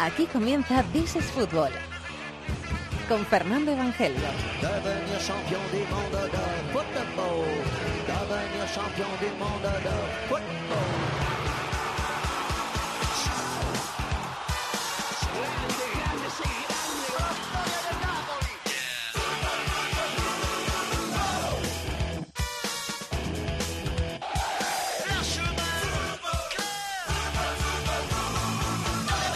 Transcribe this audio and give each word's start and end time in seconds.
Aquí 0.00 0.24
comienza 0.24 0.82
This 0.94 1.16
is 1.16 1.24
Fútbol. 1.26 1.68
Con 3.06 3.26
Fernando 3.26 3.72
Evangelio. 3.72 4.16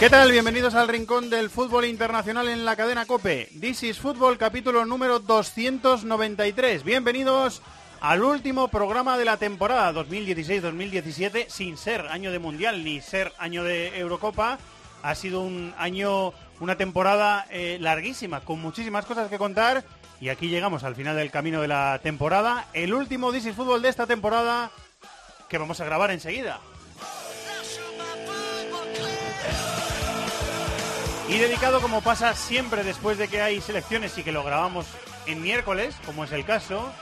¿Qué 0.05 0.11
tal? 0.11 0.31
Bienvenidos 0.31 0.75
al 0.75 0.89
rincón 0.89 1.31
del 1.31 1.49
fútbol 1.49 1.87
internacional 1.87 2.49
en 2.49 2.67
la 2.67 2.77
cadena 2.77 3.07
Cope. 3.07 3.49
This 3.59 3.85
is 3.85 3.99
Fútbol, 3.99 4.37
capítulo 4.37 4.85
número 4.85 5.19
293. 5.19 6.85
Bienvenidos 6.85 7.63
al 8.03 8.23
último 8.23 8.69
programa 8.69 9.17
de 9.17 9.25
la 9.25 9.39
temporada 9.39 9.95
2016-2017, 9.95 11.49
sin 11.49 11.79
ser 11.79 12.03
año 12.09 12.31
de 12.31 12.39
Mundial 12.39 12.85
ni 12.85 13.01
ser 13.01 13.33
año 13.39 13.65
de 13.65 13.99
Eurocopa. 13.99 14.59
Ha 15.03 15.15
sido 15.15 15.41
un 15.41 15.73
año, 15.79 16.35
una 16.61 16.77
temporada 16.77 17.47
eh, 17.49 17.79
larguísima, 17.81 18.41
con 18.41 18.61
muchísimas 18.61 19.07
cosas 19.07 19.31
que 19.31 19.39
contar. 19.39 19.85
Y 20.21 20.29
aquí 20.29 20.49
llegamos 20.49 20.85
al 20.85 20.97
final 20.97 21.17
del 21.17 21.31
camino 21.31 21.63
de 21.63 21.69
la 21.69 21.99
temporada. 22.03 22.67
El 22.75 22.93
último 22.93 23.33
This 23.33 23.47
is 23.47 23.57
Fútbol 23.57 23.81
de 23.81 23.89
esta 23.89 24.07
temporada 24.07 24.71
que 25.49 25.57
vamos 25.57 25.81
a 25.81 25.87
grabar 25.87 26.11
enseguida. 26.11 26.61
Y 31.29 31.39
dedicado, 31.39 31.81
como 31.81 32.03
pasa 32.03 32.35
siempre 32.35 32.85
después 32.85 33.17
de 33.17 33.29
que 33.29 33.41
hay 33.41 33.61
selecciones 33.61 34.17
y 34.19 34.23
que 34.23 34.31
lo 34.31 34.45
grabamos 34.45 34.87
en 35.27 35.41
miércoles, 35.41 35.97
como 36.05 36.25
es 36.25 36.33
el 36.33 36.45
caso, 36.45 36.93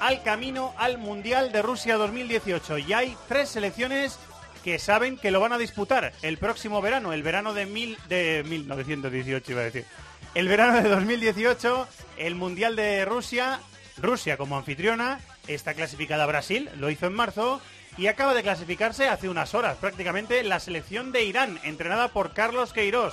al 0.00 0.22
camino 0.22 0.74
al 0.76 0.98
Mundial 0.98 1.50
de 1.50 1.62
Rusia 1.62 1.96
2018. 1.96 2.78
Y 2.78 2.92
hay 2.92 3.16
tres 3.26 3.48
selecciones 3.48 4.18
que 4.62 4.78
saben 4.78 5.16
que 5.16 5.30
lo 5.30 5.40
van 5.40 5.54
a 5.54 5.58
disputar 5.58 6.12
el 6.20 6.36
próximo 6.36 6.82
verano, 6.82 7.14
el 7.14 7.22
verano 7.22 7.54
de, 7.54 7.64
mil, 7.64 7.96
de 8.08 8.44
1918, 8.46 9.52
iba 9.52 9.62
a 9.62 9.64
decir. 9.64 9.86
El 10.34 10.46
verano 10.46 10.82
de 10.82 10.88
2018, 10.88 11.88
el 12.18 12.34
Mundial 12.34 12.76
de 12.76 13.06
Rusia, 13.06 13.60
Rusia 13.96 14.36
como 14.36 14.58
anfitriona, 14.58 15.20
está 15.48 15.72
clasificada 15.72 16.26
Brasil, 16.26 16.68
lo 16.76 16.90
hizo 16.90 17.06
en 17.06 17.14
marzo, 17.14 17.62
y 18.00 18.06
acaba 18.06 18.32
de 18.32 18.42
clasificarse 18.42 19.08
hace 19.08 19.28
unas 19.28 19.54
horas 19.54 19.76
prácticamente 19.76 20.42
la 20.42 20.58
selección 20.58 21.12
de 21.12 21.24
Irán, 21.24 21.60
entrenada 21.64 22.08
por 22.08 22.32
Carlos 22.32 22.72
Queiroz. 22.72 23.12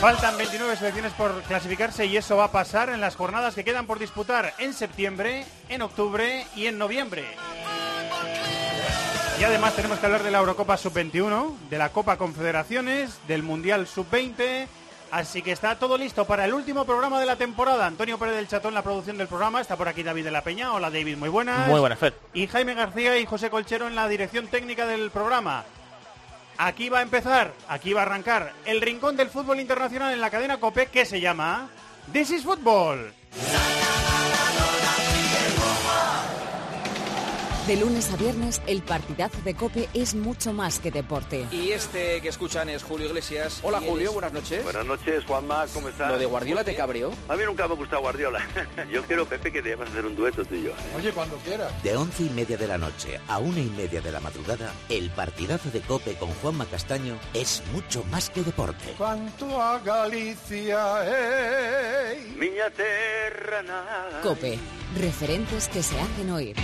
Faltan 0.00 0.38
29 0.38 0.74
selecciones 0.76 1.12
por 1.12 1.42
clasificarse 1.42 2.06
y 2.06 2.16
eso 2.16 2.38
va 2.38 2.44
a 2.44 2.52
pasar 2.52 2.88
en 2.88 3.02
las 3.02 3.14
jornadas 3.14 3.54
que 3.54 3.62
quedan 3.62 3.86
por 3.86 3.98
disputar 3.98 4.54
en 4.58 4.72
septiembre, 4.72 5.44
en 5.68 5.82
octubre 5.82 6.46
y 6.56 6.64
en 6.64 6.78
noviembre. 6.78 7.26
Y 9.38 9.44
además 9.44 9.76
tenemos 9.76 9.98
que 9.98 10.06
hablar 10.06 10.22
de 10.22 10.30
la 10.30 10.38
Eurocopa 10.38 10.78
Sub-21, 10.78 11.58
de 11.68 11.76
la 11.76 11.90
Copa 11.90 12.16
Confederaciones, 12.16 13.18
del 13.28 13.42
Mundial 13.42 13.86
Sub-20 13.86 14.66
Así 15.14 15.42
que 15.42 15.52
está 15.52 15.78
todo 15.78 15.96
listo 15.96 16.24
para 16.24 16.44
el 16.44 16.52
último 16.52 16.84
programa 16.84 17.20
de 17.20 17.26
la 17.26 17.36
temporada. 17.36 17.86
Antonio 17.86 18.18
Pérez 18.18 18.34
del 18.34 18.48
Chatón, 18.48 18.74
la 18.74 18.82
producción 18.82 19.16
del 19.16 19.28
programa. 19.28 19.60
Está 19.60 19.76
por 19.76 19.86
aquí 19.86 20.02
David 20.02 20.24
de 20.24 20.32
la 20.32 20.42
Peña. 20.42 20.72
Hola 20.72 20.90
David, 20.90 21.16
muy 21.16 21.28
buenas. 21.28 21.68
Muy 21.68 21.78
buenas, 21.78 22.00
Fer. 22.00 22.14
Y 22.32 22.48
Jaime 22.48 22.74
García 22.74 23.16
y 23.16 23.24
José 23.24 23.48
Colchero 23.48 23.86
en 23.86 23.94
la 23.94 24.08
dirección 24.08 24.48
técnica 24.48 24.86
del 24.86 25.12
programa. 25.12 25.62
Aquí 26.58 26.88
va 26.88 26.98
a 26.98 27.02
empezar, 27.02 27.52
aquí 27.68 27.92
va 27.92 28.00
a 28.00 28.06
arrancar 28.06 28.54
el 28.64 28.80
rincón 28.80 29.16
del 29.16 29.28
fútbol 29.28 29.60
internacional 29.60 30.12
en 30.12 30.20
la 30.20 30.30
cadena 30.30 30.58
COPE 30.58 30.86
que 30.86 31.06
se 31.06 31.20
llama 31.20 31.68
This 32.12 32.32
is 32.32 32.42
Football. 32.42 33.14
De 37.66 37.76
lunes 37.76 38.10
a 38.12 38.16
viernes, 38.16 38.60
el 38.66 38.82
partidazo 38.82 39.38
de 39.42 39.54
Cope 39.54 39.88
es 39.94 40.14
mucho 40.14 40.52
más 40.52 40.80
que 40.80 40.90
deporte. 40.90 41.46
Y 41.50 41.70
este 41.70 42.20
que 42.20 42.28
escuchan 42.28 42.68
es 42.68 42.82
Julio 42.82 43.06
Iglesias. 43.06 43.60
Hola 43.62 43.78
Julio, 43.78 43.96
eres- 44.00 44.12
buenas 44.12 44.32
noches. 44.34 44.62
Buenas 44.64 44.84
noches, 44.84 45.24
Juanma, 45.24 45.64
¿cómo 45.72 45.88
estás? 45.88 46.10
¿Lo 46.10 46.18
de 46.18 46.26
Guardiola 46.26 46.62
te 46.62 46.74
cabreó? 46.74 47.10
A 47.26 47.36
mí 47.36 47.42
nunca 47.46 47.66
me 47.66 47.72
ha 47.72 47.76
gustado 47.78 48.02
Guardiola. 48.02 48.40
Yo 48.92 49.02
quiero, 49.04 49.24
Pepe, 49.24 49.50
que 49.50 49.62
debemos 49.62 49.88
hacer 49.88 50.04
un 50.04 50.14
dueto 50.14 50.44
tú 50.44 50.54
y 50.56 50.64
yo. 50.64 50.72
¿eh? 50.72 51.72
De 51.82 51.96
once 51.96 52.24
y 52.24 52.28
media 52.30 52.58
de 52.58 52.66
la 52.66 52.76
noche 52.76 53.18
a 53.28 53.38
una 53.38 53.60
y 53.60 53.70
media 53.70 54.02
de 54.02 54.12
la 54.12 54.20
madrugada, 54.20 54.70
el 54.90 55.08
partidazo 55.10 55.70
de 55.70 55.80
Cope 55.80 56.16
con 56.16 56.28
Juanma 56.42 56.66
Castaño 56.66 57.18
es 57.32 57.62
mucho 57.72 58.04
más 58.10 58.28
que 58.28 58.42
deporte. 58.42 58.92
Cuanto 58.98 59.62
a 59.62 59.78
Galicia, 59.78 60.96
hey. 61.06 62.34
Miña 62.38 62.68
terra 62.76 63.62
nada. 63.62 64.20
Cope, 64.22 64.58
referentes 65.00 65.68
que 65.68 65.82
se 65.82 65.98
hacen 65.98 66.30
oír. 66.30 66.56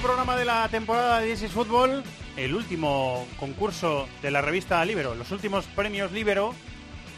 Programa 0.00 0.36
de 0.36 0.46
la 0.46 0.66
temporada 0.68 1.20
de 1.20 1.28
This 1.30 1.42
is 1.42 1.52
Fútbol, 1.52 2.02
el 2.36 2.54
último 2.54 3.26
concurso 3.38 4.08
de 4.22 4.30
la 4.30 4.40
revista 4.40 4.82
Libero, 4.84 5.14
los 5.14 5.30
últimos 5.30 5.66
premios 5.66 6.10
Libero, 6.12 6.54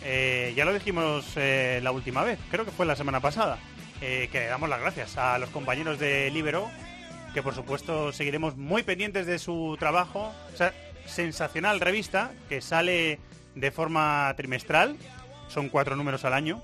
eh, 0.04 0.52
ya 0.56 0.64
lo 0.64 0.72
dijimos 0.72 1.32
eh, 1.36 1.80
la 1.82 1.92
última 1.92 2.24
vez, 2.24 2.40
creo 2.50 2.64
que 2.64 2.72
fue 2.72 2.84
la 2.84 2.96
semana 2.96 3.20
pasada, 3.20 3.58
eh, 4.00 4.28
que 4.32 4.46
damos 4.46 4.68
las 4.68 4.80
gracias 4.80 5.16
a 5.16 5.38
los 5.38 5.50
compañeros 5.50 6.00
de 6.00 6.30
Libero, 6.32 6.68
que 7.34 7.42
por 7.42 7.54
supuesto 7.54 8.10
seguiremos 8.10 8.56
muy 8.56 8.82
pendientes 8.82 9.26
de 9.26 9.38
su 9.38 9.76
trabajo, 9.78 10.32
sensacional 11.06 11.78
revista 11.78 12.32
que 12.48 12.60
sale 12.60 13.20
de 13.54 13.70
forma 13.70 14.34
trimestral, 14.36 14.96
son 15.48 15.68
cuatro 15.68 15.94
números 15.94 16.24
al 16.24 16.34
año, 16.34 16.62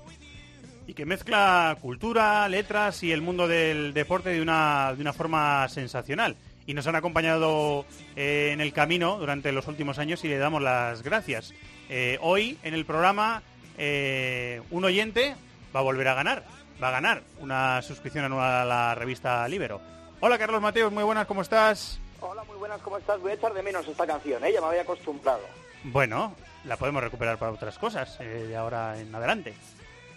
y 0.89 0.95
que 0.95 1.05
mezcla 1.05 1.77
cultura, 1.79 2.49
letras 2.49 3.03
y 3.03 3.11
el 3.11 3.21
mundo 3.21 3.47
del 3.47 3.93
deporte 3.93 4.31
de 4.31 4.41
una, 4.41 4.95
de 4.95 5.01
una 5.01 5.13
forma 5.13 5.69
sensacional. 5.69 6.35
Y 6.65 6.73
nos 6.73 6.87
han 6.87 6.95
acompañado 6.95 7.85
eh, 8.15 8.49
en 8.53 8.59
el 8.59 8.73
camino 8.73 9.19
durante 9.19 9.51
los 9.51 9.67
últimos 9.67 9.99
años 9.99 10.23
y 10.23 10.29
le 10.29 10.39
damos 10.39 10.63
las 10.63 11.03
gracias. 11.03 11.53
Eh, 11.89 12.17
hoy 12.21 12.57
en 12.63 12.73
el 12.73 12.85
programa 12.85 13.43
eh, 13.77 14.63
un 14.71 14.83
oyente 14.83 15.35
va 15.75 15.81
a 15.81 15.83
volver 15.83 16.07
a 16.07 16.15
ganar, 16.15 16.43
va 16.81 16.87
a 16.87 16.91
ganar 16.91 17.21
una 17.39 17.83
suscripción 17.83 18.25
anual 18.25 18.51
a 18.51 18.65
la 18.65 18.95
revista 18.95 19.47
Libero. 19.47 19.79
Hola 20.21 20.39
Carlos 20.39 20.59
Mateos, 20.59 20.91
muy 20.91 21.03
buenas, 21.03 21.27
¿cómo 21.27 21.43
estás? 21.43 21.99
Hola, 22.19 22.43
muy 22.45 22.57
buenas, 22.57 22.81
¿cómo 22.81 22.97
estás? 22.97 23.21
Voy 23.21 23.31
a 23.31 23.35
echar 23.35 23.53
de 23.53 23.61
menos 23.61 23.87
esta 23.87 24.07
canción, 24.07 24.43
¿eh? 24.43 24.51
Ya 24.51 24.59
me 24.59 24.67
había 24.67 24.81
acostumbrado. 24.81 25.41
Bueno, 25.83 26.33
la 26.65 26.77
podemos 26.77 27.03
recuperar 27.03 27.37
para 27.37 27.51
otras 27.51 27.77
cosas 27.77 28.17
eh, 28.19 28.47
de 28.47 28.55
ahora 28.57 28.99
en 28.99 29.13
adelante. 29.13 29.53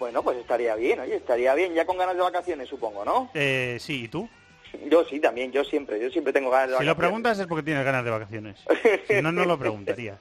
Bueno, 0.02 0.20
pues 0.24 0.36
estaría 0.38 0.74
bien, 0.74 0.98
oye, 0.98 1.14
estaría 1.14 1.54
bien, 1.54 1.74
ya 1.74 1.86
con 1.86 1.96
ganas 1.96 2.16
de 2.16 2.22
vacaciones, 2.22 2.68
supongo, 2.68 3.04
¿no? 3.04 3.30
Eh, 3.34 3.76
sí, 3.78 4.06
¿y 4.06 4.08
tú? 4.08 4.28
Yo 4.90 5.04
sí, 5.04 5.20
también, 5.20 5.52
yo 5.52 5.62
siempre, 5.62 6.00
yo 6.00 6.10
siempre 6.10 6.32
tengo 6.32 6.50
ganas 6.50 6.70
de 6.70 6.72
Si 6.72 6.72
lo 6.72 6.78
vacaciones. 6.78 6.98
preguntas 6.98 7.38
es 7.38 7.46
porque 7.46 7.62
tienes 7.62 7.84
ganas 7.84 8.04
de 8.04 8.10
vacaciones. 8.10 8.58
Si 9.06 9.22
no, 9.22 9.30
no 9.30 9.44
lo 9.44 9.56
preguntarías. 9.60 10.18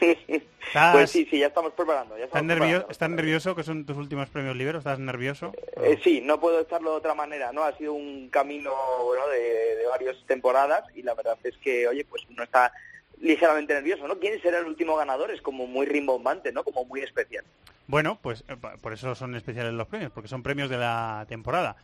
¿Estás, 0.00 0.94
Pues 0.94 1.10
sí, 1.10 1.26
sí, 1.30 1.38
ya 1.38 1.48
estamos 1.48 1.74
preparando. 1.74 2.16
Ya 2.16 2.24
¿estás, 2.24 2.40
estamos. 2.42 2.86
¿Estás 2.88 3.10
nervioso 3.10 3.54
que 3.54 3.62
son 3.62 3.84
tus 3.84 3.98
últimos 3.98 4.30
premios 4.30 4.56
libros? 4.56 4.78
¿Estás 4.78 4.98
nervioso? 4.98 5.52
Eh, 5.82 5.98
sí, 6.02 6.22
no 6.24 6.40
puedo 6.40 6.60
estarlo 6.60 6.92
de 6.92 6.96
otra 6.96 7.12
manera, 7.14 7.52
¿no? 7.52 7.62
Ha 7.62 7.76
sido 7.76 7.92
un 7.92 8.30
camino, 8.30 8.72
bueno, 9.04 9.28
de, 9.28 9.76
de 9.76 9.86
varias 9.86 10.16
temporadas 10.26 10.84
y 10.94 11.02
la 11.02 11.12
verdad 11.12 11.36
es 11.44 11.58
que, 11.58 11.86
oye, 11.86 12.06
pues 12.06 12.22
uno 12.30 12.42
está 12.42 12.72
ligeramente 13.24 13.74
nervioso, 13.74 14.06
¿no? 14.06 14.18
¿Quién 14.18 14.40
será 14.40 14.58
el 14.58 14.66
último 14.66 14.96
ganador? 14.96 15.30
Es 15.30 15.40
como 15.40 15.66
muy 15.66 15.86
rimbombante, 15.86 16.52
¿no? 16.52 16.62
Como 16.62 16.84
muy 16.84 17.00
especial. 17.00 17.44
Bueno, 17.86 18.18
pues 18.20 18.44
eh, 18.48 18.56
por 18.80 18.92
eso 18.92 19.14
son 19.14 19.34
especiales 19.34 19.72
los 19.72 19.88
premios, 19.88 20.12
porque 20.12 20.28
son 20.28 20.42
premios 20.42 20.70
de 20.70 20.78
la 20.78 21.24
temporada. 21.28 21.76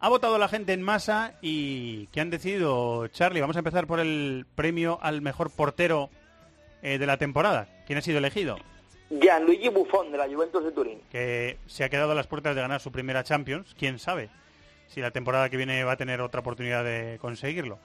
Ha 0.00 0.08
votado 0.08 0.38
la 0.38 0.48
gente 0.48 0.72
en 0.72 0.82
masa 0.82 1.34
y 1.42 2.06
¿qué 2.08 2.20
han 2.20 2.30
decidido, 2.30 3.06
Charlie? 3.08 3.40
Vamos 3.40 3.56
a 3.56 3.60
empezar 3.60 3.86
por 3.86 4.00
el 4.00 4.46
premio 4.54 4.98
al 5.02 5.22
mejor 5.22 5.50
portero 5.50 6.10
eh, 6.82 6.98
de 6.98 7.06
la 7.06 7.18
temporada. 7.18 7.68
¿Quién 7.86 7.98
ha 7.98 8.02
sido 8.02 8.18
elegido? 8.18 8.58
Gianluigi 9.10 9.68
Buffon, 9.68 10.10
de 10.10 10.18
la 10.18 10.26
Juventus 10.28 10.64
de 10.64 10.72
Turín. 10.72 11.00
que 11.10 11.58
se 11.66 11.84
ha 11.84 11.88
quedado 11.88 12.12
a 12.12 12.14
las 12.14 12.26
puertas 12.26 12.54
de 12.54 12.62
ganar 12.62 12.80
su 12.80 12.90
primera 12.90 13.24
Champions. 13.24 13.74
¿Quién 13.78 13.98
sabe 13.98 14.30
si 14.88 15.00
la 15.00 15.10
temporada 15.10 15.50
que 15.50 15.56
viene 15.56 15.84
va 15.84 15.92
a 15.92 15.96
tener 15.96 16.20
otra 16.20 16.40
oportunidad 16.40 16.84
de 16.84 17.18
conseguirlo? 17.20 17.78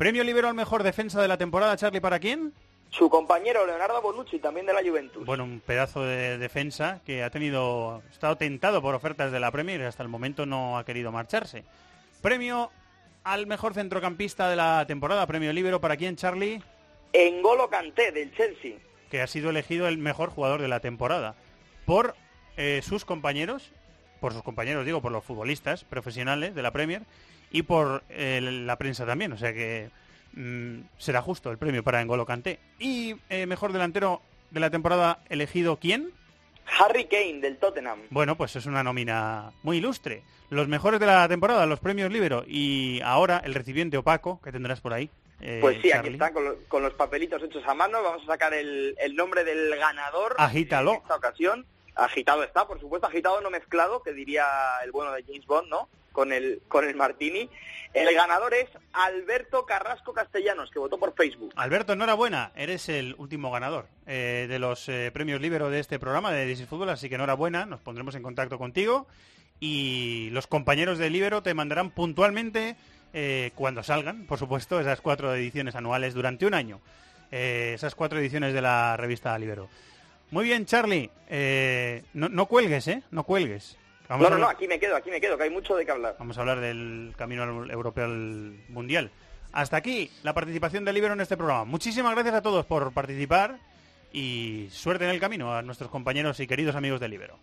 Premio 0.00 0.24
Libero 0.24 0.48
al 0.48 0.54
mejor 0.54 0.82
defensa 0.82 1.20
de 1.20 1.28
la 1.28 1.36
temporada, 1.36 1.76
Charlie, 1.76 2.00
¿para 2.00 2.18
quién? 2.18 2.54
Su 2.88 3.10
compañero 3.10 3.66
Leonardo 3.66 4.00
Bonucci, 4.00 4.38
también 4.38 4.64
de 4.64 4.72
la 4.72 4.80
Juventus. 4.80 5.26
Bueno, 5.26 5.44
un 5.44 5.60
pedazo 5.60 6.02
de 6.02 6.38
defensa 6.38 7.02
que 7.04 7.22
ha 7.22 7.28
tenido, 7.28 7.96
ha 7.96 8.10
estado 8.10 8.36
tentado 8.36 8.80
por 8.80 8.94
ofertas 8.94 9.30
de 9.30 9.38
la 9.38 9.50
Premier 9.50 9.78
y 9.78 9.84
hasta 9.84 10.02
el 10.02 10.08
momento 10.08 10.46
no 10.46 10.78
ha 10.78 10.86
querido 10.86 11.12
marcharse. 11.12 11.64
Premio 12.22 12.70
al 13.24 13.46
mejor 13.46 13.74
centrocampista 13.74 14.48
de 14.48 14.56
la 14.56 14.86
temporada, 14.86 15.26
premio 15.26 15.52
Libero, 15.52 15.82
¿para 15.82 15.98
quién, 15.98 16.16
Charlie? 16.16 16.62
Engolo 17.12 17.68
Kanté, 17.68 18.10
del 18.10 18.34
Chelsea. 18.34 18.76
Que 19.10 19.20
ha 19.20 19.26
sido 19.26 19.50
elegido 19.50 19.86
el 19.86 19.98
mejor 19.98 20.30
jugador 20.30 20.62
de 20.62 20.68
la 20.68 20.80
temporada. 20.80 21.34
por 21.84 22.14
eh, 22.56 22.80
sus 22.82 23.04
compañeros, 23.04 23.70
por 24.18 24.32
sus 24.32 24.42
compañeros 24.42 24.86
digo, 24.86 25.02
por 25.02 25.12
los 25.12 25.26
futbolistas 25.26 25.84
profesionales 25.84 26.54
de 26.54 26.62
la 26.62 26.70
Premier 26.70 27.02
y 27.50 27.62
por 27.62 28.02
eh, 28.10 28.40
la 28.42 28.76
prensa 28.76 29.04
también, 29.06 29.32
o 29.32 29.36
sea 29.38 29.52
que 29.52 29.90
mm, 30.34 30.80
será 30.98 31.22
justo 31.22 31.50
el 31.50 31.58
premio 31.58 31.82
para 31.82 32.02
N'Golo 32.04 32.26
Kanté. 32.26 32.58
Y 32.78 33.16
eh, 33.28 33.46
mejor 33.46 33.72
delantero 33.72 34.22
de 34.50 34.60
la 34.60 34.70
temporada 34.70 35.18
elegido, 35.28 35.76
¿quién? 35.78 36.10
Harry 36.78 37.06
Kane 37.06 37.40
del 37.40 37.56
Tottenham. 37.56 38.00
Bueno, 38.10 38.36
pues 38.36 38.54
es 38.56 38.66
una 38.66 38.82
nómina 38.84 39.50
muy 39.62 39.78
ilustre. 39.78 40.22
Los 40.50 40.68
mejores 40.68 41.00
de 41.00 41.06
la 41.06 41.28
temporada, 41.28 41.66
los 41.66 41.80
premios 41.80 42.10
Libero 42.10 42.44
y 42.46 43.00
ahora 43.02 43.40
el 43.44 43.54
recipiente 43.54 43.96
opaco 43.96 44.40
que 44.42 44.52
tendrás 44.52 44.80
por 44.80 44.92
ahí. 44.92 45.10
eh, 45.40 45.58
Pues 45.60 45.78
sí, 45.82 45.90
aquí 45.92 46.08
están 46.10 46.32
con, 46.32 46.44
lo- 46.44 46.56
con 46.68 46.82
los 46.82 46.94
papelitos 46.94 47.42
hechos 47.42 47.62
a 47.66 47.74
mano. 47.74 48.02
Vamos 48.02 48.22
a 48.24 48.26
sacar 48.26 48.54
el, 48.54 48.94
el 49.00 49.14
nombre 49.16 49.42
del 49.44 49.76
ganador. 49.76 50.34
Agítalo. 50.38 50.92
En 50.92 50.96
esta 50.98 51.16
ocasión. 51.16 51.66
Agitado 51.96 52.42
está, 52.44 52.66
por 52.66 52.80
supuesto, 52.80 53.06
agitado 53.08 53.40
no 53.40 53.50
mezclado, 53.50 54.02
que 54.02 54.12
diría 54.12 54.44
el 54.84 54.92
bueno 54.92 55.12
de 55.12 55.22
James 55.24 55.44
Bond, 55.46 55.68
¿no? 55.68 55.88
Con 56.12 56.32
el, 56.32 56.62
con 56.68 56.84
el 56.88 56.94
Martini. 56.94 57.48
El 57.92 58.14
ganador 58.14 58.54
es 58.54 58.68
Alberto 58.92 59.66
Carrasco 59.66 60.12
Castellanos, 60.12 60.70
que 60.70 60.78
votó 60.78 60.96
por 60.96 61.12
Facebook. 61.14 61.52
Alberto, 61.56 61.92
enhorabuena, 61.94 62.52
eres 62.54 62.88
el 62.88 63.16
último 63.18 63.50
ganador 63.50 63.88
eh, 64.06 64.46
de 64.48 64.58
los 64.60 64.88
eh, 64.88 65.10
premios 65.12 65.40
Libero 65.40 65.70
de 65.70 65.80
este 65.80 65.98
programa 65.98 66.30
de 66.30 66.50
is 66.50 66.64
Fútbol, 66.66 66.90
así 66.90 67.08
que 67.08 67.16
enhorabuena, 67.16 67.66
nos 67.66 67.80
pondremos 67.80 68.14
en 68.14 68.22
contacto 68.22 68.58
contigo 68.58 69.08
y 69.58 70.30
los 70.30 70.46
compañeros 70.46 70.98
de 70.98 71.10
Libero 71.10 71.42
te 71.42 71.52
mandarán 71.52 71.90
puntualmente 71.90 72.76
eh, 73.12 73.50
cuando 73.56 73.82
salgan, 73.82 74.24
por 74.26 74.38
supuesto, 74.38 74.78
esas 74.78 75.00
cuatro 75.00 75.34
ediciones 75.34 75.74
anuales 75.74 76.14
durante 76.14 76.46
un 76.46 76.54
año, 76.54 76.80
esas 77.32 77.96
cuatro 77.96 78.20
ediciones 78.20 78.54
de 78.54 78.62
la 78.62 78.96
revista 78.96 79.36
Libero. 79.36 79.68
Muy 80.30 80.44
bien, 80.44 80.64
Charlie, 80.64 81.10
no, 82.14 82.28
no 82.28 82.46
cuelgues, 82.46 82.86
¿eh? 82.86 83.02
No 83.10 83.24
cuelgues. 83.24 83.76
Vamos 84.10 84.28
no, 84.28 84.36
no, 84.36 84.42
no, 84.42 84.48
aquí 84.50 84.66
me 84.66 84.78
quedo, 84.80 84.96
aquí 84.96 85.08
me 85.08 85.20
quedo, 85.20 85.38
que 85.38 85.44
hay 85.44 85.50
mucho 85.50 85.76
de 85.76 85.86
qué 85.86 85.92
hablar. 85.92 86.16
Vamos 86.18 86.36
a 86.36 86.40
hablar 86.40 86.58
del 86.60 87.14
camino 87.16 87.44
al- 87.44 87.70
europeo 87.70 88.04
al 88.06 88.56
mundial. 88.68 89.10
Hasta 89.52 89.76
aquí 89.76 90.10
la 90.24 90.34
participación 90.34 90.84
de 90.84 90.92
Libero 90.92 91.14
en 91.14 91.20
este 91.20 91.36
programa. 91.36 91.64
Muchísimas 91.64 92.12
gracias 92.14 92.34
a 92.34 92.42
todos 92.42 92.66
por 92.66 92.92
participar 92.92 93.58
y 94.12 94.68
suerte 94.72 95.04
en 95.04 95.10
el 95.10 95.20
camino 95.20 95.54
a 95.54 95.62
nuestros 95.62 95.90
compañeros 95.90 96.40
y 96.40 96.48
queridos 96.48 96.74
amigos 96.74 96.98
de 97.00 97.08
Libero. 97.08 97.38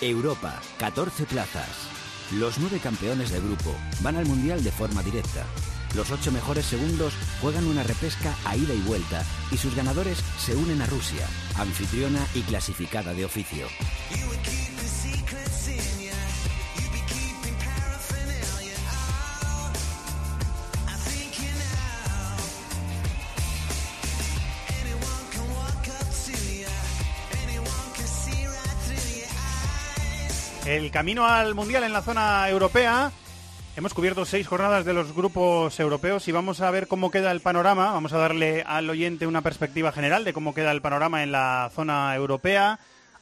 Europa, 0.00 0.60
14 0.78 1.24
plazas. 1.26 1.68
Los 2.32 2.58
nueve 2.58 2.78
campeones 2.82 3.30
de 3.30 3.40
grupo 3.40 3.74
van 4.00 4.16
al 4.16 4.26
Mundial 4.26 4.62
de 4.62 4.70
forma 4.72 5.02
directa. 5.02 5.44
Los 5.94 6.10
ocho 6.10 6.32
mejores 6.32 6.66
segundos 6.66 7.14
juegan 7.40 7.68
una 7.68 7.84
repesca 7.84 8.34
a 8.44 8.56
ida 8.56 8.74
y 8.74 8.80
vuelta 8.80 9.24
y 9.52 9.56
sus 9.56 9.76
ganadores 9.76 10.18
se 10.38 10.56
unen 10.56 10.82
a 10.82 10.86
Rusia, 10.86 11.24
anfitriona 11.56 12.26
y 12.34 12.42
clasificada 12.42 13.14
de 13.14 13.24
oficio. 13.24 13.66
El 30.66 30.90
camino 30.90 31.26
al 31.26 31.54
mundial 31.54 31.84
en 31.84 31.92
la 31.92 32.02
zona 32.02 32.48
europea. 32.48 33.12
Hemos 33.76 33.92
cubierto 33.92 34.24
seis 34.24 34.46
jornadas 34.46 34.84
de 34.84 34.92
los 34.92 35.12
grupos 35.12 35.80
europeos 35.80 36.28
y 36.28 36.32
vamos 36.32 36.60
a 36.60 36.70
ver 36.70 36.86
cómo 36.86 37.10
queda 37.10 37.32
el 37.32 37.40
panorama. 37.40 37.90
Vamos 37.90 38.12
a 38.12 38.18
darle 38.18 38.62
al 38.64 38.88
oyente 38.88 39.26
una 39.26 39.42
perspectiva 39.42 39.90
general 39.90 40.24
de 40.24 40.32
cómo 40.32 40.54
queda 40.54 40.70
el 40.70 40.80
panorama 40.80 41.24
en 41.24 41.32
la 41.32 41.72
zona 41.74 42.14
europea 42.14 42.78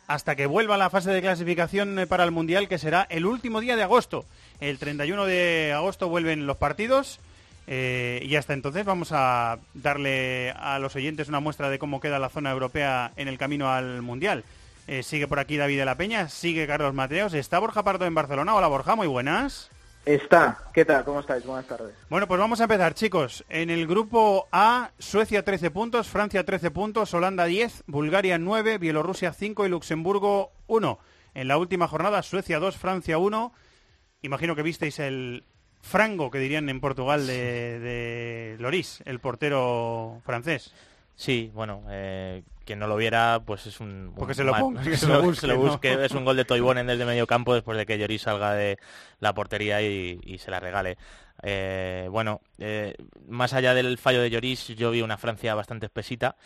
hasta 0.08 0.36
que 0.36 0.44
vuelva 0.44 0.76
la 0.76 0.90
fase 0.90 1.10
de 1.10 1.22
clasificación 1.22 1.98
eh, 1.98 2.06
para 2.06 2.24
el 2.24 2.32
mundial, 2.32 2.68
que 2.68 2.76
será 2.76 3.06
el 3.08 3.24
último 3.24 3.60
día 3.60 3.76
de 3.76 3.82
agosto. 3.82 4.26
El 4.60 4.78
31 4.78 5.24
de 5.24 5.72
agosto 5.74 6.10
vuelven 6.10 6.46
los 6.46 6.58
partidos. 6.58 7.18
eh, 7.66 8.20
y 8.22 8.36
hasta 8.36 8.52
entonces 8.52 8.84
vamos 8.84 9.10
a 9.12 9.58
darle 9.72 10.50
a 10.50 10.78
los 10.80 10.96
oyentes 10.96 11.28
una 11.28 11.40
muestra 11.40 11.70
de 11.70 11.78
cómo 11.78 12.00
queda 12.00 12.18
la 12.18 12.28
zona 12.28 12.50
europea 12.50 13.12
en 13.16 13.28
el 13.28 13.38
camino 13.38 13.72
al 13.72 14.02
mundial. 14.02 14.44
Eh, 14.86 15.02
sigue 15.02 15.28
por 15.28 15.38
aquí 15.38 15.56
David 15.56 15.78
de 15.78 15.84
la 15.86 15.94
Peña, 15.94 16.28
sigue 16.28 16.66
Carlos 16.66 16.92
Mateos, 16.92 17.32
está 17.32 17.58
Borja 17.58 17.84
Pardo 17.84 18.04
en 18.04 18.14
Barcelona. 18.14 18.54
Hola 18.54 18.66
Borja, 18.66 18.96
muy 18.96 19.06
buenas. 19.06 19.70
Está. 20.04 20.64
¿Qué 20.74 20.84
tal? 20.84 21.04
¿Cómo 21.04 21.20
estáis? 21.20 21.46
Buenas 21.46 21.66
tardes. 21.66 21.94
Bueno, 22.10 22.26
pues 22.26 22.40
vamos 22.40 22.60
a 22.60 22.64
empezar, 22.64 22.94
chicos. 22.94 23.44
En 23.48 23.70
el 23.70 23.86
grupo 23.86 24.48
A, 24.50 24.90
Suecia 24.98 25.44
13 25.44 25.70
puntos, 25.70 26.08
Francia 26.08 26.44
13 26.44 26.72
puntos, 26.72 27.14
Holanda 27.14 27.44
10, 27.44 27.84
Bulgaria 27.86 28.36
9, 28.38 28.78
Bielorrusia 28.78 29.32
5 29.32 29.64
y 29.64 29.68
Luxemburgo 29.68 30.50
1. 30.66 30.98
En 31.34 31.48
la 31.48 31.56
última 31.56 31.86
jornada, 31.86 32.22
Suecia 32.22 32.58
2, 32.58 32.76
Francia 32.76 33.18
1. 33.18 33.52
Imagino 34.22 34.56
que 34.56 34.62
visteis 34.62 34.98
el 34.98 35.44
frango 35.80 36.30
que 36.30 36.38
dirían 36.38 36.68
en 36.68 36.80
Portugal 36.80 37.26
de, 37.26 37.78
de 37.78 38.56
Loris, 38.58 39.02
el 39.04 39.20
portero 39.20 40.20
francés. 40.24 40.72
Sí, 41.14 41.50
bueno, 41.54 41.84
eh, 41.90 42.42
quien 42.64 42.78
no 42.78 42.86
lo 42.86 42.96
viera, 42.96 43.40
pues 43.44 43.66
es 43.66 43.80
un... 43.80 44.12
Porque 44.16 44.32
un 44.32 44.36
se 44.36 44.44
lo 44.44 44.52
mal- 44.52 44.60
ponga, 44.60 44.82
que 44.82 44.96
se 44.96 45.06
lo 45.06 45.22
busque. 45.22 46.04
Es 46.04 46.12
un 46.12 46.24
gol 46.24 46.36
de 46.36 46.44
Toivonen 46.44 46.86
desde 46.86 47.04
medio 47.04 47.26
campo 47.26 47.54
después 47.54 47.76
de 47.78 47.86
que 47.86 47.98
Lloris 47.98 48.22
salga 48.22 48.54
de 48.54 48.78
la 49.20 49.34
portería 49.34 49.82
y, 49.82 50.20
y 50.24 50.38
se 50.38 50.50
la 50.50 50.60
regale. 50.60 50.96
Eh, 51.42 52.06
bueno, 52.10 52.40
eh, 52.58 52.94
más 53.26 53.52
allá 53.52 53.74
del 53.74 53.98
fallo 53.98 54.20
de 54.22 54.30
Lloris, 54.30 54.68
yo 54.68 54.90
vi 54.90 55.02
una 55.02 55.16
Francia 55.18 55.54
bastante 55.54 55.86
espesita. 55.86 56.36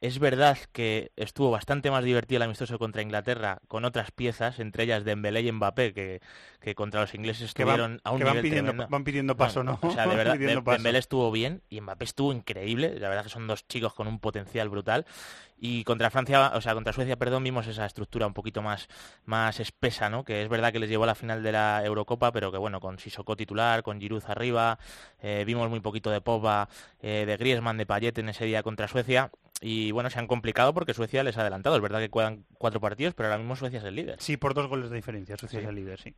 Es 0.00 0.18
verdad 0.18 0.56
que 0.72 1.12
estuvo 1.16 1.50
bastante 1.50 1.90
más 1.90 2.02
divertido 2.04 2.38
el 2.38 2.44
amistoso 2.44 2.78
contra 2.78 3.02
Inglaterra 3.02 3.60
con 3.68 3.84
otras 3.84 4.10
piezas, 4.10 4.58
entre 4.58 4.84
ellas 4.84 5.04
Dembélé 5.04 5.42
y 5.42 5.52
Mbappé, 5.52 5.92
que, 5.92 6.22
que 6.58 6.74
contra 6.74 7.02
los 7.02 7.14
ingleses 7.14 7.52
Que 7.52 7.64
van- 7.64 7.74
estuvieron 7.74 8.00
a 8.04 8.10
un 8.12 8.18
que 8.18 8.24
van 8.24 8.32
nivel 8.36 8.50
pidiendo- 8.50 8.70
tremendo. 8.70 8.90
van 8.90 9.04
pidiendo 9.04 9.36
paso, 9.36 9.62
¿no? 9.62 9.78
O 9.82 9.90
sea, 9.90 10.06
de 10.06 10.16
verdad. 10.16 10.38
Dembélé 10.38 10.98
estuvo 10.98 11.30
bien 11.30 11.62
y 11.68 11.82
Mbappé 11.82 12.04
estuvo 12.06 12.32
increíble. 12.32 12.98
La 12.98 13.10
verdad 13.10 13.24
que 13.24 13.28
son 13.28 13.46
dos 13.46 13.68
chicos 13.68 13.92
con 13.92 14.06
un 14.08 14.20
potencial 14.20 14.70
brutal. 14.70 15.04
Y 15.62 15.84
contra 15.84 16.08
Francia, 16.08 16.52
o 16.54 16.62
sea, 16.62 16.72
contra 16.72 16.94
Suecia, 16.94 17.16
perdón, 17.18 17.44
vimos 17.44 17.66
esa 17.66 17.84
estructura 17.84 18.26
un 18.26 18.32
poquito 18.32 18.62
más, 18.62 18.88
más 19.26 19.60
espesa, 19.60 20.08
¿no? 20.08 20.24
Que 20.24 20.42
es 20.42 20.48
verdad 20.48 20.72
que 20.72 20.78
les 20.78 20.88
llevó 20.88 21.04
a 21.04 21.08
la 21.08 21.14
final 21.14 21.42
de 21.42 21.52
la 21.52 21.84
Eurocopa, 21.84 22.32
pero 22.32 22.50
que 22.50 22.56
bueno, 22.56 22.80
con 22.80 22.98
Sissoko 22.98 23.36
titular, 23.36 23.82
con 23.82 24.00
Giroud 24.00 24.22
arriba, 24.28 24.78
eh, 25.20 25.44
vimos 25.46 25.68
muy 25.68 25.80
poquito 25.80 26.10
de 26.10 26.22
Pogba, 26.22 26.70
eh, 27.02 27.24
de 27.26 27.36
Griezmann, 27.36 27.76
de 27.76 27.84
Payet 27.84 28.16
en 28.16 28.30
ese 28.30 28.46
día 28.46 28.62
contra 28.62 28.88
Suecia. 28.88 29.30
Y 29.60 29.92
bueno, 29.92 30.08
se 30.08 30.18
han 30.18 30.26
complicado 30.26 30.72
porque 30.72 30.94
Suecia 30.94 31.22
les 31.22 31.36
ha 31.36 31.42
adelantado. 31.42 31.76
Es 31.76 31.82
verdad 31.82 32.00
que 32.00 32.10
quedan 32.10 32.44
cuatro 32.58 32.80
partidos, 32.80 33.14
pero 33.14 33.28
ahora 33.28 33.38
mismo 33.38 33.56
Suecia 33.56 33.78
es 33.78 33.84
el 33.84 33.94
líder. 33.94 34.20
Sí, 34.20 34.36
por 34.36 34.54
dos 34.54 34.68
goles 34.68 34.90
de 34.90 34.96
diferencia, 34.96 35.36
Suecia 35.36 35.60
es 35.60 35.66
el 35.66 35.74
líder, 35.74 36.00
sí. 36.00 36.14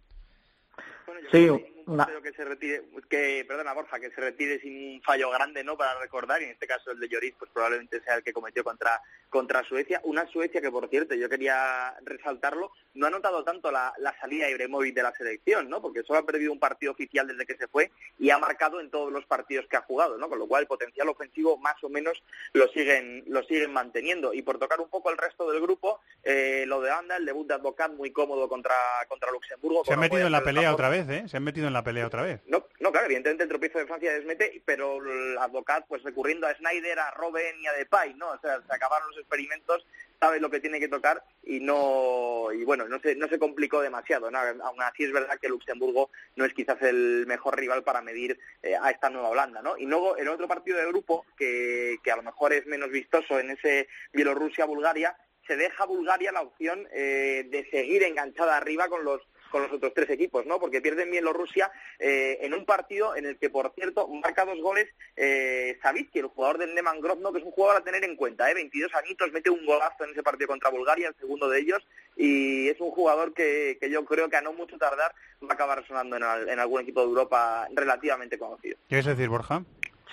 Sí, 1.32 1.48
una... 1.86 2.04
Espero 2.04 2.22
que 2.22 2.32
se 2.32 2.44
retire, 2.44 2.82
que, 3.08 3.44
perdona 3.48 3.72
Borja, 3.72 3.98
que 3.98 4.10
se 4.10 4.20
retire 4.20 4.60
sin 4.60 4.96
un 4.96 5.02
fallo 5.02 5.30
grande, 5.30 5.64
¿no? 5.64 5.76
Para 5.76 5.98
recordar, 5.98 6.40
y 6.42 6.44
en 6.44 6.50
este 6.50 6.66
caso 6.66 6.92
el 6.92 7.00
de 7.00 7.08
Lloris, 7.08 7.34
pues 7.38 7.50
probablemente 7.52 8.00
sea 8.02 8.16
el 8.16 8.22
que 8.22 8.32
cometió 8.32 8.62
contra, 8.62 9.00
contra 9.32 9.64
Suecia. 9.64 10.00
Una 10.04 10.26
Suecia 10.26 10.60
que, 10.60 10.70
por 10.70 10.88
cierto, 10.88 11.14
yo 11.14 11.28
quería 11.28 11.96
resaltarlo, 12.02 12.70
no 12.94 13.06
ha 13.06 13.10
notado 13.10 13.42
tanto 13.42 13.70
la, 13.72 13.94
la 13.96 14.14
salida 14.20 14.44
de 14.44 14.52
Ibrahimovic 14.52 14.94
de 14.94 15.02
la 15.02 15.12
selección, 15.14 15.70
¿no? 15.70 15.80
Porque 15.80 16.02
solo 16.02 16.18
ha 16.18 16.26
perdido 16.26 16.52
un 16.52 16.60
partido 16.60 16.92
oficial 16.92 17.26
desde 17.26 17.46
que 17.46 17.56
se 17.56 17.66
fue 17.66 17.90
y 18.18 18.28
ha 18.28 18.36
marcado 18.36 18.78
en 18.78 18.90
todos 18.90 19.10
los 19.10 19.24
partidos 19.24 19.66
que 19.68 19.78
ha 19.78 19.80
jugado, 19.80 20.18
¿no? 20.18 20.28
Con 20.28 20.38
lo 20.38 20.46
cual 20.46 20.62
el 20.62 20.68
potencial 20.68 21.08
ofensivo 21.08 21.56
más 21.56 21.82
o 21.82 21.88
menos 21.88 22.22
lo 22.52 22.68
siguen, 22.68 23.24
lo 23.26 23.42
siguen 23.44 23.72
manteniendo. 23.72 24.34
Y 24.34 24.42
por 24.42 24.58
tocar 24.58 24.80
un 24.80 24.90
poco 24.90 25.10
el 25.10 25.16
resto 25.16 25.50
del 25.50 25.62
grupo, 25.62 26.00
eh, 26.22 26.64
lo 26.66 26.82
de 26.82 26.90
Anda, 26.90 27.16
el 27.16 27.24
debut 27.24 27.48
de 27.48 27.54
Advocat 27.54 27.90
muy 27.92 28.12
cómodo 28.12 28.50
contra, 28.50 28.74
contra 29.08 29.30
Luxemburgo. 29.30 29.82
Se 29.86 29.94
han 29.94 30.00
metido 30.00 30.26
en 30.26 30.32
la 30.32 30.44
pelea 30.44 30.74
otra 30.74 30.90
vez, 30.90 31.08
¿eh? 31.08 31.24
Se 31.26 31.38
han 31.38 31.44
metido 31.44 31.66
en 31.68 31.72
la 31.72 31.82
pelea 31.82 32.06
otra 32.06 32.22
vez. 32.22 32.42
No, 32.46 32.66
no, 32.80 32.92
claro, 32.92 33.06
evidentemente 33.06 33.44
el 33.44 33.48
tropiezo 33.48 33.78
de 33.78 33.86
Francia 33.86 34.12
desmete, 34.12 34.62
pero 34.66 34.98
el 34.98 35.38
Advocat, 35.38 35.86
pues 35.88 36.02
recurriendo 36.02 36.46
a 36.46 36.54
Snyder, 36.54 36.98
a 36.98 37.12
Robben 37.12 37.58
y 37.60 37.66
a 37.66 37.72
Depay, 37.72 38.12
¿no? 38.14 38.28
O 38.28 38.38
sea, 38.38 38.60
se 38.60 38.74
acabaron 38.74 39.08
los 39.08 39.21
experimentos, 39.22 39.86
sabe 40.20 40.38
lo 40.38 40.50
que 40.50 40.60
tiene 40.60 40.78
que 40.78 40.88
tocar 40.88 41.24
y 41.42 41.58
no, 41.60 42.52
y 42.52 42.64
bueno, 42.64 42.86
no 42.88 43.00
se, 43.00 43.16
no 43.16 43.28
se 43.28 43.38
complicó 43.38 43.80
demasiado, 43.80 44.30
¿no? 44.30 44.38
Aún 44.38 44.82
así 44.82 45.04
es 45.04 45.12
verdad 45.12 45.38
que 45.40 45.48
Luxemburgo 45.48 46.10
no 46.36 46.44
es 46.44 46.54
quizás 46.54 46.80
el 46.82 47.24
mejor 47.26 47.58
rival 47.58 47.82
para 47.82 48.02
medir 48.02 48.38
eh, 48.62 48.76
a 48.80 48.90
esta 48.90 49.10
nueva 49.10 49.30
Holanda, 49.30 49.62
¿no? 49.62 49.76
Y 49.76 49.86
luego 49.86 50.16
el 50.16 50.28
otro 50.28 50.46
partido 50.46 50.78
de 50.78 50.86
grupo, 50.86 51.26
que, 51.36 51.96
que 52.04 52.12
a 52.12 52.16
lo 52.16 52.22
mejor 52.22 52.52
es 52.52 52.66
menos 52.66 52.90
vistoso 52.90 53.40
en 53.40 53.50
ese 53.50 53.88
Bielorrusia-Bulgaria, 54.12 55.16
se 55.46 55.56
deja 55.56 55.82
a 55.82 55.86
Bulgaria 55.86 56.32
la 56.32 56.42
opción 56.42 56.88
eh, 56.92 57.46
de 57.50 57.68
seguir 57.70 58.02
enganchada 58.04 58.56
arriba 58.56 58.88
con 58.88 59.04
los 59.04 59.20
con 59.52 59.62
los 59.62 59.72
otros 59.72 59.92
tres 59.94 60.10
equipos, 60.10 60.44
¿no? 60.46 60.58
Porque 60.58 60.80
pierden 60.80 61.10
Bielorrusia 61.10 61.70
eh, 62.00 62.38
en 62.40 62.54
un 62.54 62.64
partido 62.64 63.14
en 63.14 63.26
el 63.26 63.38
que, 63.38 63.50
por 63.50 63.72
cierto, 63.74 64.08
marca 64.08 64.44
dos 64.44 64.58
goles 64.60 64.88
eh, 65.14 65.78
Savitsky, 65.82 66.18
el 66.18 66.26
jugador 66.26 66.58
del 66.58 66.74
Neman 66.74 67.00
Grodno, 67.00 67.30
que 67.32 67.38
es 67.38 67.44
un 67.44 67.52
jugador 67.52 67.80
a 67.80 67.84
tener 67.84 68.02
en 68.02 68.16
cuenta, 68.16 68.50
¿eh? 68.50 68.54
22 68.54 68.92
añitos, 68.96 69.30
mete 69.30 69.50
un 69.50 69.64
golazo 69.64 70.02
en 70.04 70.10
ese 70.10 70.22
partido 70.24 70.48
contra 70.48 70.70
Bulgaria, 70.70 71.08
el 71.08 71.14
segundo 71.14 71.48
de 71.48 71.60
ellos, 71.60 71.86
y 72.16 72.68
es 72.68 72.80
un 72.80 72.90
jugador 72.90 73.32
que, 73.34 73.78
que 73.80 73.88
yo 73.90 74.04
creo 74.04 74.28
que 74.28 74.36
a 74.36 74.40
no 74.42 74.52
mucho 74.52 74.76
tardar 74.78 75.14
va 75.44 75.48
a 75.50 75.54
acabar 75.54 75.86
sonando 75.86 76.16
en, 76.16 76.22
al- 76.24 76.48
en 76.48 76.58
algún 76.58 76.80
equipo 76.80 77.00
de 77.02 77.06
Europa 77.06 77.68
relativamente 77.74 78.38
conocido. 78.38 78.76
¿Qué 78.88 78.96
quieres 78.96 79.06
decir, 79.06 79.28
Borja? 79.28 79.62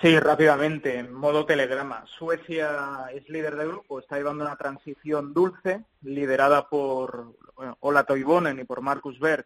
Sí, 0.01 0.17
rápidamente, 0.17 0.95
en 0.95 1.11
modo 1.11 1.45
telegrama. 1.45 2.05
Suecia 2.07 3.09
es 3.13 3.27
líder 3.27 3.57
del 3.57 3.67
grupo, 3.67 3.99
está 3.99 4.15
llevando 4.17 4.45
una 4.45 4.55
transición 4.55 5.33
dulce, 5.33 5.81
liderada 6.03 6.69
por 6.69 7.33
Ola 7.79 8.03
Toivonen 8.03 8.59
y 8.59 8.63
por 8.63 8.81
Marcus 8.81 9.19
Berg, 9.19 9.45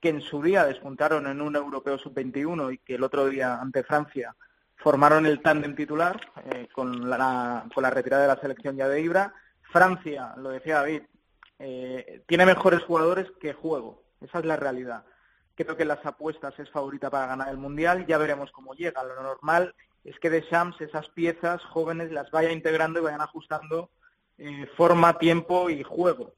que 0.00 0.08
en 0.10 0.20
su 0.20 0.42
día 0.42 0.64
despuntaron 0.64 1.26
en 1.26 1.40
un 1.40 1.56
europeo 1.56 1.98
sub-21 1.98 2.74
y 2.74 2.78
que 2.78 2.96
el 2.96 3.04
otro 3.04 3.26
día 3.26 3.60
ante 3.60 3.82
Francia 3.82 4.34
formaron 4.76 5.26
el 5.26 5.40
tándem 5.40 5.74
titular 5.74 6.20
eh, 6.52 6.68
con, 6.72 7.08
la, 7.08 7.66
con 7.74 7.82
la 7.82 7.90
retirada 7.90 8.22
de 8.22 8.28
la 8.28 8.40
selección 8.40 8.76
ya 8.76 8.88
de 8.88 9.00
Ibra. 9.00 9.34
Francia, 9.62 10.34
lo 10.36 10.50
decía 10.50 10.76
David, 10.76 11.02
eh, 11.58 12.22
tiene 12.26 12.46
mejores 12.46 12.82
jugadores 12.82 13.26
que 13.40 13.54
juego. 13.54 14.02
Esa 14.20 14.38
es 14.38 14.44
la 14.44 14.56
realidad. 14.56 15.04
Creo 15.54 15.76
que 15.76 15.84
las 15.84 16.04
apuestas 16.04 16.58
es 16.58 16.70
favorita 16.70 17.10
para 17.10 17.26
ganar 17.26 17.48
el 17.48 17.56
Mundial. 17.56 18.06
Ya 18.06 18.18
veremos 18.18 18.52
cómo 18.52 18.74
llega. 18.74 19.02
Lo 19.02 19.22
normal 19.22 19.74
es 20.04 20.18
que 20.18 20.30
Deschamps 20.30 20.80
esas 20.80 21.08
piezas 21.08 21.62
jóvenes 21.64 22.12
las 22.12 22.30
vaya 22.30 22.52
integrando 22.52 23.00
y 23.00 23.02
vayan 23.02 23.22
ajustando 23.22 23.90
eh, 24.38 24.66
forma, 24.76 25.18
tiempo 25.18 25.70
y 25.70 25.82
juego. 25.82 26.34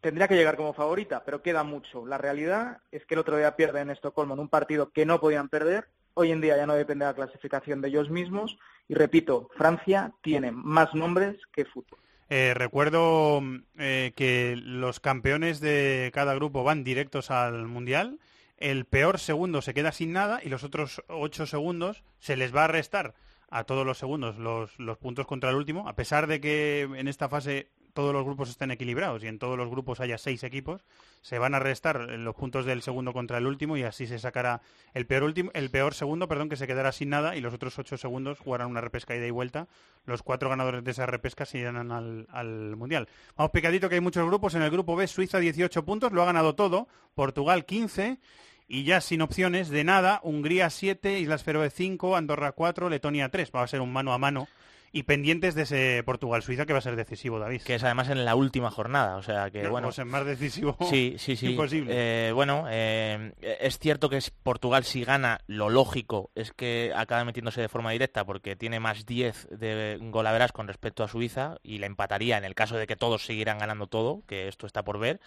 Tendría 0.00 0.28
que 0.28 0.36
llegar 0.36 0.56
como 0.56 0.74
favorita, 0.74 1.24
pero 1.24 1.42
queda 1.42 1.64
mucho. 1.64 2.06
La 2.06 2.18
realidad 2.18 2.78
es 2.92 3.04
que 3.06 3.14
el 3.14 3.20
otro 3.20 3.36
día 3.36 3.56
pierden 3.56 3.82
en 3.82 3.90
Estocolmo 3.90 4.34
en 4.34 4.40
un 4.40 4.48
partido 4.48 4.90
que 4.90 5.06
no 5.06 5.20
podían 5.20 5.48
perder. 5.48 5.88
Hoy 6.14 6.30
en 6.30 6.40
día 6.40 6.56
ya 6.56 6.66
no 6.66 6.74
depende 6.74 7.04
de 7.04 7.10
la 7.10 7.16
clasificación 7.16 7.80
de 7.80 7.88
ellos 7.88 8.10
mismos. 8.10 8.58
Y 8.86 8.94
repito, 8.94 9.50
Francia 9.56 10.12
tiene 10.22 10.52
más 10.52 10.94
nombres 10.94 11.36
que 11.52 11.64
fútbol. 11.64 11.98
Eh, 12.30 12.52
recuerdo 12.54 13.42
eh, 13.78 14.12
que 14.14 14.54
los 14.56 15.00
campeones 15.00 15.60
de 15.60 16.10
cada 16.12 16.34
grupo 16.34 16.62
van 16.62 16.84
directos 16.84 17.30
al 17.30 17.66
Mundial. 17.66 18.18
El 18.58 18.84
peor 18.84 19.18
segundo 19.18 19.62
se 19.62 19.72
queda 19.72 19.92
sin 19.92 20.12
nada 20.12 20.40
y 20.42 20.48
los 20.48 20.64
otros 20.64 21.02
ocho 21.08 21.46
segundos 21.46 22.02
se 22.18 22.36
les 22.36 22.54
va 22.54 22.64
a 22.64 22.68
restar 22.68 23.14
a 23.50 23.64
todos 23.64 23.86
los 23.86 23.98
segundos 23.98 24.36
los, 24.36 24.78
los 24.78 24.98
puntos 24.98 25.26
contra 25.26 25.50
el 25.50 25.56
último, 25.56 25.88
a 25.88 25.94
pesar 25.94 26.26
de 26.26 26.40
que 26.40 26.82
en 26.82 27.08
esta 27.08 27.28
fase 27.28 27.70
todos 27.98 28.12
los 28.12 28.24
grupos 28.24 28.48
estén 28.48 28.70
equilibrados 28.70 29.24
y 29.24 29.26
en 29.26 29.40
todos 29.40 29.58
los 29.58 29.68
grupos 29.68 29.98
haya 29.98 30.18
seis 30.18 30.44
equipos, 30.44 30.84
se 31.20 31.40
van 31.40 31.56
a 31.56 31.58
restar 31.58 31.98
los 31.98 32.36
puntos 32.36 32.64
del 32.64 32.80
segundo 32.80 33.12
contra 33.12 33.38
el 33.38 33.46
último 33.48 33.76
y 33.76 33.82
así 33.82 34.06
se 34.06 34.20
sacará 34.20 34.60
el 34.94 35.04
peor 35.04 35.24
último, 35.24 35.50
el 35.52 35.68
peor 35.68 35.94
segundo, 35.94 36.28
perdón, 36.28 36.48
que 36.48 36.54
se 36.54 36.68
quedará 36.68 36.92
sin 36.92 37.08
nada 37.08 37.34
y 37.34 37.40
los 37.40 37.52
otros 37.52 37.76
ocho 37.76 37.96
segundos 37.96 38.38
jugarán 38.38 38.68
una 38.68 38.80
repesca 38.80 39.16
ida 39.16 39.26
y 39.26 39.32
vuelta. 39.32 39.66
Los 40.06 40.22
cuatro 40.22 40.48
ganadores 40.48 40.84
de 40.84 40.92
esa 40.92 41.06
repesca 41.06 41.44
se 41.44 41.58
irán 41.58 41.90
al, 41.90 42.28
al 42.30 42.76
mundial. 42.76 43.08
Vamos 43.36 43.50
picadito 43.50 43.88
que 43.88 43.96
hay 43.96 44.00
muchos 44.00 44.24
grupos. 44.24 44.54
En 44.54 44.62
el 44.62 44.70
grupo 44.70 44.94
B, 44.94 45.08
Suiza 45.08 45.40
18 45.40 45.84
puntos, 45.84 46.12
lo 46.12 46.22
ha 46.22 46.26
ganado 46.26 46.54
todo. 46.54 46.86
Portugal 47.16 47.64
15. 47.64 48.20
Y 48.68 48.84
ya 48.84 49.00
sin 49.00 49.22
opciones 49.22 49.70
de 49.70 49.82
nada, 49.82 50.20
Hungría 50.22 50.70
7, 50.70 51.18
Islas 51.18 51.42
Feroe 51.42 51.70
5, 51.70 52.14
Andorra 52.14 52.52
4, 52.52 52.90
Letonia 52.90 53.28
3. 53.28 53.50
Va 53.56 53.62
a 53.62 53.66
ser 53.66 53.80
un 53.80 53.92
mano 53.92 54.12
a 54.12 54.18
mano 54.18 54.46
y 54.92 55.02
pendientes 55.04 55.54
de 55.54 55.62
ese 55.62 56.02
Portugal-Suiza 56.04 56.66
que 56.66 56.72
va 56.72 56.78
a 56.78 56.82
ser 56.82 56.96
decisivo, 56.96 57.38
David. 57.38 57.62
Que 57.62 57.74
es 57.74 57.84
además 57.84 58.08
en 58.08 58.24
la 58.24 58.34
última 58.34 58.70
jornada, 58.70 59.16
o 59.16 59.22
sea 59.22 59.50
que 59.50 59.68
bueno. 59.68 59.88
Pues 59.88 59.98
es 59.98 60.06
más 60.06 60.24
decisivo. 60.24 60.76
Sí, 60.88 61.16
sí, 61.18 61.36
sí. 61.36 61.50
Imposible. 61.50 61.92
Eh, 61.94 62.32
bueno, 62.32 62.64
eh, 62.70 63.32
es 63.40 63.78
cierto 63.78 64.08
que 64.08 64.16
es 64.16 64.30
Portugal 64.30 64.84
si 64.84 65.04
gana, 65.04 65.40
lo 65.46 65.68
lógico 65.68 66.30
es 66.34 66.52
que 66.52 66.92
acabe 66.96 67.24
metiéndose 67.24 67.60
de 67.60 67.68
forma 67.68 67.90
directa 67.90 68.24
porque 68.24 68.56
tiene 68.56 68.80
más 68.80 69.04
10 69.04 69.48
de 69.50 69.98
golaveras 70.00 70.52
con 70.52 70.66
respecto 70.66 71.04
a 71.04 71.08
Suiza 71.08 71.56
y 71.62 71.78
le 71.78 71.86
empataría 71.86 72.38
en 72.38 72.44
el 72.44 72.54
caso 72.54 72.76
de 72.76 72.86
que 72.86 72.96
todos 72.96 73.26
siguieran 73.26 73.58
ganando 73.58 73.86
todo, 73.86 74.22
que 74.26 74.48
esto 74.48 74.66
está 74.66 74.82
por 74.82 74.98
ver. 74.98 75.20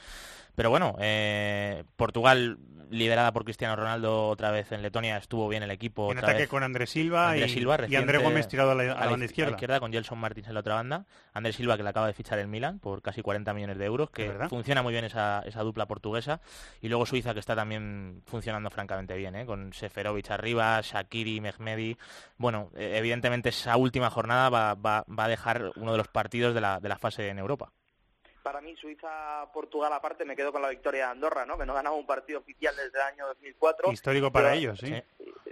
Pero 0.55 0.69
bueno, 0.69 0.95
eh, 0.99 1.83
Portugal 1.95 2.57
liderada 2.89 3.31
por 3.31 3.45
Cristiano 3.45 3.75
Ronaldo 3.75 4.27
otra 4.27 4.51
vez 4.51 4.71
en 4.71 4.81
Letonia 4.81 5.17
estuvo 5.17 5.47
bien 5.47 5.63
el 5.63 5.71
equipo. 5.71 6.11
En 6.11 6.17
otra 6.17 6.29
ataque 6.29 6.43
vez. 6.43 6.49
con 6.49 6.63
Andrés 6.63 6.89
Silva, 6.89 7.37
y, 7.37 7.47
Silva, 7.47 7.75
y 7.75 7.77
reciente 7.77 7.97
André 7.97 8.17
Gómez 8.17 8.47
tirado 8.47 8.71
a 8.71 8.75
la, 8.75 8.93
a 8.93 9.05
la 9.05 9.11
banda 9.11 9.25
izquierda. 9.25 9.50
Izquierda 9.51 9.79
con 9.79 9.91
Gelson 9.91 10.17
Martins 10.19 10.47
en 10.47 10.53
la 10.53 10.59
otra 10.61 10.75
banda. 10.75 11.05
Andrés 11.33 11.55
Silva 11.55 11.77
que 11.77 11.83
le 11.83 11.89
acaba 11.89 12.07
de 12.07 12.13
fichar 12.13 12.39
el 12.39 12.47
Milan 12.47 12.79
por 12.79 13.01
casi 13.01 13.21
40 13.21 13.53
millones 13.53 13.77
de 13.77 13.85
euros, 13.85 14.09
que 14.09 14.27
funciona 14.49 14.81
muy 14.81 14.91
bien 14.93 15.05
esa, 15.05 15.41
esa 15.45 15.61
dupla 15.63 15.85
portuguesa. 15.85 16.41
Y 16.81 16.89
luego 16.89 17.05
Suiza 17.05 17.33
que 17.33 17.39
está 17.39 17.55
también 17.55 18.21
funcionando 18.25 18.69
francamente 18.69 19.15
bien, 19.15 19.35
¿eh? 19.35 19.45
con 19.45 19.73
Seferovic 19.73 20.31
arriba, 20.31 20.79
Shakiri, 20.81 21.41
Mehmedi. 21.41 21.97
Bueno, 22.37 22.69
eh, 22.75 22.93
evidentemente 22.95 23.49
esa 23.49 23.77
última 23.77 24.09
jornada 24.09 24.49
va, 24.49 24.73
va- 24.75 25.05
va 25.07 25.25
a 25.25 25.27
dejar 25.27 25.71
uno 25.75 25.91
de 25.91 25.97
los 25.97 26.07
partidos 26.07 26.53
de 26.53 26.61
la, 26.61 26.79
de 26.79 26.89
la 26.89 26.97
fase 26.97 27.27
en 27.29 27.39
Europa. 27.39 27.71
Para 28.43 28.59
mí, 28.61 28.75
Suiza-Portugal 28.77 29.93
aparte, 29.93 30.25
me 30.25 30.35
quedo 30.35 30.51
con 30.51 30.61
la 30.61 30.69
victoria 30.69 31.05
de 31.05 31.11
Andorra, 31.11 31.45
¿no? 31.45 31.57
Que 31.57 31.65
no 31.65 31.73
ganaba 31.73 31.95
un 31.95 32.07
partido 32.07 32.39
oficial 32.39 32.75
desde 32.75 32.97
el 32.97 33.01
año 33.05 33.27
2004. 33.27 33.91
Histórico 33.91 34.31
para 34.31 34.49
Pero- 34.49 34.59
ellos, 34.59 34.79
sí. 34.79 34.93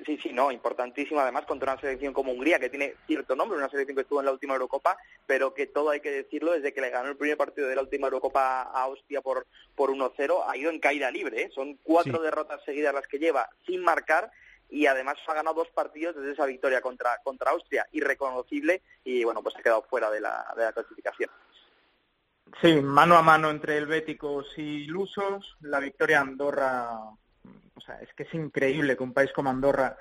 Sí, 0.05 0.17
sí, 0.23 0.29
no, 0.33 0.49
importantísimo 0.51 1.19
además 1.19 1.45
contra 1.45 1.73
una 1.73 1.81
selección 1.81 2.13
como 2.13 2.31
Hungría, 2.31 2.57
que 2.57 2.69
tiene 2.69 2.95
cierto 3.05 3.35
nombre, 3.35 3.57
una 3.59 3.69
selección 3.69 3.95
que 3.95 4.01
estuvo 4.01 4.19
en 4.21 4.25
la 4.25 4.31
última 4.31 4.53
Eurocopa, 4.53 4.97
pero 5.27 5.53
que 5.53 5.67
todo 5.67 5.91
hay 5.91 5.99
que 5.99 6.09
decirlo, 6.09 6.53
desde 6.53 6.73
que 6.73 6.81
le 6.81 6.89
ganó 6.89 7.09
el 7.09 7.17
primer 7.17 7.37
partido 7.37 7.67
de 7.67 7.75
la 7.75 7.81
última 7.81 8.07
Eurocopa 8.07 8.61
a 8.63 8.83
Austria 8.83 9.21
por, 9.21 9.45
por 9.75 9.91
1-0, 9.91 10.45
ha 10.47 10.57
ido 10.57 10.71
en 10.71 10.79
caída 10.79 11.11
libre, 11.11 11.43
¿eh? 11.43 11.51
son 11.53 11.77
cuatro 11.83 12.17
Sí. 12.17 12.23
derrotas 12.23 12.63
seguidas 12.63 12.93
las 12.93 13.05
que 13.07 13.19
lleva 13.19 13.49
sin 13.67 13.81
marcar 13.83 14.31
y 14.71 14.85
además 14.87 15.17
ha 15.27 15.33
ganado 15.33 15.57
dos 15.57 15.69
partidos 15.69 16.15
desde 16.15 16.31
esa 16.31 16.45
victoria 16.45 16.81
contra, 16.81 17.17
contra 17.23 17.51
Austria, 17.51 17.85
irreconocible, 17.91 18.81
y 19.03 19.23
bueno, 19.25 19.43
pues 19.43 19.55
ha 19.57 19.61
quedado 19.61 19.81
fuera 19.83 20.09
de 20.09 20.21
la, 20.21 20.51
de 20.55 20.63
la 20.63 20.73
clasificación. 20.73 21.29
Sí, 22.61 22.81
mano 22.81 23.15
a 23.15 23.21
mano 23.21 23.49
entre 23.49 23.77
helvéticos 23.77 24.57
y 24.57 24.85
lusos, 24.85 25.57
la 25.61 25.79
victoria 25.79 26.21
Andorra, 26.21 26.99
o 26.99 27.81
sea, 27.81 28.01
es 28.01 28.13
que 28.13 28.23
es 28.23 28.33
increíble 28.33 28.97
que 28.97 29.03
un 29.03 29.13
país 29.13 29.31
como 29.33 29.49
Andorra 29.49 29.97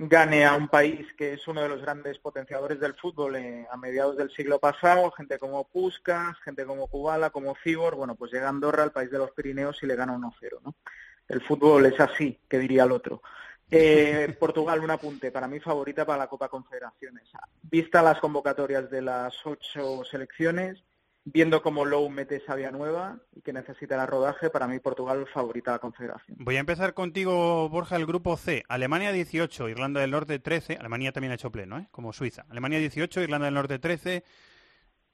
gane 0.00 0.44
a 0.46 0.54
un 0.54 0.68
país 0.68 1.12
que 1.16 1.32
es 1.32 1.48
uno 1.48 1.60
de 1.60 1.68
los 1.68 1.82
grandes 1.82 2.18
potenciadores 2.18 2.78
del 2.78 2.94
fútbol 2.94 3.34
eh, 3.34 3.66
a 3.68 3.76
mediados 3.76 4.16
del 4.16 4.30
siglo 4.30 4.60
pasado, 4.60 5.10
gente 5.10 5.40
como 5.40 5.66
Puskas, 5.66 6.38
gente 6.44 6.64
como 6.64 6.86
Kubala, 6.86 7.30
como 7.30 7.56
Cibor, 7.56 7.96
bueno, 7.96 8.14
pues 8.14 8.30
llega 8.30 8.48
Andorra, 8.48 8.84
el 8.84 8.92
país 8.92 9.10
de 9.10 9.18
los 9.18 9.32
Pirineos, 9.32 9.82
y 9.82 9.86
le 9.86 9.96
gana 9.96 10.16
1-0, 10.16 10.60
¿no? 10.62 10.76
El 11.26 11.40
fútbol 11.42 11.86
es 11.86 11.98
así, 11.98 12.38
que 12.48 12.60
diría 12.60 12.84
el 12.84 12.92
otro. 12.92 13.22
Eh, 13.70 14.36
Portugal, 14.38 14.78
un 14.80 14.92
apunte, 14.92 15.32
para 15.32 15.48
mí 15.48 15.58
favorita 15.58 16.06
para 16.06 16.18
la 16.20 16.26
Copa 16.28 16.48
Confederaciones. 16.48 17.24
Vista 17.62 18.00
las 18.00 18.20
convocatorias 18.20 18.88
de 18.88 19.02
las 19.02 19.44
ocho 19.44 20.04
selecciones, 20.04 20.84
viendo 21.24 21.62
cómo 21.62 21.84
Lowe 21.84 22.08
mete 22.10 22.36
esa 22.36 22.54
vía 22.54 22.70
nueva 22.70 23.18
y 23.34 23.42
que 23.42 23.52
necesita 23.52 24.00
el 24.00 24.06
rodaje, 24.08 24.50
para 24.50 24.66
mí 24.66 24.78
Portugal 24.78 25.26
favorita 25.32 25.72
a 25.72 25.74
la 25.74 25.78
Confederación. 25.78 26.36
Voy 26.40 26.56
a 26.56 26.60
empezar 26.60 26.94
contigo, 26.94 27.68
Borja, 27.68 27.96
el 27.96 28.06
grupo 28.06 28.36
C. 28.36 28.64
Alemania 28.68 29.12
18, 29.12 29.68
Irlanda 29.68 30.00
del 30.00 30.10
Norte 30.10 30.38
13. 30.38 30.76
Alemania 30.76 31.12
también 31.12 31.32
ha 31.32 31.34
hecho 31.34 31.52
pleno, 31.52 31.78
¿eh? 31.78 31.88
como 31.90 32.12
Suiza. 32.12 32.44
Alemania 32.48 32.78
18, 32.78 33.20
Irlanda 33.22 33.46
del 33.46 33.54
Norte 33.54 33.78
13. 33.78 34.24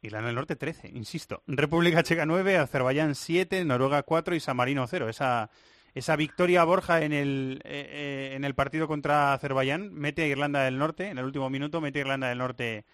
Irlanda 0.02 0.26
del 0.26 0.37
Norte 0.37 0.56
13, 0.56 0.88
insisto. 0.88 1.42
República 1.46 2.02
Checa 2.02 2.26
9, 2.26 2.58
Azerbaiyán 2.58 3.14
7, 3.14 3.64
Noruega 3.64 4.02
4 4.02 4.34
y 4.34 4.40
San 4.40 4.56
Marino 4.56 4.87
0. 4.87 5.08
Esa, 5.08 5.50
esa 5.94 6.16
victoria, 6.16 6.62
Borja, 6.64 7.02
en 7.02 7.14
el, 7.14 7.62
eh, 7.64 7.88
eh, 7.90 8.37
en 8.37 8.44
el 8.44 8.54
partido 8.54 8.87
contra 8.87 9.32
Azerbaiyán 9.32 9.94
mete 9.94 10.23
a 10.23 10.26
Irlanda 10.26 10.62
del 10.64 10.78
Norte, 10.78 11.08
en 11.08 11.18
el 11.18 11.25
último 11.25 11.49
minuto 11.49 11.80
mete 11.80 12.00
a 12.00 12.02
Irlanda 12.02 12.28
del 12.28 12.38
Norte 12.38 12.84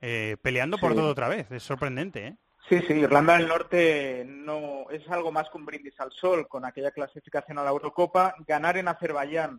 eh, 0.00 0.36
peleando 0.42 0.78
por 0.78 0.94
todo 0.94 1.08
otra 1.08 1.28
vez. 1.28 1.50
Es 1.50 1.62
sorprendente, 1.62 2.26
¿eh? 2.26 2.36
Sí, 2.68 2.82
sí, 2.86 2.92
Irlanda 2.92 3.38
del 3.38 3.48
Norte 3.48 4.26
no 4.28 4.90
es 4.90 5.08
algo 5.08 5.32
más 5.32 5.48
que 5.48 5.56
un 5.56 5.64
brindis 5.64 5.98
al 6.00 6.12
sol 6.12 6.46
con 6.46 6.66
aquella 6.66 6.90
clasificación 6.90 7.58
a 7.58 7.64
la 7.64 7.70
Eurocopa. 7.70 8.34
Ganar 8.46 8.76
en 8.76 8.88
Azerbaiyán 8.88 9.58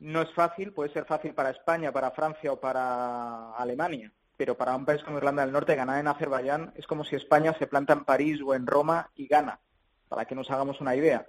no 0.00 0.20
es 0.20 0.30
fácil, 0.34 0.74
puede 0.74 0.92
ser 0.92 1.06
fácil 1.06 1.32
para 1.32 1.50
España, 1.50 1.90
para 1.90 2.10
Francia 2.10 2.52
o 2.52 2.60
para 2.60 3.52
Alemania, 3.52 4.12
pero 4.36 4.58
para 4.58 4.76
un 4.76 4.84
país 4.84 5.02
como 5.02 5.16
Irlanda 5.16 5.42
del 5.42 5.52
Norte 5.52 5.74
ganar 5.74 6.00
en 6.00 6.08
Azerbaiyán 6.08 6.74
es 6.76 6.86
como 6.86 7.02
si 7.02 7.16
España 7.16 7.56
se 7.58 7.66
planta 7.66 7.94
en 7.94 8.04
París 8.04 8.40
o 8.44 8.54
en 8.54 8.66
Roma 8.66 9.10
y 9.14 9.26
gana, 9.26 9.58
para 10.10 10.26
que 10.26 10.34
nos 10.34 10.50
hagamos 10.50 10.82
una 10.82 10.94
idea. 10.94 11.26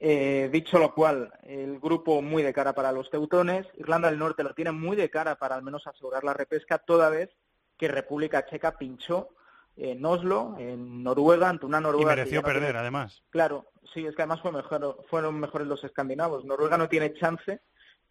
Eh, 0.00 0.48
dicho 0.50 0.80
lo 0.80 0.92
cual, 0.92 1.32
el 1.44 1.78
grupo 1.78 2.20
muy 2.20 2.42
de 2.42 2.52
cara 2.52 2.72
para 2.72 2.90
los 2.90 3.10
teutones, 3.10 3.64
Irlanda 3.76 4.10
del 4.10 4.18
Norte 4.18 4.42
lo 4.42 4.54
tiene 4.54 4.72
muy 4.72 4.96
de 4.96 5.08
cara 5.08 5.36
para 5.36 5.54
al 5.54 5.62
menos 5.62 5.86
asegurar 5.86 6.24
la 6.24 6.34
repesca, 6.34 6.78
toda 6.78 7.10
vez 7.10 7.30
que 7.78 7.86
República 7.86 8.44
Checa 8.44 8.76
pinchó 8.76 9.28
en 9.76 10.04
Oslo, 10.04 10.54
en 10.58 11.02
Noruega, 11.02 11.48
ante 11.48 11.66
una 11.66 11.78
Y 11.78 11.82
Noruega 11.82 12.10
que 12.10 12.16
mereció 12.16 12.40
no 12.40 12.44
tiene- 12.46 12.60
perder, 12.60 12.76
además. 12.76 13.22
Claro, 13.30 13.66
sí, 13.92 14.06
es 14.06 14.14
que 14.14 14.22
además 14.22 14.40
fue 14.40 14.52
mejor, 14.52 15.04
fueron 15.10 15.38
mejores 15.40 15.66
los 15.66 15.82
escandinavos. 15.84 16.44
Noruega 16.44 16.76
no 16.78 16.88
tiene 16.88 17.12
chance. 17.14 17.60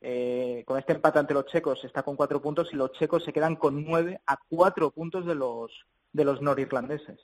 eh, 0.06 0.66
con 0.68 0.78
este 0.78 0.92
empate 0.92 1.20
ante 1.20 1.34
los 1.34 1.46
checos 1.46 1.82
está 1.86 2.04
con 2.04 2.18
cuatro 2.18 2.42
puntos 2.42 2.68
y 2.74 2.76
los 2.76 2.92
checos 2.92 3.24
se 3.24 3.32
quedan 3.32 3.56
con 3.56 3.86
nueve 3.86 4.20
a 4.28 4.38
cuatro 4.50 4.92
puntos 4.92 5.26
de 5.26 5.34
los 5.34 5.72
de 6.12 6.26
los 6.26 6.42
norirlandeses. 6.42 7.22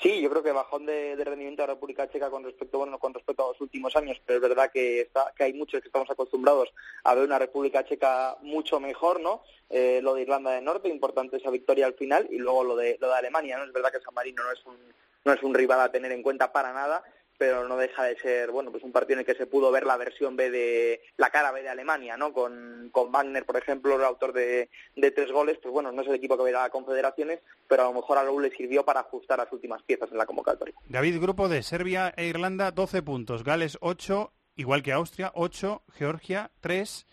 Sí, 0.00 0.22
yo 0.22 0.30
creo 0.30 0.42
que 0.42 0.52
bajón 0.52 0.86
de, 0.86 1.14
rendimiento 1.22 1.62
de 1.62 1.68
la 1.68 1.74
República 1.74 2.08
Checa 2.10 2.30
con 2.30 2.44
respecto 2.44 2.78
bueno 2.78 2.98
con 2.98 3.12
respecto 3.12 3.44
a 3.44 3.48
los 3.48 3.60
últimos 3.60 3.94
años, 3.94 4.18
pero 4.24 4.38
es 4.38 4.48
verdad 4.48 4.70
que 4.72 5.02
está 5.02 5.32
que 5.36 5.44
hay 5.44 5.52
muchos 5.52 5.82
que 5.82 5.88
estamos 5.88 6.08
acostumbrados 6.08 6.72
a 7.04 7.14
ver 7.14 7.24
una 7.24 7.38
República 7.38 7.84
Checa 7.84 8.38
mucho 8.40 8.80
mejor, 8.80 9.20
¿no? 9.20 9.42
Eh, 9.68 10.00
lo 10.02 10.14
de 10.14 10.22
Irlanda 10.22 10.52
del 10.52 10.64
Norte, 10.64 10.88
importante 10.88 11.36
esa 11.36 11.50
victoria 11.50 11.84
al 11.84 11.94
final 11.94 12.26
y 12.30 12.38
luego 12.38 12.64
lo 12.64 12.76
de 12.76 12.96
lo 13.00 13.08
de 13.08 13.14
Alemania, 13.14 13.58
¿no? 13.58 13.64
Es 13.64 13.72
verdad 13.72 13.92
que 13.92 14.00
San 14.00 14.14
Marino 14.14 14.42
no 14.42 14.52
es 14.52 14.64
un 14.64 14.76
no 15.24 15.32
es 15.34 15.42
un 15.42 15.54
rival 15.54 15.80
a 15.80 15.92
tener 15.92 16.10
en 16.10 16.22
cuenta 16.22 16.52
para 16.52 16.72
nada, 16.72 17.04
pero 17.42 17.66
no 17.66 17.76
deja 17.76 18.04
de 18.04 18.16
ser, 18.18 18.52
bueno, 18.52 18.70
pues 18.70 18.84
un 18.84 18.92
partido 18.92 19.14
en 19.14 19.18
el 19.18 19.26
que 19.26 19.34
se 19.34 19.48
pudo 19.48 19.72
ver 19.72 19.84
la 19.84 19.96
versión 19.96 20.36
B 20.36 20.48
de, 20.48 21.02
la 21.16 21.30
cara 21.30 21.50
B 21.50 21.60
de 21.60 21.70
Alemania, 21.70 22.16
¿no? 22.16 22.32
Con, 22.32 22.88
con 22.92 23.10
Wagner, 23.10 23.44
por 23.44 23.56
ejemplo, 23.56 23.96
el 23.96 24.04
autor 24.04 24.32
de, 24.32 24.70
de 24.94 25.10
tres 25.10 25.32
goles, 25.32 25.58
pues 25.60 25.72
bueno, 25.72 25.90
no 25.90 26.02
es 26.02 26.08
el 26.08 26.14
equipo 26.14 26.36
que 26.36 26.44
verá 26.44 26.62
a 26.62 26.70
Confederaciones, 26.70 27.40
pero 27.66 27.82
a 27.82 27.86
lo 27.86 27.94
mejor 27.94 28.16
a 28.16 28.22
Raúl 28.22 28.44
le 28.44 28.52
sirvió 28.52 28.84
para 28.84 29.00
ajustar 29.00 29.40
las 29.40 29.52
últimas 29.52 29.82
piezas 29.82 30.12
en 30.12 30.18
la 30.18 30.26
convocatoria. 30.26 30.72
David, 30.88 31.20
grupo 31.20 31.48
de 31.48 31.64
Serbia 31.64 32.14
e 32.16 32.26
Irlanda, 32.26 32.70
12 32.70 33.02
puntos, 33.02 33.42
Gales 33.42 33.76
8, 33.80 34.32
igual 34.54 34.84
que 34.84 34.92
Austria, 34.92 35.32
8, 35.34 35.82
Georgia 35.98 36.52
3 36.60 37.08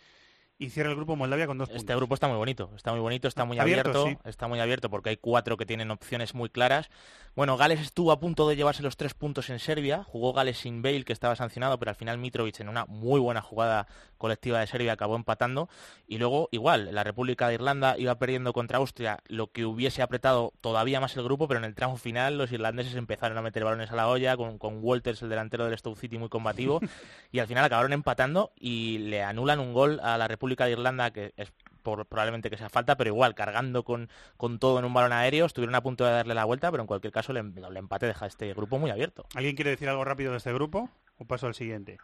y 0.61 0.69
cierra 0.69 0.89
el 0.89 0.97
grupo 0.97 1.15
Moldavia 1.15 1.47
con 1.47 1.57
dos 1.57 1.69
puntos. 1.69 1.81
Este 1.81 1.95
grupo 1.95 2.13
está 2.13 2.27
muy 2.27 2.35
bonito, 2.35 2.69
está 2.75 2.91
muy 2.91 2.99
bonito, 2.99 3.29
está 3.29 3.45
muy 3.45 3.57
abierto, 3.59 4.07
está 4.25 4.49
muy 4.49 4.59
abierto 4.59 4.89
porque 4.89 5.11
hay 5.11 5.17
cuatro 5.17 5.55
que 5.55 5.65
tienen 5.65 5.89
opciones 5.89 6.35
muy 6.35 6.49
claras. 6.49 6.89
Bueno, 7.33 7.55
Gales 7.55 7.79
estuvo 7.79 8.11
a 8.11 8.19
punto 8.19 8.49
de 8.49 8.57
llevarse 8.57 8.83
los 8.83 8.97
tres 8.97 9.13
puntos 9.13 9.49
en 9.49 9.59
Serbia, 9.59 10.03
jugó 10.03 10.33
Gales 10.33 10.57
sin 10.57 10.81
Bale, 10.81 11.05
que 11.05 11.13
estaba 11.13 11.37
sancionado, 11.37 11.79
pero 11.79 11.91
al 11.91 11.95
final 11.95 12.17
Mitrovic 12.17 12.59
en 12.59 12.67
una 12.67 12.85
muy 12.85 13.21
buena 13.21 13.39
jugada 13.39 13.87
colectiva 14.17 14.59
de 14.59 14.67
Serbia 14.67 14.91
acabó 14.91 15.15
empatando. 15.15 15.69
Y 16.07 16.17
luego, 16.17 16.49
igual, 16.51 16.93
la 16.93 17.05
República 17.05 17.47
de 17.47 17.53
Irlanda 17.53 17.97
iba 17.97 18.19
perdiendo 18.19 18.51
contra 18.51 18.79
Austria, 18.79 19.19
lo 19.27 19.53
que 19.53 19.63
hubiese 19.63 20.01
apretado 20.01 20.51
todavía 20.59 20.99
más 20.99 21.15
el 21.15 21.23
grupo, 21.23 21.47
pero 21.47 21.59
en 21.59 21.63
el 21.63 21.75
tramo 21.75 21.95
final 21.95 22.37
los 22.37 22.51
irlandeses 22.51 22.95
empezaron 22.95 23.37
a 23.37 23.41
meter 23.41 23.63
balones 23.63 23.91
a 23.91 23.95
la 23.95 24.09
olla, 24.09 24.35
con, 24.35 24.57
con 24.57 24.83
Walters, 24.83 25.21
el 25.21 25.29
delantero 25.29 25.63
del 25.63 25.77
Stoke 25.77 25.97
City, 25.97 26.17
muy 26.17 26.27
combativo, 26.27 26.81
y 27.31 27.39
al 27.39 27.47
final 27.47 27.63
acabaron 27.63 27.93
empatando 27.93 28.51
y 28.59 28.97
le 28.97 29.23
anulan 29.23 29.61
un 29.61 29.73
gol 29.73 30.01
a 30.03 30.17
la 30.17 30.27
República 30.27 30.48
de 30.55 30.71
Irlanda, 30.71 31.11
que 31.11 31.33
es 31.37 31.51
por, 31.83 32.05
probablemente 32.05 32.49
que 32.49 32.57
sea 32.57 32.69
falta, 32.69 32.97
pero 32.97 33.09
igual, 33.09 33.35
cargando 33.35 33.83
con, 33.83 34.09
con 34.37 34.59
todo 34.59 34.79
en 34.79 34.85
un 34.85 34.93
balón 34.93 35.13
aéreo, 35.13 35.45
estuvieron 35.45 35.75
a 35.75 35.81
punto 35.81 36.05
de 36.05 36.11
darle 36.11 36.33
la 36.33 36.45
vuelta, 36.45 36.71
pero 36.71 36.83
en 36.83 36.87
cualquier 36.87 37.13
caso 37.13 37.31
el, 37.31 37.37
el 37.37 37.77
empate 37.77 38.05
deja 38.05 38.25
este 38.25 38.53
grupo 38.53 38.79
muy 38.79 38.91
abierto. 38.91 39.25
¿Alguien 39.35 39.55
quiere 39.55 39.71
decir 39.71 39.89
algo 39.89 40.03
rápido 40.03 40.31
de 40.31 40.37
este 40.37 40.53
grupo? 40.53 40.89
¿O 41.17 41.25
paso 41.25 41.47
al 41.47 41.55
siguiente? 41.55 41.97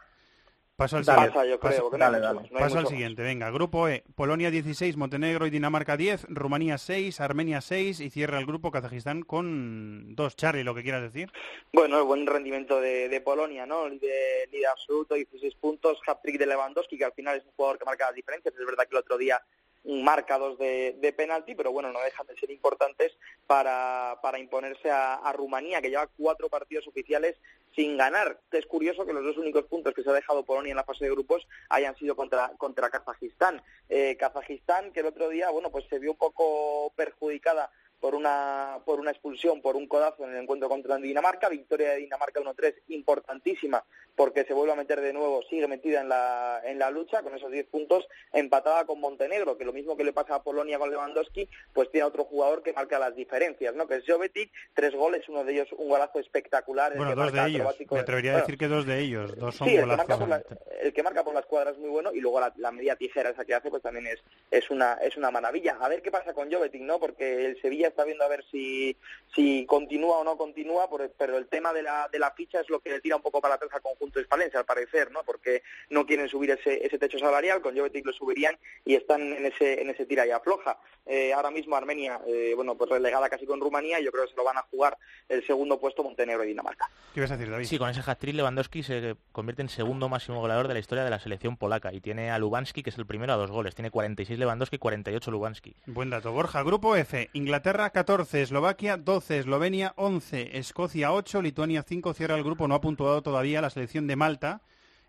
Paso 0.75 0.98
al, 0.98 1.05
Dale, 1.05 1.27
siguiente. 1.32 1.50
yo 1.50 1.60
creo, 1.60 1.89
no 1.89 2.60
Paso 2.60 2.79
al 2.79 2.88
siguiente, 2.88 3.22
venga. 3.22 3.50
Grupo 3.50 3.88
E, 3.88 4.03
Polonia 4.13 4.51
16, 4.51 4.98
Montenegro 4.98 5.48
y 5.48 5.50
Dinamarca 5.50 5.96
10, 5.96 6.25
Rumanía 6.27 6.77
6, 6.77 7.22
Armenia 7.22 7.62
6 7.62 8.01
y 8.01 8.10
cierra 8.10 8.39
el 8.39 8.46
grupo 8.46 8.72
Kazajistán 8.72 9.22
con 9.22 10.15
2. 10.15 10.36
Charlie, 10.36 10.65
lo 10.65 10.75
que 10.75 10.84
quieras 10.84 11.01
decir. 11.01 11.32
Bueno, 11.72 11.98
el 12.00 12.03
buen 12.03 12.27
rendimiento 12.27 12.82
de, 12.82 13.08
de 13.08 13.22
Polonia, 13.22 13.65
¿no? 13.65 13.88
Líder, 13.88 14.50
líder 14.51 14.67
absoluto, 14.67 15.15
16 15.15 15.55
puntos, 15.55 15.98
hat-trick 16.05 16.38
de 16.38 16.46
Lewandowski, 16.48 16.98
que 16.98 17.05
al 17.05 17.13
final 17.13 17.38
es 17.38 17.46
un 17.46 17.51
jugador 17.51 17.79
que 17.79 17.86
marca 17.86 18.08
las 18.08 18.15
diferencias. 18.15 18.53
Es 18.53 18.65
verdad 18.65 18.84
que 18.84 18.96
el 18.96 19.00
otro 19.00 19.17
día 19.17 19.41
marca 19.86 20.38
dos 20.38 20.58
de, 20.58 20.96
de 21.00 21.13
penalti, 21.13 21.56
pero 21.56 21.72
bueno, 21.72 21.92
no 21.92 22.00
dejan 22.01 22.25
de 22.27 22.36
ser 22.36 22.50
importantes 22.51 23.13
para, 23.48 24.20
para 24.22 24.39
imponerse 24.39 24.89
a, 24.89 25.15
a 25.15 25.32
Rumanía, 25.34 25.82
que 25.82 25.89
lleva 25.89 26.10
cuatro 26.18 26.50
partidos 26.50 26.88
oficiales 26.88 27.36
sin 27.75 27.98
ganar. 27.98 28.39
Es 28.51 28.65
curioso 28.65 29.06
que 29.06 29.13
los 29.13 29.24
dos 29.24 29.38
únicos 29.38 29.65
puntos 29.65 29.94
que 29.94 30.01
se 30.01 30.10
ha 30.10 30.13
dejado 30.13 30.44
Polonia 30.44 30.72
en 30.72 30.77
la 30.77 30.84
fase 30.84 31.06
de 31.06 31.12
grupos 31.12 31.46
hayan 31.70 31.96
sido 31.98 32.15
contra, 32.15 32.51
contra 32.58 32.89
Kazajistán. 32.89 33.62
Eh, 33.89 34.15
Kazajistán, 34.18 34.92
que 34.92 35.01
el 35.01 35.08
otro 35.08 35.30
día, 35.30 35.50
bueno, 35.50 35.70
pues 35.72 35.86
se 35.89 36.00
vio 36.00 36.12
un 36.12 36.18
poco 36.18 36.92
perjudicada 36.96 37.70
por 38.00 38.16
una, 38.16 38.80
por 38.86 39.00
una 39.00 39.12
expulsión, 39.12 39.62
por 39.62 39.75
un 39.75 39.88
codazo 39.88 40.24
en 40.25 40.32
el 40.36 40.44
encuentro 40.44 40.70
contra 40.70 40.98
Dinamarca, 40.98 41.50
victoria 41.50 41.92
de 41.92 41.98
Dinamarca 41.98 42.40
1-3 42.42 42.74
importantísima 42.90 43.84
porque 44.16 44.46
se 44.46 44.54
vuelve 44.54 44.72
a 44.72 44.78
meter 44.78 45.02
de 45.02 45.12
nuevo, 45.12 45.42
sigue 45.50 45.68
metida 45.68 46.00
en 46.00 46.08
la, 46.08 46.62
en 46.64 46.80
la 46.80 46.90
lucha 46.90 47.22
con 47.22 47.36
esos 47.36 47.52
10 47.52 47.68
puntos, 47.68 48.08
empatada 48.32 48.86
con 48.86 49.02
Montenegro, 49.02 49.58
que 49.58 49.66
lo 49.66 49.74
mismo 49.74 49.98
que 49.98 50.06
le 50.06 50.14
pasa 50.14 50.36
a 50.36 50.42
Polonia 50.44 50.80
con 50.80 50.90
Lewandowski, 50.90 51.50
pues 51.74 51.92
tiene 51.92 52.06
otro 52.08 52.24
jugador 52.24 52.64
que 52.64 52.72
marca 52.72 52.98
las 52.98 53.14
diferencias, 53.14 53.75
¿no? 53.75 53.88
que 53.90 53.96
es 53.96 54.06
Jovetic, 54.08 54.50
tres 54.74 54.96
goles, 54.96 55.28
uno 55.28 55.44
de 55.44 55.52
ellos 55.52 55.68
un 55.78 55.90
golazo 55.90 56.20
espectacular. 56.20 56.94
el 56.94 56.98
Bueno, 57.00 57.12
que 57.12 57.16
dos 57.16 57.25
marca 57.25 57.44
de 57.44 57.50
ellos. 57.50 57.75
Me 57.92 57.96
de- 57.98 58.02
atrevería 58.02 58.32
a 58.32 58.34
bueno, 58.36 58.46
decir 58.46 58.58
que 58.58 58.68
dos 58.70 58.86
de 58.86 59.00
ellos. 59.00 59.36
Dos 59.38 59.56
son 59.56 59.68
Sí, 59.68 59.75
el 59.75 59.82
que, 59.82 59.86
marca 59.98 60.16
golazos. 60.16 60.48
por 60.48 60.68
la, 60.70 60.77
el 60.81 60.94
que 60.94 61.03
marca 61.03 61.24
por 61.25 61.34
la 61.34 61.40
escuadra 61.42 61.72
es 61.72 61.77
muy 61.77 61.90
bueno 61.90 62.14
y 62.14 62.22
luego 62.22 62.40
la, 62.40 62.53
la 62.55 62.72
media 62.72 62.96
tijera 62.96 63.31
esa 63.31 63.44
que 63.44 63.53
hace 63.53 63.70
pues 63.70 63.84
también 63.84 64.08
es, 64.08 64.24
es 64.50 64.70
una 64.70 64.94
es 64.94 65.18
una 65.18 65.29
maravilla. 65.29 65.77
A 65.81 65.90
ver 65.90 66.01
qué 66.01 66.10
pasa 66.12 66.34
con 66.34 66.50
Jovetic, 66.50 66.81
¿no? 66.84 67.00
Porque 67.00 67.46
el 67.48 67.62
Sevilla 67.62 67.88
está 67.96 68.03
viendo 68.03 68.25
a 68.25 68.27
ver 68.27 68.44
si, 68.51 68.96
si 69.34 69.66
continúa 69.66 70.18
o 70.20 70.24
no 70.25 70.38
continúa, 70.38 70.90
por- 70.90 71.10
pero 71.18 71.38
el 71.38 71.48
tema 71.48 71.72
de 71.74 71.81
la, 71.81 72.10
de 72.12 72.20
la 72.20 72.31
ficha 72.31 72.60
es 72.60 72.70
lo 72.70 72.79
que 72.81 72.90
le 72.90 73.00
tira 73.00 73.16
un 73.16 73.22
poco 73.22 73.40
para 73.42 73.55
atrás 73.55 73.72
al 73.74 73.81
conjunto 73.81 74.20
hispalense, 74.20 74.58
al 74.58 74.66
parecer, 74.66 75.12
¿no? 75.12 75.24
Porque 75.24 75.64
no 75.90 76.05
quieren 76.05 76.27
subir 76.27 76.51
ese, 76.51 76.86
ese 76.86 77.00
techo 77.00 77.18
salarial, 77.18 77.62
con 77.62 77.75
Jovetic 77.75 78.05
lo 78.05 78.14
subirían 78.14 78.58
y 78.84 78.96
están 78.96 79.22
en 79.22 79.46
ese, 79.46 79.81
en 79.81 79.90
ese 79.90 80.05
tira 80.05 80.27
y 80.27 80.31
afloja. 80.31 80.77
Eh, 81.05 81.34
ahora 81.34 81.51
mismo 81.51 81.75
Armenia, 81.75 82.20
eh, 82.27 82.53
bueno, 82.55 82.75
pues 82.75 82.90
relegada 82.90 83.29
casi 83.29 83.46
con 83.46 83.62
Rumanía, 83.62 84.00
y 84.00 84.03
yo 84.05 84.12
creo 84.12 84.25
que 84.25 84.31
se 84.31 84.38
lo 84.38 84.44
van 84.44 84.58
a 84.58 84.64
jugar 84.64 84.98
el 85.29 85.46
segundo 85.46 85.79
puesto 85.79 86.03
Montenegro 86.03 86.44
y 86.44 86.48
Dinamarca. 86.48 86.90
¿Qué 87.14 87.20
ibas 87.22 87.31
a 87.31 87.38
decir, 87.38 87.51
David? 87.51 87.66
Sí, 87.66 87.77
con 87.77 87.90
ese 87.90 88.01
hat-trick 88.05 88.36
Lewandowski 88.36 88.84
se 88.84 89.16
convierte 89.31 89.62
en 89.62 89.70
segundo 89.70 90.10
máximo 90.10 90.40
goleador 90.42 90.68
de 90.68 90.74
la 90.74 90.79
historia 90.79 91.03
de 91.03 91.10
la 91.12 91.20
selección 91.20 91.58
polaca 91.58 91.94
y 91.94 92.01
tiene 92.01 92.31
a 92.31 92.40
Lubanski, 92.40 92.84
que 92.84 92.90
es 92.90 92.98
el 92.98 93.05
primero 93.05 93.34
a 93.34 93.36
dos 93.38 93.51
goles. 93.51 93.75
Tiene 93.75 93.92
46 93.92 94.40
Lewandowski, 94.40 94.77
48 94.79 95.29
Lubanski. 95.31 95.75
Buen 95.86 96.10
dato. 96.10 96.31
Borja, 96.31 96.64
grupo 96.64 96.96
F. 96.96 97.29
Inglaterra 97.34 97.75
14, 97.79 98.42
Eslovaquia 98.42 98.98
12, 98.98 99.40
Eslovenia 99.40 99.94
11, 99.98 100.57
Escocia 100.57 101.11
8, 101.11 101.42
Lituania 101.42 101.83
5. 101.83 102.14
Cierra 102.14 102.35
el 102.35 102.44
grupo. 102.44 102.68
No 102.68 102.75
ha 102.75 102.81
puntuado 102.81 103.22
todavía 103.22 103.61
la 103.61 103.70
selección 103.70 104.07
de 104.07 104.16
Malta. 104.16 104.61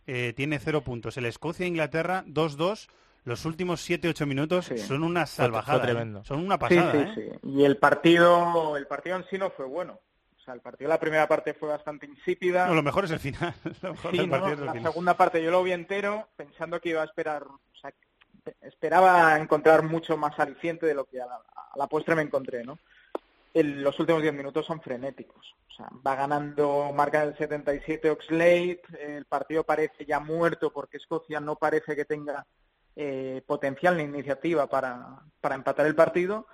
eh, 0.08 0.32
tiene 0.36 0.60
0 0.60 0.82
puntos. 0.82 1.16
El 1.16 1.26
Escocia-Inglaterra 1.26 2.22
2-2. 2.28 2.88
Los 3.24 3.44
últimos 3.44 3.80
7-8 3.80 4.24
minutos 4.24 4.66
Sí. 4.66 4.78
son 4.78 5.02
una 5.02 5.26
Fue- 5.26 5.34
fue 5.36 5.44
salvajada. 5.46 5.78
¿eh? 5.78 5.82
tremendo. 5.82 6.22
Son 6.24 6.38
una 6.38 6.58
pasada. 6.60 6.92
sí, 6.92 6.98
¿eh? 7.20 7.38
sí. 7.42 7.48
Y 7.48 7.64
el 7.64 7.76
partido, 7.78 8.76
el 8.76 8.86
partido 8.86 9.16
en 9.16 9.24
sí 9.28 9.36
no 9.38 9.50
fue 9.50 9.66
bueno. 9.66 9.98
O 10.36 10.40
sea, 10.44 10.54
el 10.54 10.60
partido 10.60 10.88
la 10.88 11.00
primera 11.00 11.26
parte 11.26 11.54
fue 11.54 11.70
bastante 11.70 12.06
insípida. 12.06 12.68
No, 12.68 12.74
lo 12.74 12.84
mejor 12.84 13.04
es 13.06 13.10
el 13.10 13.18
final. 13.18 13.52
Lo 13.82 13.90
mejor 13.94 14.10
Sí, 14.12 14.18
no, 14.18 14.28
partido 14.30 14.52
es 14.52 14.58
el 14.60 14.66
la 14.66 14.72
final. 14.74 14.92
segunda 14.92 15.16
parte 15.16 15.42
yo 15.42 15.50
lo 15.50 15.64
vi 15.64 15.72
entero 15.72 16.28
pensando 16.36 16.80
que 16.80 16.90
iba 16.90 17.02
a 17.02 17.04
esperar, 17.04 17.42
esperaba 18.62 19.36
encontrar 19.38 19.82
mucho 19.82 20.16
más 20.16 20.38
aliciente 20.38 20.86
de 20.86 20.94
lo 20.94 21.04
que 21.04 21.20
a 21.20 21.26
la, 21.26 21.34
a 21.36 21.76
la 21.78 21.86
postre 21.86 22.14
me 22.14 22.22
encontré, 22.22 22.64
¿no? 22.64 22.78
El- 23.54 23.82
los 23.82 23.98
últimos 24.00 24.22
10 24.22 24.34
minutos 24.34 24.66
son 24.66 24.80
frenéticos. 24.80 25.54
O 25.70 25.74
sea, 25.76 25.88
va 26.06 26.14
ganando, 26.14 26.90
marca 26.94 27.22
el 27.22 27.36
77 27.36 28.10
Oxlade, 28.10 28.80
el 29.00 29.24
partido 29.26 29.64
parece 29.64 30.04
ya 30.06 30.20
muerto 30.20 30.72
porque 30.72 30.96
Escocia 30.98 31.40
no 31.40 31.56
parece 31.56 31.94
que 31.96 32.04
tenga 32.04 32.46
eh, 32.94 33.42
potencial 33.46 33.96
ni 33.96 34.04
iniciativa 34.04 34.66
para, 34.68 35.18
para 35.40 35.54
empatar 35.54 35.86
el 35.86 35.94
partido. 35.94 36.46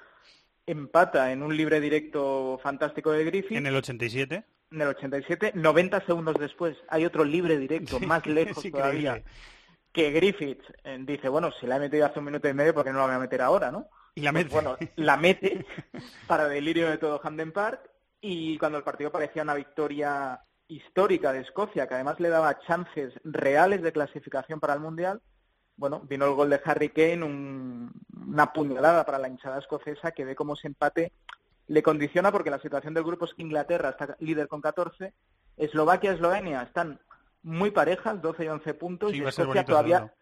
Empata 0.66 1.32
en 1.32 1.42
un 1.42 1.56
libre 1.56 1.80
directo 1.80 2.58
fantástico 2.62 3.10
de 3.12 3.24
Griffith 3.24 3.58
En 3.58 3.66
el 3.66 3.74
87. 3.76 4.44
en 4.70 4.80
el 4.80 4.88
87, 4.88 5.52
90 5.54 6.06
segundos 6.06 6.36
después 6.38 6.76
hay 6.88 7.04
otro 7.04 7.24
libre 7.24 7.58
directo, 7.58 7.98
Sí, 7.98 8.06
más 8.06 8.24
lejos 8.26 8.64
todavía. 8.70 9.22
Que 9.92 10.10
Griffith 10.10 10.62
eh, 10.84 10.98
dice, 11.00 11.28
bueno, 11.28 11.50
si 11.60 11.66
la 11.66 11.76
he 11.76 11.80
metido 11.80 12.06
hace 12.06 12.18
un 12.18 12.24
minuto 12.26 12.48
y 12.48 12.54
medio, 12.54 12.74
¿por 12.74 12.84
qué 12.84 12.90
no 12.92 12.98
la 13.00 13.06
voy 13.06 13.14
a 13.14 13.18
meter 13.18 13.42
ahora, 13.42 13.70
no? 13.70 13.88
Y 14.14 14.22
la 14.22 14.32
Pues 14.32 14.44
mete. 14.44 14.54
bueno, 14.54 14.76
la 14.96 15.16
mete 15.16 15.66
para 16.26 16.48
delirio 16.48 16.88
de 16.90 16.98
todo 16.98 17.20
Hamden 17.22 17.52
Park 17.52 17.90
y 18.20 18.56
cuando 18.58 18.78
el 18.78 18.84
partido 18.84 19.10
parecía 19.12 19.42
una 19.42 19.54
victoria 19.54 20.40
histórica 20.68 21.32
de 21.32 21.40
Escocia, 21.40 21.86
que 21.86 21.94
además 21.94 22.20
le 22.20 22.28
daba 22.30 22.58
chances 22.60 23.12
reales 23.24 23.82
de 23.82 23.92
clasificación 23.92 24.60
para 24.60 24.74
el 24.74 24.80
Mundial, 24.80 25.20
bueno, 25.76 26.00
vino 26.00 26.26
el 26.26 26.34
gol 26.34 26.50
de 26.50 26.60
Harry 26.64 26.90
Kane, 26.90 27.24
un- 27.24 27.92
una 28.28 28.52
puñalada 28.52 29.04
para 29.04 29.18
la 29.18 29.28
hinchada 29.28 29.58
escocesa 29.58 30.12
que 30.12 30.24
ve 30.24 30.34
cómo 30.36 30.54
ese 30.54 30.68
empate 30.68 31.12
le 31.66 31.82
condiciona 31.82 32.30
porque 32.32 32.50
la 32.50 32.60
situación 32.60 32.94
del 32.94 33.04
grupo 33.04 33.24
es 33.24 33.34
que 33.34 33.42
Inglaterra 33.42 33.90
está 33.90 34.16
líder 34.20 34.48
con 34.48 34.60
14, 34.60 35.12
Eslovaquia 35.56 36.12
y 36.12 36.14
Eslovenia 36.14 36.62
están 36.62 37.00
muy 37.42 37.70
parejas, 37.70 38.20
12 38.20 38.44
y 38.44 38.48
11 38.48 38.74
puntos, 38.74 39.10
Sí, 39.12 39.18
y 39.18 39.24
Escocia 39.24 39.64
todavía. 39.64 40.14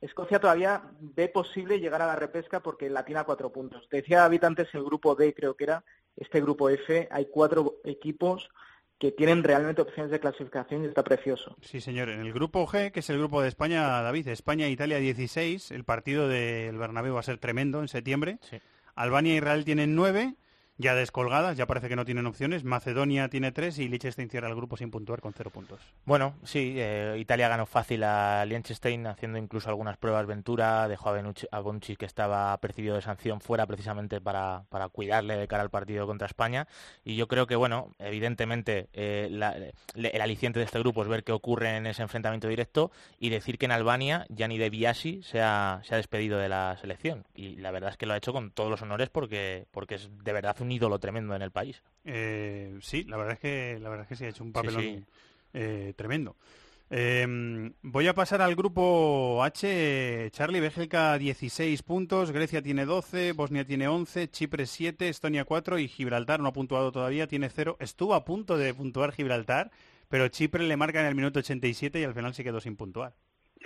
Escocia 0.00 0.38
todavía 0.38 0.82
ve 1.00 1.28
posible 1.28 1.80
llegar 1.80 2.02
a 2.02 2.06
la 2.06 2.16
repesca 2.16 2.60
porque 2.60 2.90
la 2.90 3.04
tiene 3.04 3.20
a 3.20 3.24
cuatro 3.24 3.50
puntos. 3.50 3.88
Te 3.88 3.98
decía 3.98 4.20
David 4.20 4.44
antes 4.44 4.74
el 4.74 4.84
grupo 4.84 5.14
D, 5.14 5.32
creo 5.32 5.54
que 5.54 5.64
era, 5.64 5.82
este 6.16 6.40
grupo 6.42 6.68
F, 6.68 7.08
hay 7.10 7.26
cuatro 7.30 7.76
equipos 7.84 8.50
que 8.98 9.12
tienen 9.12 9.42
realmente 9.42 9.82
opciones 9.82 10.10
de 10.10 10.20
clasificación 10.20 10.84
y 10.84 10.88
está 10.88 11.02
precioso. 11.02 11.56
Sí, 11.62 11.80
señor. 11.80 12.10
En 12.10 12.20
el 12.20 12.32
grupo 12.32 12.66
G, 12.66 12.92
que 12.92 13.00
es 13.00 13.10
el 13.10 13.18
grupo 13.18 13.42
de 13.42 13.48
España, 13.48 14.02
David, 14.02 14.28
España, 14.28 14.68
Italia 14.68 14.98
16, 14.98 15.70
el 15.72 15.84
partido 15.84 16.28
del 16.28 16.76
Bernabéu 16.78 17.14
va 17.14 17.20
a 17.20 17.24
ser 17.24 17.38
tremendo 17.38 17.80
en 17.80 17.88
septiembre. 17.88 18.38
Sí. 18.42 18.58
Albania 18.94 19.34
e 19.34 19.36
Israel 19.36 19.64
tienen 19.64 19.96
9, 19.96 20.36
ya 20.76 20.94
descolgadas, 20.94 21.56
ya 21.56 21.66
parece 21.66 21.88
que 21.88 21.96
no 21.96 22.04
tienen 22.04 22.26
opciones. 22.26 22.64
Macedonia 22.64 23.28
tiene 23.28 23.52
3 23.52 23.78
y 23.78 23.88
Liechtenstein 23.88 24.28
cierra 24.28 24.48
el 24.48 24.56
grupo 24.56 24.76
sin 24.76 24.90
puntuar 24.90 25.20
con 25.20 25.32
0 25.32 25.50
puntos. 25.50 25.80
Bueno, 26.04 26.34
sí, 26.44 26.74
eh, 26.76 27.16
Italia 27.18 27.48
ganó 27.48 27.66
fácil 27.66 28.02
a 28.04 28.44
Liechtenstein 28.44 29.06
haciendo 29.06 29.38
incluso 29.38 29.68
algunas 29.68 29.96
pruebas 29.96 30.26
Ventura, 30.26 30.88
dejó 30.88 31.10
a, 31.10 31.12
Benucci, 31.12 31.96
que 31.96 32.06
estaba 32.06 32.56
percibido 32.58 32.96
de 32.96 33.02
sanción 33.02 33.40
fuera 33.40 33.66
precisamente 33.66 34.20
para, 34.20 34.64
para 34.68 34.88
cuidarle 34.88 35.36
de 35.36 35.48
cara 35.48 35.62
al 35.62 35.70
partido 35.70 36.06
contra 36.06 36.26
España 36.26 36.66
y 37.04 37.16
yo 37.16 37.28
creo 37.28 37.46
que, 37.46 37.56
bueno, 37.56 37.92
evidentemente 37.98 38.88
eh, 38.92 39.28
el 39.94 40.20
aliciente 40.20 40.58
de 40.58 40.64
este 40.64 40.78
grupo 40.78 41.02
es 41.02 41.08
ver 41.08 41.24
qué 41.24 41.32
ocurre 41.32 41.76
en 41.76 41.86
ese 41.86 42.02
enfrentamiento 42.02 42.48
directo 42.48 42.90
y 43.18 43.30
decir 43.30 43.58
que 43.58 43.66
en 43.66 43.72
Albania 43.72 44.26
Gianni 44.28 44.58
De 44.58 44.70
Biasi 44.70 45.22
se 45.22 45.40
ha, 45.40 45.82
despedido 45.90 46.38
de 46.38 46.48
la 46.48 46.76
selección 46.80 47.24
y 47.34 47.56
la 47.56 47.70
verdad 47.70 47.90
es 47.90 47.96
que 47.96 48.06
lo 48.06 48.14
ha 48.14 48.16
hecho 48.16 48.32
con 48.32 48.50
todos 48.50 48.68
los 48.68 48.82
honores 48.82 49.10
porque, 49.10 49.66
porque 49.70 49.94
es 49.94 50.10
de 50.24 50.32
verdad 50.32 50.56
ídolo 50.70 50.98
tremendo 50.98 51.34
en 51.34 51.42
el 51.42 51.50
país. 51.50 51.82
Eh, 52.04 52.78
sí, 52.80 53.04
la 53.04 53.16
verdad 53.16 53.34
es 53.34 53.40
que 53.40 53.78
la 53.80 53.88
verdad 53.88 54.04
es 54.04 54.08
que 54.08 54.16
sí 54.16 54.24
ha 54.24 54.28
hecho 54.28 54.44
un 54.44 54.52
papelón 54.52 54.82
sí. 54.82 55.04
eh, 55.52 55.94
tremendo. 55.96 56.36
Em, 56.90 57.72
voy 57.82 58.06
a 58.08 58.14
pasar 58.14 58.42
al 58.42 58.54
grupo 58.54 59.42
H. 59.42 60.30
Charlie, 60.32 60.60
Bélgica 60.60 61.16
16 61.18 61.82
puntos, 61.82 62.30
Grecia 62.30 62.62
tiene 62.62 62.84
12, 62.84 63.32
Bosnia 63.32 63.64
tiene 63.64 63.88
11, 63.88 64.30
Chipre 64.30 64.66
7, 64.66 65.08
Estonia 65.08 65.44
4 65.44 65.78
y 65.78 65.88
Gibraltar 65.88 66.40
no 66.40 66.48
ha 66.48 66.52
puntuado 66.52 66.92
todavía, 66.92 67.26
tiene 67.26 67.48
0. 67.48 67.78
Estuvo 67.80 68.14
a 68.14 68.24
punto 68.24 68.58
de 68.58 68.74
puntuar 68.74 69.12
Gibraltar, 69.12 69.70
pero 70.08 70.28
Chipre 70.28 70.64
le 70.64 70.76
marca 70.76 71.00
en 71.00 71.06
el 71.06 71.14
minuto 71.14 71.40
87 71.40 72.00
y 72.00 72.04
al 72.04 72.14
final 72.14 72.34
se 72.34 72.44
quedó 72.44 72.60
sin 72.60 72.76
puntuar. 72.76 73.14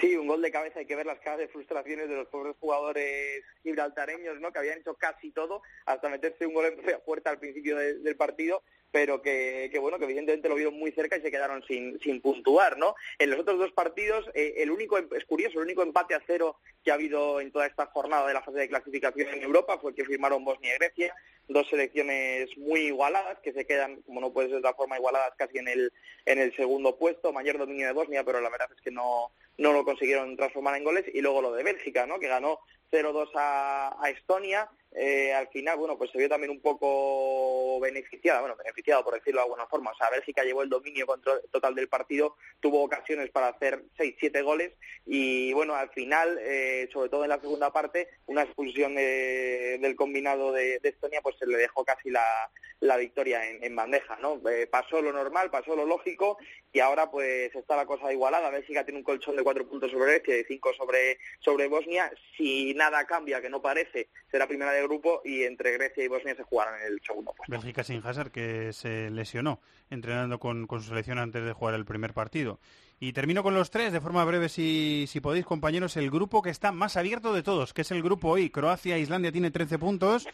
Sí, 0.01 0.17
un 0.17 0.29
gol 0.29 0.41
de 0.41 0.53
cabeza, 0.53 0.79
hay 0.79 0.87
que 0.87 0.95
ver 0.95 1.07
las 1.07 1.19
caras 1.19 1.41
de 1.41 1.49
frustraciones 1.49 2.09
de 2.09 2.15
los 2.15 2.29
pobres 2.29 2.55
jugadores 2.61 3.43
gibraltareños, 3.65 4.41
¿no? 4.41 4.53
Que 4.53 4.61
habían 4.61 4.79
hecho 4.79 4.95
casi 4.95 5.33
todo 5.33 5.63
hasta 5.87 6.09
meterse 6.09 6.47
un 6.47 6.55
gol 6.55 6.67
en 6.67 7.01
puerta 7.01 7.31
al 7.31 7.41
principio 7.41 7.77
del 7.77 8.17
partido 8.17 8.63
pero 8.91 9.21
que, 9.21 9.71
bueno, 9.81 9.99
que 9.99 10.05
evidentemente 10.05 10.49
lo 10.49 10.55
vieron 10.55 10.79
muy 10.79 10.93
cerca 10.93 11.17
y 11.17 11.21
se 11.21 11.31
quedaron 11.31 11.63
sin, 11.65 11.99
sin 12.01 12.21
puntuar, 12.21 12.79
¿no? 12.79 12.95
En 13.19 13.31
los 13.31 13.41
otros 13.41 13.59
dos 13.59 13.73
partidos, 13.73 14.27
eh, 14.35 14.55
el 14.59 14.71
único, 14.71 14.99
es 14.99 15.25
curioso, 15.27 15.59
el 15.59 15.65
único 15.65 15.83
empate 15.83 16.15
a 16.15 16.23
cero 16.27 16.57
que 16.83 16.91
ha 16.91 16.95
habido 16.95 17.41
en 17.41 17.53
toda 17.53 17.67
esta 17.67 17.87
jornada 17.87 18.27
de 18.27 18.35
la 18.35 18.43
fase 18.43 18.59
de 18.59 18.69
clasificación 18.69 19.29
en 19.29 19.43
Europa 19.43 19.79
fue 19.79 19.95
que 19.95 20.05
firmaron 20.05 20.45
Bosnia 20.45 20.75
y 20.75 20.79
Grecia, 20.79 21.15
dos 21.49 21.69
selecciones 21.69 22.57
muy 22.57 22.81
igualadas, 22.81 23.39
que 23.41 23.53
se 23.53 23.67
quedan, 23.67 24.03
como 24.03 24.21
no 24.21 24.33
puede 24.33 24.49
ser 24.49 24.55
de 24.55 24.61
otra 24.61 24.75
forma, 24.75 24.97
igualadas 24.97 25.33
casi 25.37 25.59
en 25.59 25.69
el, 25.69 25.93
en 26.25 26.39
el 26.39 26.55
segundo 26.57 26.97
puesto, 26.97 27.33
mayor 27.33 27.59
dominio 27.59 27.87
de 27.87 27.93
Bosnia, 27.93 28.25
pero 28.25 28.41
la 28.41 28.51
verdad 28.51 28.69
es 28.75 28.81
que 28.81 28.91
no, 28.91 29.33
no 29.59 29.73
lo 29.73 29.85
consiguieron 29.85 30.37
transformar 30.37 30.77
en 30.77 30.85
goles, 30.85 31.05
y 31.13 31.21
luego 31.21 31.43
lo 31.43 31.53
de 31.53 31.63
Bélgica, 31.63 32.07
¿no? 32.07 32.19
Que 32.19 32.29
ganó 32.29 32.61
0-2 32.91 33.31
a, 33.35 33.97
a 34.03 34.11
Estonia, 34.11 34.71
eh, 34.93 35.35
al 35.35 35.49
final, 35.49 35.77
bueno, 35.77 35.99
pues 35.99 36.11
se 36.11 36.19
vio 36.19 36.29
también 36.29 36.51
un 36.51 36.61
poco 36.61 37.79
beneficiada, 37.81 38.41
bueno, 38.41 38.57
beneficiado 38.57 39.05
por 39.05 39.15
decirlo 39.15 39.41
de 39.41 39.45
alguna 39.45 39.67
forma. 39.67 39.91
O 39.91 39.97
sea, 39.97 40.11
Bélgica 40.11 40.45
llevó 40.45 40.63
el 40.63 40.71
dominio 40.71 41.07
total 41.51 41.75
del 41.75 41.89
partido, 41.89 42.37
tuvo 42.61 42.83
ocasiones 42.83 43.31
para 43.31 43.49
hacer 43.49 43.83
6-7 43.99 44.43
goles 44.43 44.73
y, 45.07 45.53
bueno, 45.53 45.75
al 45.75 45.91
final, 45.91 46.39
eh, 46.41 46.89
sobre 46.93 47.11
todo 47.11 47.25
en 47.25 47.31
la 47.31 47.41
segunda 47.41 47.73
parte, 47.73 48.09
una 48.27 48.43
expulsión 48.43 48.95
del 48.95 49.95
combinado 49.97 50.53
de, 50.53 50.81
Estonia, 50.83 51.21
pues 51.23 51.37
se 51.39 51.47
le 51.47 51.59
dejó 51.59 51.85
casi 51.85 52.11
la, 52.11 52.97
victoria 52.97 53.45
en, 53.47 53.77
bandeja, 53.77 54.17
¿no? 54.17 54.41
Eh, 54.51 54.67
pasó 54.67 55.03
lo 55.03 55.13
normal, 55.13 55.51
pasó 55.51 55.77
lo 55.77 55.85
lógico 55.85 56.39
y 56.73 56.81
ahora 56.81 57.11
pues 57.11 57.55
está 57.55 57.77
la 57.77 57.87
cosa 57.87 58.13
igualada. 58.13 58.51
Bélgica 58.51 58.85
tiene 58.85 58.99
un 58.99 59.05
colchón 59.05 59.37
de 59.37 59.43
cuatro 59.43 59.69
puntos 59.69 59.91
sobre 59.91 60.13
Grecia 60.13 60.39
y 60.39 60.45
cinco 60.45 60.73
sobre, 60.75 61.19
sobre 61.41 61.69
Bosnia. 61.69 62.11
Si 62.37 62.75
nada 62.75 63.05
cambia, 63.07 63.41
que 63.41 63.51
no 63.51 63.61
parece, 63.61 64.09
será 64.31 64.47
primera 64.47 64.73
de 64.73 64.78
grupo 64.85 65.23
y 65.25 65.43
entre 65.43 65.73
Grecia 65.73 66.05
y 66.05 66.09
Bosnia 66.09 66.35
se 66.35 66.43
jugaron 66.43 66.75
el 66.87 67.01
segundo 67.05 67.33
puesto. 67.37 67.51
Bélgica 67.51 67.83
sin 67.83 68.07
Hazard 68.07 68.31
que 68.31 68.73
se 68.73 69.11
lesionó 69.11 69.61
entrenando 69.91 70.39
con, 70.39 70.67
con, 70.67 70.83
su 70.83 70.89
selección 70.89 71.19
antes 71.19 71.45
de 71.45 71.53
jugar 71.53 71.75
el 71.75 71.85
primer 71.85 72.13
partido. 72.15 72.61
Y 73.01 73.13
termino 73.13 73.45
con 73.45 73.55
los 73.55 73.71
tres, 73.71 73.93
de 73.93 74.01
forma 74.01 74.25
breve, 74.25 74.49
si, 74.49 75.07
podéis, 75.23 75.47
compañeros, 75.47 75.97
el 75.97 76.11
grupo 76.11 76.43
que 76.43 76.51
está 76.51 76.73
más 76.73 76.97
abierto 76.97 77.33
de 77.33 77.45
todos, 77.45 77.73
que 77.73 77.83
es 77.83 77.91
el 77.93 78.03
grupo 78.03 78.37
I. 78.37 78.51
Croacia 78.51 78.97
e 78.97 79.01
Islandia 79.01 79.31
tiene 79.31 79.53
13 79.53 79.79
puntos, 79.79 80.27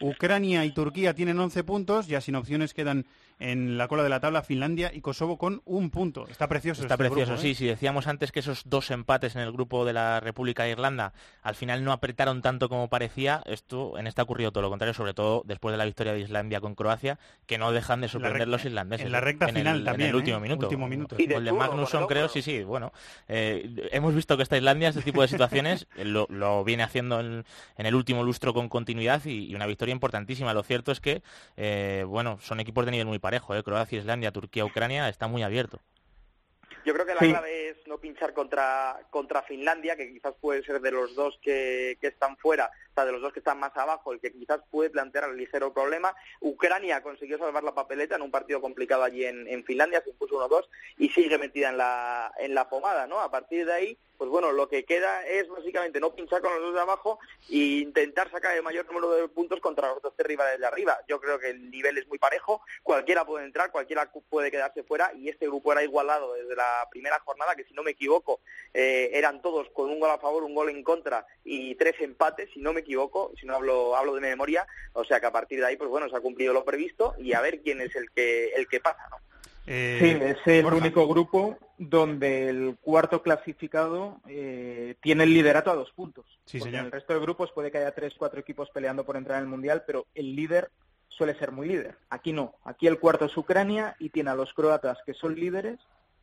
Ucrania 0.00 0.64
y 0.64 0.72
Turquía 0.72 1.14
tienen 1.14 1.38
11 1.38 1.62
puntos, 1.62 2.08
ya 2.08 2.20
sin 2.20 2.34
opciones 2.34 2.74
quedan 2.74 3.06
en 3.38 3.78
la 3.78 3.88
cola 3.88 4.02
de 4.02 4.08
la 4.08 4.20
tabla 4.20 4.42
Finlandia 4.42 4.90
y 4.92 5.00
Kosovo 5.00 5.38
con 5.38 5.62
un 5.64 5.90
punto. 5.90 6.26
Está 6.28 6.48
precioso. 6.48 6.82
Está 6.82 6.94
este 6.94 7.04
precioso, 7.04 7.32
grupo, 7.32 7.42
sí. 7.42 7.50
¿eh? 7.50 7.54
Si 7.54 7.66
decíamos 7.66 8.06
antes 8.06 8.32
que 8.32 8.40
esos 8.40 8.62
dos 8.66 8.90
empates 8.90 9.36
en 9.36 9.42
el 9.42 9.52
grupo 9.52 9.84
de 9.84 9.92
la 9.92 10.20
República 10.20 10.64
de 10.64 10.70
Irlanda 10.70 11.12
al 11.42 11.54
final 11.54 11.84
no 11.84 11.92
apretaron 11.92 12.42
tanto 12.42 12.68
como 12.68 12.88
parecía, 12.88 13.42
esto 13.46 13.98
en 13.98 14.06
este 14.06 14.20
ha 14.20 14.24
ocurrido 14.24 14.52
todo 14.52 14.62
lo 14.62 14.70
contrario, 14.70 14.94
sobre 14.94 15.14
todo 15.14 15.42
después 15.46 15.72
de 15.72 15.78
la 15.78 15.84
victoria 15.84 16.12
de 16.12 16.20
Islandia 16.20 16.60
con 16.60 16.74
Croacia, 16.74 17.18
que 17.46 17.58
no 17.58 17.72
dejan 17.72 18.00
de 18.00 18.08
sorprender 18.08 18.48
los 18.48 18.64
irlandeses. 18.64 19.06
En 19.06 19.12
la 19.12 19.20
recta 19.20 19.48
final 19.48 19.84
también. 19.84 20.08
En 20.08 20.14
el 20.14 20.16
último 20.16 20.38
¿eh? 20.38 20.40
minuto. 20.40 20.66
Último 20.66 20.88
minuto. 20.88 21.16
Y 21.18 21.26
de, 21.26 21.52
Magnusson, 21.52 22.06
creo, 22.06 22.28
sí, 22.28 22.42
sí. 22.42 22.62
Bueno, 22.62 22.92
eh, 23.28 23.88
hemos 23.92 24.14
visto 24.14 24.36
que 24.36 24.42
esta 24.42 24.56
Islandia, 24.56 24.88
este 24.88 25.02
tipo 25.02 25.22
de 25.22 25.28
situaciones, 25.28 25.86
lo, 25.96 26.64
viene 26.64 26.82
haciendo 26.82 27.20
en, 27.20 27.44
el 27.76 27.94
último 27.94 28.22
lustro 28.22 28.54
con 28.54 28.68
continuidad 28.68 29.24
y, 29.24 29.54
una 29.54 29.66
victoria 29.66 29.92
importantísima. 29.92 30.54
Lo 30.54 30.62
cierto 30.62 30.92
es 30.92 31.00
que, 31.00 31.22
eh, 31.56 32.04
bueno, 32.06 32.38
son 32.40 32.60
equipos 32.60 32.84
de 32.84 32.92
nivel 32.92 33.06
muy 33.06 33.18
parejo, 33.28 33.54
¿eh? 33.54 33.62
Croacia, 33.62 33.98
Islandia, 33.98 34.32
Turquía, 34.32 34.64
Ucrania, 34.64 35.06
está 35.10 35.26
muy 35.26 35.42
abierto. 35.42 35.80
Yo 36.86 36.94
creo 36.94 37.04
que 37.04 37.12
la 37.12 37.20
clave 37.20 37.68
es 37.68 37.76
no 37.86 37.98
pinchar 37.98 38.32
contra, 38.32 39.00
contra 39.10 39.42
Finlandia, 39.42 39.96
que 39.96 40.10
quizás 40.10 40.32
puede 40.40 40.62
ser 40.62 40.80
de 40.80 40.90
los 40.90 41.14
dos 41.14 41.38
que, 41.42 41.98
que 42.00 42.06
están 42.06 42.38
fuera, 42.38 42.70
o 42.90 42.94
sea, 42.94 43.04
de 43.04 43.12
los 43.12 43.20
dos 43.20 43.34
que 43.34 43.40
están 43.40 43.60
más 43.60 43.76
abajo, 43.76 44.14
el 44.14 44.20
que 44.20 44.32
quizás 44.32 44.60
puede 44.70 44.88
plantear 44.88 45.24
el 45.28 45.36
ligero 45.36 45.74
problema. 45.74 46.14
Ucrania 46.40 47.02
consiguió 47.02 47.36
salvar 47.36 47.62
la 47.64 47.74
papeleta 47.74 48.16
en 48.16 48.22
un 48.22 48.30
partido 48.30 48.62
complicado 48.62 49.02
allí 49.02 49.26
en, 49.26 49.46
en 49.46 49.62
Finlandia, 49.64 50.00
se 50.02 50.08
impuso 50.08 50.36
1-2 50.48 50.66
y 50.96 51.10
sigue 51.10 51.36
metida 51.36 51.68
en 51.68 51.76
la, 51.76 52.32
en 52.38 52.54
la 52.54 52.70
pomada, 52.70 53.06
¿no? 53.06 53.20
A 53.20 53.30
partir 53.30 53.66
de 53.66 53.74
ahí, 53.74 53.98
pues 54.18 54.28
bueno, 54.28 54.50
lo 54.50 54.68
que 54.68 54.84
queda 54.84 55.24
es 55.26 55.48
básicamente 55.48 56.00
no 56.00 56.14
pinchar 56.14 56.42
con 56.42 56.52
los 56.52 56.62
dos 56.62 56.74
de 56.74 56.80
abajo 56.80 57.20
e 57.48 57.56
intentar 57.82 58.30
sacar 58.30 58.56
el 58.56 58.64
mayor 58.64 58.84
número 58.86 59.12
de 59.12 59.28
puntos 59.28 59.60
contra 59.60 59.88
los 59.88 60.02
dos 60.02 60.12
rivales 60.18 60.58
de 60.58 60.66
arriba. 60.66 60.98
Yo 61.08 61.20
creo 61.20 61.38
que 61.38 61.50
el 61.50 61.70
nivel 61.70 61.96
es 61.96 62.08
muy 62.08 62.18
parejo, 62.18 62.60
cualquiera 62.82 63.24
puede 63.24 63.44
entrar, 63.44 63.70
cualquiera 63.70 64.10
puede 64.28 64.50
quedarse 64.50 64.82
fuera 64.82 65.12
y 65.14 65.28
este 65.28 65.46
grupo 65.46 65.72
era 65.72 65.84
igualado 65.84 66.34
desde 66.34 66.56
la 66.56 66.88
primera 66.90 67.20
jornada, 67.20 67.54
que 67.54 67.64
si 67.64 67.74
no 67.74 67.84
me 67.84 67.92
equivoco 67.92 68.40
eh, 68.74 69.10
eran 69.12 69.40
todos 69.40 69.70
con 69.70 69.88
un 69.88 70.00
gol 70.00 70.10
a 70.10 70.18
favor, 70.18 70.42
un 70.42 70.54
gol 70.54 70.68
en 70.70 70.82
contra 70.82 71.24
y 71.44 71.76
tres 71.76 71.94
empates, 72.00 72.50
si 72.52 72.60
no 72.60 72.72
me 72.72 72.80
equivoco, 72.80 73.32
si 73.38 73.46
no 73.46 73.54
hablo, 73.54 73.94
hablo 73.94 74.14
de 74.14 74.20
memoria, 74.20 74.66
o 74.94 75.04
sea 75.04 75.20
que 75.20 75.26
a 75.26 75.32
partir 75.32 75.60
de 75.60 75.66
ahí, 75.66 75.76
pues 75.76 75.90
bueno, 75.90 76.08
se 76.08 76.16
ha 76.16 76.20
cumplido 76.20 76.52
lo 76.52 76.64
previsto 76.64 77.14
y 77.18 77.34
a 77.34 77.40
ver 77.40 77.60
quién 77.60 77.80
es 77.80 77.94
el 77.94 78.10
que, 78.10 78.48
el 78.48 78.66
que 78.66 78.80
pasa, 78.80 79.08
¿no? 79.10 79.27
Eh, 79.70 79.98
sí, 80.00 80.24
es 80.24 80.38
el 80.46 80.64
único 80.64 81.06
grupo 81.06 81.58
donde 81.76 82.48
el 82.48 82.78
cuarto 82.80 83.22
clasificado 83.22 84.18
eh, 84.26 84.96
tiene 85.02 85.24
el 85.24 85.34
liderato 85.34 85.70
a 85.70 85.74
dos 85.74 85.92
puntos. 85.92 86.24
Sí, 86.46 86.58
En 86.64 86.74
el 86.74 86.90
resto 86.90 87.12
de 87.12 87.20
grupos 87.20 87.52
puede 87.52 87.70
que 87.70 87.76
haya 87.76 87.94
tres, 87.94 88.14
cuatro 88.16 88.40
equipos 88.40 88.70
peleando 88.70 89.04
por 89.04 89.18
entrar 89.18 89.36
en 89.36 89.44
el 89.44 89.50
Mundial, 89.50 89.84
pero 89.86 90.06
el 90.14 90.34
líder 90.34 90.70
suele 91.08 91.38
ser 91.38 91.52
muy 91.52 91.68
líder. 91.68 91.98
Aquí 92.08 92.32
no. 92.32 92.54
Aquí 92.64 92.86
el 92.86 92.98
cuarto 92.98 93.26
es 93.26 93.36
Ucrania 93.36 93.94
y 93.98 94.08
tiene 94.08 94.30
a 94.30 94.34
los 94.34 94.54
croatas 94.54 94.98
que 95.04 95.12
son 95.12 95.34
líderes, 95.34 95.78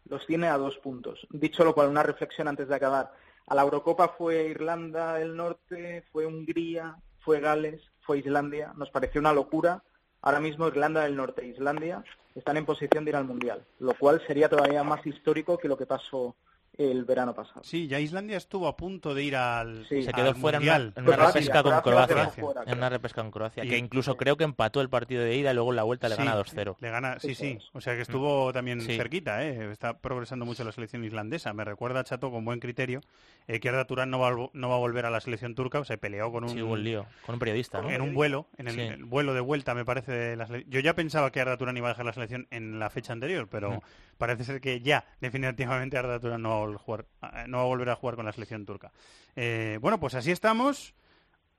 los 0.06 0.26
tiene 0.26 0.48
a 0.48 0.58
dos 0.58 0.78
puntos. 0.80 1.28
Dicho 1.30 1.64
lo 1.64 1.76
cual, 1.76 1.90
una 1.90 2.02
reflexión 2.02 2.48
antes 2.48 2.68
de 2.68 2.76
acabar. 2.76 3.12
A 3.46 3.54
la 3.54 3.62
Eurocopa 3.62 4.08
fue 4.18 4.46
Irlanda 4.46 5.14
del 5.14 5.36
Norte, 5.36 6.04
fue 6.12 6.26
Hungría, 6.26 6.96
fue 7.20 7.40
Gales, 7.42 7.92
fue 8.02 8.18
Islandia. 8.18 8.74
Nos 8.76 8.90
pareció 8.90 9.22
una 9.22 9.34
locura. 9.34 9.84
Ahora 10.26 10.40
mismo 10.40 10.68
Irlanda 10.68 11.04
del 11.04 11.16
Norte 11.16 11.44
e 11.44 11.50
Islandia 11.50 12.04
están 12.34 12.58
en 12.58 12.66
posición 12.66 13.06
de 13.06 13.12
ir 13.12 13.16
al 13.16 13.26
Mundial, 13.26 13.64
lo 13.78 13.94
cual 13.94 14.20
sería 14.26 14.50
todavía 14.50 14.84
más 14.84 15.06
histórico 15.06 15.60
que 15.60 15.68
lo 15.68 15.78
que 15.78 15.86
pasó 15.86 16.36
el 16.78 17.06
verano 17.06 17.34
pasado. 17.34 17.62
Sí, 17.64 17.88
ya 17.88 18.00
Islandia 18.00 18.38
estuvo 18.38 18.68
a 18.68 18.76
punto 18.76 19.14
de 19.14 19.24
ir 19.24 19.36
al 19.36 19.86
Se 19.88 20.12
quedó 20.14 20.34
fuera 20.36 20.58
en 20.58 21.04
una, 21.04 21.16
repesca 21.28 21.64
con 21.64 21.82
Croacia. 21.82 22.32
en 22.66 22.78
una 22.78 22.90
repesca 22.90 23.22
con 23.22 23.32
Croacia, 23.32 23.64
que 23.64 23.78
incluso 23.78 24.18
creo 24.18 24.38
que 24.38 24.44
empató 24.44 24.82
el 24.82 24.90
partido 24.90 25.24
de 25.24 25.36
ida 25.36 25.52
y 25.52 25.54
luego 25.54 25.72
en 25.72 25.76
la 25.78 25.84
vuelta 25.84 26.10
le 26.10 26.16
gana 26.16 26.36
2-0. 26.36 26.76
Le 26.80 26.90
gana, 26.90 27.20
sí, 27.20 27.36
sí. 27.36 27.58
O 27.74 27.82
sea 27.82 27.96
que 27.96 28.02
estuvo 28.02 28.52
también 28.54 28.82
cerquita, 28.82 29.44
¿eh? 29.46 29.72
Está 29.72 29.98
progresando 30.00 30.46
mucho 30.46 30.64
la 30.64 30.72
selección 30.72 31.04
islandesa. 31.04 31.54
Me 31.54 31.64
recuerda, 31.66 32.04
Chato, 32.04 32.32
con 32.32 32.46
buen 32.46 32.60
criterio, 32.60 33.02
eh, 33.48 33.60
que 33.60 33.70
Arda 33.70 33.86
Turán 33.86 34.10
no 34.10 34.20
va, 34.20 34.32
no 34.54 34.70
va 34.70 34.76
a 34.76 34.80
volver 34.80 35.06
a 35.06 35.10
la 35.10 35.22
selección 35.22 35.56
turca. 35.56 35.84
Se 35.86 35.98
peleó 35.98 36.32
con 36.32 36.44
un... 36.44 36.50
Sí, 36.50 36.62
un 36.62 36.84
lío. 36.84 37.06
Con 37.26 37.36
un 37.36 37.40
periodista, 37.40 37.80
En 37.80 38.02
un 38.02 38.14
vuelo, 38.14 38.48
en 38.58 38.68
el, 38.68 39.04
vuelo 39.06 39.34
de 39.34 39.42
vuelta, 39.42 39.74
me 39.74 39.86
parece. 39.86 40.12
De 40.12 40.36
la 40.36 40.48
Yo 40.68 40.80
ya 40.80 40.96
pensaba 40.96 41.32
que 41.32 41.42
Arda 41.42 41.58
Turán 41.58 41.78
iba 41.78 41.88
a 41.88 41.92
dejar 41.92 42.06
la 42.06 42.14
selección 42.14 42.48
en 42.52 42.80
la 42.80 42.90
fecha 42.90 43.14
anterior, 43.14 43.48
pero 43.50 43.82
parece 44.18 44.44
ser 44.44 44.62
que 44.62 44.82
ya, 44.82 45.06
definitivamente, 45.22 45.98
Arda 45.98 46.20
Turán 46.20 46.42
no 46.42 46.50
va 46.50 46.76
a 46.76 46.78
jugar 46.78 47.06
no 47.48 47.58
va 47.58 47.64
a 47.64 47.68
volver 47.68 47.90
a 47.90 47.96
jugar 47.96 48.16
con 48.16 48.26
la 48.26 48.32
selección 48.32 48.66
turca. 48.66 48.92
Eh, 49.36 49.78
bueno, 49.82 50.00
pues 50.00 50.16
así 50.16 50.32
estamos 50.32 50.94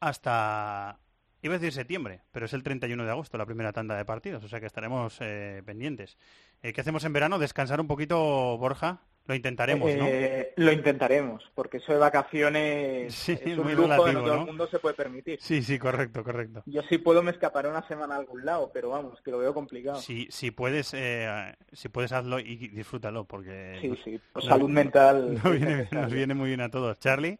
hasta, 0.00 0.98
iba 1.42 1.54
a 1.54 1.58
decir 1.58 1.72
septiembre, 1.72 2.22
pero 2.32 2.46
es 2.46 2.52
el 2.52 2.62
31 2.62 3.04
de 3.04 3.10
agosto 3.10 3.38
la 3.38 3.46
primera 3.46 3.72
tanda 3.72 3.96
de 3.96 4.04
partidos, 4.04 4.44
o 4.44 4.48
sea 4.48 4.60
que 4.60 4.66
estaremos 4.66 5.18
eh, 5.20 5.62
pendientes. 5.64 6.16
Eh, 6.62 6.72
¿Qué 6.72 6.80
hacemos 6.80 7.04
en 7.04 7.12
verano? 7.12 7.38
¿Descansar 7.38 7.80
un 7.80 7.86
poquito, 7.86 8.56
Borja? 8.58 9.00
Lo 9.26 9.34
intentaremos, 9.34 9.94
¿no? 9.96 10.06
Lo 10.56 10.72
intentaremos, 10.72 11.42
porque 11.54 11.78
eso 11.78 11.92
de 11.92 11.98
vacaciones 11.98 13.28
es 13.28 13.58
un 13.58 13.74
lujo 13.74 14.04
que 14.04 14.12
no 14.12 14.22
todo 14.22 14.34
el 14.34 14.46
mundo 14.46 14.68
se 14.68 14.78
puede 14.78 14.94
permitir. 14.94 15.38
Sí, 15.40 15.62
sí, 15.62 15.78
correcto, 15.78 16.22
correcto. 16.22 16.62
Yo 16.66 16.82
sí 16.88 16.98
puedo 16.98 17.22
me 17.22 17.32
escaparé 17.32 17.68
una 17.68 17.86
semana 17.88 18.14
a 18.14 18.18
algún 18.18 18.44
lado, 18.44 18.70
pero 18.72 18.90
vamos, 18.90 19.20
que 19.22 19.30
lo 19.30 19.38
veo 19.38 19.52
complicado. 19.52 20.00
Si, 20.00 20.28
si 20.30 20.50
puedes, 20.50 20.94
si 21.72 21.88
puedes 21.88 22.12
hazlo 22.12 22.38
y 22.38 22.68
disfrútalo, 22.68 23.24
porque... 23.24 23.78
Sí, 23.80 23.98
sí, 24.04 24.20
salud 24.46 24.68
mental. 24.68 25.40
nos 25.90 26.12
viene 26.12 26.34
muy 26.34 26.48
bien 26.48 26.60
a 26.60 26.70
todos. 26.70 26.98
Charlie 26.98 27.38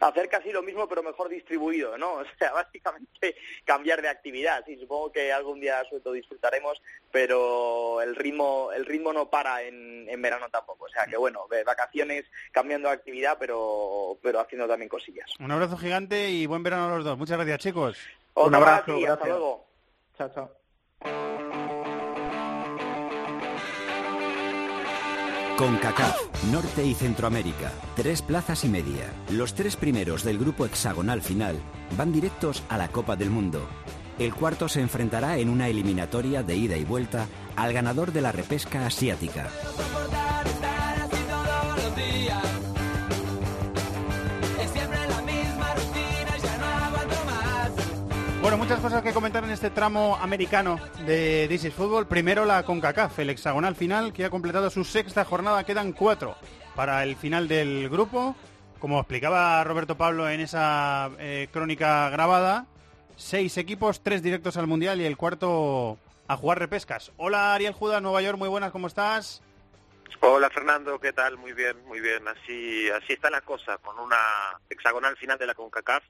hacer 0.00 0.28
casi 0.28 0.50
lo 0.50 0.62
mismo 0.62 0.88
pero 0.88 1.02
mejor 1.02 1.28
distribuido, 1.28 1.96
¿no? 1.98 2.14
O 2.20 2.24
sea, 2.38 2.52
básicamente 2.52 3.36
cambiar 3.64 4.02
de 4.02 4.08
actividad. 4.08 4.64
Sí, 4.66 4.76
supongo 4.76 5.12
que 5.12 5.32
algún 5.32 5.60
día 5.60 5.82
suelto 5.88 6.12
disfrutaremos, 6.12 6.80
pero 7.10 8.00
el 8.00 8.16
ritmo 8.16 8.70
el 8.72 8.86
ritmo 8.86 9.12
no 9.12 9.28
para 9.28 9.62
en, 9.62 10.08
en 10.08 10.22
verano 10.22 10.48
tampoco. 10.50 10.86
O 10.86 10.88
sea, 10.88 11.06
que 11.06 11.16
bueno, 11.16 11.46
vacaciones 11.64 12.24
cambiando 12.52 12.88
de 12.88 12.94
actividad, 12.94 13.36
pero 13.38 14.18
pero 14.22 14.40
haciendo 14.40 14.66
también 14.66 14.88
cosillas. 14.88 15.30
Un 15.38 15.50
abrazo 15.50 15.76
gigante 15.76 16.30
y 16.30 16.46
buen 16.46 16.62
verano 16.62 16.86
a 16.86 16.96
los 16.96 17.04
dos. 17.04 17.18
Muchas 17.18 17.36
gracias, 17.36 17.60
chicos. 17.60 17.98
Un 18.34 18.54
abrazo, 18.54 18.96
y 18.96 19.04
hasta 19.04 19.26
luego. 19.26 19.66
Chao, 20.16 20.30
chao. 20.34 21.59
Con 25.60 25.76
CACAF, 25.76 26.16
Norte 26.50 26.86
y 26.86 26.94
Centroamérica, 26.94 27.70
tres 27.94 28.22
plazas 28.22 28.64
y 28.64 28.68
media. 28.70 29.12
Los 29.30 29.52
tres 29.52 29.76
primeros 29.76 30.24
del 30.24 30.38
grupo 30.38 30.64
hexagonal 30.64 31.20
final 31.20 31.60
van 31.98 32.14
directos 32.14 32.62
a 32.70 32.78
la 32.78 32.88
Copa 32.88 33.14
del 33.14 33.28
Mundo. 33.28 33.68
El 34.18 34.32
cuarto 34.32 34.70
se 34.70 34.80
enfrentará 34.80 35.36
en 35.36 35.50
una 35.50 35.68
eliminatoria 35.68 36.42
de 36.42 36.56
ida 36.56 36.78
y 36.78 36.84
vuelta 36.84 37.26
al 37.56 37.74
ganador 37.74 38.10
de 38.12 38.22
la 38.22 38.32
repesca 38.32 38.86
asiática. 38.86 39.50
Muchas 48.60 48.80
cosas 48.80 49.02
que 49.02 49.14
comentar 49.14 49.42
en 49.42 49.52
este 49.52 49.70
tramo 49.70 50.18
americano 50.20 50.78
de 51.06 51.46
This 51.48 51.64
is 51.64 51.72
Football. 51.74 52.06
Primero 52.06 52.44
la 52.44 52.62
CONCACAF, 52.62 53.18
el 53.20 53.30
hexagonal 53.30 53.74
final 53.74 54.12
que 54.12 54.26
ha 54.26 54.30
completado 54.30 54.68
su 54.68 54.84
sexta 54.84 55.24
jornada. 55.24 55.64
Quedan 55.64 55.92
cuatro 55.92 56.36
para 56.76 57.02
el 57.02 57.16
final 57.16 57.48
del 57.48 57.88
grupo. 57.88 58.36
Como 58.78 58.98
explicaba 58.98 59.64
Roberto 59.64 59.96
Pablo 59.96 60.28
en 60.28 60.40
esa 60.40 61.10
eh, 61.18 61.48
crónica 61.50 62.10
grabada, 62.10 62.66
seis 63.16 63.56
equipos, 63.56 64.02
tres 64.02 64.22
directos 64.22 64.58
al 64.58 64.66
Mundial 64.66 65.00
y 65.00 65.06
el 65.06 65.16
cuarto 65.16 65.96
a 66.28 66.36
jugar 66.36 66.58
repescas. 66.58 67.12
Hola 67.16 67.54
Ariel 67.54 67.72
Judas, 67.72 68.02
Nueva 68.02 68.20
York, 68.20 68.36
muy 68.36 68.50
buenas, 68.50 68.72
¿cómo 68.72 68.88
estás? 68.88 69.42
Hola 70.20 70.50
Fernando, 70.50 71.00
¿qué 71.00 71.14
tal? 71.14 71.38
Muy 71.38 71.54
bien, 71.54 71.82
muy 71.86 72.00
bien. 72.00 72.28
Así, 72.28 72.90
así 72.90 73.14
está 73.14 73.30
la 73.30 73.40
cosa, 73.40 73.78
con 73.78 73.98
una 73.98 74.18
hexagonal 74.68 75.16
final 75.16 75.38
de 75.38 75.46
la 75.46 75.54
CONCACAF 75.54 76.02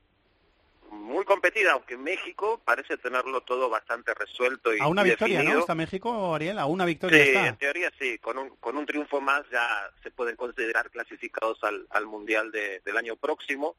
muy 0.90 1.24
competida, 1.24 1.72
aunque 1.72 1.96
México 1.96 2.61
parece 2.64 2.96
tenerlo 2.98 3.40
todo 3.42 3.68
bastante 3.70 4.12
resuelto 4.14 4.74
y 4.74 4.81
A 4.81 4.87
una 4.88 5.03
victoria, 5.03 5.37
definido. 5.38 5.55
¿no? 5.55 5.61
Está 5.61 5.74
México, 5.74 6.35
Ariel, 6.35 6.59
a 6.59 6.66
una 6.66 6.85
victoria 6.85 7.22
Sí, 7.22 7.29
está. 7.31 7.46
en 7.46 7.57
teoría 7.57 7.92
sí, 7.98 8.18
con 8.18 8.38
un, 8.38 8.50
con 8.57 8.76
un 8.76 8.87
triunfo 8.87 9.20
más 9.20 9.42
ya 9.50 9.90
se 10.03 10.11
pueden 10.11 10.37
considerar 10.37 10.90
clasificados 10.90 11.62
al, 11.64 11.87
al 11.90 12.07
Mundial 12.07 12.50
de- 12.50 12.81
del 12.85 12.96
año 12.96 13.16
próximo. 13.16 13.76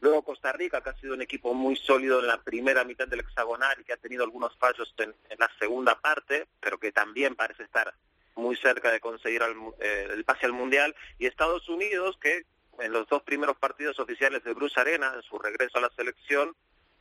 Luego 0.00 0.22
Costa 0.22 0.52
Rica, 0.52 0.80
que 0.80 0.90
ha 0.90 0.96
sido 1.00 1.14
un 1.14 1.22
equipo 1.22 1.54
muy 1.54 1.74
sólido 1.76 2.20
en 2.20 2.28
la 2.28 2.40
primera 2.40 2.84
mitad 2.84 3.08
del 3.08 3.20
hexagonal 3.20 3.76
y 3.80 3.84
que 3.84 3.92
ha 3.92 3.96
tenido 3.96 4.22
algunos 4.24 4.56
fallos 4.56 4.94
en, 4.98 5.14
en 5.28 5.38
la 5.38 5.50
segunda 5.58 5.98
parte, 6.00 6.46
pero 6.60 6.78
que 6.78 6.92
también 6.92 7.34
parece 7.34 7.64
estar 7.64 7.92
muy 8.36 8.54
cerca 8.56 8.92
de 8.92 9.00
conseguir 9.00 9.42
al 9.42 9.54
eh, 9.80 10.08
el 10.12 10.24
pase 10.24 10.46
al 10.46 10.52
Mundial. 10.52 10.94
Y 11.18 11.26
Estados 11.26 11.68
Unidos, 11.68 12.16
que 12.20 12.44
en 12.78 12.92
los 12.92 13.08
dos 13.08 13.22
primeros 13.22 13.56
partidos 13.56 13.98
oficiales 13.98 14.42
de 14.44 14.54
Bruce 14.54 14.80
Arena, 14.80 15.12
en 15.14 15.22
su 15.22 15.38
regreso 15.38 15.78
a 15.78 15.82
la 15.82 15.90
selección, 15.96 16.54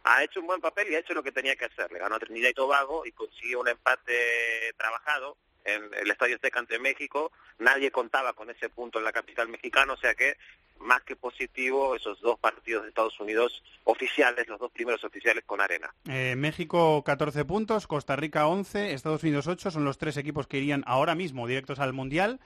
ha 0.04 0.24
hecho 0.24 0.40
un 0.40 0.48
buen 0.48 0.62
papel 0.62 0.90
y 0.90 0.96
ha 0.96 1.00
hecho 1.00 1.14
lo 1.14 1.24
que 1.24 1.32
tenía 1.32 1.56
que 1.56 1.66
hacer. 1.66 1.92
Le 1.92 2.00
ganó 2.00 2.16
a 2.16 2.20
Trinidad 2.20 2.50
y 2.50 2.54
Tobago 2.54 3.06
y 3.06 3.12
consiguió 3.12 3.60
un 3.60 3.68
empate 3.68 4.74
trabajado 4.78 5.38
en 5.66 5.94
el 5.94 6.10
Estadio 6.10 6.36
Azteca 6.36 6.60
ante 6.60 6.80
México. 6.80 7.32
Nadie 7.60 7.92
contaba 7.92 8.34
con 8.34 8.50
ese 8.50 8.70
punto 8.70 9.00
en 9.00 9.06
la 9.06 9.12
capital 9.12 9.50
mexicana, 9.50 9.94
o 9.94 9.98
sea 9.98 10.16
que 10.16 10.38
más 10.80 11.02
que 11.02 11.16
positivo 11.16 11.96
esos 11.96 12.22
dos 12.22 12.40
partidos 12.40 12.84
de 12.84 12.90
Estados 12.90 13.20
Unidos 13.20 13.64
oficiales, 13.84 14.48
los 14.48 14.60
dos 14.60 14.72
primeros 14.72 15.04
oficiales 15.04 15.44
con 15.46 15.60
arena. 15.60 15.94
Eh, 16.08 16.36
México 16.38 17.04
14 17.04 17.46
puntos, 17.46 17.88
Costa 17.88 18.16
Rica 18.16 18.48
11, 18.48 18.94
Estados 18.94 19.24
Unidos 19.24 19.48
8, 19.48 19.72
son 19.72 19.84
los 19.84 19.98
tres 19.98 20.18
equipos 20.18 20.48
que 20.48 20.58
irían 20.58 20.84
ahora 20.86 21.16
mismo 21.16 21.48
directos 21.48 21.80
al 21.80 21.94
Mundial. 21.94 22.40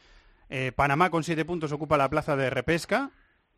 Eh, 0.49 0.71
Panamá 0.73 1.09
con 1.11 1.23
7 1.23 1.45
puntos 1.45 1.71
ocupa 1.71 1.97
la 1.97 2.09
plaza 2.09 2.35
de 2.35 2.49
repesca 2.49 3.11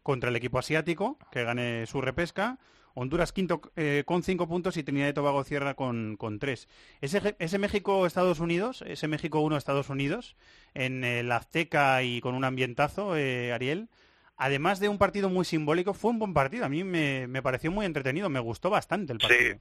contra 0.04 0.30
el 0.30 0.36
equipo 0.36 0.60
asiático, 0.60 1.18
que 1.32 1.44
gane 1.44 1.88
su 1.88 2.02
repesca. 2.02 2.60
Honduras 2.96 3.32
quinto 3.32 3.62
eh, 3.76 4.04
con 4.06 4.22
5 4.22 4.48
puntos 4.48 4.78
y 4.78 4.84
Trinidad 4.84 5.08
y 5.08 5.14
Tobago 5.14 5.44
cierra 5.44 5.74
con, 5.74 6.16
con 6.16 6.38
3. 6.38 6.68
Ese, 7.02 7.36
ese 7.40 7.58
México-Estados 7.58 8.40
Unidos, 8.40 8.84
ese 8.86 9.08
México 9.08 9.42
1-Estados 9.42 9.90
Unidos, 9.90 10.36
en 10.76 11.04
el 11.04 11.32
Azteca 11.32 12.04
y 12.04 12.22
con 12.22 12.36
un 12.36 12.44
ambientazo, 12.44 13.18
eh, 13.18 13.52
Ariel, 13.52 13.90
además 14.38 14.80
de 14.80 14.90
un 14.90 15.00
partido 15.00 15.30
muy 15.30 15.46
simbólico, 15.46 15.96
fue 15.96 16.12
un 16.12 16.20
buen 16.20 16.36
partido. 16.36 16.66
A 16.66 16.70
mí 16.70 16.84
me, 16.84 17.26
me 17.28 17.42
pareció 17.42 17.72
muy 17.72 17.88
entretenido, 17.88 18.30
me 18.30 18.40
gustó 18.40 18.70
bastante 18.70 19.14
el 19.14 19.20
partido. 19.20 19.58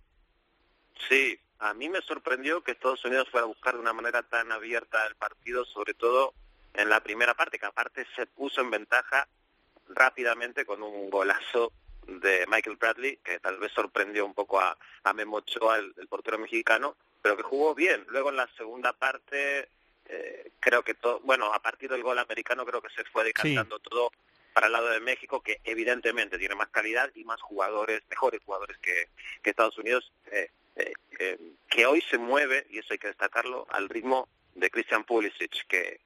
Sí, 1.08 1.38
a 1.58 1.72
mí 1.72 1.88
me 1.88 2.02
sorprendió 2.02 2.62
que 2.62 2.72
Estados 2.72 3.04
Unidos 3.04 3.30
fuera 3.30 3.44
a 3.44 3.48
buscar 3.48 3.74
de 3.74 3.80
una 3.80 3.94
manera 3.94 4.22
tan 4.24 4.52
abierta 4.52 5.06
el 5.06 5.14
partido, 5.14 5.64
sobre 5.64 5.94
todo 5.94 6.34
en 6.74 6.90
la 6.90 7.00
primera 7.02 7.34
parte, 7.34 7.58
que 7.58 7.66
aparte 7.66 8.06
se 8.14 8.26
puso 8.26 8.60
en 8.60 8.70
ventaja 8.70 9.26
rápidamente 9.94 10.64
con 10.64 10.82
un 10.82 11.10
golazo 11.10 11.72
de 12.06 12.46
Michael 12.48 12.76
Bradley, 12.76 13.18
que 13.18 13.38
tal 13.38 13.58
vez 13.58 13.72
sorprendió 13.72 14.26
un 14.26 14.34
poco 14.34 14.60
a, 14.60 14.76
a 15.04 15.12
Memo 15.12 15.36
Ochoa, 15.36 15.78
el, 15.78 15.94
el 15.96 16.08
portero 16.08 16.38
mexicano, 16.38 16.96
pero 17.22 17.36
que 17.36 17.42
jugó 17.42 17.74
bien. 17.74 18.04
Luego 18.08 18.30
en 18.30 18.36
la 18.36 18.48
segunda 18.56 18.92
parte, 18.92 19.68
eh, 20.06 20.50
creo 20.58 20.82
que 20.82 20.94
todo, 20.94 21.20
bueno, 21.20 21.52
a 21.54 21.62
partir 21.62 21.88
del 21.90 22.02
gol 22.02 22.18
americano 22.18 22.66
creo 22.66 22.82
que 22.82 22.90
se 22.90 23.04
fue 23.04 23.24
decantando 23.24 23.78
todo 23.78 24.10
para 24.52 24.66
el 24.66 24.72
lado 24.72 24.88
de 24.90 25.00
México, 25.00 25.40
que 25.40 25.60
evidentemente 25.64 26.38
tiene 26.38 26.54
más 26.54 26.68
calidad 26.68 27.10
y 27.14 27.24
más 27.24 27.40
jugadores, 27.40 28.02
mejores 28.10 28.40
jugadores 28.44 28.76
que, 28.78 29.08
que 29.42 29.50
Estados 29.50 29.78
Unidos, 29.78 30.12
eh, 30.30 30.50
eh, 30.76 30.92
eh, 31.18 31.38
que 31.70 31.86
hoy 31.86 32.02
se 32.10 32.18
mueve, 32.18 32.66
y 32.68 32.78
eso 32.78 32.92
hay 32.92 32.98
que 32.98 33.08
destacarlo, 33.08 33.66
al 33.70 33.88
ritmo 33.88 34.28
de 34.54 34.70
Christian 34.70 35.04
Pulisic, 35.04 35.66
que 35.66 36.00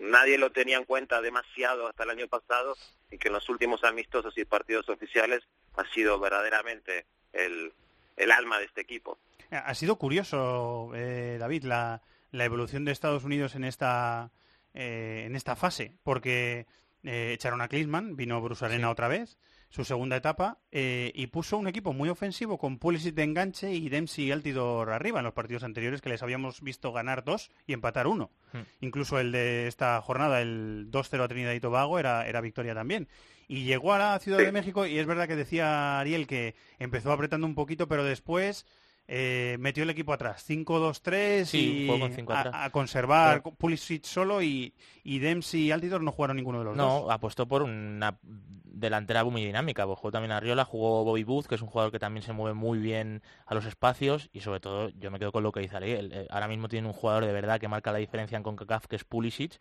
nadie 0.00 0.38
lo 0.38 0.50
tenía 0.50 0.76
en 0.76 0.84
cuenta 0.84 1.20
demasiado 1.20 1.88
hasta 1.88 2.04
el 2.04 2.10
año 2.10 2.28
pasado 2.28 2.76
y 3.10 3.18
que 3.18 3.28
en 3.28 3.34
los 3.34 3.48
últimos 3.48 3.84
amistosos 3.84 4.36
y 4.36 4.44
partidos 4.44 4.88
oficiales 4.88 5.42
ha 5.76 5.84
sido 5.92 6.18
verdaderamente 6.18 7.06
el, 7.32 7.72
el 8.16 8.30
alma 8.32 8.58
de 8.58 8.66
este 8.66 8.80
equipo. 8.80 9.18
Ha 9.50 9.74
sido 9.74 9.96
curioso, 9.96 10.90
eh, 10.94 11.36
David, 11.38 11.64
la, 11.64 12.02
la 12.32 12.44
evolución 12.44 12.84
de 12.84 12.92
Estados 12.92 13.24
Unidos 13.24 13.54
en 13.54 13.64
esta, 13.64 14.30
eh, 14.74 15.24
en 15.26 15.34
esta 15.36 15.56
fase, 15.56 15.94
porque 16.02 16.66
eh, 17.02 17.32
echaron 17.32 17.62
a 17.62 17.68
Klinsmann, 17.68 18.16
vino 18.16 18.42
Bruce 18.42 18.64
Arena 18.64 18.90
otra 18.90 19.08
vez, 19.08 19.38
su 19.68 19.84
segunda 19.84 20.16
etapa, 20.16 20.58
eh, 20.72 21.12
y 21.14 21.26
puso 21.26 21.58
un 21.58 21.68
equipo 21.68 21.92
muy 21.92 22.08
ofensivo 22.08 22.58
con 22.58 22.78
Pulisic 22.78 23.14
de 23.14 23.22
enganche 23.24 23.72
y 23.74 23.88
Dempsey 23.88 24.26
y 24.26 24.32
Altidor 24.32 24.90
arriba 24.90 25.20
en 25.20 25.24
los 25.24 25.34
partidos 25.34 25.62
anteriores 25.62 26.00
que 26.00 26.08
les 26.08 26.22
habíamos 26.22 26.62
visto 26.62 26.92
ganar 26.92 27.24
dos 27.24 27.50
y 27.66 27.74
empatar 27.74 28.06
uno. 28.06 28.30
Hmm. 28.52 28.62
Incluso 28.80 29.18
el 29.18 29.32
de 29.32 29.66
esta 29.66 30.00
jornada, 30.00 30.40
el 30.40 30.90
2-0 30.90 31.22
a 31.22 31.28
Trinidad 31.28 31.52
y 31.52 31.60
Tobago, 31.60 31.98
era, 31.98 32.26
era 32.26 32.40
victoria 32.40 32.74
también. 32.74 33.08
Y 33.46 33.64
llegó 33.64 33.92
a 33.92 33.98
la 33.98 34.18
Ciudad 34.18 34.38
de 34.38 34.52
México 34.52 34.86
y 34.86 34.98
es 34.98 35.06
verdad 35.06 35.26
que 35.26 35.36
decía 35.36 35.98
Ariel 36.00 36.26
que 36.26 36.54
empezó 36.78 37.12
apretando 37.12 37.46
un 37.46 37.54
poquito, 37.54 37.88
pero 37.88 38.04
después 38.04 38.66
eh, 39.08 39.56
metió 39.58 39.82
el 39.84 39.90
equipo 39.90 40.12
atrás. 40.12 40.44
5-2-3 40.48 41.44
Sí, 41.46 41.86
y 41.86 41.90
a, 42.30 42.70
conservar. 42.70 43.42
Pulisic 43.42 44.04
solo 44.04 44.42
y, 44.42 44.74
y 45.02 45.18
Dempsey 45.18 45.62
y 45.62 45.70
Altidor 45.70 46.02
no 46.02 46.12
jugaron 46.12 46.36
ninguno 46.36 46.58
de 46.58 46.66
los 46.66 46.76
No, 46.76 47.00
dos. 47.02 47.10
apostó 47.10 47.48
por 47.48 47.62
una 47.62 48.18
delantera 48.22 49.24
muy 49.24 49.44
dinámica. 49.44 49.86
pues 49.86 49.98
Jugó 49.98 50.12
también 50.12 50.32
Arriola, 50.32 50.64
jugó 50.64 51.04
Bobby 51.04 51.24
Booth, 51.24 51.46
que 51.46 51.54
es 51.54 51.62
un 51.62 51.68
jugador 51.68 51.90
que 51.90 51.98
también 51.98 52.22
se 52.22 52.32
mueve 52.34 52.54
muy 52.54 52.78
bien 52.78 53.22
a 53.46 53.54
los 53.54 53.64
espacios 53.64 54.28
y 54.32 54.40
sobre 54.40 54.60
todo 54.60 54.90
yo 54.90 55.10
me 55.10 55.18
quedo 55.18 55.32
con 55.32 55.42
lo 55.42 55.52
que 55.52 55.60
dice 55.60 55.76
Ariel. 55.76 56.12
Eh, 56.12 56.26
Ahora 56.30 56.46
mismo 56.46 56.68
tiene 56.68 56.86
un 56.86 56.92
jugador 56.92 57.24
de 57.24 57.32
verdad 57.32 57.58
que 57.58 57.66
marca 57.68 57.90
la 57.92 57.98
diferencia 57.98 58.36
en 58.36 58.42
CONCACAF, 58.42 58.86
que 58.86 58.96
es 58.96 59.04
Pulisic, 59.04 59.58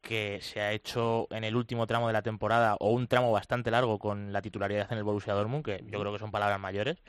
que 0.00 0.38
se 0.40 0.60
ha 0.60 0.72
hecho 0.72 1.26
en 1.30 1.42
el 1.42 1.56
último 1.56 1.86
tramo 1.88 2.06
de 2.06 2.12
la 2.12 2.22
temporada 2.22 2.76
o 2.78 2.90
un 2.92 3.08
tramo 3.08 3.32
bastante 3.32 3.72
largo 3.72 3.98
con 3.98 4.32
la 4.32 4.40
titularidad 4.42 4.90
en 4.92 4.98
el 4.98 5.04
Borussia 5.04 5.34
Dortmund, 5.34 5.64
que 5.64 5.82
yo 5.90 5.98
creo 5.98 6.12
que 6.12 6.20
son 6.20 6.30
palabras 6.30 6.60
mayores. 6.60 7.02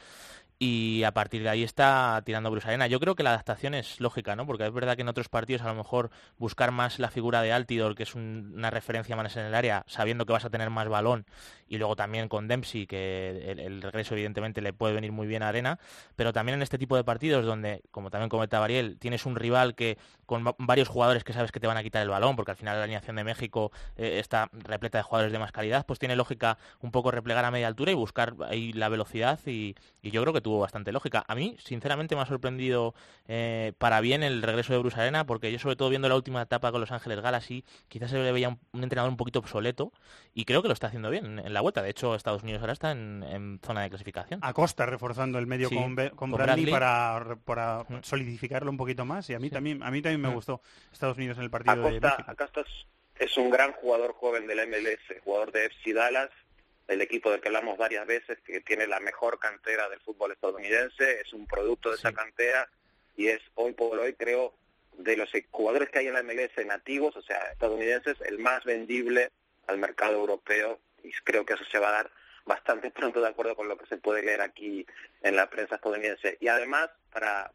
Y 0.59 1.03
a 1.03 1.11
partir 1.13 1.43
de 1.43 1.49
ahí 1.49 1.61
está 1.61 2.19
tirando 2.25 2.49
Bruce 2.49 2.67
Arena. 2.67 2.87
Yo 2.87 2.99
creo 2.99 3.13
que 3.13 3.21
la 3.21 3.29
adaptación 3.29 3.75
es 3.75 3.99
lógica, 3.99 4.35
¿no? 4.35 4.47
Porque 4.47 4.65
es 4.65 4.73
verdad 4.73 4.95
que 4.95 5.03
en 5.03 5.07
otros 5.07 5.29
partidos 5.29 5.61
a 5.61 5.67
lo 5.67 5.75
mejor 5.75 6.09
buscar 6.39 6.71
más 6.71 6.97
la 6.97 7.11
figura 7.11 7.43
de 7.43 7.51
Altidor, 7.53 7.93
que 7.93 8.01
es 8.01 8.15
un- 8.15 8.53
una 8.55 8.71
referencia 8.71 9.15
más 9.15 9.35
en 9.37 9.45
el 9.45 9.53
área, 9.53 9.83
sabiendo 9.85 10.25
que 10.25 10.33
vas 10.33 10.45
a 10.45 10.49
tener 10.49 10.71
más 10.71 10.87
balón, 10.89 11.27
y 11.67 11.77
luego 11.77 11.95
también 11.95 12.27
con 12.27 12.47
Dempsey, 12.47 12.87
que 12.87 13.51
el, 13.51 13.81
regreso 13.83 14.15
evidentemente 14.15 14.61
le 14.61 14.73
puede 14.73 14.95
venir 14.95 15.11
muy 15.11 15.27
bien 15.27 15.43
a 15.43 15.49
Arena, 15.49 15.77
pero 16.15 16.33
también 16.33 16.55
en 16.55 16.63
este 16.63 16.79
tipo 16.79 16.95
de 16.95 17.03
partidos 17.03 17.45
donde, 17.45 17.83
como 17.91 18.09
también 18.09 18.29
comentaba 18.29 18.65
Ariel, 18.65 18.97
tienes 18.97 19.27
un 19.27 19.35
rival 19.35 19.75
que 19.75 19.99
con 20.25 20.43
va- 20.47 20.55
varios 20.57 20.87
jugadores 20.87 21.23
que 21.23 21.33
sabes 21.33 21.51
que 21.51 21.59
te 21.59 21.67
van 21.67 21.77
a 21.77 21.83
quitar 21.83 22.01
el 22.01 22.09
balón, 22.09 22.35
porque 22.35 22.51
al 22.51 22.57
final 22.57 22.77
la 22.77 22.83
alineación 22.85 23.15
de 23.17 23.23
México 23.23 23.71
eh, 23.95 24.17
está 24.19 24.49
repleta 24.53 24.97
de 24.97 25.03
jugadores 25.03 25.31
de 25.31 25.37
más 25.39 25.51
calidad, 25.51 25.85
pues 25.85 25.99
tiene 25.99 26.15
lógica 26.15 26.57
un 26.81 26.91
poco 26.91 27.11
replegar 27.11 27.45
a 27.45 27.51
media 27.51 27.67
altura 27.67 27.91
y 27.91 27.95
buscar 27.95 28.33
ahí 28.49 28.73
la 28.73 28.89
velocidad 28.89 29.39
y, 29.45 29.75
y 30.01 30.09
yo 30.11 30.21
creo 30.23 30.33
que 30.33 30.41
tuvo 30.47 30.59
bastante 30.59 30.93
lógica. 30.93 31.25
A 31.27 31.35
mí, 31.35 31.57
sinceramente, 31.59 32.15
me 32.15 32.21
ha 32.21 32.25
sorprendido 32.25 32.95
eh, 33.27 33.73
para 33.77 33.99
bien 33.99 34.23
el 34.23 34.41
regreso 34.41 34.71
de 34.71 34.79
Bruce 34.79 34.97
Arena, 34.99 35.25
porque 35.25 35.51
yo 35.51 35.59
sobre 35.59 35.75
todo 35.75 35.89
viendo 35.89 36.07
la 36.07 36.15
última 36.15 36.41
etapa 36.41 36.71
con 36.71 36.79
Los 36.79 36.91
Ángeles 36.93 37.19
Galaxy, 37.19 37.65
quizás 37.89 38.11
se 38.11 38.17
le 38.17 38.31
veía 38.31 38.47
un, 38.47 38.59
un 38.71 38.83
entrenador 38.83 39.11
un 39.11 39.17
poquito 39.17 39.39
obsoleto 39.39 39.91
y 40.33 40.45
creo 40.45 40.61
que 40.61 40.69
lo 40.69 40.73
está 40.73 40.87
haciendo 40.87 41.09
bien 41.09 41.25
en, 41.25 41.39
en 41.39 41.53
la 41.53 41.59
vuelta. 41.59 41.81
De 41.81 41.89
hecho, 41.89 42.15
Estados 42.15 42.43
Unidos 42.43 42.61
ahora 42.61 42.71
está 42.73 42.91
en, 42.91 43.23
en 43.23 43.59
zona 43.61 43.81
de 43.81 43.89
clasificación. 43.89 44.39
Acosta 44.43 44.85
reforzando 44.85 45.37
el 45.39 45.47
medio 45.47 45.67
Sí, 45.67 45.75
con, 45.75 45.95
con 45.95 46.09
con 46.15 46.31
Bradley, 46.31 46.65
Bradley. 46.65 46.71
para, 46.71 47.35
para 47.43 47.85
solidificarlo 48.03 48.71
un 48.71 48.77
poquito 48.77 49.03
más 49.03 49.29
y 49.29 49.33
a 49.33 49.39
mí 49.39 49.49
también 49.49 49.83
a 49.83 49.91
mí 49.91 50.01
también 50.01 50.21
me 50.21 50.29
Mm. 50.29 50.33
gustó 50.33 50.61
Estados 50.93 51.17
Unidos 51.17 51.37
en 51.37 51.43
el 51.43 51.49
partido 51.49 51.75
de 51.75 51.81
Acosta, 51.81 52.09
México. 52.09 52.31
Acosta 52.31 52.61
es, 52.61 53.27
es 53.29 53.37
un 53.37 53.49
gran 53.49 53.73
jugador 53.73 54.13
joven 54.13 54.47
de 54.47 54.55
la 54.55 54.65
MLS, 54.65 55.21
jugador 55.23 55.51
de 55.51 55.65
FC 55.65 55.93
Dallas, 55.93 56.29
el 56.87 57.01
equipo 57.01 57.31
del 57.31 57.41
que 57.41 57.49
hablamos 57.49 57.77
varias 57.77 58.07
veces, 58.07 58.39
que 58.45 58.61
tiene 58.61 58.87
la 58.87 58.99
mejor 58.99 59.39
cantera 59.39 59.89
del 59.89 59.99
fútbol 59.99 60.31
estadounidense, 60.31 61.21
es 61.21 61.33
un 61.33 61.45
producto 61.45 61.89
de 61.89 61.95
esa 61.95 62.13
cantera 62.13 62.69
y 63.15 63.27
es 63.27 63.41
hoy 63.55 63.73
por 63.73 63.99
hoy 63.99 64.13
creo 64.13 64.53
de 64.97 65.17
los 65.17 65.29
jugadores 65.51 65.89
que 65.89 65.99
hay 65.99 66.07
en 66.07 66.13
la 66.13 66.23
MLS 66.23 66.65
nativos, 66.65 67.15
o 67.15 67.21
sea, 67.21 67.37
estadounidenses, 67.51 68.17
el 68.21 68.39
más 68.39 68.63
vendible 68.63 69.31
al 69.67 69.77
mercado 69.77 70.13
europeo 70.13 70.79
y 71.03 71.11
creo 71.23 71.45
que 71.45 71.53
eso 71.53 71.65
se 71.65 71.79
va 71.79 71.89
a 71.89 72.03
dar 72.03 72.11
bastante 72.45 72.89
pronto 72.91 73.21
de 73.21 73.27
acuerdo 73.27 73.55
con 73.55 73.67
lo 73.67 73.77
que 73.77 73.85
se 73.87 73.97
puede 73.97 74.23
leer 74.23 74.41
aquí 74.41 74.85
en 75.21 75.35
la 75.35 75.49
prensa 75.49 75.75
estadounidense. 75.75 76.37
Y 76.39 76.47
además, 76.47 76.89
para 77.11 77.51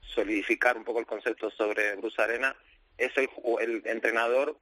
solidificar 0.00 0.76
un 0.76 0.84
poco 0.84 0.98
el 0.98 1.06
concepto 1.06 1.50
sobre 1.50 1.94
Bruce 1.96 2.20
Arena, 2.20 2.54
es 2.98 3.16
el, 3.16 3.28
el 3.60 3.82
entrenador 3.86 4.58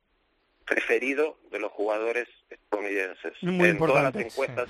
preferido 0.70 1.36
de 1.50 1.58
los 1.58 1.72
jugadores 1.72 2.28
estadounidenses. 2.48 3.32
Muy 3.42 3.70
en 3.70 3.78
todas 3.78 4.14
las 4.14 4.24
encuestas 4.24 4.68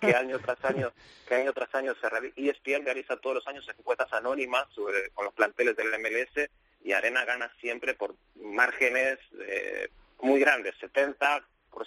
que 0.00 0.14
año 0.14 0.38
tras 0.38 0.62
año, 0.64 0.92
que 1.26 1.34
año 1.34 1.52
tras 1.54 1.74
año 1.74 1.94
se 2.00 2.08
realiza, 2.08 2.34
ESPN 2.36 2.84
realiza 2.84 3.16
todos 3.16 3.36
los 3.36 3.46
años 3.48 3.66
encuestas 3.76 4.12
anónimas 4.12 4.66
sobre, 4.74 5.10
con 5.10 5.24
los 5.24 5.34
planteles 5.34 5.74
del 5.74 5.88
MLS 5.98 6.50
y 6.84 6.92
Arena 6.92 7.24
gana 7.24 7.50
siempre 7.60 7.94
por 7.94 8.14
márgenes 8.36 9.18
eh, 9.40 9.88
muy 10.20 10.38
grandes, 10.38 10.74
70 10.80 11.42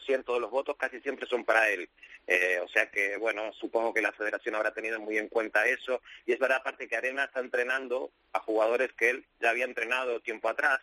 de 0.09 0.39
los 0.39 0.51
votos 0.51 0.77
casi 0.77 0.99
siempre 1.01 1.27
son 1.27 1.43
para 1.43 1.69
él. 1.69 1.89
Eh, 2.27 2.59
o 2.63 2.67
sea 2.69 2.89
que, 2.89 3.17
bueno, 3.17 3.51
supongo 3.53 3.93
que 3.93 4.01
la 4.01 4.11
federación 4.13 4.55
habrá 4.55 4.73
tenido 4.73 4.99
muy 4.99 5.17
en 5.17 5.27
cuenta 5.27 5.65
eso. 5.67 6.01
Y 6.25 6.33
es 6.33 6.39
verdad, 6.39 6.59
aparte, 6.61 6.87
que 6.87 6.95
Arena 6.95 7.25
está 7.25 7.39
entrenando 7.39 8.11
a 8.33 8.39
jugadores 8.39 8.93
que 8.93 9.09
él 9.09 9.25
ya 9.39 9.49
había 9.49 9.65
entrenado 9.65 10.21
tiempo 10.21 10.49
atrás. 10.49 10.79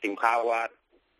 Tim 0.00 0.16
Howard, 0.22 0.72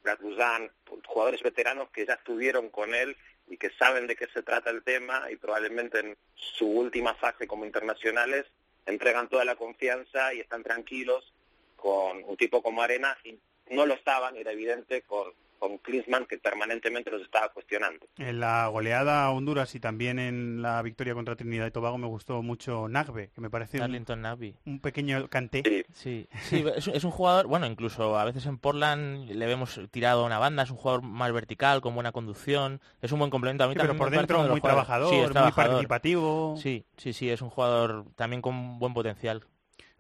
Brad 0.05 0.21
Buzan, 0.21 0.71
jugadores 1.07 1.43
veteranos 1.43 1.89
que 1.91 2.07
ya 2.07 2.15
estuvieron 2.15 2.69
con 2.69 2.95
él 2.95 3.17
y 3.49 3.57
que 3.57 3.71
saben 3.71 4.07
de 4.07 4.15
qué 4.15 4.27
se 4.29 4.43
trata 4.43 4.71
el 4.71 4.85
tema 4.85 5.27
y 5.31 5.37
probablemente 5.37 5.99
en 5.99 6.17
su 6.35 6.67
última 6.67 7.15
fase 7.15 7.47
como 7.47 7.65
internacionales 7.65 8.47
entregan 8.87 9.29
toda 9.29 9.45
la 9.47 9.57
confianza 9.57 10.35
y 10.35 10.41
están 10.41 10.63
tranquilos 10.63 11.33
con 11.77 12.23
un 12.25 12.37
tipo 12.37 12.63
como 12.63 12.83
Arena 12.83 13.17
y 13.25 13.39
no 13.71 13.87
lo 13.87 13.95
estaban, 13.95 14.37
era 14.37 14.53
evidente, 14.53 15.03
con 15.03 15.33
con 15.65 15.79
Klinsmann 15.79 16.27
que 16.27 16.37
permanentemente 16.37 17.11
los 17.11 17.23
estaba 17.23 17.49
cuestionando. 17.49 18.07
En 18.19 18.39
la 18.39 18.69
goleada 18.69 19.25
a 19.25 19.31
Honduras 19.31 19.75
y 19.75 19.81
también 19.81 20.19
en 20.19 20.61
la 20.61 20.83
victoria 20.83 21.15
contra 21.15 21.37
Trinidad 21.37 21.67
y 21.67 21.71
Tobago 21.71 21.97
me 21.97 22.07
gustó 22.07 22.43
mucho 22.43 22.87
Nagbe, 22.87 23.31
que 23.35 23.41
me 23.41 23.49
parece 23.49 23.81
un, 23.81 24.55
un, 24.67 24.81
pequeño 24.81 25.27
canté. 25.29 25.87
Sí, 25.95 26.29
sí, 26.43 26.65
es, 26.77 27.05
un 27.05 27.11
jugador, 27.11 27.47
bueno, 27.47 27.67
incluso 27.67 28.19
a 28.19 28.27
veces 28.27 28.45
en 28.45 28.59
Portland 28.59 29.31
le 29.31 29.47
vemos 29.47 29.81
tirado 29.91 30.25
a 30.25 30.27
una 30.27 30.39
banda, 30.39 30.65
es 30.65 30.71
un 30.71 30.77
jugador 30.77 31.03
más 31.03 31.33
vertical, 31.33 31.81
con 31.81 31.95
buena 31.95 32.13
conducción, 32.13 32.83
es 33.01 33.11
un 33.13 33.21
buen 33.21 33.31
complemento. 33.31 33.65
A 33.65 33.69
mí 33.69 33.75
pero 33.75 33.97
por 33.97 34.11
dentro 34.11 34.43
muy 34.43 34.61
trabajador, 34.61 35.33
muy 35.35 35.53
participativo. 35.53 36.57
Sí, 36.59 36.85
sí, 36.99 37.15
sí, 37.15 37.31
es 37.31 37.41
un 37.41 37.49
jugador 37.49 38.05
también 38.17 38.43
con 38.43 38.79
buen 38.79 38.93
potencial. 38.93 39.47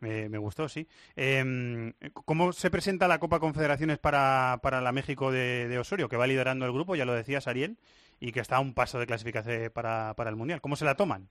Me, 0.05 0.39
gustó, 0.39 0.69
sí. 0.69 0.87
Em, 1.17 1.95
¿Cómo 2.27 2.53
se 2.53 2.71
presenta 2.71 3.09
la 3.09 3.19
Copa 3.19 3.41
Confederaciones 3.41 3.99
para, 3.99 4.61
para 4.63 4.81
la 4.81 4.93
México 4.93 5.33
de, 5.33 5.79
Osorio, 5.79 6.09
que 6.09 6.17
va 6.17 6.27
liderando 6.27 6.67
el 6.67 6.73
grupo, 6.73 6.95
ya 6.95 7.07
lo 7.07 7.15
decías, 7.15 7.49
Ariel, 7.49 7.79
y 8.21 8.33
que 8.33 8.41
está 8.41 8.57
a 8.57 8.61
un 8.61 8.75
paso 8.75 8.99
de 8.99 9.07
clasificación 9.07 9.71
para, 9.71 10.15
para 10.15 10.31
el 10.31 10.37
Mundial? 10.37 10.61
¿Cómo 10.61 10.77
se 10.77 10.85
la 10.85 10.95
toman? 10.95 11.29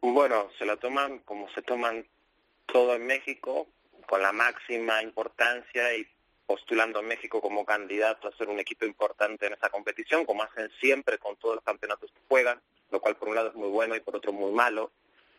Bueno, 0.00 0.48
se 0.58 0.64
la 0.64 0.76
toman 0.76 1.18
como 1.20 1.48
se 1.50 1.62
toman 1.62 2.06
todo 2.66 2.94
en 2.94 3.06
México, 3.06 3.68
con 4.06 4.22
la 4.22 4.32
máxima 4.32 5.02
importancia 5.02 5.94
y 5.94 6.06
postulando 6.46 6.98
a 6.98 7.02
México 7.02 7.40
como 7.40 7.64
candidato 7.64 8.28
a 8.28 8.36
ser 8.36 8.48
un 8.48 8.60
equipo 8.60 8.84
importante 8.84 9.46
en 9.46 9.52
esa 9.52 9.70
competición, 9.70 10.24
como 10.24 10.42
hacen 10.42 10.70
siempre 10.80 11.18
con 11.18 11.36
todos 11.36 11.56
los 11.56 11.64
campeonatos 11.64 12.10
que 12.10 12.20
juegan, 12.28 12.60
lo 12.90 13.00
cual 13.00 13.16
por 13.16 13.28
un 13.28 13.34
lado 13.34 13.48
es 13.48 13.54
muy 13.54 13.68
bueno 13.68 13.94
y 13.94 14.00
por 14.00 14.16
otro 14.16 14.32
muy 14.32 14.52
malo. 14.52 14.90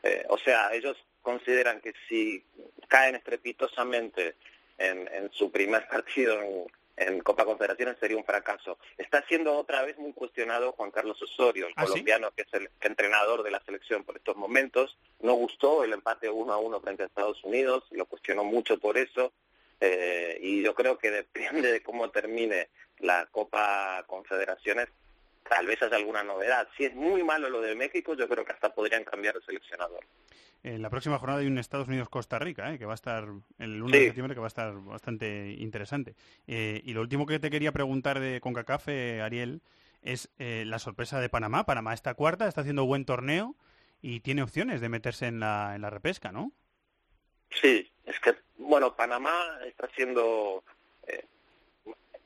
Eh, 0.02 0.26
o 0.30 0.38
sea, 0.38 0.73
ellos 0.73 0.97
consideran 1.23 1.81
que 1.81 1.93
si 2.07 2.45
caen 2.88 3.15
estrepitosamente 3.15 4.36
en, 4.77 5.31
su 5.31 5.51
primer 5.51 5.88
partido 5.89 6.39
en, 6.97 7.19
Copa 7.21 7.45
Confederaciones 7.45 7.97
sería 7.99 8.17
un 8.17 8.23
fracaso. 8.23 8.77
Está 8.97 9.25
siendo 9.27 9.57
otra 9.57 9.81
vez 9.81 9.97
muy 9.97 10.13
cuestionado 10.13 10.73
Juan 10.73 10.91
Carlos 10.91 11.19
Osorio, 11.21 11.67
el 11.67 11.73
¿Ah, 11.75 11.86
colombiano 11.86 12.29
que 12.36 12.43
es 12.43 12.53
el 12.53 12.69
entrenador 12.81 13.41
de 13.41 13.49
la 13.49 13.63
selección 13.65 14.03
por 14.03 14.17
estos 14.17 14.36
momentos. 14.36 14.95
No 15.21 15.33
gustó 15.33 15.83
el 15.83 15.93
empate 15.93 16.29
1 16.29 16.53
a 16.53 16.57
1 16.57 16.81
frente 16.81 17.03
a 17.03 17.07
Estados 17.07 17.43
Unidos, 17.43 17.86
lo 17.91 18.05
cuestionó 18.05 18.43
mucho 18.43 18.77
por 18.77 18.97
eso. 18.97 19.33
Eh, 19.79 20.38
y 20.41 20.62
yo 20.62 20.75
creo 20.75 20.97
que 20.97 21.09
depende 21.09 21.71
de 21.71 21.81
cómo 21.81 22.09
termine 22.09 22.69
la 22.99 23.25
Copa 23.25 24.03
Confederaciones, 24.07 24.88
tal 25.49 25.65
vez 25.65 25.81
haya 25.81 25.97
alguna 25.97 26.23
novedad. 26.23 26.67
Si 26.77 26.86
es 26.86 26.93
muy 26.93 27.23
malo 27.23 27.49
lo 27.49 27.62
de 27.62 27.75
México, 27.75 28.13
yo 28.13 28.29
creo 28.29 28.45
que 28.45 28.53
hasta 28.53 28.73
podrían 28.73 29.03
cambiar 29.03 29.36
de 29.36 29.45
seleccionador. 29.45 30.05
En 30.63 30.82
la 30.82 30.89
próxima 30.89 31.19
jornada 31.19 31.41
hay 31.41 31.47
un 31.47 31.58
Estados 31.58 31.89
Unidos-Costa 31.89 32.39
Rica, 32.39 32.73
¿eh? 32.73 32.80
que 32.80 32.86
va 32.86 32.93
a 32.93 32.95
estar 32.95 33.28
el 33.60 33.84
1 33.84 33.91
de 33.91 34.06
septiembre, 34.06 34.34
que 34.34 34.39
va 34.39 34.45
a 34.45 34.47
estar 34.47 34.73
bastante 34.73 35.52
interesante. 35.60 36.15
Eh, 36.47 36.82
y 36.86 36.93
lo 36.93 37.02
último 37.02 37.26
que 37.26 37.38
te 37.39 37.49
quería 37.49 37.73
preguntar 37.73 38.21
de 38.21 38.39
CONCACAF, 38.39 38.88
eh, 38.88 39.21
Ariel, 39.21 39.62
es 40.02 40.30
la 40.38 40.80
sorpresa 40.80 41.21
de 41.21 41.30
Panamá. 41.30 41.65
Panamá 41.65 41.93
está 41.93 42.13
cuarta, 42.13 42.47
está 42.47 42.62
haciendo 42.62 42.86
buen 42.86 43.06
torneo 43.06 43.56
y 44.02 44.19
tiene 44.19 44.43
opciones 44.43 44.82
de 44.82 44.89
meterse 44.89 45.28
en 45.28 45.39
la, 45.39 45.76
en 45.76 45.82
la 45.82 45.89
repesca, 45.89 46.34
¿no? 46.34 46.52
Sí, 47.62 47.89
es 48.06 48.19
que, 48.19 48.36
bueno, 48.58 48.97
Panamá 48.97 49.60
está 49.65 49.86
haciendo 49.86 50.63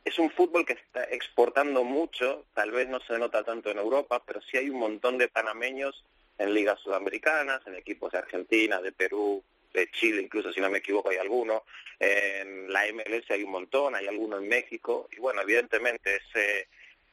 es 0.08 0.18
un 0.20 0.32
fútbol 0.32 0.66
que 0.66 0.74
está 0.74 1.04
exportando 1.04 1.84
mucho, 1.84 2.46
tal 2.54 2.72
vez 2.72 2.88
no 2.88 3.00
se 3.02 3.18
nota 3.20 3.44
tanto 3.44 3.70
en 3.70 3.78
Europa, 3.78 4.24
pero 4.26 4.42
sí 4.42 4.58
hay 4.58 4.70
un 4.70 4.80
montón 4.80 5.18
de 5.18 5.28
panameños 5.28 6.04
en 6.38 6.54
ligas 6.54 6.80
sudamericanas, 6.80 7.66
en 7.68 7.76
equipos 7.76 8.12
de 8.12 8.20
Argentina, 8.20 8.82
de 8.82 8.92
Perú, 8.92 9.44
de 9.74 9.90
Chile, 9.92 10.22
incluso 10.22 10.52
si 10.52 10.60
no 10.60 10.70
me 10.70 10.80
equivoco 10.80 11.10
hay 11.10 11.18
alguno, 11.18 11.64
en 12.00 12.72
la 12.72 12.84
MLS 12.94 13.30
hay 13.30 13.44
un 13.44 13.52
montón, 13.52 13.96
hay 13.96 14.08
alguno 14.08 14.38
en 14.38 14.48
México, 14.48 15.10
y 15.16 15.20
bueno, 15.20 15.42
evidentemente 15.42 16.18
ese, 16.18 16.68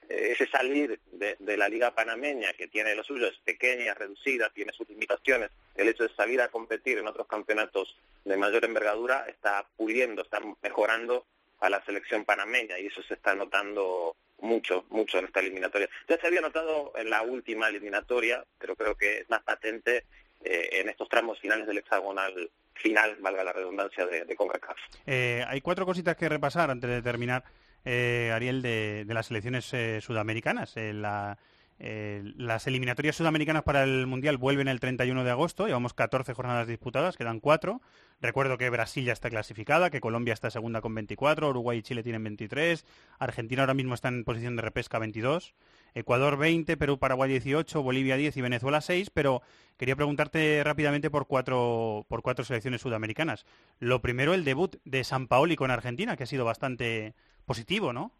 ese 0.09 0.47
salir 0.47 1.01
de, 1.13 1.37
de, 1.39 1.57
la 1.57 1.69
liga 1.69 1.95
panameña, 1.95 2.53
que 2.53 2.69
tiene 2.69 2.95
lo 2.95 3.05
suyo, 3.05 3.27
es 3.27 3.39
pequeña, 3.39 3.95
reducida, 3.95 4.51
tiene 4.51 4.73
sus 4.73 4.89
limitaciones, 4.89 5.51
el 5.75 5.89
hecho 5.89 6.05
de 6.05 6.15
salir 6.15 6.41
a 6.41 6.49
competir 6.49 6.99
en 6.99 7.09
otros 7.09 7.27
campeonatos 7.27 7.97
de 8.25 8.37
mayor 8.37 8.65
envergadura 8.65 9.27
está 9.29 9.67
puliendo, 9.77 10.23
está 10.23 10.41
mejorando 10.63 11.27
a 11.61 11.71
la 11.71 11.85
selección 11.85 12.25
panameña 12.25 12.79
y 12.79 12.87
eso 12.87 13.03
se 13.03 13.15
está 13.15 13.35
notando 13.35 14.17
mucho, 14.45 14.85
mucho 14.91 15.19
en 15.19 15.25
esta 15.25 15.41
eliminatoria. 15.41 15.89
Ya 16.09 16.19
se 16.19 16.27
había 16.27 16.41
notado 16.41 16.93
en 16.97 17.11
la 17.11 17.23
última 17.23 17.69
eliminatoria, 17.69 18.45
pero 18.59 18.77
creo 18.77 18.95
que 18.95 19.21
es 19.21 19.31
más 19.31 19.43
patente 19.43 20.05
eh, 20.45 20.69
en 20.73 20.89
estos 20.89 21.09
tramos 21.09 21.41
finales 21.41 21.67
del 21.67 21.79
hexagonal 21.79 22.51
final, 22.75 23.17
valga 23.21 23.43
la 23.43 23.53
redundancia, 23.53 24.07
de, 24.07 24.25
de 24.25 24.37
CONCACAF. 24.37 24.77
Eh, 25.07 25.45
hay 25.47 25.61
cuatro 25.61 25.87
cositas 25.87 26.17
que 26.17 26.29
repasar 26.29 26.71
antes 26.71 26.91
de 26.91 27.03
terminar, 27.03 27.45
eh, 27.85 28.31
Ariel, 28.33 28.61
de, 28.63 29.05
las 29.09 29.27
selecciones 29.27 29.73
sudamericanas. 30.05 30.75
la 30.77 31.39
eh, 31.79 32.23
las 32.37 32.67
eliminatorias 32.67 33.17
sudamericanas 33.17 33.65
para 33.65 33.83
el 33.83 34.07
Mundial 34.07 34.37
vuelven 34.37 34.69
el 34.69 34.79
31 34.79 35.25
de 35.25 35.31
agosto, 35.31 35.67
llevamos 35.67 35.93
14 35.93 36.33
jornadas 36.33 36.69
disputadas, 36.69 37.17
quedan 37.17 37.41
4. 37.41 37.81
Recuerdo 38.21 38.57
que 38.59 38.71
Brasil 38.71 39.05
ya 39.05 39.13
está 39.13 39.29
clasificada, 39.29 39.91
que 39.91 40.01
Colombia 40.01 40.33
está 40.33 40.51
segunda 40.51 40.81
con 40.81 40.95
24, 40.95 41.51
Uruguay 41.51 41.79
y 41.79 41.83
Chile 41.83 42.03
tienen 42.03 42.23
23, 42.23 42.87
Argentina 43.19 43.63
ahora 43.63 43.75
mismo 43.75 43.95
está 43.95 44.09
en 44.09 44.25
posición 44.25 44.57
de 44.57 44.63
repesca 44.63 44.99
22, 44.99 45.55
Ecuador 45.95 46.37
20, 46.37 46.77
Perú, 46.77 46.99
Paraguay 46.99 47.31
18, 47.31 47.83
Bolivia 47.83 48.17
10 48.17 48.37
y 48.37 48.41
Venezuela 48.41 48.81
6, 48.81 49.11
pero 49.11 49.43
quería 49.77 49.97
preguntarte 49.97 50.63
rápidamente 50.65 51.11
por 51.11 51.27
cuatro, 51.27 52.07
por 52.09 52.23
cuatro 52.23 52.45
selecciones 52.45 52.83
sudamericanas. 52.83 53.47
Lo 53.81 54.01
primero, 54.01 54.33
el 54.33 54.45
debut 54.45 54.77
de 54.85 55.03
San 55.03 55.27
Paoli 55.27 55.57
con 55.57 55.71
Argentina, 55.71 56.17
que 56.17 56.23
ha 56.23 56.27
sido 56.27 56.45
bastante 56.45 57.15
positivo, 57.45 57.93
¿no? 57.93 58.13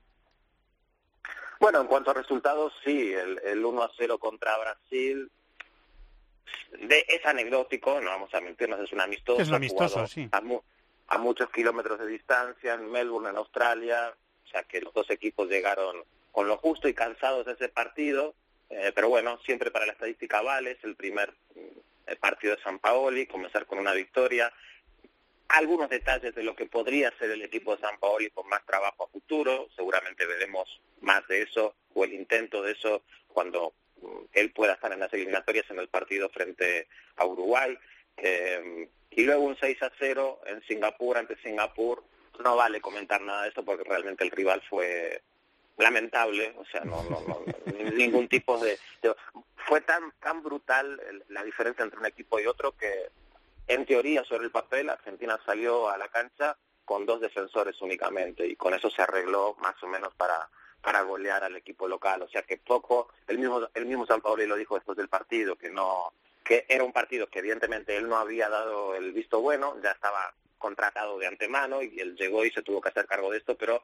Bueno, 1.65 1.81
en 1.81 1.87
cuanto 1.87 2.11
a 2.11 2.15
resultados, 2.15 2.75
sí, 2.85 3.15
el, 3.15 3.41
el 3.43 3.65
1 3.65 3.83
a 3.85 3.91
0 3.97 4.19
contra 4.19 4.55
Brasil 4.59 5.31
de, 6.79 7.07
es 7.09 7.25
anecdótico, 7.25 8.03
no 8.03 8.11
vamos 8.11 8.35
a 8.35 8.43
mentirnos, 8.43 8.81
es 8.81 8.93
un 8.93 9.01
amistoso. 9.01 9.41
Es 9.41 9.49
un 9.49 9.55
amistoso, 9.55 10.07
sí. 10.07 10.29
A, 10.31 11.17
muchos 11.17 11.49
kilómetros 11.49 12.01
de 12.01 12.07
distancia, 12.07 12.75
en 12.75 12.91
Melbourne, 12.91 13.31
en 13.31 13.37
Australia, 13.39 14.13
o 14.45 14.49
sea 14.51 14.65
que 14.65 14.83
los 14.83 14.93
dos 14.93 15.09
equipos 15.09 15.49
llegaron 15.49 16.05
con 16.33 16.49
lo 16.49 16.59
justo 16.59 16.87
y 16.87 16.93
cansados 16.93 17.47
de 17.47 17.53
ese 17.53 17.71
partido, 17.71 18.35
eh, 18.69 18.93
pero 18.95 19.09
bueno, 19.09 19.39
siempre 19.47 19.71
para 19.71 19.87
la 19.87 19.93
estadística 19.93 20.43
vale, 20.43 20.73
es 20.73 20.85
el 20.85 20.97
primer 20.97 21.33
mm, 21.55 22.13
partido 22.21 22.57
de 22.57 22.63
San 22.63 22.79
Paoli, 22.79 23.27
comenzar 23.27 23.65
con 23.65 23.79
una 23.79 23.95
victoria, 23.95 24.53
algunos 25.49 25.89
detalles 25.89 26.35
de 26.35 26.43
lo 26.43 26.57
que 26.57 26.67
podría 26.67 27.13
ser 27.19 27.31
el 27.31 27.43
equipo 27.43 27.75
de 27.75 27.83
San 27.83 27.99
Paoli 27.99 28.31
con 28.31 28.49
más 28.49 28.65
trabajo 28.67 29.05
a 29.05 29.09
futuro. 29.09 29.69
Seguramente 29.77 30.27
veremos 30.27 30.81
más 31.01 31.27
de 31.29 31.43
eso 31.43 31.75
o 31.95 32.05
el 32.05 32.13
intento 32.15 32.63
de 32.63 32.73
eso 32.73 33.03
cuando 33.29 33.75
mm, 34.01 34.25
él 34.33 34.53
pueda 34.53 34.75
estar 34.75 34.93
en 34.93 35.01
las 35.01 35.13
eliminatorias 35.13 35.71
en 35.71 35.79
el 35.79 35.89
partido 35.89 36.29
frente 36.31 36.89
a 37.17 37.27
Uruguay. 37.27 37.77
Eh, 38.17 38.89
y 39.11 39.23
luego 39.23 39.45
un 39.45 39.57
6 39.57 39.83
a 39.83 39.93
0 39.99 40.41
en 40.47 40.63
Singapur 40.63 41.19
ante 41.19 41.37
Singapur. 41.37 42.03
No 42.43 42.57
vale 42.57 42.81
comentar 42.81 43.21
nada 43.21 43.43
de 43.43 43.49
esto 43.49 43.65
porque 43.65 43.85
realmente 43.85 44.25
el 44.25 44.31
rival 44.31 44.61
fue 44.69 45.23
lamentable, 45.77 46.55
o 46.57 46.65
sea, 46.67 46.83
no, 46.85 47.03
no, 47.05 47.21
no 47.27 47.45
ningún 47.97 48.29
tipo 48.29 48.59
de, 48.59 48.79
de, 49.03 49.15
fue 49.67 49.81
tan 49.81 50.13
tan 50.21 50.43
brutal 50.43 51.01
la 51.29 51.43
diferencia 51.43 51.85
entre 51.85 51.99
un 51.99 52.07
equipo 52.07 52.39
y 52.39 52.47
otro 52.47 52.77
que 52.77 53.09
en 53.67 53.87
teoría, 53.87 54.25
sobre 54.25 54.45
el 54.45 54.51
papel, 54.51 54.91
Argentina 54.91 55.39
salió 55.45 55.89
a 55.89 55.99
la 55.99 56.09
cancha 56.09 56.57
con 56.85 57.07
dos 57.07 57.21
defensores 57.21 57.81
únicamente 57.81 58.47
y 58.47 58.57
con 58.57 58.75
eso 58.75 58.91
se 58.91 59.03
arregló 59.03 59.57
más 59.61 59.83
o 59.83 59.87
menos 59.87 60.15
para 60.15 60.49
para 60.85 61.01
golear 61.01 61.43
al 61.43 61.57
equipo 61.57 61.89
local, 61.89 62.21
o 62.23 62.29
sea 62.29 62.43
que 62.43 62.59
poco, 62.59 63.09
el 63.27 63.39
mismo 63.39 63.67
el 63.73 63.87
mismo 63.87 64.07
San 64.07 64.21
Paolo 64.21 64.47
lo 64.47 64.57
dijo 64.57 64.75
después 64.75 64.99
del 64.99 65.09
partido 65.09 65.57
que 65.57 65.71
no 65.71 66.13
que 66.45 66.67
era 66.69 66.85
un 66.85 66.93
partido 66.93 67.27
que 67.27 67.39
evidentemente 67.39 67.97
él 67.97 68.07
no 68.07 68.17
había 68.17 68.51
dado 68.51 68.95
el 68.95 69.13
visto 69.13 69.41
bueno, 69.41 69.79
ya 69.83 69.93
estaba 69.93 70.35
contratado 70.59 71.19
de 71.19 71.27
antemano 71.27 71.83
y 71.83 71.99
él 71.99 72.15
llegó 72.17 72.45
y 72.45 72.51
se 72.51 72.63
tuvo 72.63 72.83
que 72.83 72.91
hacer 72.91 73.07
cargo 73.07 73.31
de 73.31 73.39
esto, 73.39 73.57
pero 73.57 73.83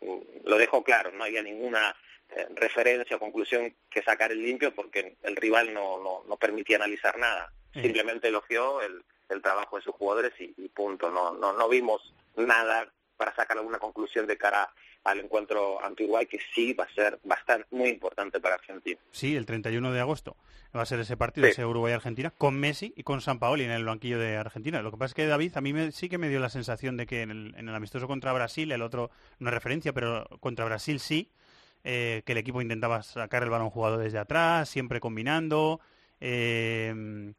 mm, 0.00 0.18
lo 0.44 0.58
dejó 0.58 0.84
claro, 0.84 1.10
no 1.10 1.24
había 1.24 1.42
ninguna 1.42 1.94
eh, 2.30 2.46
referencia 2.54 3.16
o 3.16 3.20
conclusión 3.20 3.74
que 3.90 4.02
sacar 4.02 4.30
el 4.30 4.40
limpio 4.40 4.72
porque 4.72 5.16
el 5.24 5.34
rival 5.34 5.74
no, 5.74 6.22
no 6.24 6.36
permitía 6.36 6.76
analizar 6.76 7.18
nada. 7.18 7.52
Simplemente 7.72 8.28
elogió 8.28 8.80
el, 8.82 9.04
el 9.28 9.42
trabajo 9.42 9.76
de 9.76 9.82
sus 9.82 9.94
jugadores 9.94 10.32
y, 10.40 10.54
y 10.56 10.68
punto. 10.68 11.10
No, 11.10 11.34
no, 11.34 11.52
no 11.52 11.68
vimos 11.68 12.14
nada 12.36 12.92
para 13.16 13.34
sacar 13.34 13.58
alguna 13.58 13.78
conclusión 13.78 14.26
de 14.26 14.38
cara 14.38 14.70
al 15.04 15.20
encuentro 15.20 15.82
ante 15.84 16.04
Uruguay 16.04 16.26
que 16.26 16.38
sí 16.54 16.72
va 16.72 16.84
a 16.84 16.94
ser 16.94 17.18
bastante 17.24 17.66
muy 17.70 17.88
importante 17.88 18.40
para 18.40 18.56
Argentina. 18.56 19.00
Sí, 19.10 19.36
el 19.36 19.46
31 19.46 19.92
de 19.92 20.00
agosto 20.00 20.36
va 20.76 20.82
a 20.82 20.86
ser 20.86 21.00
ese 21.00 21.16
partido, 21.16 21.46
ese 21.46 21.64
Uruguay-Argentina, 21.64 22.30
con 22.30 22.58
Messi 22.58 22.92
y 22.96 23.02
con 23.02 23.20
San 23.20 23.38
Paoli 23.38 23.64
en 23.64 23.70
el 23.70 23.84
banquillo 23.84 24.18
de 24.18 24.36
Argentina. 24.36 24.82
Lo 24.82 24.90
que 24.90 24.98
pasa 24.98 25.12
es 25.12 25.14
que 25.14 25.26
David, 25.26 25.56
a 25.56 25.60
mí 25.60 25.72
me, 25.72 25.92
sí 25.92 26.08
que 26.08 26.18
me 26.18 26.28
dio 26.28 26.40
la 26.40 26.50
sensación 26.50 26.96
de 26.96 27.06
que 27.06 27.22
en 27.22 27.30
el, 27.30 27.54
en 27.56 27.68
el 27.68 27.74
amistoso 27.74 28.06
contra 28.06 28.32
Brasil, 28.32 28.70
el 28.70 28.82
otro 28.82 29.10
no 29.38 29.48
es 29.48 29.54
referencia, 29.54 29.92
pero 29.92 30.26
contra 30.40 30.64
Brasil 30.66 31.00
sí, 31.00 31.30
eh, 31.84 32.22
que 32.26 32.32
el 32.32 32.38
equipo 32.38 32.60
intentaba 32.60 33.02
sacar 33.02 33.42
el 33.42 33.50
balón 33.50 33.70
jugado 33.70 33.98
desde 33.98 34.18
atrás, 34.18 34.68
siempre 34.68 35.00
combinando, 35.00 35.80
eh, 36.20 37.32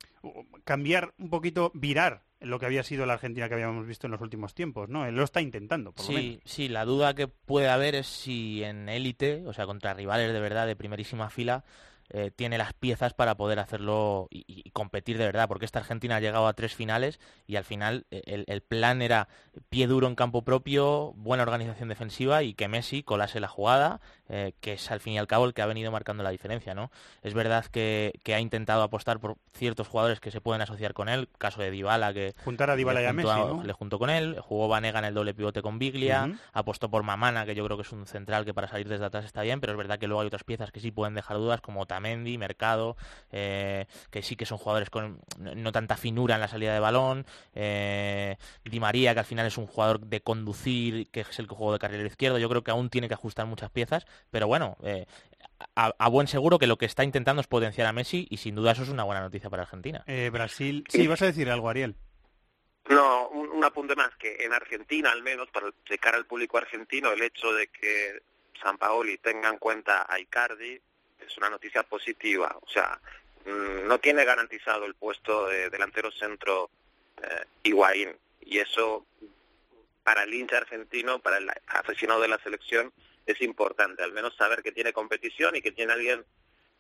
cambiar 0.64 1.14
un 1.18 1.30
poquito, 1.30 1.72
virar 1.74 2.24
lo 2.42 2.60
que 2.60 2.66
había 2.66 2.84
sido 2.84 3.06
la 3.06 3.14
Argentina 3.14 3.50
que 3.50 3.56
habíamos 3.56 3.86
visto 3.86 4.08
en 4.08 4.12
los 4.12 4.22
últimos 4.22 4.54
tiempos, 4.54 4.88
¿no? 4.90 5.06
Él 5.06 5.16
lo 5.16 5.24
está 5.24 5.42
intentando, 5.42 5.92
por 5.92 6.06
sí, 6.06 6.14
lo 6.14 6.20
menos. 6.20 6.42
Sí, 6.46 6.70
la 6.70 6.86
duda 6.86 7.14
que 7.14 7.28
puede 7.28 7.70
haber 7.70 7.96
es 7.96 8.08
si 8.08 8.64
en 8.64 8.88
élite, 8.88 9.44
o 9.46 9.54
sea, 9.54 9.66
contra 9.66 9.94
rivales 9.94 10.32
de 10.32 10.40
verdad 10.40 10.66
de 10.66 10.76
primerísima 10.76 11.30
fila, 11.30 11.66
eh, 12.12 12.32
tiene 12.36 12.58
las 12.58 12.74
piezas 12.74 13.14
para 13.14 13.36
poder 13.36 13.60
hacerlo 13.60 14.28
y, 14.32 14.44
y, 14.48 14.72
competir 14.72 15.18
de 15.18 15.26
verdad, 15.26 15.48
porque 15.48 15.66
esta 15.66 15.80
Argentina 15.80 16.16
ha 16.16 16.20
llegado 16.20 16.48
a 16.48 16.54
tres 16.54 16.74
finales 16.74 17.20
y 17.46 17.56
al 17.56 17.64
final 17.64 18.06
eh, 18.10 18.24
el, 18.26 18.46
el, 18.48 18.62
plan 18.62 19.02
era 19.02 19.28
pie 19.70 19.86
duro 19.86 20.08
en 20.08 20.16
campo 20.16 20.44
propio, 20.44 21.14
buena 21.16 21.44
organización 21.44 21.90
defensiva 21.90 22.42
y 22.42 22.56
que 22.56 22.68
Messi 22.68 23.04
colase 23.04 23.40
la 23.40 23.48
jugada, 23.48 24.02
eh, 24.28 24.54
que 24.60 24.74
es 24.74 24.92
al 24.92 25.00
fin 25.00 25.14
y 25.14 25.18
al 25.20 25.28
cabo 25.28 25.46
el 25.46 25.54
que 25.54 25.62
ha 25.62 25.66
venido 25.66 25.92
marcando 25.92 26.24
la 26.24 26.32
diferencia, 26.32 26.74
¿no? 26.74 26.92
Es 27.22 27.34
verdad 27.34 27.66
que, 27.66 28.14
que, 28.24 28.34
ha 28.34 28.40
intentado 28.40 28.82
apostar 28.82 29.20
por 29.20 29.38
ciertos 29.54 29.88
jugadores 29.88 30.20
que 30.20 30.32
se 30.32 30.42
pueden 30.42 30.62
asociar 30.62 30.94
con 30.94 31.10
él, 31.10 31.30
caso 31.38 31.62
de 31.62 31.72
Dybala 31.72 32.14
que 32.14 32.34
juntar 32.44 32.70
a 32.70 32.76
Dybala 32.76 33.02
y 33.02 33.06
a 33.06 33.14
Messi, 33.14 33.30
¿no? 33.30 33.64
le 33.64 33.74
juntó 33.74 34.00
con 34.00 34.10
él, 34.10 34.40
jugó 34.40 34.68
Vanega 34.68 35.00
en 35.00 35.06
el 35.06 35.14
doble 35.14 35.34
pivote 35.34 35.62
con 35.62 35.78
Biglia, 35.78 36.26
uh 36.26 36.32
-huh. 36.32 36.40
apostó 36.54 36.90
por 36.90 37.04
Mamana, 37.04 37.46
que 37.46 37.56
yo 37.56 37.66
creo 37.66 37.78
que 37.78 37.84
es 37.84 37.92
un 37.92 38.08
central 38.08 38.46
que 38.46 38.54
para 38.54 38.68
salir 38.68 38.88
desde 38.88 39.06
atrás 39.06 39.26
está 39.26 39.42
bien, 39.42 39.60
pero 39.62 39.74
es 39.74 39.78
verdad 39.78 40.00
que 40.00 40.08
luego 40.08 40.22
hay 40.22 40.28
otras 40.28 40.44
piezas 40.44 40.72
que 40.72 40.80
sí 40.80 40.92
pueden 40.92 41.14
dejar 41.14 41.38
dudas 41.38 41.62
como 41.62 41.86
Mendy, 42.00 42.38
Mercado, 42.38 42.98
eh, 43.32 43.86
que 44.12 44.22
sí 44.22 44.36
que 44.36 44.46
son 44.46 44.58
jugadores 44.58 44.90
con 44.90 45.20
no 45.38 45.72
tanta 45.72 45.98
finura 45.98 46.36
en 46.36 46.42
la 46.42 46.48
salida 46.48 46.74
de 46.74 46.80
balón, 46.80 47.26
eh, 47.54 48.38
Di 48.64 48.80
María, 48.80 49.14
que 49.14 49.20
al 49.20 49.26
final 49.26 49.46
es 49.46 49.58
un 49.58 49.68
jugador 49.68 50.00
de 50.00 50.22
conducir, 50.22 51.10
que 51.12 51.22
es 51.22 51.40
el 51.40 51.48
que 51.48 51.56
juego 51.56 51.74
de 51.74 51.80
carrilero 51.80 52.08
izquierdo, 52.08 52.38
yo 52.38 52.50
creo 52.50 52.64
que 52.64 52.72
aún 52.72 52.90
tiene 52.90 53.08
que 53.08 53.14
ajustar 53.14 53.46
muchas 53.46 53.70
piezas, 53.70 54.06
pero 54.32 54.48
bueno, 54.48 54.78
eh, 54.84 55.06
a, 55.76 55.94
a, 55.98 56.10
buen 56.10 56.28
seguro 56.28 56.60
que 56.60 56.68
lo 56.68 56.78
que 56.78 56.86
está 56.86 57.04
intentando 57.04 57.42
es 57.42 57.48
potenciar 57.48 57.88
a 57.88 57.94
Messi 57.94 58.28
y 58.30 58.38
sin 58.38 58.56
duda 58.56 58.72
eso 58.72 58.84
es 58.84 58.90
una 58.90 59.04
buena 59.04 59.22
noticia 59.22 59.50
para 59.50 59.64
Argentina. 59.64 60.04
Eh, 60.08 60.30
Brasil, 60.32 60.86
sí, 60.90 61.08
vas 61.08 61.22
a 61.22 61.26
decir 61.26 61.50
algo, 61.50 61.70
Ariel. 61.70 61.96
No, 62.90 63.28
un, 63.30 63.50
un, 63.50 63.64
apunte 63.64 63.96
más, 63.96 64.16
que 64.16 64.38
en 64.40 64.54
Argentina 64.54 65.12
al 65.12 65.22
menos, 65.22 65.50
para 65.52 65.68
de 65.90 65.98
cara 66.00 66.18
al 66.18 66.26
público 66.26 66.58
argentino, 66.58 67.12
el 67.12 67.22
hecho 67.22 67.54
de 67.54 67.68
que 67.68 68.24
San 68.64 68.78
Paoli 68.78 69.18
tenga 69.18 69.50
en 69.50 69.58
cuenta 69.58 70.06
a 70.10 70.20
Icardi 70.20 70.82
es 71.26 71.38
una 71.38 71.50
noticia 71.50 71.84
positiva. 71.84 72.58
O 72.62 72.70
sea, 72.70 73.00
mmm, 73.46 73.88
no 73.88 74.00
tiene 74.00 74.26
garantizado 74.26 74.86
el 74.86 74.96
puesto 74.96 75.48
de 75.48 75.70
delantero 75.70 76.12
centro 76.12 76.70
eh, 77.22 77.46
Higuaín. 77.64 78.16
Y 78.42 78.58
eso, 78.58 79.06
para 80.04 80.24
el 80.24 80.34
hincha 80.34 80.58
argentino, 80.58 81.20
para 81.20 81.38
el 81.38 81.50
aficionado 81.68 82.22
de 82.22 82.30
la 82.30 82.40
selección, 82.40 82.92
es 83.26 83.42
importante. 83.42 84.04
Al 84.04 84.12
menos 84.12 84.36
saber 84.36 84.64
que 84.64 84.72
tiene 84.72 84.92
competición 84.92 85.56
y 85.56 85.62
que 85.62 85.72
tiene 85.72 85.94
alguien, 85.94 86.26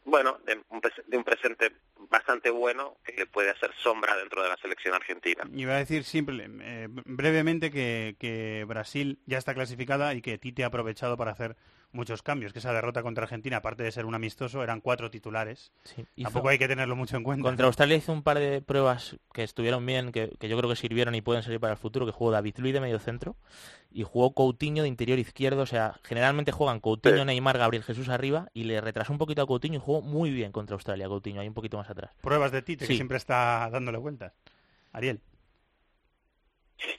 bueno, 0.05 0.39
de 0.45 0.59
un, 0.69 0.81
de 0.81 1.17
un 1.17 1.23
presente 1.23 1.71
bastante 2.09 2.49
bueno 2.49 2.97
que 3.03 3.11
le 3.11 3.27
puede 3.27 3.51
hacer 3.51 3.71
sombra 3.75 4.15
dentro 4.17 4.41
de 4.41 4.49
la 4.49 4.57
selección 4.57 4.95
argentina. 4.95 5.43
Iba 5.53 5.75
a 5.75 5.79
decir 5.79 6.03
simple, 6.05 6.49
eh, 6.61 6.87
brevemente 6.89 7.69
que, 7.69 8.15
que 8.19 8.65
Brasil 8.67 9.19
ya 9.27 9.37
está 9.37 9.53
clasificada 9.53 10.15
y 10.15 10.21
que 10.23 10.39
Tite 10.39 10.63
ha 10.63 10.67
aprovechado 10.67 11.17
para 11.17 11.31
hacer 11.31 11.55
muchos 11.91 12.21
cambios, 12.21 12.53
que 12.53 12.59
esa 12.59 12.73
derrota 12.73 13.01
contra 13.01 13.23
Argentina, 13.23 13.57
aparte 13.57 13.83
de 13.83 13.91
ser 13.91 14.05
un 14.05 14.15
amistoso, 14.15 14.63
eran 14.63 14.81
cuatro 14.81 15.09
titulares. 15.09 15.71
Sí, 15.83 16.05
Tampoco 16.21 16.49
hay 16.49 16.57
que 16.57 16.67
tenerlo 16.67 16.95
mucho 16.95 17.17
en 17.17 17.23
cuenta. 17.23 17.43
Contra 17.43 17.65
Australia 17.65 17.95
hizo 17.95 18.13
un 18.13 18.23
par 18.23 18.39
de 18.39 18.61
pruebas 18.61 19.17
que 19.33 19.43
estuvieron 19.43 19.85
bien, 19.85 20.11
que, 20.11 20.35
que, 20.39 20.49
yo 20.49 20.57
creo 20.57 20.69
que 20.69 20.75
sirvieron 20.75 21.15
y 21.15 21.21
pueden 21.21 21.43
servir 21.43 21.59
para 21.59 21.73
el 21.73 21.79
futuro, 21.79 22.05
que 22.05 22.11
jugó 22.11 22.31
David 22.31 22.55
Luiz 22.57 22.73
de 22.73 22.81
medio 22.81 22.99
centro 22.99 23.35
y 23.91 24.03
jugó 24.03 24.33
Coutinho 24.33 24.83
de 24.83 24.89
interior 24.89 25.17
izquierdo, 25.17 25.63
o 25.63 25.65
sea, 25.65 25.99
generalmente 26.03 26.51
juegan 26.51 26.79
Coutinho, 26.79 27.19
sí. 27.19 27.25
Neymar, 27.25 27.57
Gabriel 27.57 27.83
Jesús 27.83 28.09
arriba 28.09 28.49
y 28.53 28.65
le 28.65 28.81
retrasó 28.81 29.11
un 29.11 29.19
poquito 29.19 29.41
a 29.41 29.47
Coutinho 29.47 29.77
y 29.77 29.81
jugó 29.81 30.01
muy 30.01 30.31
bien 30.31 30.51
contra 30.51 30.75
Australia 30.75 31.07
Coutinho, 31.07 31.41
ahí 31.41 31.47
un 31.47 31.53
poquito 31.53 31.77
más 31.77 31.89
atrás. 31.89 32.11
Pruebas 32.21 32.51
de 32.51 32.61
Tite, 32.61 32.85
sí. 32.85 32.89
que 32.89 32.95
siempre 32.95 33.17
está 33.17 33.69
dándole 33.71 33.97
vueltas. 33.97 34.33
Ariel. 34.91 35.21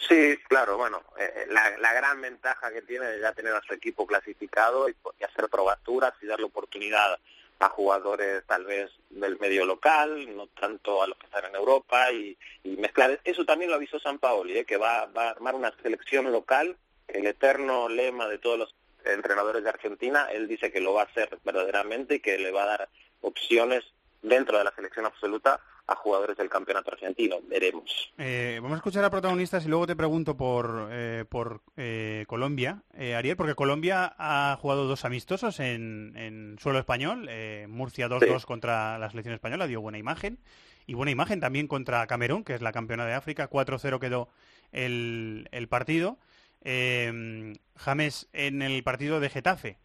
Sí, 0.09 0.37
claro, 0.49 0.77
bueno, 0.77 1.03
eh, 1.19 1.47
la, 1.49 1.79
la, 1.79 1.93
gran 1.95 2.21
ventaja 2.21 2.71
que 2.71 2.83
tiene 2.83 3.15
es 3.15 3.21
ya 3.21 3.33
tener 3.33 3.55
a 3.55 3.63
su 3.63 3.73
equipo 3.73 4.07
clasificado 4.07 4.89
y, 4.89 4.97
hacer 5.25 5.49
probaturas 5.49 6.13
y 6.21 6.27
darle 6.27 6.47
oportunidad 6.47 7.19
a 7.61 7.69
jugadores 7.69 8.45
tal 8.47 8.65
vez 8.65 8.91
del 9.09 9.39
medio 9.39 9.65
local, 9.65 10.37
no 10.37 10.49
tanto 10.49 11.03
a 11.03 11.07
los 11.07 11.17
que 11.19 11.27
están 11.27 11.47
en 11.47 11.55
Europa 11.55 12.11
y, 12.13 12.37
y 12.65 12.77
mezclar. 12.77 13.21
Eso 13.25 13.45
también 13.45 13.71
lo 13.71 13.77
avisó 13.77 13.99
San 14.01 14.19
Paoli, 14.19 14.59
¿eh? 14.59 14.65
que 14.65 14.77
va, 14.77 15.07
va 15.07 15.29
a 15.29 15.31
armar 15.31 15.55
una 15.55 15.73
selección 15.83 16.31
local, 16.31 16.77
el 17.09 17.27
eterno 17.27 17.89
lema 17.89 18.29
de 18.29 18.39
todos 18.39 18.59
los 18.59 18.75
entrenadores 19.05 19.63
de 19.63 19.71
Argentina, 19.71 20.29
él 20.31 20.47
dice 20.47 20.71
que 20.71 20.81
lo 20.81 20.93
va 20.93 21.03
a 21.03 21.07
hacer 21.07 21.39
verdaderamente 21.45 22.17
y 22.17 22.21
que 22.21 22.39
le 22.39 22.51
va 22.51 22.65
a 22.65 22.67
dar 22.67 22.89
opciones 23.23 23.85
dentro 24.23 24.59
de 24.59 24.65
la 24.65 24.75
selección 24.75 25.07
absoluta 25.07 25.61
a 25.87 25.95
jugadores 25.95 26.37
del 26.37 26.49
campeonato 26.49 26.91
argentino. 26.93 27.37
Veremos. 27.49 28.13
Eh, 28.19 28.59
vamos 28.63 28.77
a 28.77 28.79
escuchar 28.79 29.05
a 29.05 29.11
protagonistas 29.11 29.65
y 29.65 29.69
luego 29.69 29.87
te 29.87 29.97
pregunto 29.97 30.37
por, 30.37 30.89
eh, 30.91 31.25
por 31.29 31.63
eh, 31.77 32.25
Colombia, 32.29 32.83
Ariel, 32.95 33.37
porque 33.37 33.55
Colombia 33.55 34.15
ha 34.19 34.57
jugado 34.61 34.87
dos 34.87 35.05
amistosos 35.05 35.61
en, 35.61 36.15
en 36.17 36.57
suelo 36.61 36.79
español. 36.79 37.29
Murcia 37.69 38.09
2-2 38.09 38.41
sí. 38.41 38.47
contra 38.47 38.99
la 38.99 39.11
selección 39.11 39.35
española, 39.35 39.67
dio 39.67 39.81
buena 39.81 39.99
imagen. 39.99 40.39
Y 40.87 40.95
buena 40.95 41.13
imagen 41.13 41.41
también 41.41 41.69
contra 41.69 42.07
Camerún, 42.07 42.43
que 42.43 42.55
es 42.55 42.63
la 42.63 42.73
campeona 42.73 43.07
de 43.07 43.15
África. 43.15 43.49
4-0 43.49 43.99
quedó 44.01 44.29
el, 44.73 45.49
el 45.53 45.69
partido. 45.69 46.19
James 46.63 48.29
en 48.33 48.61
el 48.61 48.83
partido 48.83 49.19
de 49.19 49.31
Getafe 49.31 49.79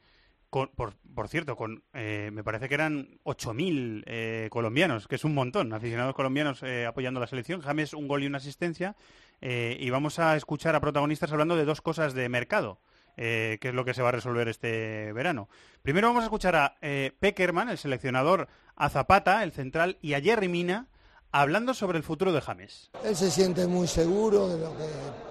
por, 0.56 1.28
cierto, 1.28 1.58
con 1.58 1.84
eh, 1.94 2.30
me 2.32 2.44
parece 2.44 2.70
que 2.70 2.76
eran 2.76 3.20
8.000 3.26 4.04
eh, 4.06 4.48
colombianos, 4.50 5.08
que 5.08 5.16
es 5.16 5.26
un 5.26 5.34
montón, 5.34 5.74
aficionados 5.74 6.16
colombianos 6.16 6.64
eh, 6.64 6.86
apoyando 6.86 7.20
la 7.20 7.28
selección. 7.28 7.62
James, 7.62 7.94
un 7.94 8.08
gol 8.08 8.24
y 8.24 8.28
una 8.28 8.38
asistencia. 8.38 8.96
Eh, 9.42 9.76
y 9.80 9.90
vamos 9.90 10.18
a 10.18 10.38
escuchar 10.38 10.74
a 10.76 10.80
protagonistas 10.80 11.32
hablando 11.32 11.58
de 11.58 11.66
dos 11.66 11.82
cosas 11.82 12.14
de 12.14 12.30
mercado, 12.30 12.80
que 13.18 13.60
es 13.62 13.74
lo 13.74 13.84
que 13.84 13.94
se 13.94 14.02
va 14.02 14.10
a 14.10 14.14
resolver 14.14 14.48
este 14.48 15.12
verano. 15.12 15.50
Primero 15.82 16.08
vamos 16.08 16.22
a 16.22 16.26
escuchar 16.26 16.56
a 16.56 16.78
Peckerman, 17.20 17.70
el 17.70 17.78
seleccionador, 17.78 18.48
a 18.76 18.90
Zapata, 18.90 19.44
el 19.44 19.52
central, 19.52 19.98
y 20.02 20.14
a 20.14 20.22
Jerry 20.22 20.48
Mina, 20.48 20.88
hablando 21.32 21.74
sobre 21.74 21.98
el 21.98 22.04
futuro 22.04 22.32
de 22.32 22.42
James. 22.42 22.92
Él 23.04 23.16
se 23.16 23.30
siente 23.30 23.68
muy 23.68 23.88
seguro 23.88 24.48
de 24.48 24.60
lo 24.60 24.72
que 24.78 24.88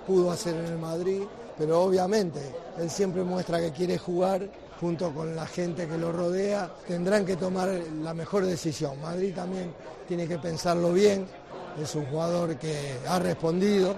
pudo 0.07 0.31
hacer 0.31 0.55
en 0.55 0.67
el 0.67 0.79
Madrid, 0.79 1.23
pero 1.57 1.81
obviamente 1.81 2.41
él 2.79 2.91
siempre 2.91 3.23
muestra 3.23 3.59
que 3.59 3.73
quiere 3.73 3.97
jugar 3.97 4.49
junto 4.85 5.15
con 5.15 5.35
la 5.35 5.47
gente 5.47 5.89
que 5.89 5.97
lo 5.97 6.13
rodea, 6.13 6.69
tendrán 6.87 7.25
que 7.25 7.37
tomar 7.37 7.71
la 8.03 8.13
mejor 8.13 8.45
decisión. 8.45 9.01
Madrid 9.01 9.35
también 9.35 9.73
tiene 10.07 10.29
que 10.29 10.37
pensarlo 10.37 10.93
bien, 10.93 11.27
es 11.83 11.95
un 11.95 12.05
jugador 12.05 12.55
que 12.57 12.99
ha 13.09 13.19
respondido 13.19 13.97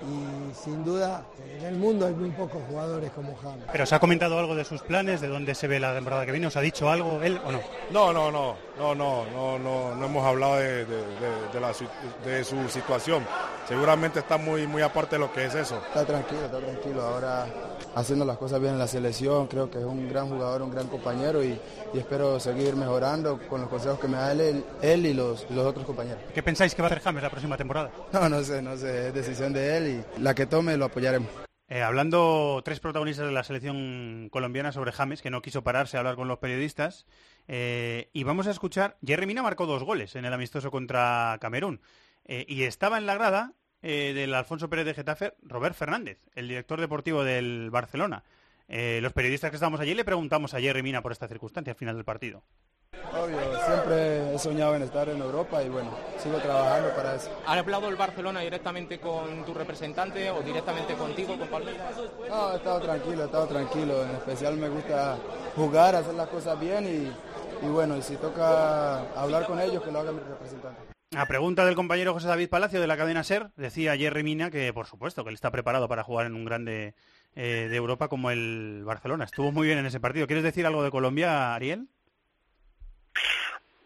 y 0.00 0.54
sin 0.54 0.82
duda 0.82 1.26
en 1.58 1.66
el 1.66 1.74
mundo 1.74 2.06
hay 2.06 2.14
muy 2.14 2.30
pocos 2.30 2.62
jugadores 2.70 3.10
como 3.10 3.36
James. 3.36 3.66
¿Pero 3.70 3.84
se 3.84 3.94
ha 3.94 3.98
comentado 3.98 4.38
algo 4.38 4.54
de 4.54 4.64
sus 4.64 4.80
planes, 4.80 5.20
de 5.20 5.28
dónde 5.28 5.54
se 5.54 5.68
ve 5.68 5.78
la 5.78 5.92
temporada 5.92 6.24
que 6.24 6.32
viene? 6.32 6.46
¿Os 6.46 6.56
ha 6.56 6.62
dicho 6.62 6.88
algo 6.88 7.20
él 7.22 7.38
o 7.44 7.52
no? 7.52 7.60
No, 7.90 8.10
no, 8.10 8.32
no, 8.32 8.56
no, 8.78 8.94
no, 8.94 9.24
no, 9.26 9.58
no, 9.58 9.94
no 9.94 10.06
hemos 10.06 10.24
hablado 10.24 10.56
de, 10.56 10.84
de, 10.84 10.96
de, 11.52 11.60
la, 11.60 11.72
de 12.24 12.44
su 12.44 12.68
situación. 12.68 13.24
seguramente 13.68 14.18
está 14.20 14.36
muy, 14.36 14.66
muy 14.66 14.82
aparte 14.82 15.16
de 15.16 15.20
lo 15.20 15.32
que 15.32 15.44
es 15.46 15.54
eso. 15.54 15.80
Está 15.86 16.04
tranquilo, 16.04 16.44
está 16.44 16.58
tranquilo. 16.58 17.02
Ahora 17.02 17.46
haciendo 17.94 18.24
las 18.24 18.36
cosas 18.38 18.60
bien 18.60 18.72
en 18.72 18.78
la 18.78 18.88
selección, 18.88 19.46
creo 19.46 19.70
que 19.70 19.78
es 19.78 19.84
un 19.84 20.08
gran 20.08 20.28
jugador, 20.28 20.62
un 20.62 20.70
gran 20.70 20.88
compañero 20.88 21.42
y, 21.42 21.58
espero 21.94 22.40
seguir 22.40 22.74
mejorando 22.74 23.38
con 23.48 23.60
los 23.60 23.70
consejos 23.70 24.00
que 24.00 24.08
me 24.08 24.16
da 24.16 24.32
él, 24.32 24.64
él 24.82 25.06
y 25.06 25.14
los, 25.14 25.48
los 25.50 25.64
otros 25.64 25.86
compañeros. 25.86 26.20
¿Qué 26.34 26.42
pensáis 26.42 26.74
que 26.74 26.82
va 26.82 26.88
a 26.88 26.90
hacer 26.90 27.02
James 27.02 27.22
la 27.22 27.30
próxima 27.30 27.56
temporada? 27.56 27.90
No, 28.12 28.28
no 28.28 28.42
sé, 28.42 28.60
no 28.60 28.76
sé, 28.76 29.08
es 29.08 29.14
decisión 29.14 29.52
de 29.52 29.76
él 29.76 30.04
y 30.18 30.20
la 30.20 30.34
que 30.34 30.46
tome 30.46 30.76
lo 30.76 30.86
apoyaremos. 30.86 31.28
Eh, 31.68 31.80
hablando 31.80 32.60
tres 32.62 32.78
protagonistas 32.78 33.26
de 33.26 33.32
la 33.32 33.42
selección 33.42 34.28
colombiana 34.30 34.70
sobre 34.70 34.92
James, 34.92 35.22
que 35.22 35.30
no 35.30 35.40
quiso 35.40 35.64
pararse 35.64 35.96
a 35.96 36.00
hablar 36.00 36.14
con 36.14 36.28
los 36.28 36.38
periodistas, 36.38 37.06
eh, 37.48 38.10
y 38.12 38.22
vamos 38.24 38.46
a 38.46 38.50
escuchar, 38.50 38.98
Jerry 39.04 39.26
Mina 39.26 39.42
marcó 39.42 39.64
dos 39.64 39.82
goles 39.82 40.14
en 40.14 40.26
el 40.26 40.32
amistoso 40.34 40.70
contra 40.70 41.38
Camerún, 41.40 41.80
eh, 42.26 42.44
y 42.48 42.64
estaba 42.64 42.98
en 42.98 43.06
la 43.06 43.14
grada 43.14 43.54
del 43.82 44.32
Alfonso 44.32 44.70
Pérez 44.70 44.86
de 44.86 44.94
Getafe, 44.94 45.34
Robert 45.42 45.76
Fernández, 45.76 46.18
el 46.34 46.48
director 46.48 46.80
deportivo 46.80 47.22
del 47.22 47.68
Barcelona. 47.70 48.24
los 48.66 49.12
periodistas 49.12 49.50
que 49.50 49.56
estábamos 49.56 49.78
allí 49.80 49.92
le 49.92 50.06
preguntamos 50.06 50.54
a 50.54 50.60
Jerry 50.60 50.82
Mina 50.82 51.02
por 51.02 51.12
esta 51.12 51.28
circunstancia 51.28 51.72
al 51.72 51.76
final 51.76 51.94
del 51.94 52.06
partido. 52.06 52.42
Obvio, 53.12 53.38
siempre 53.66 54.34
he 54.34 54.38
soñado 54.38 54.74
en 54.74 54.82
estar 54.82 55.08
en 55.08 55.20
Europa 55.20 55.62
y 55.62 55.68
bueno, 55.68 55.90
sigo 56.18 56.38
trabajando 56.38 56.90
para 56.96 57.14
eso. 57.14 57.30
¿Ha 57.46 57.52
hablado 57.52 57.88
el 57.88 57.96
Barcelona 57.96 58.40
directamente 58.40 58.98
con 58.98 59.44
tu 59.44 59.54
representante 59.54 60.30
o 60.30 60.42
directamente 60.42 60.94
contigo, 60.94 61.38
con 61.38 61.48
Palmeiras? 61.48 61.94
No, 62.28 62.52
he 62.52 62.56
estado 62.56 62.80
tranquilo, 62.80 63.22
he 63.22 63.26
estado 63.26 63.46
tranquilo. 63.46 64.04
En 64.04 64.10
especial 64.10 64.56
me 64.56 64.68
gusta 64.68 65.16
jugar, 65.54 65.94
hacer 65.94 66.14
las 66.14 66.28
cosas 66.28 66.58
bien 66.58 66.84
y, 66.86 67.66
y 67.66 67.68
bueno, 67.68 67.96
y 67.96 68.02
si 68.02 68.16
toca 68.16 69.00
hablar 69.12 69.46
con 69.46 69.60
ellos, 69.60 69.82
que 69.82 69.92
lo 69.92 70.00
haga 70.00 70.10
mi 70.10 70.20
representante. 70.20 70.94
A 71.16 71.26
pregunta 71.26 71.64
del 71.64 71.76
compañero 71.76 72.12
José 72.12 72.26
David 72.26 72.48
Palacio 72.48 72.80
de 72.80 72.88
la 72.88 72.96
cadena 72.96 73.22
SER, 73.22 73.52
decía 73.56 73.96
Jerry 73.96 74.24
Mina 74.24 74.50
que 74.50 74.72
por 74.72 74.86
supuesto 74.86 75.22
que 75.22 75.30
él 75.30 75.34
está 75.34 75.52
preparado 75.52 75.86
para 75.86 76.02
jugar 76.02 76.26
en 76.26 76.34
un 76.34 76.44
grande 76.44 76.96
eh, 77.36 77.68
de 77.70 77.76
Europa 77.76 78.08
como 78.08 78.32
el 78.32 78.82
Barcelona. 78.84 79.24
Estuvo 79.24 79.52
muy 79.52 79.68
bien 79.68 79.78
en 79.78 79.86
ese 79.86 80.00
partido. 80.00 80.26
¿Quieres 80.26 80.42
decir 80.42 80.66
algo 80.66 80.82
de 80.82 80.90
Colombia, 80.90 81.54
Ariel? 81.54 81.88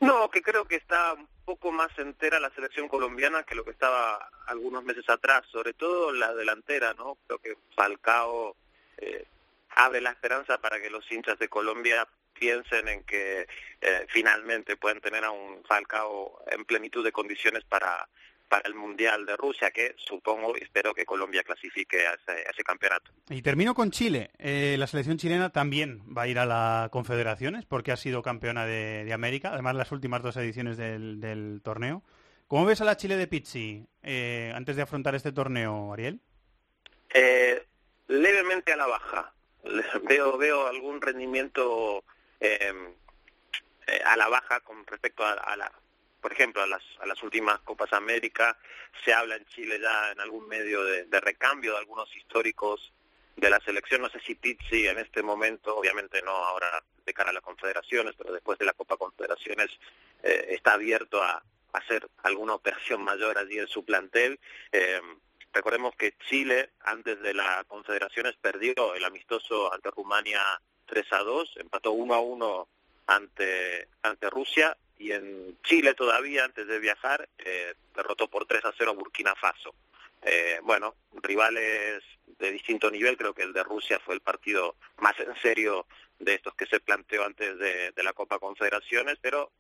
No, 0.01 0.31
que 0.31 0.43
creo 0.43 0.65
que 0.65 0.77
está 0.77 1.15
un 1.15 1.29
poco 1.45 1.73
más 1.73 1.91
entera 1.99 2.39
la 2.39 2.51
selección 2.51 2.89
colombiana 2.89 3.43
que 3.43 3.55
lo 3.55 3.65
que 3.65 3.73
estaba 3.73 4.31
algunos 4.47 4.85
meses 4.85 5.09
atrás, 5.09 5.43
sobre 5.51 5.73
todo 5.73 6.13
la 6.13 6.35
delantera, 6.35 6.95
¿no? 6.95 7.19
Creo 7.27 7.39
que 7.39 7.57
Falcao 7.75 8.55
eh, 8.99 9.27
abre 9.71 10.01
la 10.01 10.11
esperanza 10.11 10.59
para 10.59 10.81
que 10.81 10.91
los 10.91 11.11
hinchas 11.11 11.39
de 11.39 11.49
Colombia 11.49 12.07
piensen 12.33 12.87
en 12.87 13.03
que 13.05 13.49
eh, 13.81 14.07
finalmente 14.09 14.77
pueden 14.77 15.01
tener 15.01 15.25
a 15.25 15.31
un 15.31 15.65
Falcao 15.65 16.45
en 16.47 16.65
plenitud 16.65 17.05
de 17.05 17.13
condiciones 17.13 17.65
para 17.65 18.09
para 18.49 18.69
el 18.69 18.75
Mundial 18.75 19.27
de 19.27 19.37
Rusia, 19.37 19.71
que 19.71 19.95
supongo 19.97 20.57
y 20.57 20.63
espero 20.63 20.95
que 20.95 21.05
Colombia 21.05 21.43
clasifique 21.43 22.07
a 22.07 22.15
ese, 22.15 22.65
campeonato. 22.65 23.13
Y 23.29 23.43
termino 23.43 23.75
con 23.75 23.91
Chile. 23.91 24.31
Eh, 24.39 24.77
la 24.79 24.87
selección 24.87 25.19
chilena 25.19 25.51
también 25.51 26.03
va 26.17 26.23
a 26.23 26.29
ir 26.29 26.39
a 26.39 26.47
la 26.47 26.89
Confederaciones 26.91 27.65
porque 27.67 27.93
ha 27.93 27.97
sido 27.97 28.23
campeona 28.23 28.67
de, 28.67 29.11
América, 29.13 29.51
además 29.53 29.77
las 29.77 29.93
últimas 29.93 30.23
dos 30.23 30.37
ediciones 30.37 30.77
del, 30.77 31.61
torneo. 31.63 32.03
¿Cómo 32.47 32.65
ves 32.65 32.81
a 32.81 32.85
la 32.85 32.97
Chile 32.97 33.17
de 33.17 33.27
Pizzi 33.27 33.87
eh, 34.03 34.53
antes 34.55 34.77
de 34.77 34.83
afrontar 34.83 35.15
este 35.15 35.33
torneo, 35.33 35.93
Ariel? 35.93 36.21
Eh, 37.13 37.67
levemente 38.09 38.73
a 38.73 38.77
la 38.77 38.87
baja. 38.87 39.33
Veo, 40.09 40.39
veo 40.39 40.67
algún 40.67 41.01
rendimiento 41.01 42.05
a 44.05 44.17
la 44.17 44.29
baja 44.29 44.61
con 44.61 44.87
respecto 44.87 45.25
a 45.25 45.57
la 45.57 45.73
por 46.21 46.33
ejemplo, 46.33 46.63
a 46.63 46.67
las, 46.67 46.83
a 47.01 47.07
las 47.07 47.23
últimas 47.23 47.61
Copas 47.61 47.93
América, 47.93 48.57
se 49.05 49.13
habla 49.13 49.37
en 49.37 49.45
Chile 49.47 49.79
ya 49.81 50.13
en 50.13 50.21
algún 50.21 50.49
medio 50.49 50.85
de, 50.85 51.21
recambio 51.21 51.73
de 51.73 51.79
algunos 51.79 52.15
históricos 52.17 52.93
de 53.37 53.51
la 53.51 53.61
selección. 53.61 54.03
No 54.03 54.09
sé 54.09 54.21
si 54.21 54.35
Pizzi 54.35 54.89
en 54.89 54.99
este 54.99 55.23
momento, 55.23 55.77
obviamente 55.77 56.21
no 56.23 56.33
ahora 56.33 56.83
de 57.05 57.15
cara 57.15 57.31
a 57.31 57.33
las 57.33 57.43
confederaciones, 57.43 58.15
pero 58.17 58.33
después 58.33 58.59
de 58.59 58.65
la 58.65 58.73
Copa 58.73 58.97
Confederaciones 58.97 59.71
eh, 60.23 60.47
está 60.51 60.75
abierto 60.75 61.23
a, 61.23 61.43
hacer 61.71 62.09
alguna 62.23 62.55
operación 62.55 63.03
mayor 63.03 63.37
allí 63.39 63.59
en 63.59 63.69
su 63.69 63.85
plantel. 63.85 64.41
Eh, 64.73 65.01
recordemos 65.53 65.95
que 65.97 66.17
Chile, 66.29 66.71
antes 66.81 67.21
de 67.21 67.35
las 67.35 67.65
confederaciones, 67.67 68.37
perdió 68.37 68.95
el 68.95 69.05
amistoso 69.05 69.73
ante 69.73 69.91
Rumania 69.91 70.43
3 70.87 71.13
a 71.13 71.19
2, 71.19 71.57
empató 71.59 71.93
1 71.93 72.15
a 72.15 72.21
1 72.21 72.69
ante, 73.07 73.89
ante 74.03 74.31
Rusia 74.31 74.77
y 74.99 75.13
en 75.13 75.59
Chile 75.63 75.95
todavía, 75.95 76.45
antes 76.45 76.67
de 76.67 76.79
viajar, 76.79 77.29
eh, 77.39 77.75
derrotó 77.95 78.29
por 78.29 78.47
3 78.47 78.65
a 78.65 78.75
0 78.77 78.95
Burkina 78.95 79.35
Faso. 79.37 79.75
Eh, 80.23 80.59
bueno, 80.63 80.97
rivales 81.23 82.03
de 82.39 82.53
distinto 82.53 82.91
nivel, 82.91 83.17
creo 83.17 83.35
que 83.35 83.43
el 83.43 83.53
de 83.53 83.63
Rusia 83.63 84.01
fue 84.01 84.15
el 84.15 84.21
partido 84.21 84.77
más 84.99 85.19
en 85.21 85.35
serio 85.41 85.87
de 86.19 86.35
estos 86.35 86.55
que 86.55 86.67
se 86.67 86.81
planteó 86.81 87.25
antes 87.25 87.59
de, 87.59 87.93
la 87.97 88.13
Copa 88.13 88.39
Confederaciones, 88.39 89.19
pero 89.21 89.53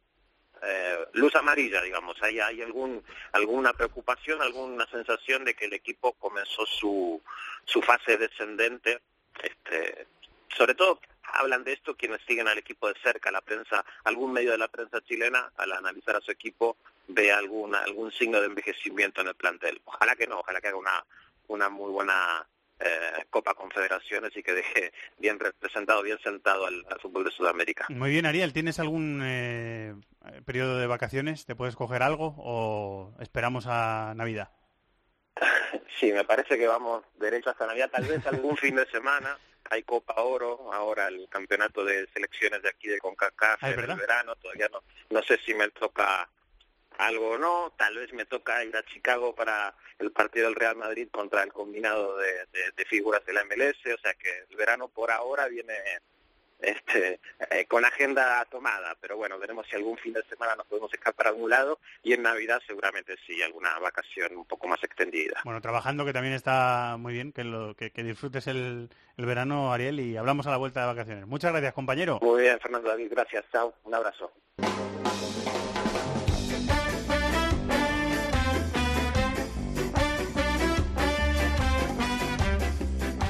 eh, 0.62 1.06
luz 1.12 1.34
amarilla, 1.36 1.80
digamos, 1.82 2.20
hay, 2.22 2.40
hay 2.40 2.62
algún, 2.62 3.04
alguna 3.32 3.72
preocupación, 3.72 4.42
alguna 4.42 4.86
sensación 4.90 5.44
de 5.44 5.54
que 5.54 5.66
el 5.66 5.72
equipo 5.72 6.14
comenzó 6.14 6.66
su, 6.66 7.22
su 7.64 7.80
fase 7.82 8.16
descendente, 8.16 9.00
este, 9.42 10.06
sobre 10.56 10.74
todo 10.74 11.00
hablan 11.34 11.64
de 11.64 11.72
esto 11.72 11.96
quienes 11.96 12.20
siguen 12.26 12.48
al 12.48 12.58
equipo 12.58 12.88
de 12.88 12.98
cerca, 13.02 13.30
la 13.30 13.40
prensa, 13.40 13.84
algún 14.04 14.32
medio 14.32 14.52
de 14.52 14.58
la 14.58 14.68
prensa 14.68 15.00
chilena, 15.02 15.52
al 15.56 15.72
analizar 15.72 16.16
a 16.16 16.20
su 16.20 16.30
equipo, 16.30 16.76
ve 17.08 17.32
alguna, 17.32 17.80
algún 17.80 18.12
signo 18.12 18.40
de 18.40 18.46
envejecimiento 18.46 19.20
en 19.20 19.28
el 19.28 19.34
plantel. 19.34 19.80
Ojalá 19.84 20.16
que 20.16 20.26
no, 20.26 20.40
ojalá 20.40 20.60
que 20.60 20.68
haga 20.68 20.76
una, 20.76 21.04
una 21.48 21.68
muy 21.68 21.90
buena 21.90 22.46
eh, 22.80 23.24
Copa 23.30 23.54
Confederaciones 23.54 24.36
y 24.36 24.42
que 24.42 24.52
deje 24.52 24.92
bien 25.18 25.38
representado, 25.38 26.02
bien 26.02 26.18
sentado 26.22 26.66
al, 26.66 26.84
fútbol 27.00 27.24
de 27.24 27.30
Sudamérica. 27.30 27.86
Muy 27.88 28.10
bien, 28.10 28.26
Ariel, 28.26 28.52
¿tienes 28.52 28.78
algún 28.78 29.20
eh, 29.24 29.94
periodo 30.44 30.78
de 30.78 30.86
vacaciones? 30.86 31.44
¿Te 31.44 31.56
puedes 31.56 31.76
coger 31.76 32.02
algo 32.02 32.34
o 32.38 33.14
esperamos 33.20 33.66
a 33.66 34.12
Navidad? 34.16 34.50
Sí, 35.98 36.12
me 36.12 36.22
parece 36.22 36.56
que 36.56 36.68
vamos 36.68 37.02
derecho 37.18 37.50
hasta 37.50 37.66
Navidad, 37.66 37.90
tal 37.90 38.04
vez 38.04 38.24
algún 38.24 38.56
fin 38.56 38.76
de 38.76 38.86
semana 38.86 39.36
hay 39.70 39.82
Copa 39.82 40.20
Oro, 40.22 40.72
ahora 40.72 41.08
el 41.08 41.28
campeonato 41.28 41.84
de 41.84 42.06
selecciones 42.12 42.62
de 42.62 42.68
aquí 42.68 42.88
de 42.88 42.98
CONCACAF 42.98 43.62
en 43.64 43.80
el 43.80 43.96
verano, 43.96 44.36
todavía 44.36 44.68
no, 44.72 44.82
no 45.10 45.22
sé 45.22 45.38
si 45.44 45.54
me 45.54 45.68
toca 45.70 46.28
algo 46.98 47.30
o 47.30 47.38
no, 47.38 47.72
tal 47.76 47.96
vez 47.96 48.12
me 48.12 48.24
toca 48.24 48.64
ir 48.64 48.76
a 48.76 48.84
Chicago 48.84 49.34
para 49.34 49.74
el 49.98 50.10
partido 50.10 50.46
del 50.46 50.56
Real 50.56 50.76
Madrid 50.76 51.08
contra 51.10 51.42
el 51.42 51.52
combinado 51.52 52.16
de, 52.18 52.46
de 52.76 52.84
figuras 52.86 53.24
de 53.24 53.32
la 53.32 53.44
MLS, 53.44 53.78
o 53.94 53.98
sea 53.98 54.14
que 54.14 54.46
el 54.50 54.56
verano 54.56 54.88
por 54.88 55.10
ahora 55.10 55.46
viene 55.46 55.74
este, 56.60 57.20
eh, 57.50 57.66
con 57.66 57.84
agenda 57.84 58.44
tomada, 58.46 58.96
pero 59.00 59.16
bueno, 59.16 59.38
veremos 59.38 59.66
si 59.68 59.76
algún 59.76 59.96
fin 59.98 60.12
de 60.12 60.22
semana 60.24 60.56
nos 60.56 60.66
podemos 60.66 60.92
escapar 60.92 61.26
a 61.26 61.30
algún 61.30 61.50
lado 61.50 61.78
y 62.02 62.12
en 62.12 62.22
Navidad 62.22 62.60
seguramente 62.66 63.16
sí, 63.26 63.40
alguna 63.42 63.78
vacación 63.78 64.36
un 64.36 64.44
poco 64.44 64.66
más 64.68 64.82
extendida. 64.82 65.40
Bueno, 65.44 65.60
trabajando 65.60 66.04
que 66.04 66.12
también 66.12 66.34
está 66.34 66.96
muy 66.98 67.12
bien, 67.12 67.32
que, 67.32 67.44
lo, 67.44 67.74
que, 67.74 67.90
disfrutes 68.02 68.46
el, 68.46 68.88
el, 69.16 69.26
verano, 69.26 69.72
Ariel, 69.72 70.00
y 70.00 70.16
hablamos 70.16 70.46
a 70.46 70.50
la 70.50 70.56
vuelta 70.56 70.80
de 70.80 70.86
vacaciones. 70.86 71.26
Muchas 71.26 71.52
gracias, 71.52 71.74
compañero. 71.74 72.18
Muy 72.22 72.42
bien, 72.42 72.58
Fernando 72.60 72.88
David, 72.88 73.08
gracias, 73.10 73.44
chao, 73.52 73.74
un 73.84 73.94
abrazo. 73.94 74.32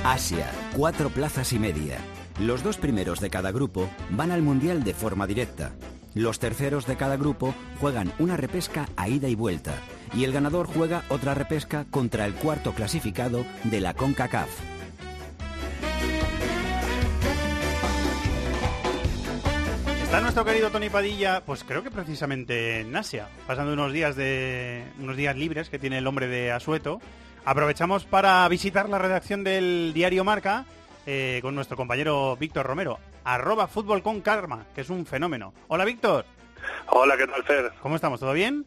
Asia, 0.05 0.51
cuatro 0.75 1.11
plazas 1.11 1.53
y 1.53 1.59
media. 1.59 1.99
Los 2.41 2.63
dos 2.63 2.77
primeros 2.77 3.19
de 3.19 3.31
cada 3.31 3.51
grupo 3.51 3.91
van 4.11 4.31
al 4.31 4.43
Mundial 4.43 4.85
de 4.85 4.95
forma 4.95 5.27
directa. 5.27 5.73
Los 6.15 6.39
terceros 6.39 6.87
de 6.87 6.97
cada 6.97 7.17
grupo 7.17 7.53
juegan 7.81 8.13
una 8.21 8.37
repesca 8.37 8.89
a 8.97 9.09
ida 9.09 9.27
y 9.29 9.35
vuelta. 9.35 9.75
Y 10.15 10.23
el 10.23 10.33
ganador 10.33 10.69
juega 10.69 11.03
otra 11.09 11.35
repesca 11.35 11.85
contra 11.91 12.27
el 12.27 12.35
cuarto 12.35 12.75
clasificado 12.75 13.45
de 13.65 13.81
la 13.81 13.95
CONCACAF. 13.95 14.49
Está 20.05 20.21
nuestro 20.21 20.45
querido 20.45 20.71
Tony 20.71 20.91
Padilla, 20.91 21.43
pues 21.45 21.65
creo 21.65 21.83
que 21.83 21.91
precisamente 21.91 22.81
en 22.81 22.95
Asia, 22.95 23.29
pasando 23.49 23.73
unos 23.73 23.93
días 23.93 24.15
de 24.15 24.85
unos 25.01 25.17
días 25.17 25.37
libres 25.37 25.71
que 25.71 25.81
tiene 25.81 25.99
el 25.99 26.07
hombre 26.07 26.29
de 26.29 26.53
Asueto. 26.53 27.01
Aprovechamos 27.45 28.05
para 28.05 28.47
visitar 28.49 28.89
la 28.89 28.99
redacción 28.99 29.43
del 29.43 29.91
diario 29.93 30.23
Marca 30.23 30.67
eh, 31.11 31.39
con 31.41 31.55
nuestro 31.55 31.75
compañero 31.75 32.37
Víctor 32.37 32.67
Romero, 32.67 32.99
arroba 33.25 33.67
fútbol 33.67 34.03
con 34.03 34.21
karma, 34.21 34.67
que 34.75 34.83
es 34.83 34.91
un 34.91 35.07
fenómeno. 35.07 35.55
Hola 35.69 35.87
Víctor. 35.87 36.27
Hola, 36.89 37.17
¿qué 37.17 37.27
tal 37.27 37.43
Fer? 37.45 37.73
¿Cómo 37.81 37.97
estamos? 37.97 38.21
¿Todo 38.21 38.35
bien? 38.35 38.67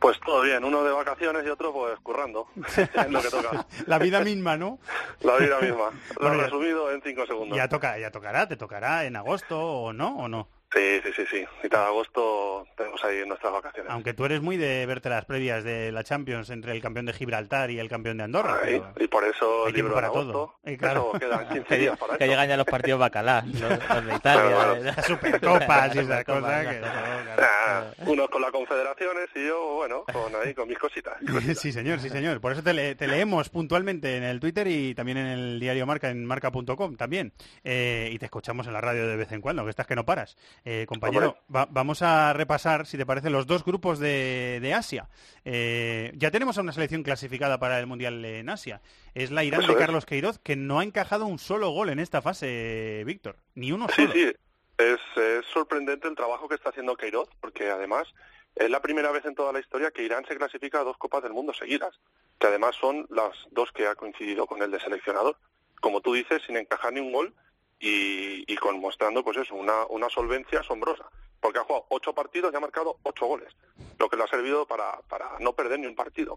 Pues 0.00 0.18
todo 0.18 0.42
bien, 0.42 0.64
uno 0.64 0.82
de 0.82 0.90
vacaciones 0.90 1.46
y 1.46 1.48
otro 1.48 1.72
pues 1.72 1.96
currando, 2.00 2.48
lo 3.08 3.22
que 3.22 3.28
toca. 3.28 3.66
La 3.86 4.00
vida 4.00 4.20
misma, 4.20 4.56
¿no? 4.56 4.80
La 5.20 5.36
vida 5.36 5.60
misma, 5.60 5.90
lo 6.20 6.32
he 6.32 6.36
resumido 6.36 6.90
en 6.90 7.00
cinco 7.02 7.24
segundos. 7.24 7.56
Ya, 7.56 7.68
toca, 7.68 7.96
ya 7.98 8.10
tocará, 8.10 8.48
te 8.48 8.56
tocará 8.56 9.04
en 9.04 9.14
agosto 9.14 9.56
o 9.60 9.92
no, 9.92 10.16
o 10.16 10.26
no. 10.26 10.48
Sí, 10.74 11.00
sí, 11.04 11.12
sí, 11.14 11.24
sí. 11.30 11.44
Mitad 11.62 11.78
de 11.82 11.86
agosto 11.86 12.66
tenemos 12.76 13.02
ahí 13.04 13.24
nuestras 13.26 13.52
vacaciones. 13.52 13.90
Aunque 13.92 14.14
tú 14.14 14.24
eres 14.24 14.42
muy 14.42 14.56
de 14.56 14.84
verte 14.84 15.08
las 15.08 15.24
previas 15.24 15.62
de 15.64 15.92
la 15.92 16.02
Champions 16.04 16.50
entre 16.50 16.72
el 16.72 16.82
campeón 16.82 17.06
de 17.06 17.12
Gibraltar 17.12 17.70
y 17.70 17.78
el 17.78 17.88
campeón 17.88 18.16
de 18.18 18.24
Andorra. 18.24 18.58
Ahí, 18.64 18.82
y 18.98 19.06
por 19.06 19.24
eso 19.24 19.62
tiempo 19.66 19.76
libro 19.76 19.94
para 19.94 20.08
agosto. 20.08 20.32
todo. 20.32 20.54
Y 20.64 20.76
claro. 20.76 21.10
Eso 21.14 21.20
quedan 21.20 21.48
15 21.52 21.64
Que, 21.68 21.76
días 21.78 21.96
para 21.98 22.18
que 22.18 22.24
eso. 22.24 22.30
llegan 22.32 22.48
ya 22.48 22.56
los 22.56 22.66
partidos 22.66 22.98
bacalá, 23.00 23.44
los, 23.46 23.62
los 23.88 24.06
de 24.06 24.14
Italia. 24.16 24.74
Las 24.82 25.06
supercopas 25.06 25.94
y 25.94 25.98
esas 26.00 26.24
cosas. 26.24 26.66
que- 26.66 26.82
Ah, 26.84 27.65
unos 28.06 28.28
con 28.30 28.42
las 28.42 28.50
confederaciones 28.50 29.28
y 29.34 29.46
yo, 29.46 29.74
bueno, 29.76 30.04
con 30.04 30.34
ahí 30.42 30.54
con 30.54 30.68
mis 30.68 30.78
cositas. 30.78 31.14
Sí, 31.56 31.72
señor, 31.72 32.00
sí, 32.00 32.08
señor. 32.08 32.40
Por 32.40 32.52
eso 32.52 32.62
te, 32.62 32.72
le- 32.72 32.94
te 32.94 33.06
leemos 33.06 33.48
puntualmente 33.48 34.16
en 34.16 34.22
el 34.24 34.40
Twitter 34.40 34.66
y 34.66 34.94
también 34.94 35.18
en 35.18 35.26
el 35.26 35.60
diario 35.60 35.86
Marca, 35.86 36.10
en 36.10 36.24
marca.com 36.24 36.96
también. 36.96 37.32
Eh, 37.64 38.10
y 38.12 38.18
te 38.18 38.24
escuchamos 38.26 38.66
en 38.66 38.72
la 38.72 38.80
radio 38.80 39.06
de 39.06 39.16
vez 39.16 39.32
en 39.32 39.40
cuando, 39.40 39.64
que 39.64 39.70
estás 39.70 39.86
que 39.86 39.94
no 39.96 40.04
paras. 40.04 40.36
Eh, 40.64 40.84
compañero, 40.88 41.36
va- 41.54 41.68
vamos 41.70 42.02
a 42.02 42.32
repasar, 42.32 42.86
si 42.86 42.96
te 42.98 43.06
parece, 43.06 43.30
los 43.30 43.46
dos 43.46 43.64
grupos 43.64 43.98
de, 43.98 44.58
de 44.60 44.74
Asia. 44.74 45.08
Eh, 45.44 46.12
ya 46.16 46.30
tenemos 46.30 46.58
a 46.58 46.62
una 46.62 46.72
selección 46.72 47.02
clasificada 47.02 47.58
para 47.58 47.78
el 47.78 47.86
Mundial 47.86 48.24
en 48.24 48.48
Asia. 48.48 48.80
Es 49.14 49.30
la 49.30 49.44
Irán 49.44 49.66
de. 49.66 49.76
Carlos 49.76 50.06
Queiroz, 50.06 50.38
que 50.38 50.56
no 50.56 50.80
ha 50.80 50.84
encajado 50.84 51.26
un 51.26 51.38
solo 51.38 51.70
gol 51.70 51.90
en 51.90 51.98
esta 51.98 52.22
fase, 52.22 53.02
Víctor. 53.06 53.36
Ni 53.54 53.72
uno 53.72 53.86
Sí, 53.94 54.02
solo. 54.02 54.12
sí, 54.14 54.32
es, 54.78 55.00
es 55.16 55.46
sorprendente 55.46 56.08
el 56.08 56.14
trabajo 56.16 56.48
que 56.48 56.54
está 56.54 56.70
haciendo 56.70 56.96
Queiroz, 56.96 57.28
porque 57.40 57.70
además 57.70 58.06
es 58.54 58.70
la 58.70 58.80
primera 58.80 59.10
vez 59.10 59.24
en 59.26 59.34
toda 59.34 59.52
la 59.52 59.60
historia 59.60 59.90
que 59.90 60.02
Irán 60.02 60.24
se 60.26 60.36
clasifica 60.36 60.80
a 60.80 60.84
dos 60.84 60.96
Copas 60.96 61.22
del 61.22 61.32
Mundo 61.32 61.52
seguidas, 61.52 61.98
que 62.38 62.46
además 62.46 62.74
son 62.76 63.06
las 63.10 63.32
dos 63.50 63.70
que 63.72 63.86
ha 63.86 63.94
coincidido 63.94 64.46
con 64.46 64.62
el 64.62 64.70
de 64.70 64.80
seleccionador. 64.80 65.36
Como 65.80 66.00
tú 66.00 66.14
dices, 66.14 66.42
sin 66.46 66.56
encajar 66.56 66.92
ni 66.92 67.00
un 67.00 67.12
gol 67.12 67.34
y, 67.78 68.50
y 68.50 68.56
con 68.56 68.80
mostrando 68.80 69.22
pues 69.22 69.36
eso, 69.36 69.54
una, 69.54 69.84
una 69.86 70.08
solvencia 70.08 70.60
asombrosa, 70.60 71.04
porque 71.40 71.58
ha 71.58 71.64
jugado 71.64 71.84
ocho 71.90 72.14
partidos 72.14 72.52
y 72.52 72.56
ha 72.56 72.60
marcado 72.60 72.96
ocho 73.02 73.26
goles, 73.26 73.54
lo 73.98 74.08
que 74.08 74.16
le 74.16 74.24
ha 74.24 74.28
servido 74.28 74.66
para, 74.66 75.00
para 75.08 75.38
no 75.40 75.52
perder 75.52 75.80
ni 75.80 75.86
un 75.86 75.94
partido. 75.94 76.34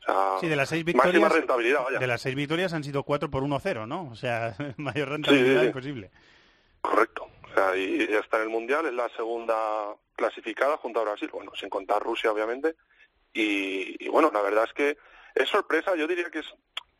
O 0.00 0.02
sea, 0.04 0.38
Sí, 0.40 0.48
de 0.48 0.56
las 0.56 0.68
seis 0.70 0.84
victorias, 0.84 1.32
rentabilidad, 1.32 1.84
vaya. 1.84 1.98
de 1.98 2.06
las 2.06 2.20
seis 2.22 2.34
victorias 2.34 2.72
han 2.72 2.82
sido 2.82 3.04
cuatro 3.04 3.30
por 3.30 3.42
1-0, 3.44 3.86
¿no? 3.86 4.08
O 4.10 4.16
sea, 4.16 4.56
mayor 4.76 5.10
rentabilidad 5.10 5.60
sí. 5.60 5.66
imposible. 5.68 6.10
Correcto. 6.80 7.28
O 7.50 7.54
sea, 7.54 7.76
y 7.76 8.06
ya 8.06 8.20
está 8.20 8.36
en 8.36 8.44
el 8.44 8.48
Mundial, 8.48 8.86
es 8.86 8.92
la 8.92 9.08
segunda 9.10 9.94
clasificada 10.14 10.76
junto 10.76 11.00
a 11.00 11.04
Brasil, 11.04 11.30
bueno, 11.32 11.52
sin 11.54 11.68
contar 11.68 12.02
Rusia, 12.02 12.30
obviamente. 12.32 12.76
Y, 13.32 14.04
y 14.04 14.08
bueno, 14.08 14.30
la 14.32 14.42
verdad 14.42 14.64
es 14.64 14.72
que 14.72 14.98
es 15.34 15.48
sorpresa, 15.48 15.94
yo 15.96 16.06
diría 16.06 16.30
que 16.30 16.40
es, 16.40 16.54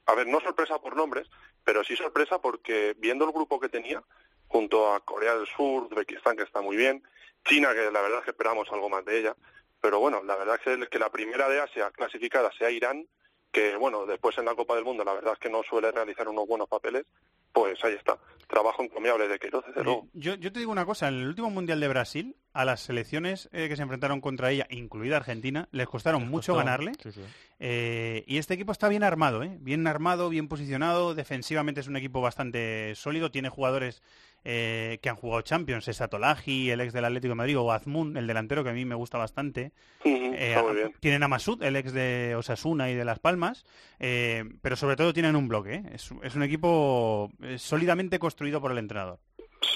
a 0.07 0.14
ver, 0.14 0.26
no 0.26 0.40
sorpresa 0.40 0.78
por 0.80 0.96
nombres, 0.96 1.28
pero 1.64 1.84
sí 1.84 1.96
sorpresa 1.96 2.40
porque 2.40 2.94
viendo 2.98 3.24
el 3.24 3.32
grupo 3.32 3.61
que 3.61 3.68
tenía, 3.68 4.03
junto 4.48 4.92
a 4.92 5.01
Corea 5.01 5.36
del 5.36 5.46
Sur, 5.46 5.84
Uzbekistán, 5.84 6.36
que 6.36 6.42
está 6.42 6.61
muy 6.61 6.76
bien, 6.76 7.03
China, 7.44 7.72
que 7.72 7.90
la 7.90 8.01
verdad 8.01 8.18
es 8.18 8.24
que 8.24 8.30
esperamos 8.32 8.68
algo 8.72 8.88
más 8.88 9.05
de 9.05 9.18
ella, 9.18 9.36
pero 9.80 10.01
bueno, 10.01 10.22
la 10.24 10.36
verdad 10.36 10.57
es 10.57 10.62
que, 10.62 10.88
que 10.88 10.98
la 10.98 11.11
primera 11.11 11.48
de 11.48 11.61
Asia 11.61 11.90
clasificada 11.92 12.51
sea 12.59 12.70
Irán, 12.70 13.07
que 13.53 13.76
bueno, 13.76 14.07
después 14.07 14.36
en 14.38 14.44
la 14.44 14.55
Copa 14.55 14.74
del 14.74 14.84
Mundo 14.84 15.05
la 15.05 15.14
verdad 15.14 15.34
es 15.34 15.38
que 15.38 15.51
no 15.51 15.62
suele 15.62 15.90
realizar 15.92 16.28
unos 16.28 16.46
buenos 16.46 16.68
papeles, 16.68 17.07
pues 17.53 17.82
ahí 17.84 17.94
está, 17.94 18.18
trabajo 18.48 18.82
encomiable 18.82 19.28
de 19.28 19.38
Queiroz, 19.38 19.64
desde 19.66 19.84
luego. 19.84 20.09
Yo, 20.12 20.34
yo 20.34 20.53
te 20.53 20.59
digo 20.59 20.72
una 20.72 20.84
cosa, 20.84 21.09
en 21.09 21.14
el 21.14 21.28
último 21.28 21.51
Mundial 21.51 21.80
de 21.80 21.88
Brasil, 21.88 22.36
a 22.53 22.64
las 22.64 22.80
selecciones 22.80 23.48
eh, 23.53 23.68
que 23.68 23.76
se 23.76 23.82
enfrentaron 23.82 24.20
contra 24.20 24.51
ella, 24.51 24.66
incluida 24.70 25.16
Argentina, 25.16 25.68
les 25.72 25.88
costaron 25.88 26.28
mucho 26.28 26.53
costó. 26.53 26.64
ganarle. 26.64 26.92
Sí, 27.03 27.12
sí. 27.12 27.20
Eh, 27.59 28.24
y 28.26 28.38
este 28.38 28.55
equipo 28.55 28.72
está 28.72 28.88
bien 28.88 29.03
armado, 29.03 29.42
¿eh? 29.42 29.57
bien 29.61 29.86
armado, 29.86 30.28
bien 30.28 30.48
posicionado, 30.48 31.14
defensivamente 31.14 31.80
es 31.80 31.88
un 31.88 31.96
equipo 31.96 32.20
bastante 32.20 32.94
sólido, 32.94 33.30
tiene 33.30 33.48
jugadores 33.51 34.03
eh, 34.44 34.98
que 35.03 35.11
han 35.11 35.16
jugado 35.16 35.42
Champions, 35.42 35.86
es 35.88 36.01
Atolaji, 36.01 36.70
el 36.70 36.80
ex 36.80 36.92
del 36.92 37.05
Atlético 37.05 37.32
de 37.32 37.36
Madrid, 37.36 37.59
o 37.59 37.72
Azmun, 37.72 38.16
el 38.16 38.26
delantero 38.26 38.64
que 38.64 38.70
a 38.70 38.72
mí 38.72 38.84
me 38.84 38.94
gusta 38.94 39.18
bastante. 39.18 39.72
Eh. 40.05 40.90
Tienen 41.01 41.22
a 41.22 41.28
Masud, 41.28 41.62
el 41.62 41.76
ex 41.76 41.92
de 41.92 42.34
Osasuna 42.36 42.90
y 42.90 42.94
de 42.94 43.05
Las 43.05 43.18
Palmas, 43.18 43.66
eh, 43.98 44.44
pero 44.62 44.76
sobre 44.76 44.96
todo 44.96 45.12
tienen 45.12 45.36
un 45.36 45.48
bloque. 45.48 45.74
¿eh? 45.74 45.82
Es, 45.92 46.11
es 46.22 46.34
un 46.34 46.42
equipo 46.42 47.30
sólidamente 47.59 48.18
construido 48.18 48.61
por 48.62 48.72
el 48.72 48.78
entrenador. 48.78 49.18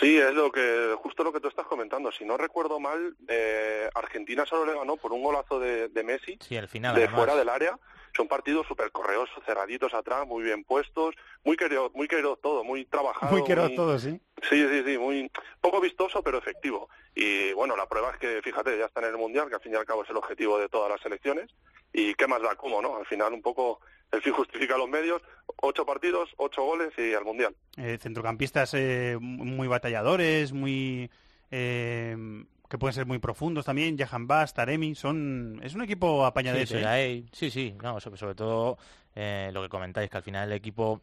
Sí, 0.01 0.19
es 0.19 0.35
lo 0.35 0.51
que 0.51 0.95
justo 0.99 1.23
lo 1.25 1.33
que 1.33 1.41
tú 1.41 1.49
estás 1.49 1.67
comentando. 1.67 2.11
Si 2.13 2.25
no 2.25 2.37
recuerdo 2.37 2.81
mal, 2.81 3.17
eh, 3.29 3.89
Argentina 3.95 4.45
solo 4.45 4.67
le 4.67 4.79
ganó 4.79 4.97
por 4.97 5.13
un 5.13 5.23
golazo 5.23 5.59
de, 5.61 5.89
de 5.89 6.03
Messi 6.03 6.39
Sí, 6.41 6.57
al 6.57 6.69
final. 6.69 6.95
de 6.95 7.03
además. 7.05 7.17
fuera 7.21 7.37
del 7.37 7.49
área. 7.49 7.79
Son 8.17 8.29
partidos 8.29 8.65
súper 8.69 8.93
correosos, 8.93 9.43
cerraditos 9.45 9.93
atrás, 9.93 10.25
muy 10.25 10.45
bien 10.45 10.63
puestos, 10.63 11.17
muy 11.43 11.57
querido, 11.57 11.91
muy 11.95 12.07
querido 12.07 12.37
todo, 12.37 12.63
muy 12.63 12.85
trabajado. 12.85 13.33
Muy 13.33 13.43
querido 13.43 13.69
todo, 13.71 13.99
sí. 13.99 14.21
Sí, 14.49 14.69
sí, 14.69 14.83
sí, 14.87 14.99
muy 14.99 15.29
poco 15.61 15.81
vistoso 15.81 16.23
pero 16.23 16.39
efectivo. 16.39 16.89
Y 17.17 17.53
bueno, 17.55 17.77
la 17.77 17.87
prueba 17.89 18.11
es 18.13 18.19
que, 18.19 18.41
fíjate, 18.43 18.79
ya 18.79 18.85
está 18.87 19.01
en 19.01 19.07
el 19.07 19.17
Mundial, 19.17 19.49
que 19.49 19.57
al 19.57 19.61
fin 19.61 19.73
y 19.73 19.77
al 19.77 19.85
cabo 19.85 20.05
es 20.05 20.11
el 20.11 20.17
objetivo 20.17 20.59
de 20.61 20.69
todas 20.69 20.91
las 20.91 21.01
selecciones. 21.01 21.51
Y 21.95 22.13
qué 22.15 22.27
más 22.27 22.43
da 22.43 22.55
cómo, 22.57 22.83
¿no? 22.83 22.97
Al 22.99 23.07
final 23.07 23.33
un 23.33 23.41
poco 23.41 23.81
el 24.13 24.21
fin 24.21 24.33
justifica 24.33 24.77
los 24.77 24.89
medios. 24.89 25.23
Ocho 25.63 25.87
partidos, 25.87 26.29
ocho 26.37 26.63
goles 26.65 26.93
y 26.99 27.15
al 27.15 27.25
Mundial. 27.25 27.55
Eh, 27.77 27.97
centrocampistas 28.01 28.75
eh, 28.75 29.17
muy 29.21 29.69
batalladores, 29.69 30.53
muy 30.53 31.09
eh, 31.53 32.17
que 32.69 32.79
pueden 32.79 32.95
ser 32.95 33.07
muy 33.07 33.19
profundos 33.21 33.65
también. 33.65 33.97
Jahan 33.97 34.27
Bass, 34.27 34.53
Taremi, 34.55 34.95
son 34.97 35.61
es 35.63 35.75
un 35.75 35.83
equipo 35.83 36.27
apañadete. 36.27 36.67
Sí, 36.67 36.75
sí, 36.75 36.81
¿eh? 36.83 36.87
hay- 36.87 37.27
sí, 37.33 37.51
sí, 37.51 37.75
no, 37.81 38.01
sobre, 38.01 38.19
sobre 38.19 38.35
todo 38.35 38.77
eh, 39.15 39.51
lo 39.53 39.63
que 39.63 39.69
comentáis, 39.69 40.11
que 40.11 40.17
al 40.17 40.23
final 40.23 40.49
el 40.51 40.57
equipo 40.57 41.01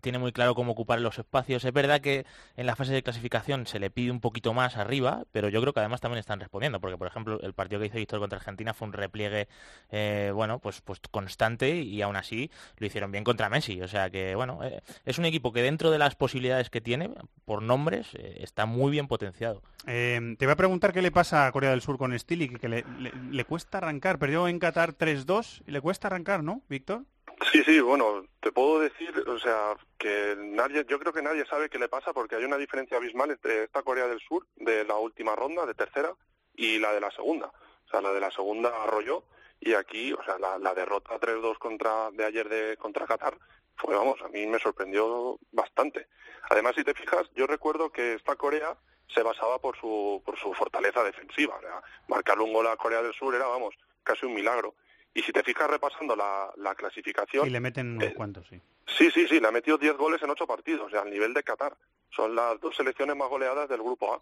tiene 0.00 0.18
muy 0.18 0.32
claro 0.32 0.54
cómo 0.54 0.72
ocupar 0.72 1.00
los 1.00 1.18
espacios. 1.18 1.64
Es 1.64 1.72
verdad 1.72 2.00
que 2.00 2.26
en 2.56 2.66
la 2.66 2.76
fase 2.76 2.92
de 2.92 3.02
clasificación 3.02 3.66
se 3.66 3.78
le 3.78 3.90
pide 3.90 4.10
un 4.10 4.20
poquito 4.20 4.52
más 4.52 4.76
arriba, 4.76 5.24
pero 5.32 5.48
yo 5.48 5.60
creo 5.60 5.72
que 5.72 5.80
además 5.80 6.00
también 6.00 6.18
están 6.18 6.40
respondiendo, 6.40 6.80
porque 6.80 6.96
por 6.98 7.06
ejemplo 7.06 7.40
el 7.40 7.54
partido 7.54 7.80
que 7.80 7.86
hizo 7.86 7.96
Víctor 7.98 8.20
contra 8.20 8.38
Argentina 8.38 8.74
fue 8.74 8.88
un 8.88 8.92
repliegue, 8.94 9.48
eh, 9.90 10.30
bueno, 10.34 10.58
pues, 10.58 10.80
pues 10.80 11.00
constante 11.10 11.76
y 11.76 12.02
aún 12.02 12.16
así 12.16 12.50
lo 12.78 12.86
hicieron 12.86 13.12
bien 13.12 13.24
contra 13.24 13.48
Messi. 13.48 13.80
O 13.82 13.88
sea 13.88 14.10
que, 14.10 14.34
bueno, 14.34 14.58
eh, 14.64 14.80
es 15.04 15.18
un 15.18 15.24
equipo 15.24 15.52
que 15.52 15.62
dentro 15.62 15.90
de 15.90 15.98
las 15.98 16.14
posibilidades 16.16 16.70
que 16.70 16.80
tiene, 16.80 17.10
por 17.44 17.62
nombres, 17.62 18.08
está 18.14 18.66
muy 18.66 18.90
bien 18.90 19.06
potenciado. 19.08 19.62
Eh, 19.86 20.36
te 20.38 20.46
voy 20.46 20.52
a 20.52 20.56
preguntar 20.56 20.92
qué 20.92 21.02
le 21.02 21.10
pasa 21.10 21.46
a 21.46 21.52
Corea 21.52 21.70
del 21.70 21.80
Sur 21.80 21.98
con 21.98 22.16
Stilik, 22.18 22.58
que 22.58 22.68
le, 22.68 22.84
le- 22.98 23.12
le 23.30 23.44
cuesta 23.44 23.78
arrancar. 23.78 24.18
Perdió 24.18 24.46
en 24.48 24.58
Qatar 24.58 24.92
3-2 24.94 25.62
y 25.66 25.70
le 25.72 25.80
cuesta 25.80 26.08
arrancar, 26.08 26.42
¿no, 26.42 26.62
Víctor? 26.68 27.04
Sí, 27.50 27.62
sí, 27.64 27.80
bueno, 27.80 28.24
te 28.40 28.52
puedo 28.52 28.78
decir, 28.78 29.12
o 29.28 29.38
sea, 29.38 29.76
que 29.98 30.36
nadie, 30.38 30.84
yo 30.88 30.98
creo 30.98 31.12
que 31.12 31.22
nadie 31.22 31.44
sabe 31.46 31.68
qué 31.68 31.78
le 31.78 31.88
pasa 31.88 32.12
porque 32.12 32.36
hay 32.36 32.44
una 32.44 32.56
diferencia 32.56 32.96
abismal 32.96 33.30
entre 33.30 33.64
esta 33.64 33.82
Corea 33.82 34.06
del 34.06 34.20
Sur 34.20 34.46
de 34.56 34.84
la 34.84 34.96
última 34.96 35.34
ronda, 35.34 35.66
de 35.66 35.74
tercera, 35.74 36.14
y 36.54 36.78
la 36.78 36.92
de 36.92 37.00
la 37.00 37.10
segunda. 37.10 37.46
O 37.46 37.90
sea, 37.90 38.00
la 38.00 38.12
de 38.12 38.20
la 38.20 38.30
segunda 38.30 38.70
arrolló 38.82 39.24
y 39.60 39.74
aquí, 39.74 40.12
o 40.12 40.22
sea, 40.24 40.38
la, 40.38 40.58
la 40.58 40.74
derrota 40.74 41.18
3-2 41.18 41.58
contra, 41.58 42.10
de 42.12 42.24
ayer 42.24 42.48
de, 42.48 42.76
contra 42.76 43.06
Qatar 43.06 43.36
fue, 43.76 43.94
vamos, 43.94 44.20
a 44.22 44.28
mí 44.28 44.46
me 44.46 44.58
sorprendió 44.58 45.38
bastante. 45.50 46.08
Además, 46.50 46.74
si 46.76 46.84
te 46.84 46.94
fijas, 46.94 47.30
yo 47.34 47.46
recuerdo 47.46 47.90
que 47.90 48.14
esta 48.14 48.36
Corea 48.36 48.76
se 49.14 49.22
basaba 49.22 49.58
por 49.58 49.76
su, 49.78 50.22
por 50.24 50.38
su 50.38 50.52
fortaleza 50.54 51.02
defensiva. 51.02 51.56
O 51.56 51.60
sea, 51.60 51.82
marcarle 52.08 52.44
un 52.44 52.52
gol 52.52 52.66
a 52.66 52.76
Corea 52.76 53.02
del 53.02 53.14
Sur 53.14 53.34
era, 53.34 53.46
vamos, 53.46 53.74
casi 54.02 54.26
un 54.26 54.34
milagro. 54.34 54.74
Y 55.14 55.22
si 55.22 55.32
te 55.32 55.42
fijas 55.42 55.68
repasando 55.70 56.16
la, 56.16 56.50
la 56.56 56.74
clasificación, 56.74 57.46
Y 57.46 57.50
le 57.50 57.60
meten 57.60 57.96
unos 57.96 58.14
cuantos, 58.14 58.46
sí. 58.48 58.60
Sí, 58.86 59.10
sí, 59.10 59.26
sí, 59.28 59.40
le 59.40 59.48
ha 59.48 59.52
metido 59.52 59.76
10 59.78 59.96
goles 59.96 60.22
en 60.22 60.30
8 60.30 60.46
partidos, 60.46 60.86
o 60.86 60.90
sea, 60.90 61.02
al 61.02 61.10
nivel 61.10 61.34
de 61.34 61.42
Qatar. 61.42 61.76
Son 62.10 62.34
las 62.34 62.58
dos 62.60 62.74
selecciones 62.76 63.14
más 63.16 63.28
goleadas 63.28 63.68
del 63.68 63.80
grupo 63.82 64.14
A. 64.14 64.20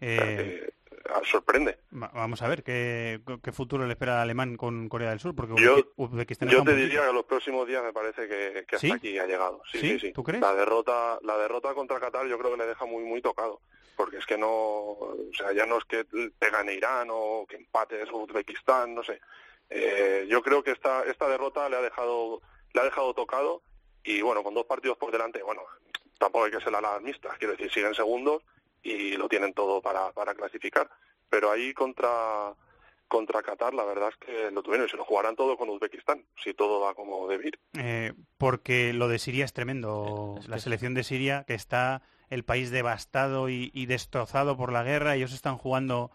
Eh, 0.00 0.70
Ah, 1.08 1.20
sorprende. 1.24 1.78
va- 1.92 2.10
vamos 2.12 2.42
a 2.42 2.48
ver 2.48 2.64
qué, 2.64 3.20
qué 3.40 3.52
futuro 3.52 3.86
le 3.86 3.92
espera 3.92 4.16
al 4.16 4.22
alemán 4.22 4.56
con 4.56 4.88
Corea 4.88 5.10
del 5.10 5.20
Sur, 5.20 5.36
porque 5.36 5.54
Yo, 5.56 5.76
Uzbeki- 5.76 5.92
Uzbekistán 5.96 6.48
yo 6.48 6.64
te 6.64 6.74
diría 6.74 7.06
que 7.06 7.12
los 7.12 7.24
próximos 7.24 7.66
días 7.68 7.82
me 7.84 7.92
parece 7.92 8.22
que, 8.26 8.64
que 8.66 8.74
hasta 8.76 8.78
¿Sí? 8.78 8.90
aquí 8.92 9.16
ha 9.18 9.26
llegado. 9.26 9.62
Sí, 9.70 9.78
¿Sí? 9.78 9.88
sí, 9.92 9.98
sí. 10.08 10.12
¿Tú 10.12 10.24
crees? 10.24 10.40
La 10.40 10.52
derrota, 10.54 11.18
la 11.22 11.36
derrota 11.38 11.74
contra 11.74 12.00
Qatar 12.00 12.26
yo 12.26 12.36
creo 12.38 12.50
que 12.52 12.56
le 12.58 12.66
deja 12.66 12.84
muy, 12.86 13.04
muy 13.04 13.22
tocado. 13.22 13.60
Porque 13.96 14.16
es 14.18 14.26
que 14.26 14.36
no, 14.36 14.48
o 14.48 15.16
sea, 15.36 15.52
ya 15.52 15.64
no 15.64 15.78
es 15.78 15.84
que 15.84 16.04
te 16.04 16.50
gane 16.50 16.74
Irán 16.74 17.08
o 17.10 17.46
que 17.48 17.56
empates 17.56 18.08
Uzbekistán, 18.10 18.94
no 18.94 19.04
sé. 19.04 19.20
Eh, 19.70 20.26
yo 20.28 20.42
creo 20.42 20.62
que 20.62 20.70
esta, 20.72 21.02
esta 21.04 21.28
derrota 21.28 21.68
le 21.68 21.76
ha 21.76 21.82
dejado, 21.82 22.40
le 22.72 22.80
ha 22.80 22.84
dejado 22.84 23.14
tocado 23.14 23.62
y 24.04 24.22
bueno, 24.22 24.42
con 24.42 24.54
dos 24.54 24.66
partidos 24.66 24.96
por 24.98 25.10
delante, 25.10 25.42
bueno, 25.42 25.62
tampoco 26.18 26.44
hay 26.44 26.52
que 26.52 26.60
ser 26.60 26.74
alarmistas, 26.74 27.36
quiero 27.38 27.52
decir, 27.54 27.72
siguen 27.72 27.94
segundos 27.94 28.42
y 28.82 29.16
lo 29.16 29.28
tienen 29.28 29.52
todo 29.52 29.82
para, 29.82 30.12
para 30.12 30.34
clasificar. 30.34 30.88
Pero 31.28 31.50
ahí 31.50 31.74
contra, 31.74 32.54
contra 33.08 33.42
Qatar 33.42 33.74
la 33.74 33.84
verdad 33.84 34.10
es 34.10 34.16
que 34.24 34.50
lo 34.52 34.62
tuvieron 34.62 34.86
y 34.86 34.90
se 34.90 34.96
lo 34.96 35.04
jugarán 35.04 35.34
todo 35.34 35.56
con 35.56 35.68
Uzbekistán, 35.68 36.24
si 36.42 36.54
todo 36.54 36.78
va 36.80 36.94
como 36.94 37.26
debe 37.26 37.48
ir. 37.48 37.58
Eh, 37.76 38.12
porque 38.38 38.92
lo 38.92 39.08
de 39.08 39.18
Siria 39.18 39.44
es 39.44 39.52
tremendo. 39.52 40.36
la 40.46 40.56
que- 40.56 40.62
selección 40.62 40.94
de 40.94 41.02
Siria, 41.02 41.42
que 41.44 41.54
está 41.54 42.02
el 42.30 42.44
país 42.44 42.70
devastado 42.70 43.48
y, 43.48 43.72
y 43.74 43.86
destrozado 43.86 44.56
por 44.56 44.70
la 44.72 44.84
guerra, 44.84 45.16
ellos 45.16 45.32
están 45.32 45.58
jugando... 45.58 46.12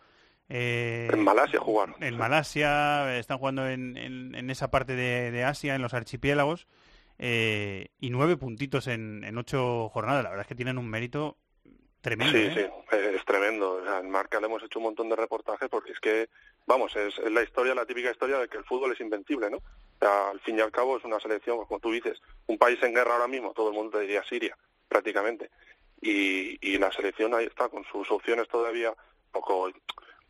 eh, 0.54 1.08
En 1.12 1.24
Malasia 1.24 1.60
jugaron. 1.60 1.96
En 2.04 2.18
Malasia, 2.18 3.18
están 3.18 3.38
jugando 3.38 3.68
en, 3.68 3.96
en- 3.98 4.36
en 4.36 4.50
esa 4.50 4.70
parte 4.70 4.96
de, 4.96 5.32
de 5.32 5.44
Asia, 5.46 5.76
en 5.76 5.82
los 5.82 5.94
archipiélagos, 5.94 6.68
eh, 7.20 7.88
y 8.00 8.10
nueve 8.10 8.36
puntitos 8.36 8.88
en, 8.88 9.24
en 9.24 9.38
ocho 9.38 9.90
jornadas. 9.90 10.24
La 10.24 10.30
verdad 10.30 10.44
es 10.44 10.48
que 10.48 10.56
tienen 10.56 10.78
un 10.78 10.90
mérito 10.90 11.38
Tremendo, 12.02 12.34
Sí, 12.36 12.46
¿eh? 12.46 12.54
sí, 12.90 12.96
eh, 12.98 13.14
es 13.16 13.24
tremendo. 13.26 13.74
O 13.74 13.84
sea, 13.86 14.00
en 14.00 14.10
Marca 14.10 14.40
le 14.40 14.48
hemos 14.48 14.64
hecho 14.64 14.80
un 14.80 14.86
montón 14.86 15.08
de 15.08 15.16
reportajes 15.16 15.70
porque 15.70 15.92
es 15.92 16.00
que, 16.00 16.30
vamos, 16.66 16.96
es, 16.96 17.16
es 17.20 17.32
la 17.32 17.44
historia, 17.44 17.76
la 17.76 17.86
típica 17.86 18.10
historia 18.10 18.40
de 18.40 18.48
que 18.48 18.58
el 18.58 18.64
fútbol 18.64 18.92
es 18.92 19.00
invencible, 19.02 19.52
¿no? 19.52 19.58
O 19.58 19.62
sea, 20.00 20.32
al 20.32 20.40
fin 20.40 20.58
y 20.58 20.62
al 20.62 20.72
cabo 20.72 20.98
es 20.98 21.04
una 21.04 21.20
selección, 21.20 21.64
como 21.64 21.80
tú 21.80 21.92
dices, 21.92 22.20
un 22.48 22.58
país 22.58 22.82
en 22.82 22.96
guerra 22.96 23.14
ahora 23.14 23.28
mismo, 23.28 23.54
todo 23.54 23.70
el 23.70 23.76
mundo 23.76 24.00
te 24.00 24.02
diría 24.04 24.24
Siria, 24.24 24.58
prácticamente. 24.88 25.52
Y, 26.02 26.58
y 26.68 26.80
la 26.80 26.92
selección 26.92 27.36
ahí 27.36 27.46
está, 27.46 27.70
con 27.70 27.84
sus 27.84 28.10
opciones 28.10 28.48
todavía 28.48 28.92
poco, 29.32 29.70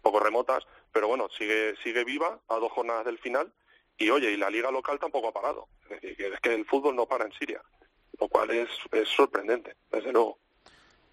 poco 0.02 0.20
remotas, 0.20 0.66
pero 0.92 1.08
bueno, 1.08 1.28
sigue, 1.38 1.76
sigue 1.84 2.04
viva 2.04 2.40
a 2.48 2.56
dos 2.56 2.72
jornadas 2.72 3.06
del 3.06 3.20
final. 3.20 3.52
Y 3.98 4.10
oye, 4.10 4.32
y 4.32 4.38
la 4.38 4.50
liga 4.50 4.72
local 4.72 5.00
tampoco 5.00 5.28
ha 5.28 5.34
parado. 5.34 5.68
Es 5.84 6.02
decir, 6.02 6.16
que 6.18 6.28
es 6.28 6.40
que 6.40 6.54
el 6.54 6.66
fútbol 6.66 6.96
no 6.96 7.06
para 7.06 7.26
en 7.26 7.34
Siria, 7.34 7.62
lo 8.20 8.28
cual 8.28 8.50
es, 8.52 8.70
es 8.92 9.08
sorprendente, 9.10 9.76
desde 9.92 10.12
luego. 10.12 10.40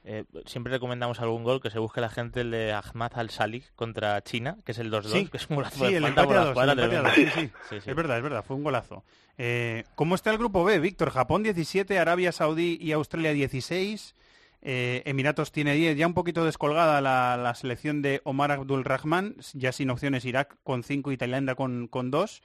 Eh, 0.04 0.24
siempre 0.46 0.72
recomendamos 0.72 1.20
algún 1.20 1.44
gol 1.44 1.60
que 1.60 1.68
se 1.68 1.78
busque 1.78 2.00
la 2.00 2.08
gente 2.08 2.40
el 2.40 2.50
de 2.50 2.72
Ahmad 2.72 3.12
Al-Salik 3.14 3.74
contra 3.74 4.22
China, 4.22 4.56
que 4.64 4.72
es 4.72 4.78
el 4.78 4.90
2-2, 4.90 5.02
Sí, 5.02 5.26
que 5.26 5.36
es 5.36 5.50
un 5.50 5.56
golazo 5.56 5.86
sí, 5.86 5.92
de 5.92 6.00
falta 6.00 6.24
por 6.24 6.66
la. 6.66 7.14
Sí, 7.14 7.28
sí. 7.68 7.76
Es 7.76 7.94
verdad, 7.94 8.16
es 8.16 8.22
verdad, 8.22 8.42
fue 8.42 8.56
un 8.56 8.64
golazo. 8.64 9.04
Eh, 9.36 9.84
¿Cómo 9.96 10.14
está 10.14 10.30
el 10.30 10.38
grupo 10.38 10.64
B, 10.64 10.78
Víctor? 10.78 11.10
Japón 11.10 11.42
17, 11.42 11.98
Arabia 11.98 12.32
Saudí 12.32 12.78
y 12.80 12.92
Australia 12.92 13.32
16. 13.32 14.14
Eh, 14.60 15.02
Emiratos 15.04 15.52
tiene 15.52 15.74
10, 15.74 15.96
ya 15.96 16.06
un 16.06 16.14
poquito 16.14 16.44
descolgada 16.44 17.00
la, 17.00 17.54
selección 17.54 18.02
de 18.02 18.20
Omar 18.24 18.50
Abdul 18.50 18.84
Rahman, 18.84 19.36
ya 19.54 19.72
sin 19.72 19.90
opciones 19.90 20.24
Irak 20.24 20.56
con 20.64 20.82
5 20.82 21.12
y 21.12 21.16
Tailandia 21.16 21.54
con, 21.54 21.86
con 21.86 22.10
2. 22.10 22.42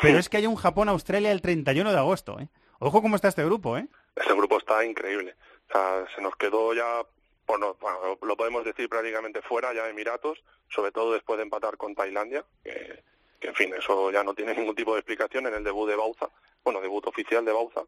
Pero 0.00 0.18
es 0.18 0.28
que 0.28 0.38
hay 0.38 0.46
un 0.46 0.56
Japón-Australia 0.56 1.30
el 1.30 1.42
31 1.42 1.92
de 1.92 1.98
agosto. 1.98 2.40
¿eh? 2.40 2.48
Ojo 2.78 3.02
cómo 3.02 3.16
está 3.16 3.28
este 3.28 3.44
grupo, 3.44 3.76
¿eh? 3.76 3.86
Ese 4.16 4.34
grupo 4.34 4.58
está 4.58 4.84
increíble. 4.84 5.36
Se 6.14 6.20
nos 6.20 6.36
quedó 6.36 6.74
ya, 6.74 7.02
bueno, 7.46 7.76
bueno, 7.80 8.18
lo 8.20 8.36
podemos 8.36 8.64
decir 8.64 8.88
prácticamente 8.88 9.40
fuera 9.40 9.72
ya 9.72 9.88
Emiratos, 9.88 10.42
sobre 10.68 10.92
todo 10.92 11.12
después 11.12 11.38
de 11.38 11.44
empatar 11.44 11.76
con 11.76 11.94
Tailandia, 11.94 12.44
que, 12.62 13.02
que, 13.40 13.48
en 13.48 13.54
fin, 13.54 13.72
eso 13.74 14.10
ya 14.10 14.22
no 14.22 14.34
tiene 14.34 14.54
ningún 14.58 14.74
tipo 14.74 14.92
de 14.92 15.00
explicación 15.00 15.46
en 15.46 15.54
el 15.54 15.64
debut 15.64 15.88
de 15.88 15.96
Bauza, 15.96 16.28
bueno, 16.62 16.80
debut 16.80 17.06
oficial 17.06 17.44
de 17.44 17.52
Bauza, 17.52 17.82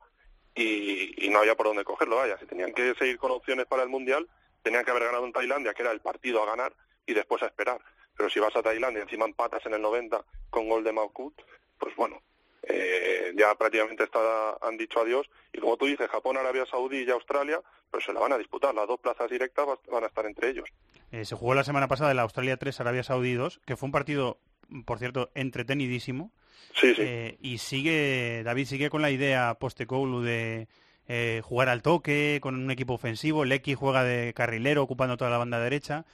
y, 0.55 1.27
y 1.27 1.29
no 1.31 1.41
había 1.41 1.55
por 1.55 1.67
dónde 1.67 1.85
cogerlo, 1.85 2.17
vaya, 2.17 2.39
si 2.39 2.47
tenían 2.47 2.73
que 2.73 2.95
seguir 2.95 3.19
con 3.19 3.33
opciones 3.33 3.67
para 3.67 3.83
el 3.83 3.89
Mundial, 3.89 4.29
tenían 4.63 4.85
que 4.85 4.91
haber 4.91 5.05
ganado 5.05 5.27
en 5.27 5.33
Tailandia, 5.33 5.75
que 5.75 5.83
era 5.83 5.93
el 5.93 6.01
partido 6.01 6.43
a 6.43 6.47
ganar, 6.47 6.73
y 7.07 7.15
después 7.15 7.43
a 7.43 7.47
esperar. 7.47 7.81
Pero 8.17 8.31
si 8.31 8.41
vas 8.41 8.55
a 8.57 8.63
Tailandia, 8.63 9.03
encima 9.03 9.25
empatas 9.25 9.65
en 9.67 9.75
el 9.75 9.83
90 9.83 10.25
con 10.51 10.69
gol 10.69 10.85
de 10.85 10.93
Maukut, 10.93 11.35
pues 11.79 11.95
bueno, 11.97 12.23
eh, 12.63 13.33
ya 13.37 13.55
prácticamente 13.55 14.05
está, 14.05 14.57
han 14.63 14.77
dicho 14.77 15.01
adiós. 15.01 15.29
Y 15.53 15.59
como 15.59 15.77
tú 15.77 15.87
dices, 15.87 16.09
Japón, 16.09 16.37
Arabia 16.37 16.65
Saudí 16.67 17.03
y 17.03 17.11
Australia, 17.11 17.61
pues 17.91 18.05
se 18.05 18.13
la 18.13 18.21
van 18.21 18.33
a 18.33 18.39
disputar. 18.39 18.75
Las 18.75 18.89
dos 18.89 19.01
plazas 19.01 19.31
directas 19.31 19.67
van 19.91 20.05
a 20.05 20.07
estar 20.07 20.25
entre 20.27 20.51
ellos. 20.51 20.69
Eh, 21.11 21.25
se 21.25 21.35
jugó 21.35 21.55
la 21.55 21.65
semana 21.65 21.89
pasada 21.89 22.13
el 22.13 22.19
Australia 22.19 22.57
3, 22.57 22.81
Arabia 22.81 23.03
Saudí 23.03 23.35
2, 23.35 23.61
que 23.67 23.77
fue 23.77 23.87
un 23.87 23.93
partido, 23.93 24.39
por 24.85 24.99
cierto, 24.99 25.31
entretenidísimo. 25.35 26.31
Sí, 26.75 26.95
sí. 26.95 27.03
Eh, 27.03 27.39
y 27.41 27.59
sigue, 27.59 28.43
David 28.45 28.67
sigue 28.67 28.91
con 28.91 29.03
la 29.03 29.11
idea 29.11 29.55
Postecoglou 29.61 30.23
de 30.23 30.67
eh, 31.07 31.41
jugar 31.45 31.69
al 31.69 31.83
toque, 31.83 32.39
con 32.43 32.55
un 32.57 32.71
equipo 32.71 32.95
ofensivo. 32.95 33.45
Lecky 33.45 33.75
juega 33.75 34.03
de 34.05 34.33
carrilero, 34.35 34.83
ocupando 34.83 35.17
toda 35.17 35.31
la 35.31 35.39
banda 35.39 35.61
derecha. 35.61 36.05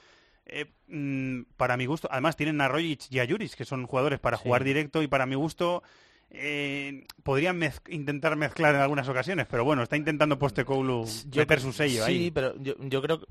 Eh, 0.46 0.66
mm, 0.88 1.42
para 1.56 1.76
mi 1.76 1.86
gusto, 1.86 2.08
además 2.10 2.36
tienen 2.36 2.60
a 2.60 2.68
Rojic 2.68 3.02
y 3.10 3.20
a 3.20 3.26
Juris, 3.26 3.54
que 3.56 3.64
son 3.64 3.86
jugadores 3.86 4.18
para 4.18 4.36
Sí. 4.36 4.42
jugar 4.44 4.64
directo, 4.64 5.02
y 5.02 5.06
para 5.06 5.26
mi 5.26 5.36
gusto 5.36 5.82
eh, 6.32 7.06
podrían 7.24 7.58
mez- 7.60 7.80
intentar 7.88 8.36
mezclar 8.36 8.74
en 8.74 8.80
algunas 8.80 9.08
ocasiones, 9.08 9.46
pero 9.50 9.64
bueno, 9.64 9.82
está 9.82 9.96
intentando 9.96 10.38
Postecoglou 10.38 11.04
meter 11.34 11.60
su 11.60 11.72
sello 11.72 12.04
sí, 12.06 12.10
ahí. 12.12 12.30
pero 12.30 12.54
yo, 12.62 12.74
yo 12.80 13.02
creo 13.02 13.18
que 13.20 13.26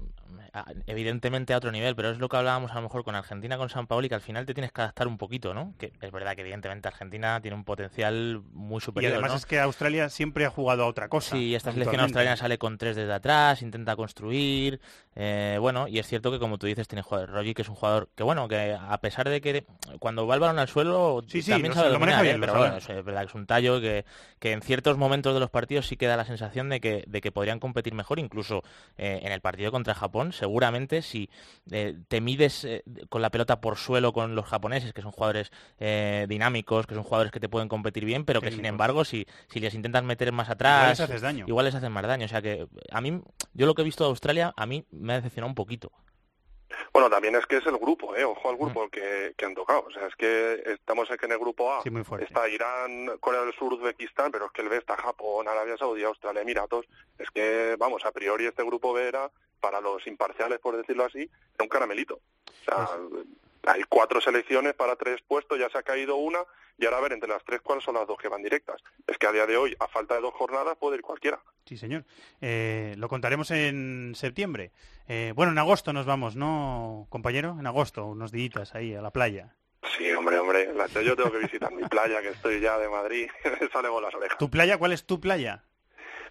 evidentemente 0.88 1.54
a 1.54 1.58
otro 1.58 1.72
nivel, 1.72 1.96
pero 1.96 2.10
es 2.12 2.18
lo 2.20 2.30
que 2.30 2.38
hablábamos 2.38 2.72
a 2.72 2.76
lo 2.76 2.82
mejor 2.84 3.04
con 3.04 3.16
Argentina, 3.16 3.58
con 3.58 3.70
San 3.70 3.88
Paoli, 3.88 4.10
que 4.10 4.16
al 4.16 4.22
final 4.22 4.46
te 4.46 4.54
tienes 4.54 4.72
que 4.72 4.82
adaptar 4.82 5.08
un 5.08 5.18
poquito, 5.18 5.54
¿no? 5.54 5.74
Que 5.78 5.94
es 6.02 6.12
verdad 6.12 6.36
que 6.36 6.42
evidentemente 6.42 6.88
Argentina 6.88 7.40
tiene 7.42 7.56
un 7.56 7.64
potencial 7.64 8.42
muy 8.52 8.78
Y 8.78 8.82
superior, 8.82 9.14
además 9.14 9.32
¿no? 9.32 9.38
es 9.38 9.46
que 9.46 9.60
Australia 9.60 10.10
siempre 10.10 10.46
ha 10.46 10.50
jugado 10.50 10.84
a 10.84 10.88
otra 10.88 11.08
cosa. 11.10 11.36
Sí, 11.36 11.56
esta 11.56 11.72
selección 11.72 12.02
australiana 12.02 12.38
sale 12.38 12.58
con 12.58 12.78
tres 12.78 12.96
desde 12.96 13.14
atrás, 13.14 13.62
intenta 13.62 13.96
construir, 13.96 14.80
eh, 15.16 15.58
bueno, 15.60 15.88
y 15.88 16.00
es 16.00 16.08
cierto 16.08 16.32
que 16.32 16.40
como 16.40 16.58
tú 16.58 16.68
dices 16.68 16.88
tiene 16.88 17.02
jugador 17.02 17.30
Rogi, 17.30 17.54
que 17.54 17.62
es 17.62 17.70
un 17.70 17.76
jugador 17.76 18.10
que 18.16 18.24
bueno, 18.24 18.48
que 18.48 18.78
a 18.80 18.98
pesar 19.02 19.30
de 19.30 19.42
que 19.42 19.66
cuando 20.00 20.26
va 20.28 20.36
el 20.36 20.40
balón 20.40 20.60
al 20.60 20.68
suelo 20.68 21.24
Sí, 21.28 21.42
sí, 21.42 21.52
también 21.52 21.70
lo- 21.72 21.76
sabe 21.76 21.88
lo 21.90 22.00
dominar, 22.00 22.22
¿eh? 22.26 22.30
bien, 22.30 22.42
pero 22.42 22.54
bueno, 22.58 22.78
es, 22.78 22.90
es 22.90 23.04
verdad 23.04 23.22
que 23.22 23.28
es 23.28 23.36
un 23.36 23.46
tallo 23.46 23.80
que, 23.82 24.06
que 24.40 24.52
en 24.52 24.62
ciertos 24.62 24.98
momentos 24.98 25.34
de 25.34 25.40
los 25.40 25.50
partidos 25.50 25.88
sí 25.88 25.98
que 25.98 26.08
da 26.08 26.18
la 26.18 26.26
sensación 26.26 26.70
de 26.70 26.80
que, 26.80 27.04
de 27.08 27.22
que 27.22 27.32
podrían 27.32 27.60
competir 27.60 27.94
mejor, 27.94 28.20
incluso 28.20 28.64
eh, 28.98 29.20
en 29.24 29.32
el 29.32 29.42
partido 29.42 29.72
contra 29.72 29.94
Japón, 29.94 30.32
seguramente 30.40 31.02
si 31.04 31.30
eh, 31.72 31.96
te 32.08 32.22
mides 32.22 32.64
eh, 32.66 32.84
con 33.10 33.22
la 33.22 33.30
pelota 33.30 33.62
por 33.62 33.78
suelo 33.78 34.12
con 34.14 34.34
los 34.36 34.46
japoneses, 34.46 34.94
que 34.94 35.02
son 35.02 35.12
jugadores 35.12 35.52
eh, 35.80 36.26
dinámicos, 36.28 36.88
que 36.88 36.96
son 36.96 37.04
jugadores 37.04 37.32
que 37.32 37.40
te 37.40 37.50
pueden 37.50 37.68
competir 37.70 38.06
bien, 38.06 38.26
pero 38.26 38.42
que 38.42 38.52
sin 38.52 38.66
embargo 38.66 39.06
si, 39.06 39.28
si 39.50 39.60
les 39.60 39.74
intentas 39.76 40.04
meter 40.04 40.32
más 40.32 40.48
Igual 40.48 40.56
atrás, 40.56 40.90
les 41.00 41.10
haces 41.10 41.22
daño. 41.22 41.46
igual 41.48 41.66
les 41.66 41.76
hacen 41.76 41.92
más 41.92 42.08
daño. 42.08 42.26
O 42.26 42.30
sea 42.30 42.42
que 42.42 42.66
a 42.92 43.02
mí, 43.02 43.22
yo 43.54 43.66
lo 43.68 43.76
que 43.76 43.82
he 43.82 43.86
visto 43.86 44.04
de 44.04 44.10
Australia, 44.10 44.54
a 44.58 44.66
mí 44.66 44.86
me 44.92 45.14
ha 45.14 45.18
decepcionado 45.18 45.50
un 45.50 45.56
poquito. 45.56 45.92
Bueno, 46.94 47.10
también 47.10 47.36
es 47.36 47.46
que 47.48 47.58
es 47.58 47.66
el 47.66 47.78
grupo, 47.78 48.16
¿eh? 48.16 48.24
Ojo 48.24 48.48
al 48.50 48.56
Mm. 48.56 48.60
grupo 48.60 48.90
que, 48.90 49.34
que 49.36 49.46
han 49.46 49.56
tocado. 49.56 49.86
O 49.88 49.92
sea, 49.92 50.06
es 50.08 50.16
que 50.16 50.62
estamos 50.66 51.10
aquí 51.12 51.26
en 51.26 51.32
el 51.34 51.40
grupo 51.40 51.72
A. 51.74 51.82
Sí, 51.84 51.90
muy 51.90 52.04
fuerte. 52.04 52.26
Está 52.28 52.48
Irán, 52.48 53.18
Corea 53.20 53.42
del 53.42 53.54
Sur, 53.56 53.74
Uzbekistán, 53.74 54.32
pero 54.32 54.46
es 54.46 54.52
que 54.52 54.62
el 54.62 54.70
B 54.70 54.78
está 54.78 54.96
Japón, 54.96 55.48
Arabia 55.48 55.78
Saudí, 55.78 56.04
Australia, 56.04 56.42
Emiratos. 56.42 56.86
Es 57.18 57.30
que, 57.32 57.76
vamos, 57.80 58.06
a 58.06 58.12
priori 58.12 58.46
este 58.46 58.64
grupo 58.64 58.94
B 58.94 59.08
era, 59.08 59.30
para 59.60 59.82
los 59.82 60.06
imparciales, 60.08 60.60
por 60.60 60.76
decirlo 60.78 61.06
así, 61.06 61.20
era 61.20 61.64
un 61.64 61.70
caramelito. 61.70 62.16
O 62.16 62.64
sea, 62.66 62.88
Pues 63.10 63.26
hay 63.64 63.84
cuatro 63.90 64.22
selecciones 64.22 64.74
para 64.74 64.96
tres 64.96 65.22
puestos, 65.28 65.60
ya 65.60 65.70
se 65.70 65.78
ha 65.78 65.84
caído 65.84 66.16
una, 66.16 66.40
y 66.78 66.86
ahora 66.86 66.98
a 66.98 67.02
ver 67.02 67.14
entre 67.14 67.30
las 67.30 67.44
tres 67.44 67.62
cuáles 67.62 67.84
son 67.84 67.96
las 67.96 68.08
dos 68.08 68.18
que 68.18 68.30
van 68.30 68.42
directas. 68.42 68.82
Es 69.06 69.18
que 69.18 69.28
a 69.28 69.32
día 69.32 69.46
de 69.46 69.58
hoy, 69.58 69.76
a 69.80 69.88
falta 69.88 70.16
de 70.16 70.22
dos 70.22 70.34
jornadas, 70.34 70.78
puede 70.78 70.96
ir 70.96 71.02
cualquiera. 71.02 71.40
Sí, 71.66 71.78
señor. 71.78 72.06
Eh, 72.42 72.96
lo 72.98 73.10
contaremos 73.10 73.52
en 73.52 74.14
septiembre. 74.16 74.72
Eh, 75.08 75.34
bueno, 75.36 75.52
en 75.52 75.58
agosto 75.58 75.92
nos 75.92 76.06
vamos, 76.06 76.36
¿no, 76.36 77.08
compañero? 77.10 77.58
En 77.60 77.68
agosto, 77.68 78.06
unos 78.06 78.32
días 78.32 78.74
ahí 78.76 78.96
a 78.96 79.02
la 79.02 79.12
playa. 79.12 79.56
Sí, 79.98 80.10
hombre, 80.12 80.40
hombre. 80.40 80.70
Yo 81.04 81.16
tengo 81.16 81.32
que 81.32 81.40
visitar 81.40 81.72
mi 81.74 81.84
playa, 81.84 82.22
que 82.22 82.30
estoy 82.30 82.60
ya 82.62 82.78
de 82.78 82.88
Madrid. 82.90 83.30
Me 83.62 83.68
sale 83.70 83.90
con 83.90 84.02
las 84.02 84.14
orejas. 84.14 84.38
¿Tu 84.38 84.50
playa? 84.50 84.78
¿Cuál 84.78 84.94
es 84.94 85.06
tu 85.06 85.20
playa? 85.20 85.64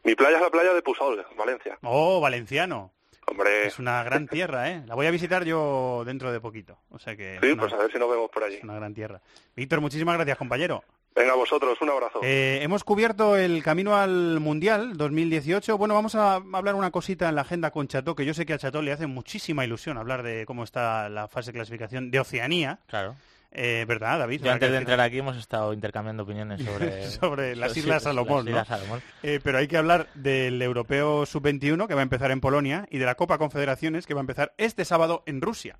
Mi 0.04 0.14
playa 0.14 0.36
es 0.36 0.42
la 0.42 0.50
playa 0.50 0.72
de 0.72 0.82
Pusol, 0.82 1.26
Valencia. 1.36 1.78
Oh, 1.82 2.20
valenciano. 2.20 2.92
Hombre, 3.30 3.66
Es 3.66 3.78
una 3.78 4.02
gran 4.02 4.26
tierra, 4.26 4.70
¿eh? 4.70 4.82
La 4.86 4.94
voy 4.94 5.06
a 5.06 5.10
visitar 5.10 5.44
yo 5.44 6.02
dentro 6.06 6.32
de 6.32 6.40
poquito. 6.40 6.78
O 6.90 6.98
sea 6.98 7.14
que 7.16 7.38
sí, 7.42 7.50
una, 7.52 7.62
pues 7.62 7.72
a 7.72 7.76
ver 7.76 7.92
si 7.92 7.98
nos 7.98 8.10
vemos 8.10 8.30
por 8.30 8.42
allí. 8.42 8.56
es 8.56 8.64
una 8.64 8.74
gran 8.76 8.94
tierra. 8.94 9.20
Víctor, 9.54 9.80
muchísimas 9.80 10.14
gracias, 10.16 10.38
compañero. 10.38 10.82
Venga, 11.14 11.34
vosotros, 11.34 11.76
un 11.80 11.90
abrazo. 11.90 12.20
Eh, 12.22 12.60
hemos 12.62 12.84
cubierto 12.84 13.36
el 13.36 13.62
camino 13.62 13.96
al 13.96 14.38
Mundial 14.40 14.96
2018. 14.96 15.76
Bueno, 15.76 15.94
vamos 15.94 16.14
a 16.14 16.34
hablar 16.36 16.74
una 16.74 16.90
cosita 16.90 17.28
en 17.28 17.34
la 17.34 17.40
agenda 17.42 17.70
con 17.70 17.88
Chato, 17.88 18.14
que 18.14 18.24
yo 18.24 18.34
sé 18.34 18.46
que 18.46 18.52
a 18.52 18.58
Chato 18.58 18.82
le 18.82 18.92
hace 18.92 19.06
muchísima 19.06 19.64
ilusión 19.64 19.98
hablar 19.98 20.22
de 20.22 20.46
cómo 20.46 20.62
está 20.62 21.08
la 21.08 21.26
fase 21.26 21.50
de 21.50 21.58
clasificación 21.58 22.10
de 22.10 22.20
Oceanía. 22.20 22.78
Claro. 22.86 23.16
Eh, 23.50 23.84
¿Verdad, 23.88 24.18
David? 24.18 24.42
Yo 24.42 24.52
antes 24.52 24.70
de 24.70 24.76
entrar 24.76 25.00
aquí 25.00 25.18
hemos 25.18 25.36
estado 25.36 25.72
intercambiando 25.72 26.22
opiniones 26.22 26.62
sobre, 26.62 27.06
sobre 27.10 27.56
las 27.56 27.76
Islas 27.76 27.96
las 27.96 28.02
Salomón, 28.04 28.44
¿no? 28.44 28.50
Islas 28.50 28.68
Salomón. 28.68 29.02
Eh, 29.22 29.40
pero 29.42 29.58
hay 29.58 29.68
que 29.68 29.76
hablar 29.76 30.08
del 30.14 30.60
Europeo 30.60 31.24
Sub-21 31.24 31.86
que 31.86 31.94
va 31.94 32.00
a 32.00 32.02
empezar 32.02 32.30
en 32.30 32.40
Polonia 32.40 32.86
y 32.90 32.98
de 32.98 33.06
la 33.06 33.14
Copa 33.14 33.38
Confederaciones 33.38 34.06
que 34.06 34.14
va 34.14 34.20
a 34.20 34.22
empezar 34.22 34.54
este 34.58 34.84
sábado 34.84 35.22
en 35.26 35.40
Rusia. 35.40 35.78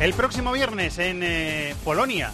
El 0.00 0.12
próximo 0.12 0.52
viernes 0.52 0.98
en 0.98 1.22
eh, 1.22 1.74
Polonia. 1.84 2.32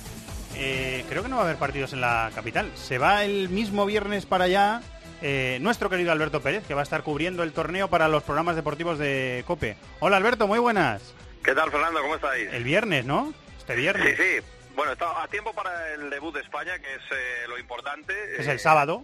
eh, 0.57 1.05
creo 1.09 1.23
que 1.23 1.29
no 1.29 1.37
va 1.37 1.43
a 1.43 1.45
haber 1.45 1.59
partidos 1.59 1.93
en 1.93 2.01
la 2.01 2.31
capital. 2.35 2.71
Se 2.75 2.99
va 2.99 3.25
el 3.25 3.49
mismo 3.49 3.87
viernes 3.87 4.27
para 4.27 4.45
allá 4.45 4.83
eh, 5.23 5.59
nuestro 5.61 5.89
querido 5.89 6.11
Alberto 6.11 6.41
Pérez, 6.41 6.67
que 6.67 6.75
va 6.75 6.81
a 6.81 6.83
estar 6.83 7.03
cubriendo 7.05 7.45
el 7.45 7.53
torneo 7.53 7.89
para 7.89 8.09
los 8.09 8.25
programas 8.25 8.57
deportivos 8.57 8.99
de 8.99 9.45
COPE. 9.47 9.77
Hola 10.01 10.17
Alberto, 10.17 10.49
muy 10.49 10.59
buenas. 10.59 11.15
¿Qué 11.45 11.55
tal, 11.55 11.71
Fernando? 11.71 12.03
¿Cómo 12.03 12.17
estáis? 12.17 12.53
El 12.53 12.65
viernes, 12.65 13.05
¿no? 13.05 13.33
Este 13.59 13.77
viernes. 13.77 14.17
Sí, 14.17 14.23
sí. 14.23 14.47
Bueno, 14.75 14.93
está 14.93 15.23
a 15.23 15.29
tiempo 15.29 15.53
para 15.53 15.95
el 15.95 16.11
debut 16.11 16.35
de 16.35 16.41
España, 16.41 16.79
que 16.79 16.95
es 16.95 17.49
lo 17.49 17.59
importante. 17.59 18.13
Es 18.39 18.49
el 18.49 18.59
sábado. 18.59 19.03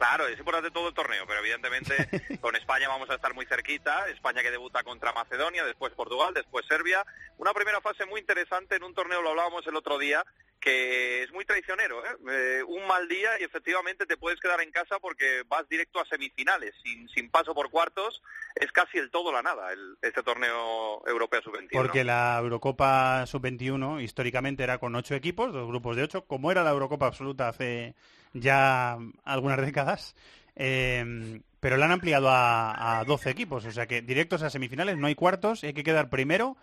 Claro, 0.00 0.26
es 0.26 0.38
importante 0.38 0.70
todo 0.70 0.88
el 0.88 0.94
torneo, 0.94 1.26
pero 1.26 1.40
evidentemente 1.40 1.94
con 2.40 2.56
España 2.56 2.88
vamos 2.88 3.10
a 3.10 3.16
estar 3.16 3.34
muy 3.34 3.44
cerquita. 3.44 4.08
España 4.08 4.40
que 4.40 4.50
debuta 4.50 4.82
contra 4.82 5.12
Macedonia, 5.12 5.62
después 5.62 5.92
Portugal, 5.92 6.32
después 6.32 6.64
Serbia. 6.66 7.04
Una 7.36 7.52
primera 7.52 7.82
fase 7.82 8.06
muy 8.06 8.18
interesante 8.18 8.76
en 8.76 8.82
un 8.82 8.94
torneo, 8.94 9.20
lo 9.20 9.28
hablábamos 9.28 9.66
el 9.66 9.76
otro 9.76 9.98
día, 9.98 10.24
que 10.58 11.22
es 11.22 11.30
muy 11.32 11.44
traicionero. 11.44 12.02
¿eh? 12.02 12.16
Eh, 12.30 12.62
un 12.66 12.86
mal 12.86 13.08
día 13.08 13.38
y 13.40 13.44
efectivamente 13.44 14.06
te 14.06 14.16
puedes 14.16 14.40
quedar 14.40 14.62
en 14.62 14.70
casa 14.70 14.98
porque 15.00 15.42
vas 15.46 15.68
directo 15.68 16.00
a 16.00 16.06
semifinales, 16.06 16.74
sin, 16.82 17.06
sin 17.10 17.30
paso 17.30 17.54
por 17.54 17.70
cuartos. 17.70 18.22
Es 18.54 18.72
casi 18.72 18.96
el 18.96 19.10
todo 19.10 19.30
la 19.30 19.42
nada 19.42 19.70
el, 19.70 19.98
este 20.00 20.22
torneo 20.22 21.06
europeo 21.06 21.42
sub-21. 21.42 21.72
Porque 21.72 22.04
la 22.04 22.38
Eurocopa 22.40 23.26
sub-21 23.26 24.02
históricamente 24.02 24.62
era 24.62 24.78
con 24.78 24.96
ocho 24.96 25.14
equipos, 25.14 25.52
dos 25.52 25.68
grupos 25.68 25.94
de 25.94 26.04
ocho, 26.04 26.24
como 26.24 26.50
era 26.50 26.64
la 26.64 26.70
Eurocopa 26.70 27.06
absoluta 27.06 27.50
hace 27.50 27.94
ya 28.32 28.98
algunas 29.24 29.60
décadas. 29.60 30.14
Eh, 30.56 31.40
pero 31.60 31.76
la 31.76 31.84
han 31.84 31.92
ampliado 31.92 32.30
a, 32.30 33.00
a 33.00 33.04
12 33.04 33.30
equipos, 33.30 33.64
o 33.66 33.70
sea 33.70 33.86
que 33.86 34.00
directos 34.00 34.42
a 34.42 34.50
semifinales, 34.50 34.96
no 34.96 35.06
hay 35.06 35.14
cuartos, 35.14 35.62
hay 35.62 35.74
que 35.74 35.84
quedar 35.84 36.08
primero 36.08 36.56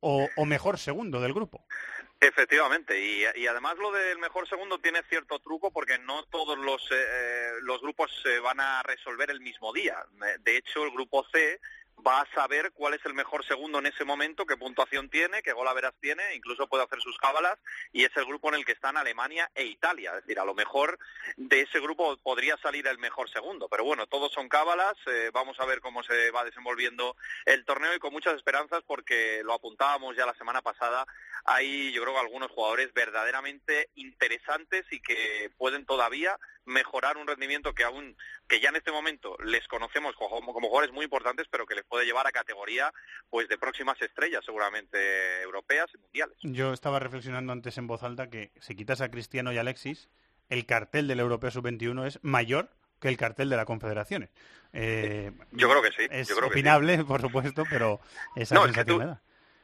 o, 0.00 0.28
o 0.36 0.44
mejor 0.44 0.78
segundo 0.78 1.20
del 1.20 1.32
grupo. 1.32 1.64
Efectivamente, 2.20 3.00
y, 3.00 3.24
y, 3.40 3.46
además 3.48 3.76
lo 3.78 3.90
del 3.90 4.18
mejor 4.18 4.48
segundo 4.48 4.78
tiene 4.78 5.02
cierto 5.08 5.40
truco 5.40 5.72
porque 5.72 5.98
no 5.98 6.22
todos 6.24 6.56
los, 6.56 6.80
eh, 6.92 7.50
los 7.62 7.80
grupos 7.80 8.12
se 8.22 8.38
van 8.38 8.60
a 8.60 8.80
resolver 8.84 9.30
el 9.30 9.40
mismo 9.40 9.72
día. 9.72 9.96
De 10.40 10.56
hecho, 10.56 10.84
el 10.84 10.92
grupo 10.92 11.26
C 11.32 11.58
va 12.06 12.20
a 12.20 12.34
saber 12.34 12.72
cuál 12.72 12.94
es 12.94 13.04
el 13.04 13.14
mejor 13.14 13.44
segundo 13.46 13.78
en 13.78 13.86
ese 13.86 14.04
momento, 14.04 14.46
qué 14.46 14.56
puntuación 14.56 15.08
tiene, 15.08 15.42
qué 15.42 15.52
gol 15.52 15.68
a 15.68 15.72
veras 15.72 15.94
tiene, 16.00 16.34
incluso 16.34 16.66
puede 16.66 16.84
hacer 16.84 17.00
sus 17.00 17.16
cábalas, 17.18 17.58
y 17.92 18.04
es 18.04 18.16
el 18.16 18.24
grupo 18.24 18.48
en 18.48 18.56
el 18.56 18.64
que 18.64 18.72
están 18.72 18.96
Alemania 18.96 19.50
e 19.54 19.64
Italia. 19.64 20.10
Es 20.10 20.22
decir, 20.22 20.38
a 20.38 20.44
lo 20.44 20.54
mejor 20.54 20.98
de 21.36 21.60
ese 21.60 21.80
grupo 21.80 22.16
podría 22.18 22.56
salir 22.58 22.86
el 22.86 22.98
mejor 22.98 23.30
segundo, 23.30 23.68
pero 23.68 23.84
bueno, 23.84 24.06
todos 24.06 24.32
son 24.32 24.48
cábalas, 24.48 24.94
eh, 25.06 25.30
vamos 25.32 25.58
a 25.60 25.66
ver 25.66 25.80
cómo 25.80 26.02
se 26.02 26.30
va 26.30 26.44
desenvolviendo 26.44 27.16
el 27.46 27.64
torneo 27.64 27.94
y 27.94 27.98
con 27.98 28.12
muchas 28.12 28.34
esperanzas 28.34 28.82
porque 28.86 29.42
lo 29.44 29.54
apuntábamos 29.54 30.16
ya 30.16 30.26
la 30.26 30.34
semana 30.34 30.62
pasada, 30.62 31.06
hay 31.44 31.92
yo 31.92 32.02
creo 32.02 32.18
algunos 32.18 32.50
jugadores 32.50 32.92
verdaderamente 32.94 33.90
interesantes 33.94 34.84
y 34.90 35.00
que 35.00 35.50
pueden 35.56 35.84
todavía 35.86 36.38
mejorar 36.64 37.16
un 37.16 37.26
rendimiento 37.26 37.74
que 37.74 37.84
aún 37.84 38.16
que 38.48 38.60
ya 38.60 38.68
en 38.68 38.76
este 38.76 38.92
momento 38.92 39.36
les 39.44 39.66
conocemos 39.66 40.14
como, 40.14 40.52
como 40.52 40.68
jugadores 40.68 40.92
muy 40.92 41.04
importantes 41.04 41.46
pero 41.50 41.66
que 41.66 41.74
les 41.74 41.84
puede 41.92 42.06
llevar 42.06 42.26
a 42.26 42.32
categoría 42.32 42.90
pues 43.28 43.48
de 43.48 43.58
próximas 43.58 44.00
estrellas 44.00 44.42
seguramente 44.46 45.42
europeas 45.42 45.90
y 45.94 45.98
mundiales 45.98 46.38
yo 46.40 46.72
estaba 46.72 46.98
reflexionando 46.98 47.52
antes 47.52 47.76
en 47.76 47.86
voz 47.86 48.02
alta 48.02 48.30
que 48.30 48.50
si 48.60 48.74
quitas 48.74 49.02
a 49.02 49.10
Cristiano 49.10 49.52
y 49.52 49.58
Alexis 49.58 50.08
el 50.48 50.64
cartel 50.64 51.06
del 51.06 51.20
europeo 51.20 51.50
sub-21 51.50 52.06
es 52.06 52.18
mayor 52.22 52.70
que 52.98 53.08
el 53.08 53.18
cartel 53.18 53.50
de 53.50 53.56
la 53.56 53.66
Confederaciones. 53.66 54.30
Eh, 54.72 55.32
yo 55.50 55.68
creo 55.68 55.82
que 55.82 55.90
sí. 55.90 56.06
Es 56.08 56.28
yo 56.28 56.36
creo 56.36 56.48
opinable, 56.48 56.92
que 56.94 57.02
sí. 57.02 57.04
por 57.04 57.20
supuesto, 57.20 57.64
pero 57.68 58.00
esa 58.36 58.54
no, 58.54 58.64
sensación 58.64 59.02
es 59.02 59.06
me 59.06 59.06
da. 59.06 59.22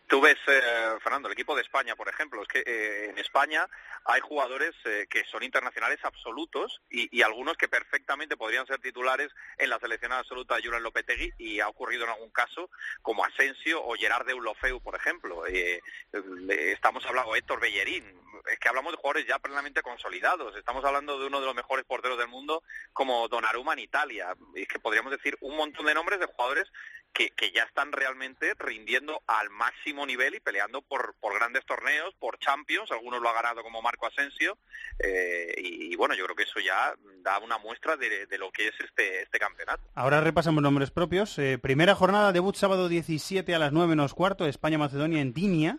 Tú 0.09 0.23
ves, 0.23 0.39
eh, 0.47 0.97
Fernando, 1.03 1.29
el 1.29 1.35
equipo 1.35 1.55
de 1.55 1.61
España, 1.61 1.95
por 1.95 2.09
ejemplo, 2.09 2.41
es 2.41 2.49
que 2.49 2.63
eh, 2.65 3.11
en 3.11 3.19
España 3.19 3.69
hay 4.07 4.23
jugadores 4.23 4.75
eh, 4.87 5.07
que 5.11 5.23
son 5.25 5.43
internacionales 5.43 5.99
absolutos 6.03 6.81
y, 6.89 7.21
algunos 7.21 7.59
que 7.59 7.69
perfectamente 7.69 8.39
podrían 8.39 8.67
ser 8.67 8.81
titulares 8.81 9.31
en 9.59 9.69
la 9.69 9.79
selección 9.79 10.13
absoluta 10.13 10.57
de 10.57 10.63
Julen 10.63 10.83
Lopetegui 10.83 11.35
y 11.37 11.61
ha 11.61 11.69
ocurrido 11.69 12.05
en 12.05 12.11
algún 12.11 12.31
caso 12.31 12.71
como 13.03 13.23
Asensio 13.23 13.85
o 13.85 13.97
Gerard 13.97 14.27
de 14.27 14.33
Ulofeu, 14.33 14.81
por 14.81 14.97
ejemplo. 14.97 15.45
estamos 15.45 17.05
hablando 17.05 17.33
de 17.33 17.41
Héctor 17.41 17.61
Bellerín, 17.61 18.19
es 18.51 18.59
que 18.59 18.69
hablamos 18.69 18.93
de 18.93 18.97
jugadores 18.97 19.27
ya 19.27 19.39
plenamente 19.39 19.83
consolidados. 19.83 20.57
Estamos 20.57 20.83
hablando 20.87 21.19
de 21.19 21.27
uno 21.27 21.41
de 21.41 21.47
los 21.47 21.55
mejores 21.55 21.85
porteros 21.85 22.17
del 22.17 22.29
mundo 22.29 22.63
como 22.95 23.29
Donnarumma 23.29 23.75
en 23.75 23.81
Italia. 23.81 24.35
Es 24.55 24.69
que 24.69 24.79
podríamos 24.79 25.13
decir 25.13 25.37
un 25.43 25.55
montón 25.57 25.85
de 25.85 25.93
nombres 25.93 26.19
de 26.19 26.27
jugadores 26.27 26.73
que 27.13 27.53
ya 27.53 27.65
están 27.65 27.91
realmente 27.91 28.55
rindiendo 28.59 29.23
al 29.27 29.51
máximo 29.51 29.98
nivel 30.07 30.35
y 30.35 30.41
peleando 30.41 30.83
por, 30.83 31.15
por 31.21 31.35
grandes 31.35 31.65
torneos, 31.65 32.15
por 32.19 32.39
Champions, 32.39 32.91
algunos 32.91 33.21
lo 33.21 33.29
ha 33.29 33.35
ganado 33.35 33.63
como 33.63 33.83
Marco 33.83 34.07
Asensio, 34.07 34.59
eh, 34.99 35.55
y, 35.57 35.93
y, 35.93 35.97
bueno, 35.97 36.15
yo 36.15 36.25
creo 36.25 36.37
que 36.37 36.45
eso 36.45 36.61
ya 36.61 36.95
da 37.23 37.39
una 37.39 37.59
muestra 37.59 37.97
de, 37.97 38.27
de 38.27 38.39
lo 38.39 38.51
que 38.51 38.69
es 38.69 38.75
este, 38.81 39.23
este 39.23 39.39
campeonato. 39.39 39.83
Ahora 39.95 40.21
repasamos 40.21 40.63
nombres 40.63 40.91
propios. 40.91 41.39
Eh, 41.39 41.59
primera 41.59 41.95
jornada, 41.95 42.33
debut 42.33 42.57
sábado 42.57 42.89
17 42.89 43.55
a 43.55 43.59
las 43.59 43.73
9 43.73 43.89
menos 43.89 44.15
cuarto, 44.15 44.47
España-Macedonia 44.47 45.21
en 45.21 45.33
Dinia. 45.33 45.79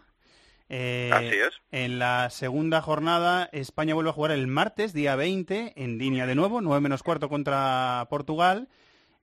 Eh, 0.70 1.10
Así 1.12 1.36
es. 1.36 1.60
En 1.72 1.98
la 1.98 2.30
segunda 2.30 2.82
jornada, 2.82 3.50
España 3.52 3.96
vuelve 3.96 4.12
a 4.12 4.14
jugar 4.14 4.32
el 4.32 4.48
martes, 4.48 4.94
día 4.94 5.16
20, 5.16 5.74
en 5.76 5.98
Dinia 5.98 6.28
de 6.28 6.36
nuevo, 6.36 6.62
9 6.62 6.80
menos 6.80 7.04
cuarto 7.04 7.28
contra 7.28 8.08
Portugal. 8.10 8.70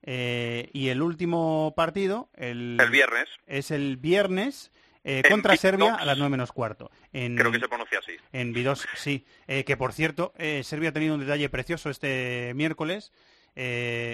Eh, 0.03 0.69
y 0.73 0.89
el 0.89 1.01
último 1.01 1.73
partido, 1.75 2.29
el, 2.35 2.77
el 2.79 2.89
viernes, 2.89 3.27
es 3.45 3.71
el 3.71 3.97
viernes 3.97 4.71
eh, 5.07 5.23
contra 5.29 5.55
Serbia 5.55 5.95
a 5.95 6.05
las 6.05 6.17
9 6.17 6.29
menos 6.29 6.51
cuarto. 6.51 6.91
En, 7.13 7.35
creo 7.35 7.51
que 7.51 7.59
se 7.59 7.67
pronuncia 7.67 7.99
así. 7.99 8.11
En 8.33 8.51
Vidos, 8.53 8.85
sí. 8.95 9.25
Eh, 9.47 9.63
que 9.63 9.77
por 9.77 9.93
cierto, 9.93 10.33
eh, 10.37 10.61
Serbia 10.63 10.89
ha 10.89 10.93
tenido 10.93 11.15
un 11.15 11.21
detalle 11.21 11.49
precioso 11.49 11.89
este 11.89 12.51
miércoles. 12.55 13.11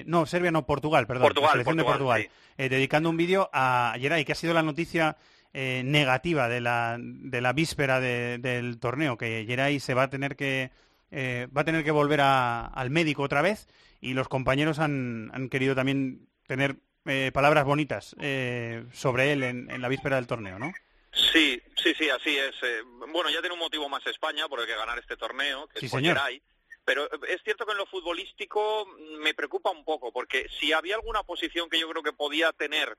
No, 0.06 0.26
Serbia 0.26 0.52
no, 0.52 0.66
Portugal, 0.66 1.06
perdón. 1.08 1.24
Portugal, 1.24 1.48
la 1.50 1.52
selección 1.64 1.78
Portugal, 1.78 2.22
de 2.22 2.28
Portugal. 2.30 2.70
Dedicando 2.70 3.10
un 3.10 3.18
vídeo 3.18 3.50
a 3.52 3.94
Geray, 4.00 4.24
que 4.24 4.32
ha 4.32 4.36
sido 4.36 4.54
la 4.54 4.64
noticia 4.64 5.18
negativa 5.54 6.48
de 6.48 6.62
la, 6.62 6.98
de 7.00 7.42
la 7.42 7.54
víspera 7.54 8.00
de- 8.00 8.38
del 8.38 8.80
torneo, 8.80 9.18
que 9.18 9.44
Geray 9.46 9.80
se 9.80 9.94
va 9.94 10.04
a 10.04 10.10
tener 10.10 10.36
que 10.36 10.72
va 11.14 11.62
a 11.62 11.66
tener 11.66 11.84
que 11.84 11.92
volver 11.92 12.22
a- 12.22 12.66
al 12.66 12.90
médico 12.90 13.22
otra 13.24 13.42
vez 13.42 13.68
y 14.02 14.14
los 14.14 14.28
compañeros 14.28 14.80
han, 14.80 15.30
han 15.34 15.50
querido 15.50 15.76
también 15.76 16.28
tener 16.48 16.78
eh, 17.06 17.32
palabras 17.34 17.66
bonitas 17.66 18.16
eh, 18.20 18.84
sobre 18.94 19.32
él 19.34 19.44
en, 19.44 19.70
en 19.70 19.82
la 19.82 19.88
víspera 19.90 20.16
del 20.18 20.28
torneo, 20.28 20.60
¿no? 20.60 20.72
Sí, 21.12 21.62
sí, 21.76 21.94
sí, 21.98 22.10
así 22.10 22.38
es. 22.38 22.56
Eh, 22.64 22.82
bueno, 23.12 23.30
ya 23.30 23.40
tiene 23.40 23.54
un 23.54 23.60
motivo 23.60 23.88
más 23.90 24.06
España 24.08 24.48
por 24.48 24.60
el 24.60 24.66
que 24.66 24.76
ganar 24.76 24.98
este 24.98 25.16
torneo, 25.16 25.68
que 25.68 25.80
Sí, 25.80 25.86
es 25.86 25.92
señor. 25.92 26.18
Geray. 26.18 26.42
Pero 26.86 27.06
eh, 27.06 27.20
es 27.30 27.42
cierto 27.44 27.66
que 27.66 27.72
en 27.74 27.78
lo 27.78 27.86
futbolístico 27.86 28.86
me 29.20 29.34
preocupa 29.34 29.70
un 29.70 29.86
poco, 29.86 30.12
porque 30.12 30.48
si 30.60 30.74
había 30.74 30.96
alguna 30.96 31.24
posición 31.24 31.70
que 31.70 31.80
yo 31.80 31.88
creo 31.90 32.04
que 32.04 32.14
podía 32.14 32.52
tener 32.54 32.98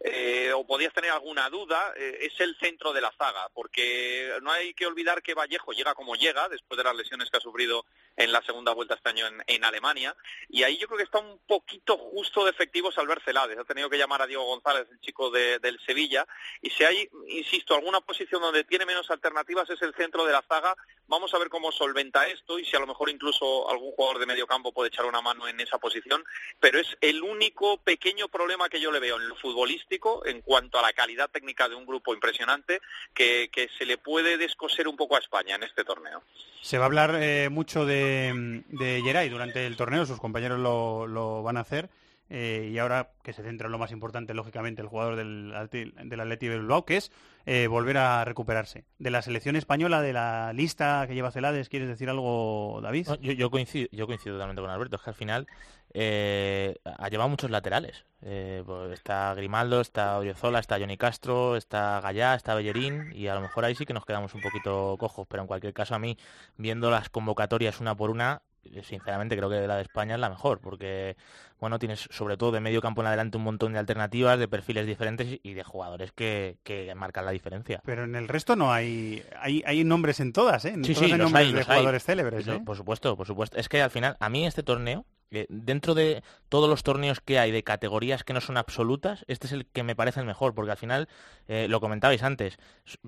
eh, 0.00 0.52
o 0.54 0.64
podías 0.66 0.92
tener 0.92 1.10
alguna 1.10 1.50
duda, 1.50 1.92
eh, 1.96 2.18
es 2.22 2.40
el 2.40 2.56
centro 2.58 2.92
de 2.92 3.00
la 3.00 3.12
zaga, 3.18 3.48
porque 3.52 4.32
no 4.42 4.52
hay 4.52 4.72
que 4.74 4.86
olvidar 4.86 5.22
que 5.22 5.34
Vallejo 5.34 5.72
llega 5.72 5.94
como 5.94 6.14
llega, 6.14 6.48
después 6.48 6.78
de 6.78 6.84
las 6.84 6.94
lesiones 6.94 7.30
que 7.30 7.38
ha 7.38 7.40
sufrido 7.40 7.84
en 8.16 8.30
la 8.32 8.42
segunda 8.42 8.72
vuelta 8.72 8.94
este 8.94 9.08
año 9.08 9.26
en, 9.46 9.64
Alemania, 9.64 10.16
y 10.48 10.62
ahí 10.62 10.76
yo 10.78 10.86
creo 10.86 10.98
que 10.98 11.04
está 11.04 11.18
un 11.18 11.40
poquito 11.46 11.96
justo 11.98 12.44
de 12.44 12.50
efectivos 12.50 12.96
Albert 12.96 13.24
Celades. 13.24 13.58
Ha 13.58 13.64
tenido 13.64 13.90
que 13.90 13.98
llamar 13.98 14.22
a 14.22 14.26
Diego 14.26 14.44
González, 14.44 14.86
el 14.90 15.00
chico 15.00 15.30
de- 15.30 15.58
del 15.58 15.78
Sevilla, 15.84 16.26
y 16.62 16.70
si 16.70 16.84
hay, 16.84 17.08
insisto, 17.28 17.74
alguna 17.74 18.00
posición 18.00 18.40
donde 18.40 18.64
tiene 18.64 18.86
menos 18.86 19.10
alternativas 19.10 19.68
es 19.70 19.82
el 19.82 19.94
centro 19.94 20.24
de 20.24 20.32
la 20.32 20.42
zaga. 20.42 20.76
Vamos 21.08 21.32
a 21.32 21.38
ver 21.38 21.48
cómo 21.48 21.72
solventa 21.72 22.26
esto 22.26 22.58
y 22.58 22.66
si 22.66 22.76
a 22.76 22.80
lo 22.80 22.86
mejor 22.86 23.08
incluso 23.08 23.68
algún 23.70 23.92
jugador 23.92 24.18
de 24.18 24.26
medio 24.26 24.46
campo 24.46 24.72
puede 24.72 24.88
echar 24.88 25.06
una 25.06 25.22
mano 25.22 25.48
en 25.48 25.58
esa 25.58 25.78
posición, 25.78 26.22
pero 26.60 26.78
es 26.78 26.86
el 27.00 27.22
único 27.22 27.78
pequeño 27.78 28.28
problema 28.28 28.68
que 28.68 28.78
yo 28.78 28.92
le 28.92 29.00
veo 29.00 29.16
en 29.16 29.26
lo 29.26 29.34
futbolístico 29.36 30.26
en 30.26 30.42
cuanto 30.42 30.78
a 30.78 30.82
la 30.82 30.92
calidad 30.92 31.30
técnica 31.30 31.66
de 31.66 31.76
un 31.76 31.86
grupo 31.86 32.12
impresionante 32.12 32.80
que, 33.14 33.48
que 33.50 33.70
se 33.78 33.86
le 33.86 33.96
puede 33.96 34.36
descoser 34.36 34.86
un 34.86 34.96
poco 34.96 35.16
a 35.16 35.20
España 35.20 35.54
en 35.54 35.62
este 35.62 35.82
torneo. 35.82 36.22
Se 36.60 36.76
va 36.76 36.84
a 36.84 36.86
hablar 36.86 37.16
eh, 37.20 37.48
mucho 37.48 37.86
de, 37.86 38.62
de 38.68 39.00
Geray 39.02 39.30
durante 39.30 39.66
el 39.66 39.76
torneo, 39.76 40.04
sus 40.04 40.20
compañeros 40.20 40.58
lo, 40.58 41.06
lo 41.06 41.42
van 41.42 41.56
a 41.56 41.60
hacer. 41.60 41.88
Eh, 42.30 42.68
y 42.70 42.78
ahora 42.78 43.10
que 43.22 43.32
se 43.32 43.42
centra 43.42 43.66
en 43.66 43.72
lo 43.72 43.78
más 43.78 43.90
importante, 43.90 44.34
lógicamente, 44.34 44.82
el 44.82 44.88
jugador 44.88 45.16
del, 45.16 45.52
del 45.70 46.20
Atleti 46.20 46.48
Bilbao, 46.48 46.84
que 46.84 46.98
es 46.98 47.10
eh, 47.46 47.66
volver 47.68 47.96
a 47.96 48.24
recuperarse. 48.24 48.84
De 48.98 49.10
la 49.10 49.22
selección 49.22 49.56
española, 49.56 50.02
de 50.02 50.12
la 50.12 50.52
lista 50.52 51.06
que 51.06 51.14
lleva 51.14 51.30
Celades, 51.30 51.68
¿quieres 51.68 51.88
decir 51.88 52.10
algo, 52.10 52.80
David? 52.82 53.08
Yo, 53.20 53.50
coincido, 53.50 53.88
yo 53.92 54.06
coincido 54.06 54.36
totalmente 54.36 54.60
con 54.60 54.70
Alberto, 54.70 54.96
es 54.96 55.02
que 55.02 55.10
al 55.10 55.16
final 55.16 55.46
eh, 55.94 56.76
ha 56.84 57.08
llevado 57.08 57.30
muchos 57.30 57.50
laterales. 57.50 58.04
Pues 58.20 58.92
está 58.92 59.32
Grimaldo, 59.34 59.80
está 59.80 60.18
Oriozola, 60.18 60.58
está 60.58 60.78
Johnny 60.78 60.96
Castro, 60.96 61.56
está 61.56 62.00
Gallá, 62.00 62.34
está 62.34 62.54
Bellerín 62.54 63.12
y 63.14 63.28
a 63.28 63.34
lo 63.36 63.40
mejor 63.40 63.64
ahí 63.64 63.76
sí 63.76 63.86
que 63.86 63.94
nos 63.94 64.04
quedamos 64.04 64.34
un 64.34 64.40
poquito 64.40 64.96
cojos, 64.98 65.26
pero 65.28 65.42
en 65.42 65.46
cualquier 65.46 65.72
caso 65.72 65.94
a 65.94 66.00
mí, 66.00 66.18
viendo 66.56 66.90
las 66.90 67.08
convocatorias 67.10 67.80
una 67.80 67.96
por 67.96 68.10
una, 68.10 68.42
sinceramente 68.82 69.36
creo 69.36 69.48
que 69.50 69.66
la 69.66 69.76
de 69.76 69.82
España 69.82 70.14
es 70.14 70.20
la 70.20 70.28
mejor, 70.30 70.60
porque 70.60 71.16
bueno, 71.60 71.78
tienes 71.78 72.06
sobre 72.10 72.36
todo 72.36 72.52
de 72.52 72.60
medio 72.60 72.80
campo 72.80 73.00
en 73.00 73.08
adelante 73.08 73.36
un 73.36 73.42
montón 73.44 73.72
de 73.72 73.78
alternativas, 73.80 74.38
de 74.38 74.46
perfiles 74.48 74.86
diferentes 74.86 75.40
y 75.42 75.54
de 75.54 75.64
jugadores 75.64 76.12
que, 76.12 76.58
que 76.62 76.94
marcan 76.94 77.24
la 77.24 77.32
diferencia. 77.32 77.80
Pero 77.84 78.04
en 78.04 78.14
el 78.14 78.28
resto 78.28 78.54
no 78.56 78.72
hay, 78.72 79.22
hay, 79.40 79.62
hay 79.66 79.82
nombres 79.84 80.20
en 80.20 80.32
todas, 80.32 80.64
¿eh? 80.64 80.70
En 80.70 80.84
Sí, 80.84 80.94
todas 80.94 81.08
sí, 81.08 81.12
hay 81.12 81.18
los 81.18 81.32
nombres 81.32 81.46
hay, 81.46 81.52
de 81.52 81.58
hay. 81.60 81.64
jugadores 81.64 82.04
célebres, 82.04 82.46
¿eh? 82.46 82.62
Por 82.64 82.76
supuesto, 82.76 83.16
por 83.16 83.26
supuesto. 83.26 83.56
Es 83.58 83.68
que 83.68 83.82
al 83.82 83.90
final, 83.90 84.16
a 84.20 84.28
mí 84.28 84.46
este 84.46 84.62
torneo, 84.62 85.04
dentro 85.48 85.94
de 85.94 86.22
todos 86.48 86.68
los 86.68 86.82
torneos 86.82 87.20
que 87.20 87.38
hay 87.38 87.50
de 87.50 87.62
categorías 87.62 88.24
que 88.24 88.32
no 88.32 88.40
son 88.40 88.56
absolutas, 88.56 89.24
este 89.28 89.46
es 89.46 89.52
el 89.52 89.66
que 89.66 89.82
me 89.82 89.94
parece 89.94 90.20
el 90.20 90.26
mejor, 90.26 90.54
porque 90.54 90.70
al 90.70 90.76
final, 90.76 91.08
eh, 91.46 91.66
lo 91.68 91.80
comentabais 91.80 92.22
antes, 92.22 92.58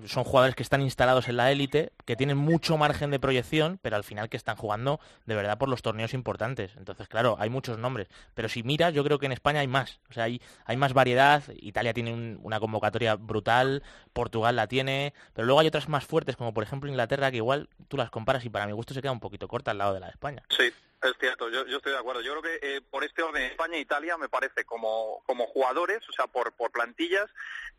son 0.05 0.23
jugadores 0.23 0.55
que 0.55 0.63
están 0.63 0.81
instalados 0.81 1.27
en 1.27 1.37
la 1.37 1.51
élite, 1.51 1.91
que 2.05 2.15
tienen 2.15 2.37
mucho 2.37 2.77
margen 2.77 3.11
de 3.11 3.19
proyección, 3.19 3.79
pero 3.81 3.95
al 3.95 4.03
final 4.03 4.29
que 4.29 4.37
están 4.37 4.55
jugando 4.55 4.99
de 5.25 5.35
verdad 5.35 5.57
por 5.57 5.69
los 5.69 5.81
torneos 5.81 6.13
importantes. 6.13 6.75
Entonces, 6.77 7.07
claro, 7.07 7.35
hay 7.39 7.49
muchos 7.49 7.77
nombres, 7.77 8.07
pero 8.33 8.49
si 8.49 8.63
miras, 8.63 8.93
yo 8.93 9.03
creo 9.03 9.19
que 9.19 9.25
en 9.25 9.31
España 9.31 9.61
hay 9.61 9.67
más, 9.67 9.99
o 10.09 10.13
sea, 10.13 10.25
hay, 10.25 10.41
hay 10.65 10.77
más 10.77 10.93
variedad, 10.93 11.43
Italia 11.59 11.93
tiene 11.93 12.37
una 12.41 12.59
convocatoria 12.59 13.15
brutal, 13.15 13.83
Portugal 14.13 14.55
la 14.55 14.67
tiene, 14.67 15.13
pero 15.33 15.45
luego 15.45 15.59
hay 15.59 15.67
otras 15.67 15.89
más 15.89 16.05
fuertes, 16.05 16.35
como 16.35 16.53
por 16.53 16.63
ejemplo 16.63 16.89
Inglaterra, 16.89 17.31
que 17.31 17.37
igual 17.37 17.69
tú 17.87 17.97
las 17.97 18.11
comparas 18.11 18.45
y 18.45 18.49
para 18.49 18.67
mi 18.67 18.73
gusto 18.73 18.93
se 18.93 19.01
queda 19.01 19.11
un 19.11 19.19
poquito 19.19 19.47
corta 19.47 19.71
al 19.71 19.77
lado 19.77 19.93
de 19.93 19.99
la 19.99 20.07
de 20.07 20.11
España. 20.11 20.43
Sí, 20.49 20.71
es 21.03 21.17
cierto, 21.19 21.49
yo, 21.49 21.61
estoy 21.63 21.93
de 21.93 21.97
acuerdo. 21.97 22.21
Yo 22.21 22.39
creo 22.39 22.43
que 22.43 22.75
eh, 22.75 22.81
por 22.81 23.03
este 23.03 23.23
orden 23.23 23.43
España 23.43 23.75
e 23.77 23.81
Italia 23.81 24.17
me 24.17 24.29
parece 24.29 24.65
como, 24.65 25.23
como 25.25 25.47
jugadores, 25.47 26.07
o 26.07 26.13
sea, 26.13 26.27
por, 26.27 26.51
por 26.53 26.71
plantillas, 26.71 27.27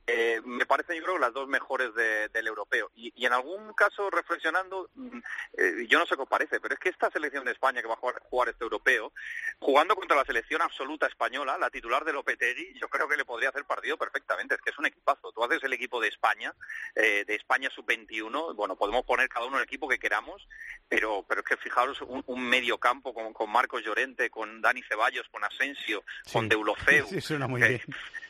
eh, 0.09 0.41
me 0.45 0.67
parecen 0.67 0.97
yo 0.97 1.05
creo 1.05 1.19
las 1.19 1.33
dos 1.33 1.47
mejores 1.47 1.95
del 1.95 2.47
europeo. 2.47 2.91
Y, 2.97 3.25
en 3.25 3.33
algún 3.33 3.73
caso, 3.75 4.11
reflexionando, 4.11 4.91
mm, 4.95 5.19
eh, 5.57 5.87
yo 5.89 6.01
no 6.01 6.07
sé 6.07 6.17
qué 6.17 6.23
os 6.23 6.29
parece, 6.29 6.59
pero 6.61 6.75
es 6.75 6.81
que 6.81 6.89
esta 6.89 7.11
selección 7.11 7.45
de 7.45 7.53
España 7.53 7.81
que 7.81 7.87
va 7.87 7.95
a 7.95 8.21
jugar, 8.29 8.49
este 8.49 8.65
europeo, 8.65 9.13
jugando 9.61 9.95
contra 9.95 10.17
la 10.17 10.25
selección 10.25 10.61
absoluta 10.61 11.07
española, 11.07 11.57
la 11.59 11.71
titular 11.71 12.05
de 12.05 12.13
Lopetegui, 12.13 12.75
yo 12.81 12.89
creo 12.89 13.09
que 13.09 13.17
le 13.17 13.25
podría 13.25 13.51
hacer 13.51 13.65
partido 13.65 13.97
perfectamente. 13.97 14.57
Es 14.57 14.61
que 14.61 14.71
es 14.71 14.79
un 14.79 14.87
equipazo. 14.87 15.31
Tú 15.31 15.45
haces 15.45 15.63
el 15.63 15.73
equipo 15.73 16.01
de 16.01 16.09
España, 16.09 16.53
de 16.95 17.35
España 17.35 17.71
sub-21, 17.71 18.55
bueno, 18.57 18.77
podemos 18.77 19.05
poner 19.05 19.29
cada 19.29 19.47
uno 19.47 19.59
el 19.59 19.65
equipo 19.65 19.89
que 19.89 19.99
queramos, 19.99 20.47
pero, 20.89 21.25
pero 21.29 21.43
es 21.43 21.47
que 21.47 21.57
fijaros 21.57 22.01
un, 22.03 22.23
un 22.27 22.49
medio 22.49 22.79
campo 22.79 23.12
con, 23.13 23.51
Marcos 23.51 23.83
Llorente, 23.85 24.31
con 24.31 24.61
Dani 24.61 24.83
Ceballos, 24.83 25.29
con 25.31 25.45
Asensio, 25.45 26.05
con 26.33 26.49
Deulofeu. 26.49 27.07
Sí, 27.09 27.21
suena 27.21 27.47
muy 27.47 27.61
bien. 27.61 27.81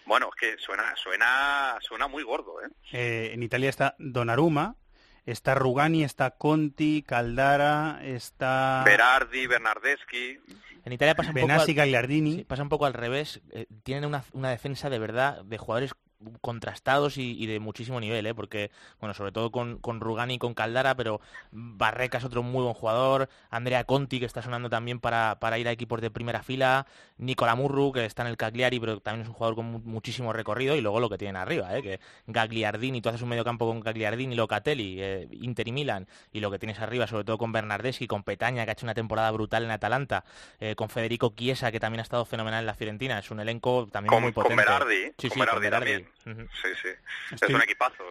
Bueno, 0.05 0.31
es 0.35 0.41
que 0.41 0.59
suena, 0.63 0.95
suena, 0.97 1.79
suena 1.81 2.09
muy 2.09 2.23
gordo. 2.23 2.61
¿eh? 2.63 2.69
¿eh? 2.93 3.31
en 3.33 3.43
Italia 3.43 3.71
está 3.71 3.95
Donnarumma, 3.99 4.77
está 5.27 5.55
Rugani, 5.55 6.05
está 6.05 6.33
Conti, 6.33 7.03
Caldara, 7.03 8.01
está... 8.03 8.83
Berardi, 8.85 9.47
Bernardeschi... 9.47 10.41
En 10.85 10.93
Italia 10.93 11.15
pasa 11.15 11.31
un, 11.31 11.37
poco 11.37 11.53
al, 11.53 12.45
pasa 12.45 12.63
un 12.65 12.69
poco 12.69 12.87
al 12.87 12.95
revés. 12.95 13.41
Eh, 13.53 13.67
tienen 13.85 14.05
una, 14.05 14.25
una 14.33 14.51
defensa 14.51 14.91
de 14.91 14.99
verdad 14.99 15.45
de 15.45 15.57
jugadores 15.57 15.95
contrastados 16.41 17.19
y, 17.19 17.47
de 17.47 17.61
muchísimo 17.61 18.01
nivel, 18.01 18.27
¿eh? 18.27 18.35
porque, 18.35 18.71
bueno, 19.01 19.15
sobre 19.15 19.33
todo 19.33 19.51
con, 19.51 19.79
con 19.79 20.01
Rugani 20.01 20.35
y 20.35 20.39
con 20.39 20.55
Caldara, 20.55 20.95
pero 20.95 21.21
Barreca 21.51 22.19
es 22.19 22.25
otro 22.25 22.43
muy 22.43 22.63
buen 22.63 22.75
jugador, 22.75 23.29
Andrea 23.51 23.85
Conti, 23.85 24.21
que 24.21 24.27
está 24.27 24.43
sonando 24.43 24.71
también 24.71 25.01
para, 25.01 25.39
para 25.41 25.59
ir 25.59 25.69
a 25.69 25.73
equipos 25.73 26.01
de 26.01 26.11
primera 26.11 26.43
fila, 26.43 26.87
Nicola 27.19 27.55
Murru, 27.55 27.93
que 27.93 28.05
está 28.05 28.23
en 28.23 28.29
el 28.29 28.37
Cagliari, 28.37 28.81
pero 28.81 29.01
también 29.01 29.23
es 29.23 29.29
un 29.29 29.35
jugador 29.35 29.57
con 29.57 29.85
muchísimo 29.85 30.33
recorrido, 30.33 30.77
y 30.77 30.81
luego 30.81 31.01
lo 31.01 31.09
que 31.09 31.19
tienen 31.19 31.37
arriba, 31.37 31.77
¿eh? 31.77 31.83
que 31.83 32.01
Gagliardini, 32.27 33.01
tú 33.01 33.09
haces 33.09 33.23
un 33.23 33.29
medio 33.29 33.45
campo 33.45 33.67
con 33.67 33.81
Gagliardini, 33.81 34.35
Locatelli, 34.35 34.99
eh, 35.01 35.29
Inter 35.33 35.69
y 35.69 35.73
Milan, 35.73 36.09
y 36.33 36.41
lo 36.41 36.51
que 36.51 36.59
tienes 36.59 36.81
arriba, 36.81 37.07
sobre 37.07 37.25
todo 37.25 37.39
con 37.39 37.53
Bernardeschi, 37.53 38.07
con 38.07 38.23
Petaña, 38.23 38.65
que 38.65 38.71
ha 38.71 38.73
hecho 38.73 38.87
una 38.87 38.95
temporada 38.95 39.31
brutal 39.31 39.65
en 39.65 39.71
Atalanta, 39.71 40.25
eh, 40.61 40.75
con 40.75 40.89
Federico 40.89 41.33
Chiesa, 41.37 41.73
que 41.73 41.81
también 41.81 42.01
ha 42.01 42.03
estado 42.03 42.25
fenomenal 42.25 42.61
en 42.61 42.67
la 42.67 42.75
Fiorentina, 42.75 43.19
es 43.19 43.31
un 43.31 43.41
elenco 43.41 43.89
también 43.91 44.21
muy 44.21 44.33
potente. 44.33 44.57
Con 44.57 44.65
Berardi, 44.65 45.13
sí, 45.19 45.29
con 45.29 45.47
también. 45.71 46.09
Sí, 46.25 46.69
sí. 46.81 46.89
es 47.33 47.43
un 47.49 47.63
equipazo. 47.63 48.05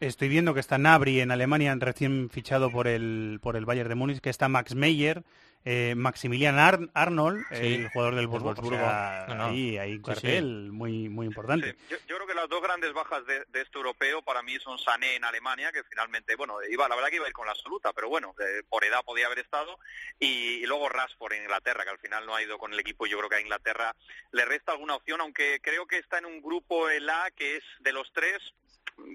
Estoy 0.00 0.28
viendo 0.28 0.54
que 0.54 0.60
está 0.60 0.78
Nabri 0.78 1.20
en 1.20 1.30
Alemania, 1.30 1.74
recién 1.78 2.30
fichado 2.30 2.70
por 2.70 2.88
el, 2.88 3.38
por 3.42 3.56
el 3.56 3.66
Bayern 3.66 3.88
de 3.88 3.94
Múnich, 3.94 4.20
que 4.20 4.30
está 4.30 4.48
Max 4.48 4.74
Meyer, 4.74 5.22
eh, 5.64 5.94
Maximilian 5.96 6.56
Arnold, 6.94 7.44
el 7.50 7.88
jugador 7.88 8.14
del 8.14 8.28
Wolfsburgo. 8.28 8.86
Ahí 8.86 9.76
hay 9.78 9.94
un 9.94 10.02
cartel 10.02 10.70
muy 10.70 11.08
muy 11.08 11.26
importante. 11.26 11.74
Yo, 11.90 11.98
creo 12.06 12.26
que 12.26 12.34
las 12.34 12.48
dos 12.48 12.62
grandes 12.62 12.92
bajas 12.92 13.26
de, 13.26 13.44
este 13.52 13.76
europeo 13.76 14.22
para 14.22 14.42
mí 14.42 14.56
son 14.60 14.78
Sané 14.78 15.16
en 15.16 15.24
Alemania, 15.24 15.72
que 15.72 15.82
finalmente, 15.82 16.36
bueno, 16.36 16.54
iba, 16.70 16.88
la 16.88 16.94
verdad 16.94 17.10
que 17.10 17.16
iba 17.16 17.24
a 17.24 17.28
ir 17.28 17.34
con 17.34 17.46
la 17.46 17.52
absoluta, 17.52 17.92
pero 17.92 18.08
bueno, 18.08 18.32
por 18.68 18.84
edad 18.84 19.04
podía 19.04 19.26
haber 19.26 19.40
estado, 19.40 19.78
y, 20.20 20.64
luego 20.66 20.88
Rashford 20.88 21.32
en 21.32 21.42
Inglaterra, 21.42 21.82
que 21.82 21.90
al 21.90 21.98
final 21.98 22.26
no 22.26 22.36
ha 22.36 22.42
ido 22.42 22.58
con 22.58 22.72
el 22.72 22.78
equipo, 22.78 23.06
y 23.06 23.10
yo 23.10 23.18
creo 23.18 23.30
que 23.30 23.36
a 23.36 23.40
Inglaterra 23.40 23.96
le 24.30 24.44
resta 24.44 24.70
alguna 24.70 24.94
opción, 24.94 25.20
aunque 25.20 25.58
creo 25.60 25.86
que 25.86 25.98
está 25.98 26.18
en 26.18 26.26
un 26.26 26.40
grupo 26.40 26.88
el 26.88 27.10
A 27.10 27.30
que 27.34 27.56
es 27.56 27.64
de 27.80 27.92
los 27.92 28.12
tres 28.12 28.40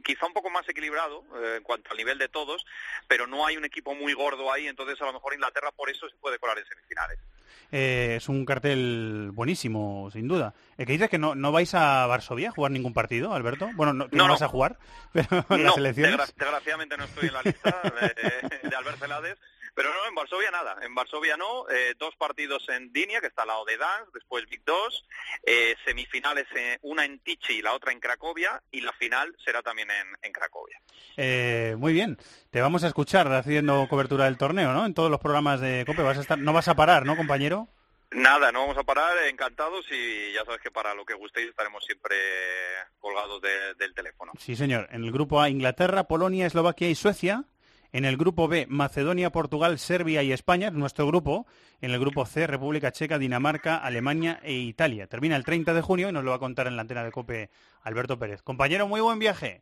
quizá 0.04 0.26
un 0.26 0.34
poco 0.34 0.50
más 0.50 0.68
equilibrado 0.68 1.24
eh, 1.36 1.56
en 1.58 1.64
cuanto 1.64 1.92
al 1.92 1.98
nivel 1.98 2.18
de 2.18 2.30
todos, 2.30 2.66
pero 3.08 3.28
no 3.28 3.46
hay 3.46 3.58
un 3.58 3.66
equipo 3.66 3.96
muy 3.96 4.14
gordo 4.14 4.52
ahí, 4.52 4.68
entonces 4.68 5.02
a 5.02 5.06
lo 5.06 5.14
mejor 5.14 5.34
Inglaterra 5.34 5.72
por 5.72 5.90
eso 5.90 6.08
se 6.10 6.16
puede 6.18 6.40
colar 6.40 6.58
en 6.58 6.66
semifinales. 6.66 7.20
Eh, 7.72 8.16
es 8.18 8.28
un 8.30 8.46
cartel 8.46 9.30
buenísimo, 9.34 10.10
sin 10.12 10.28
duda. 10.28 10.54
¿El 10.78 10.86
que 10.86 10.94
dices 10.94 11.10
que 11.10 11.18
no, 11.18 11.36
no 11.36 11.52
vais 11.52 11.74
a 11.74 12.06
Varsovia 12.06 12.50
a 12.50 12.52
jugar 12.52 12.72
ningún 12.72 12.94
partido, 12.94 13.34
Alberto? 13.34 13.70
Bueno, 13.76 13.94
no, 13.94 14.08
no, 14.12 14.28
vas 14.28 14.42
a 14.42 14.48
jugar, 14.48 14.78
pero 15.14 15.46
las 15.50 15.78
elecciones... 15.78 16.18
desgraciadamente 16.36 16.98
no 16.98 17.06
estoy 17.06 17.28
en 17.28 17.34
la 17.34 17.42
lista 17.42 17.82
de, 17.84 18.70
de 18.70 18.76
Albert 18.76 19.00
Celades, 19.00 19.38
pero 19.74 19.90
no, 19.90 20.08
en 20.08 20.16
Varsovia 20.16 20.52
nada. 20.52 20.78
En 20.82 20.94
Varsovia 20.94 21.38
no. 21.38 21.70
Eh, 21.70 21.96
dos 21.98 22.16
partidos 22.18 22.68
en 22.70 22.92
Dinia, 22.92 23.22
que 23.22 23.28
está 23.28 23.44
al 23.44 23.50
lado 23.50 23.66
de 23.66 23.78
Dansk, 23.78 24.14
después 24.14 24.46
Big 24.50 24.64
2. 24.66 25.08
Eh, 25.44 25.76
semifinales, 25.86 26.48
eh, 26.56 26.78
una 26.82 27.06
en 27.06 27.20
Tichy 27.20 27.54
y 27.54 27.62
la 27.62 27.74
otra 27.74 27.92
en 27.92 28.00
Cracovia. 28.00 28.62
Y 28.72 28.82
la 28.82 28.94
final 28.94 29.36
será 29.44 29.62
también 29.62 29.90
en, 30.22 30.32
Cracovia. 30.32 30.80
muy 31.78 31.94
bien. 31.94 32.18
Te 32.50 32.62
vamos 32.62 32.84
a 32.84 32.88
escuchar 32.88 33.32
haciendo 33.32 33.88
cobertura 33.88 34.26
del 34.26 34.38
torneo, 34.38 34.74
¿no? 34.74 34.86
En 34.86 34.94
todos 34.94 35.12
los 35.12 35.20
programas 35.20 35.62
de 35.62 35.84
COPE. 35.86 36.04
Vas 36.04 36.18
a 36.18 36.22
estar, 36.22 36.38
no 36.38 36.54
vas 36.54 36.68
a 36.68 36.76
parar, 36.76 37.06
¿no, 37.06 37.16
compañero? 37.16 37.68
Nada, 38.12 38.52
no 38.52 38.62
vamos 38.62 38.78
a 38.78 38.84
parar, 38.84 39.18
encantados 39.30 39.86
y 39.90 40.34
ya 40.34 40.44
sabes 40.44 40.60
que 40.60 40.70
para 40.70 40.94
lo 40.94 41.06
que 41.06 41.14
gustéis 41.14 41.48
estaremos 41.50 41.84
siempre 41.86 42.18
colgados 43.00 43.42
del 43.42 43.94
teléfono. 43.94 44.34
Sí, 44.38 44.58
señor. 44.58 44.90
En 44.92 45.06
el 45.06 45.14
grupo 45.14 45.42
A, 45.42 45.50
Inglaterra, 45.50 46.04
Polonia, 46.04 46.46
Eslovaquia 46.46 46.90
y 46.90 46.96
Suecia. 46.96 47.46
En 47.94 48.06
el 48.06 48.16
grupo 48.16 48.48
B, 48.48 48.68
Macedonia, 48.70 49.32
Portugal, 49.32 49.78
Serbia 49.78 50.24
y 50.24 50.32
España, 50.32 50.72
nuestro 50.72 51.06
grupo. 51.08 51.46
En 51.82 51.92
el 51.92 52.00
grupo 52.00 52.26
C, 52.26 52.48
República 52.48 52.92
Checa, 52.92 53.18
Dinamarca, 53.18 53.78
Alemania 53.78 54.40
e 54.44 54.54
Italia. 54.54 55.08
Termina 55.08 55.36
el 55.36 55.44
30 55.44 55.74
de 55.74 55.82
junio 55.82 56.10
y 56.10 56.12
nos 56.12 56.24
lo 56.24 56.32
va 56.32 56.38
a 56.38 56.40
contar 56.40 56.68
en 56.68 56.78
la 56.78 56.84
antena 56.84 57.04
de 57.04 57.12
COPE 57.12 57.50
Alberto 57.84 58.18
Pérez. 58.18 58.42
Compañero, 58.42 58.88
muy 58.88 59.02
buen 59.02 59.20
viaje. 59.20 59.62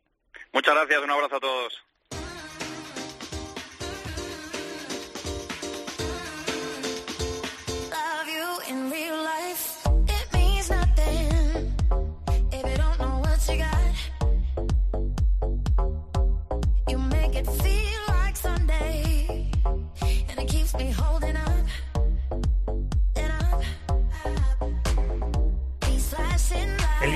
Muchas 0.52 0.74
gracias, 0.74 1.02
un 1.02 1.10
abrazo 1.10 1.36
a 1.36 1.40
todos. 1.40 1.89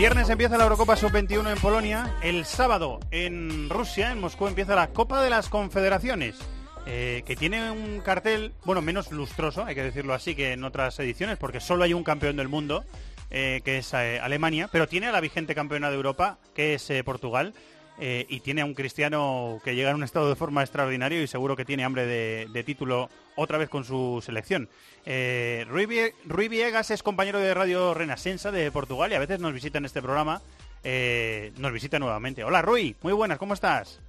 Viernes 0.05 0.29
empieza 0.29 0.59
la 0.59 0.65
Eurocopa 0.65 0.97
Sub-21 0.97 1.51
en 1.51 1.59
Polonia. 1.63 2.15
El 2.23 2.45
sábado 2.45 3.01
en 3.11 3.71
Rusia, 3.71 4.13
en 4.13 4.21
Moscú, 4.21 4.47
empieza 4.47 4.75
la 4.75 4.89
Copa 4.89 5.23
de 5.23 5.31
las 5.31 5.49
Confederaciones. 5.49 6.37
Eh, 6.85 7.23
que 7.25 7.37
tiene 7.37 7.71
un 7.71 8.03
cartel, 8.03 8.53
bueno, 8.67 8.83
menos 8.83 9.11
lustroso, 9.13 9.65
hay 9.65 9.75
que 9.75 9.83
decirlo 9.83 10.13
así, 10.13 10.35
que 10.35 10.53
en 10.53 10.63
otras 10.63 10.99
ediciones, 10.99 11.39
porque 11.39 11.59
solo 11.59 11.85
hay 11.85 11.95
un 11.95 12.05
campeón 12.05 12.37
del 12.37 12.49
mundo, 12.49 12.85
eh, 13.31 13.63
que 13.65 13.79
es 13.79 13.95
eh, 13.95 14.21
Alemania, 14.21 14.69
pero 14.71 14.87
tiene 14.87 15.07
a 15.07 15.11
la 15.11 15.23
vigente 15.23 15.55
campeona 15.55 15.89
de 15.89 15.97
Europa, 15.97 16.37
que 16.55 16.75
es 16.75 16.93
Portugal. 17.03 17.55
Eh, 17.99 18.27
y 18.29 18.41
tiene 18.41 18.63
a 18.63 18.65
un 18.65 18.75
cristiano 18.75 19.61
que 19.63 19.77
llega 19.77 19.91
en 19.91 19.97
un 19.97 20.03
estado 20.03 20.29
de 20.29 20.35
forma 20.35 20.63
extraordinario 20.63 21.23
y 21.23 21.29
seguro 21.29 21.55
que 21.55 21.65
tiene 21.65 21.85
hambre 21.85 22.07
de, 22.07 22.65
título 22.65 23.09
otra 23.37 23.57
vez 23.57 23.69
con 23.69 23.85
su 23.85 24.21
selección. 24.25 24.69
Eh, 25.07 25.65
Rui, 25.69 26.49
Viegas 26.49 26.91
es 26.91 27.03
compañero 27.03 27.39
de 27.39 27.55
Radio 27.55 27.95
Renacensa 27.95 28.51
de 28.51 28.71
Portugal 28.73 29.13
y 29.13 29.15
a 29.15 29.21
veces 29.21 29.39
nos 29.39 29.53
visita 29.53 29.79
en 29.79 29.85
este 29.85 30.03
programa. 30.03 30.43
Eh, 30.83 31.53
nos 31.59 31.73
visita 31.73 31.99
nuevamente. 31.99 32.43
Hola 32.43 32.63
Rui, 32.63 32.97
muy 33.01 33.13
buenas, 33.13 33.39
¿cómo 33.39 33.55
estás? 33.55 34.01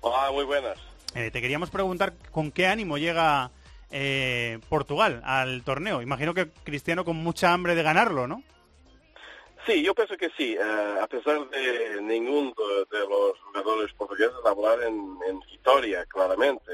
Hola, 0.00 0.30
muy 0.30 0.44
buenas. 0.44 0.78
te 1.12 1.32
queríamos 1.32 1.70
preguntar 1.70 2.14
con 2.30 2.52
qué 2.52 2.68
ánimo 2.68 2.96
llega 2.96 3.50
Portugal 4.68 5.20
al 5.24 5.64
torneo. 5.64 6.00
Imagino 6.00 6.32
que 6.32 6.48
Cristiano 6.62 7.04
con 7.04 7.16
mucha 7.16 7.52
hambre 7.52 7.74
de 7.74 7.82
ganarlo, 7.82 8.28
¿no? 8.28 8.44
Sí, 9.66 9.82
yo 9.82 9.94
pienso 9.94 10.16
que 10.16 10.30
sí. 10.36 10.56
A 10.56 11.06
pesar 11.08 11.48
de 11.50 11.96
jugadores 12.06 12.65
hablar 14.44 14.82
en, 14.82 15.18
en, 15.28 15.40
claramente, 16.08 16.72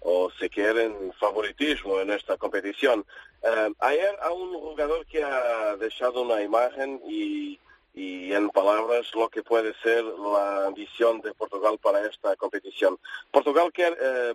o 0.00 0.30
se 0.38 0.48
quieren 0.48 1.12
favoritismo 1.18 2.00
en 2.00 2.10
esta 2.10 2.36
competición. 2.36 3.04
Eh, 3.42 3.72
ayer 3.80 4.16
hay 4.22 4.32
un 4.32 4.54
jugador 4.54 5.04
que 5.06 5.22
ha 5.22 5.76
dejado 5.76 6.22
una 6.22 6.42
imagen 6.42 7.00
y, 7.06 7.58
y 7.94 8.32
en 8.32 8.48
palabras 8.50 9.12
lo 9.14 9.28
que 9.28 9.42
puede 9.42 9.74
ser 9.82 10.04
la 10.04 10.66
ambición 10.66 11.20
de 11.20 11.34
Portugal 11.34 11.78
para 11.82 12.06
esta 12.06 12.36
competición. 12.36 12.98
Portugal 13.30 13.72
quiere, 13.72 13.96
eh, 14.00 14.34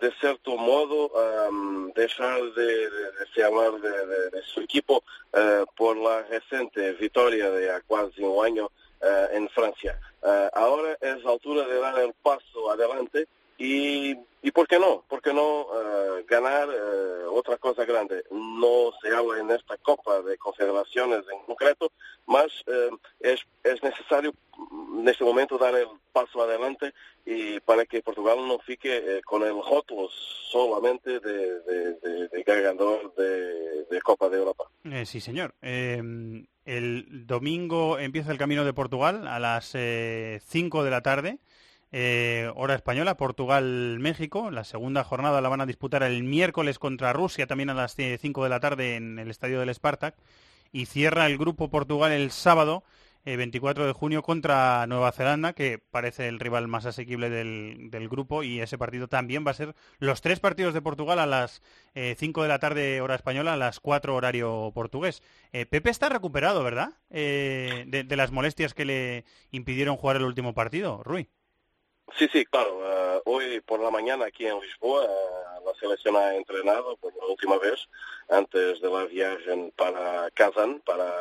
de 0.00 0.12
cierto 0.20 0.56
modo, 0.56 1.10
eh, 1.16 1.92
dejar 1.94 2.42
de, 2.54 2.90
de, 2.90 3.44
hablar 3.44 3.80
de, 3.80 4.42
su 4.42 4.60
equipo 4.60 5.02
por 5.76 5.96
la 5.96 6.22
reciente 6.22 6.92
victoria 6.94 7.50
de 7.50 7.70
hace 7.70 7.84
casi 7.88 8.22
un 8.22 8.44
año 8.44 8.70
en 9.32 9.48
Francia. 9.50 9.98
ahora 10.52 10.96
es 11.00 11.22
la 11.24 11.30
altura 11.32 11.66
de 11.66 11.80
dar 11.80 11.98
el 12.00 12.12
paso 12.22 12.70
adelante 12.70 13.26
y, 13.58 14.16
y 14.42 14.50
por 14.52 14.66
qué 14.68 14.78
no, 14.78 15.04
por 15.08 15.22
qué 15.22 15.32
no 15.32 15.62
uh, 15.62 16.24
ganar 16.26 16.68
uh, 16.68 17.34
otra 17.34 17.56
cosa 17.56 17.84
grande. 17.84 18.24
No 18.30 18.92
se 19.02 19.14
habla 19.14 19.40
en 19.40 19.50
esta 19.50 19.76
Copa 19.78 20.20
de 20.22 20.38
Confederaciones 20.38 21.24
en 21.32 21.40
concreto, 21.46 21.90
más 22.26 22.46
uh, 22.66 22.96
es, 23.20 23.40
es 23.64 23.82
necesario 23.82 24.34
en 24.98 25.08
este 25.08 25.24
momento 25.24 25.58
dar 25.58 25.74
el 25.74 25.88
paso 26.12 26.42
adelante 26.42 26.92
y 27.24 27.60
para 27.60 27.84
que 27.84 28.02
Portugal 28.02 28.38
no 28.46 28.58
fique 28.60 29.20
con 29.24 29.42
el 29.42 29.52
rótulo 29.52 30.08
solamente 30.50 31.20
de, 31.20 31.60
de, 31.60 32.28
de, 32.28 32.42
ganador 32.44 33.14
de, 33.14 34.00
Copa 34.02 34.28
de 34.28 34.38
Europa. 34.38 34.64
Eh, 34.84 35.04
sí, 35.04 35.20
señor. 35.20 35.54
Eh, 35.62 36.00
el 36.64 37.26
domingo 37.26 37.98
empieza 37.98 38.30
el 38.30 38.38
camino 38.38 38.64
de 38.64 38.72
Portugal 38.72 39.26
a 39.26 39.40
las 39.40 39.66
5 39.70 39.76
eh, 39.76 40.40
de 40.84 40.90
la 40.90 41.00
tarde. 41.00 41.38
Eh, 41.92 42.50
hora 42.56 42.74
española, 42.74 43.16
Portugal-México. 43.16 44.50
La 44.50 44.64
segunda 44.64 45.04
jornada 45.04 45.40
la 45.40 45.48
van 45.48 45.60
a 45.60 45.66
disputar 45.66 46.02
el 46.02 46.22
miércoles 46.24 46.78
contra 46.78 47.12
Rusia, 47.12 47.46
también 47.46 47.70
a 47.70 47.74
las 47.74 47.94
5 47.94 48.42
de 48.42 48.50
la 48.50 48.60
tarde 48.60 48.96
en 48.96 49.18
el 49.18 49.30
estadio 49.30 49.60
del 49.60 49.74
Spartak. 49.74 50.16
Y 50.72 50.86
cierra 50.86 51.26
el 51.26 51.38
grupo 51.38 51.70
Portugal 51.70 52.12
el 52.12 52.32
sábado, 52.32 52.82
24 53.24 53.84
eh, 53.84 53.86
de 53.86 53.92
junio, 53.92 54.22
contra 54.22 54.86
Nueva 54.88 55.12
Zelanda, 55.12 55.52
que 55.52 55.78
parece 55.78 56.28
el 56.28 56.40
rival 56.40 56.66
más 56.68 56.86
asequible 56.86 57.30
del, 57.30 58.08
grupo. 58.10 58.42
Y 58.42 58.60
ese 58.60 58.78
partido 58.78 59.08
también 59.08 59.46
va 59.46 59.52
a 59.52 59.54
ser 59.54 59.74
los 59.98 60.20
tres 60.20 60.40
partidos 60.40 60.74
de 60.74 60.82
Portugal 60.82 61.20
a 61.20 61.26
las 61.26 61.62
5 61.94 62.40
eh, 62.40 62.42
de 62.42 62.48
la 62.48 62.58
tarde, 62.58 63.00
hora 63.00 63.14
española, 63.14 63.54
a 63.54 63.56
las 63.56 63.78
4 63.78 64.14
horario 64.14 64.72
portugués. 64.74 65.22
Pepe 65.52 65.88
está 65.90 66.08
recuperado, 66.08 66.64
¿verdad? 66.64 66.94
De, 67.08 68.04
de 68.06 68.16
las 68.16 68.32
molestias 68.32 68.74
que 68.74 68.84
le 68.84 69.24
impidieron 69.52 69.96
jugar 69.96 70.16
el 70.16 70.24
último 70.24 70.52
partido, 70.52 71.02
Rui. 71.04 71.30
Sí, 72.14 72.28
sí, 72.32 72.46
claro. 72.46 72.78
Uh, 72.78 73.30
hoy 73.30 73.60
por 73.60 73.80
la 73.80 73.90
mañana 73.90 74.26
aquí 74.26 74.46
en 74.46 74.58
Lisboa 74.60 75.04
uh, 75.04 75.66
la 75.66 75.74
selección 75.74 76.16
ha 76.16 76.34
entrenado 76.34 76.96
por 76.96 77.14
la 77.16 77.26
última 77.26 77.58
vez 77.58 77.88
antes 78.30 78.80
de 78.80 78.88
la 78.88 79.04
viaje 79.04 79.72
para 79.76 80.30
Kazán, 80.30 80.80
para 80.80 81.12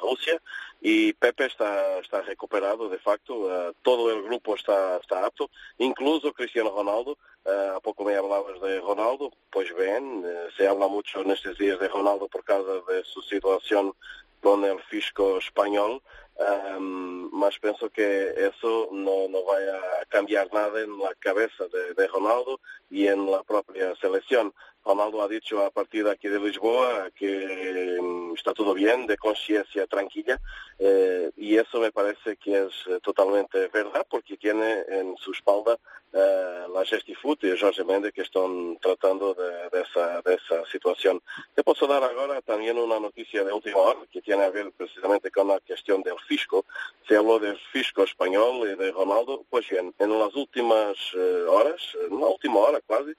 Rusia, 0.00 0.40
y 0.80 1.12
Pepe 1.12 1.44
está, 1.46 1.98
está 1.98 2.22
recuperado 2.22 2.88
de 2.88 2.98
facto. 2.98 3.34
Uh, 3.34 3.74
todo 3.82 4.10
el 4.10 4.22
grupo 4.22 4.56
está, 4.56 4.96
está 4.96 5.24
apto, 5.24 5.50
incluso 5.78 6.32
Cristiano 6.32 6.70
Ronaldo. 6.70 7.16
a 7.44 7.80
poco 7.80 8.04
me 8.04 8.16
hablabas 8.16 8.60
de 8.60 8.80
Ronaldo, 8.80 9.30
pues 9.50 9.68
bien, 9.76 10.24
se 10.56 10.66
habla 10.66 10.86
mucho 10.88 11.20
en 11.20 11.30
estos 11.32 11.58
días 11.58 11.78
de 11.78 11.88
Ronaldo 11.88 12.28
por 12.28 12.44
causa 12.44 12.72
de 12.88 13.04
su 13.04 13.20
situación 13.22 13.94
con 14.40 14.64
el 14.64 14.80
fisco 14.82 15.38
español. 15.38 16.02
Um, 16.38 17.28
mas 17.32 17.58
penso 17.58 17.90
que 17.90 18.34
eso 18.36 18.88
no, 18.90 19.28
no 19.28 19.44
vai 19.44 19.68
a 19.68 20.06
cambiar 20.08 20.48
nada 20.52 20.80
en 20.80 20.98
la 20.98 21.14
cabeza 21.16 21.68
de, 21.68 21.94
de 21.94 22.06
Ronaldo 22.08 22.58
y 22.90 23.06
en 23.06 23.30
la 23.30 23.42
propia 23.42 23.94
selección. 23.96 24.52
Ronaldo 24.84 25.22
ha 25.22 25.28
dicho 25.28 25.64
a 25.64 25.70
partir 25.70 26.04
de 26.04 26.10
aquí 26.10 26.28
de 26.28 26.40
Lisboa 26.40 27.10
que 27.14 27.98
um, 28.00 28.34
está 28.34 28.52
todo 28.52 28.74
bien, 28.74 29.06
de 29.06 29.16
conciencia 29.16 29.86
tranquila, 29.86 30.40
eh, 30.78 31.30
y 31.36 31.56
eso 31.56 31.80
me 31.80 31.92
parece 31.92 32.36
que 32.36 32.64
es 32.64 32.72
eh, 32.88 32.98
totalmente 33.02 33.68
verdad, 33.68 34.06
porque 34.08 34.36
tiene 34.36 34.84
en 34.88 35.16
su 35.16 35.32
espalda 35.32 35.78
eh, 36.12 36.66
la 36.74 36.84
Gestifoot 36.84 37.42
y 37.44 37.58
Jorge 37.58 37.84
Mendes 37.84 38.12
que 38.12 38.20
están 38.22 38.76
tratando 38.82 39.32
de, 39.34 39.70
de, 39.70 39.82
esa, 39.82 40.20
de 40.22 40.34
esa 40.34 40.66
situación. 40.66 41.22
Te 41.54 41.62
puedo 41.62 41.86
dar 41.86 42.02
ahora 42.04 42.42
también 42.42 42.78
una 42.78 43.00
noticia 43.00 43.42
de 43.44 43.52
última 43.52 43.78
hora 43.78 44.00
que 44.10 44.20
tiene 44.20 44.44
a 44.44 44.50
ver 44.50 44.72
precisamente 44.72 45.30
con 45.30 45.48
la 45.48 45.58
cuestión 45.60 46.02
del 46.02 46.18
fisco. 46.28 46.66
Se 47.08 47.16
habló 47.16 47.38
del 47.38 47.58
fisco 47.72 48.02
español 48.02 48.68
y 48.68 48.76
de 48.76 48.92
Ronaldo. 48.92 49.44
Pues 49.48 49.68
bien, 49.70 49.94
en 49.98 50.18
las 50.18 50.34
últimas 50.34 50.96
uh, 51.14 51.50
horas, 51.50 51.80
en 52.10 52.20
la 52.20 52.26
última 52.26 52.58
hora 52.58 52.80
casi, 52.86 53.12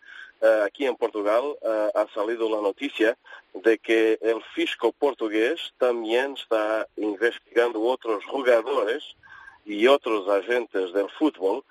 aquí 0.65 0.85
en 0.85 0.95
Portugal 0.95 1.55
ha 1.95 2.05
salido 2.13 2.49
la 2.49 2.61
noticia 2.61 3.17
de 3.53 3.77
que 3.77 4.19
el 4.21 4.41
fisco 4.55 4.91
portugués 4.91 5.73
también 5.77 6.33
está 6.33 6.87
investigando 6.97 7.81
otros 7.81 8.25
jugadores 8.25 9.15
y 9.65 9.87
otros 9.87 10.27
agentes 10.27 10.91
del 10.93 11.09
fútbol 11.11 11.63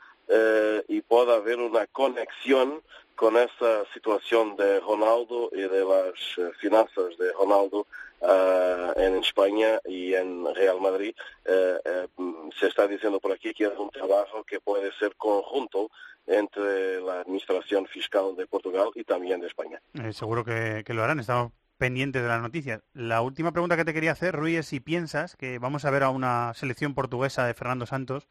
y 0.88 1.00
puede 1.02 1.34
haber 1.34 1.58
una 1.58 1.86
conexión 1.88 2.82
con 3.14 3.36
esa 3.36 3.84
situación 3.92 4.56
de 4.56 4.80
Ronaldo 4.80 5.50
y 5.52 5.60
de 5.60 5.84
las 5.84 6.56
finanzas 6.58 7.16
de 7.18 7.32
Ronaldo 7.32 7.86
uh, 8.22 8.98
en 8.98 9.16
España 9.16 9.80
y 9.84 10.14
en 10.14 10.46
Real 10.54 10.80
Madrid. 10.80 11.14
Uh, 11.46 12.22
uh, 12.22 12.50
se 12.58 12.68
está 12.68 12.86
diciendo 12.86 13.20
por 13.20 13.32
aquí 13.32 13.52
que 13.52 13.64
es 13.64 13.78
un 13.78 13.90
trabajo 13.90 14.44
que 14.44 14.60
puede 14.60 14.92
ser 14.98 15.14
conjunto 15.16 15.90
entre 16.26 17.00
la 17.00 17.20
Administración 17.20 17.86
Fiscal 17.86 18.36
de 18.36 18.46
Portugal 18.46 18.90
y 18.94 19.04
también 19.04 19.40
de 19.40 19.48
España. 19.48 19.80
Eh, 19.94 20.12
seguro 20.12 20.44
que, 20.44 20.82
que, 20.86 20.94
lo 20.94 21.02
harán. 21.02 21.20
Estamos 21.20 21.52
pendientes 21.78 22.22
de 22.22 22.28
las 22.28 22.40
noticias. 22.40 22.80
La 22.94 23.22
última 23.22 23.52
pregunta 23.52 23.76
que 23.76 23.84
te 23.84 23.92
quería 23.92 24.12
hacer, 24.12 24.36
Rui, 24.36 24.56
es 24.56 24.66
si 24.66 24.78
piensas 24.78 25.36
que 25.36 25.58
vamos 25.58 25.84
a 25.84 25.90
ver 25.90 26.04
a 26.04 26.10
una 26.10 26.54
selección 26.54 26.94
portuguesa 26.94 27.46
de 27.46 27.54
Fernando 27.54 27.86
Santos 27.86 28.28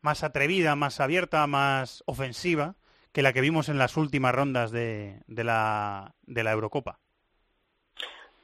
más 0.00 0.22
atrevida, 0.22 0.76
más 0.76 1.00
abierta, 1.00 1.46
más 1.46 2.04
ofensiva 2.06 2.76
que 3.12 3.22
la 3.22 3.32
que 3.32 3.40
vimos 3.40 3.68
en 3.68 3.78
las 3.78 3.96
últimas 3.96 4.34
rondas 4.34 4.70
de, 4.70 5.22
de, 5.28 5.44
la, 5.44 6.14
de 6.26 6.44
la 6.44 6.52
Eurocopa. 6.52 7.00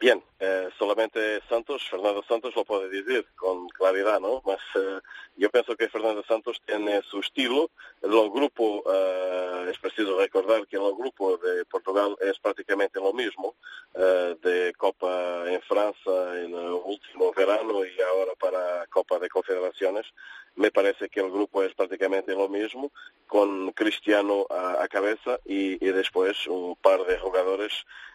Bien, 0.00 0.24
eh, 0.38 0.70
solamente 0.78 1.42
Santos, 1.46 1.86
Fernando 1.90 2.22
Santos 2.22 2.56
lo 2.56 2.64
puede 2.64 2.88
decir 2.88 3.26
con 3.36 3.68
claridad, 3.68 4.18
¿no? 4.18 4.40
Mas 4.46 4.58
eh, 4.74 4.98
yo 5.36 5.50
pienso 5.50 5.76
que 5.76 5.90
Fernando 5.90 6.24
Santos 6.24 6.58
tiene 6.64 7.02
su 7.02 7.20
estilo. 7.20 7.70
El 8.00 8.30
grupo, 8.30 8.82
eh, 8.90 9.68
es 9.70 9.78
preciso 9.78 10.18
recordar 10.18 10.66
que 10.66 10.76
el 10.76 10.94
grupo 10.96 11.36
de 11.36 11.66
Portugal 11.66 12.16
es 12.22 12.38
prácticamente 12.38 12.98
lo 12.98 13.12
mismo, 13.12 13.56
de 13.92 14.72
Copa 14.78 15.44
en 15.46 15.60
Francia 15.62 16.12
en 16.36 16.54
el 16.54 16.72
último 16.82 17.32
verano 17.36 17.84
y 17.84 18.00
ahora 18.00 18.32
para 18.38 18.86
Copa 18.86 19.18
de 19.18 19.28
Confederaciones. 19.28 20.06
Me 20.56 20.70
parece 20.70 21.08
que 21.08 21.20
el 21.20 21.30
grupo 21.30 21.62
es 21.62 21.74
prácticamente 21.74 22.32
lo 22.32 22.48
mismo, 22.48 22.92
con 23.26 23.72
Cristiano 23.72 24.46
a, 24.50 24.82
a 24.82 24.88
cabeza 24.88 25.38
y, 25.44 25.84
y 25.84 25.92
después 25.92 26.46
un 26.46 26.76
par 26.76 27.04
de 27.06 27.18
jugadores 27.18 27.72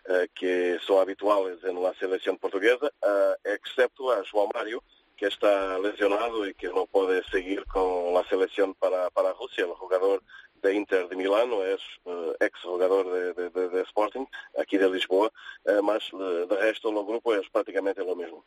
eh, 0.07 0.27
que 0.33 0.77
son 0.85 0.99
habituales 0.99 1.63
la 1.63 1.93
selección 1.95 2.37
portuguesa, 2.37 2.87
eh, 2.87 3.55
excepto 3.55 4.11
a 4.11 4.23
João 4.23 4.49
Mario, 4.53 4.83
que 5.17 5.27
está 5.27 5.79
lesionado 5.79 6.45
y 6.45 6.53
que 6.53 6.67
no 6.67 6.85
puede 6.85 7.23
seguir 7.31 7.65
con 7.65 8.13
la 8.13 8.23
selección 8.27 8.75
para, 8.75 9.09
para 9.09 9.33
Rusia, 9.33 9.63
el 9.63 9.71
jugador 9.71 10.21
de 10.65 10.73
Inter 10.73 11.07
de 11.07 11.15
Milano, 11.15 11.63
es 11.63 11.79
uh, 12.05 12.33
ex 12.39 12.59
jugador 12.61 13.11
de, 13.11 13.33
de, 13.33 13.49
de, 13.49 13.69
de, 13.69 13.81
Sporting, 13.83 14.25
aquí 14.59 14.77
de 14.77 14.89
Lisboa, 14.89 15.31
uh, 15.65 15.83
mas 15.83 16.11
uh, 16.13 16.47
de 16.47 16.55
resto 16.57 16.89
el 16.89 17.05
grupo 17.05 17.35
es 17.35 17.47
prácticamente 17.49 18.03
lo 18.03 18.15
mismo. 18.15 18.43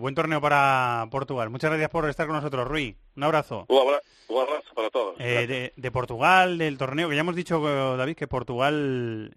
buen 0.00 0.14
torneo 0.14 0.40
para 0.40 1.06
Portugal. 1.10 1.50
Muchas 1.50 1.70
gracias 1.70 1.90
por 1.90 2.08
estar 2.08 2.26
con 2.26 2.36
nosotros, 2.36 2.68
Rui. 2.68 2.96
Un 3.16 3.24
abrazo. 3.24 3.64
Un 3.68 3.78
abrazo, 3.78 4.04
un 4.28 4.40
abrazo 4.42 4.74
para 4.74 4.90
todos. 4.90 5.18
De, 5.18 5.72
de, 5.74 5.90
Portugal, 5.90 6.58
del 6.58 6.76
torneo, 6.76 7.08
que 7.08 7.14
ya 7.14 7.20
hemos 7.22 7.36
dicho, 7.36 7.60
David, 7.96 8.16
que 8.16 8.26
Portugal 8.26 9.32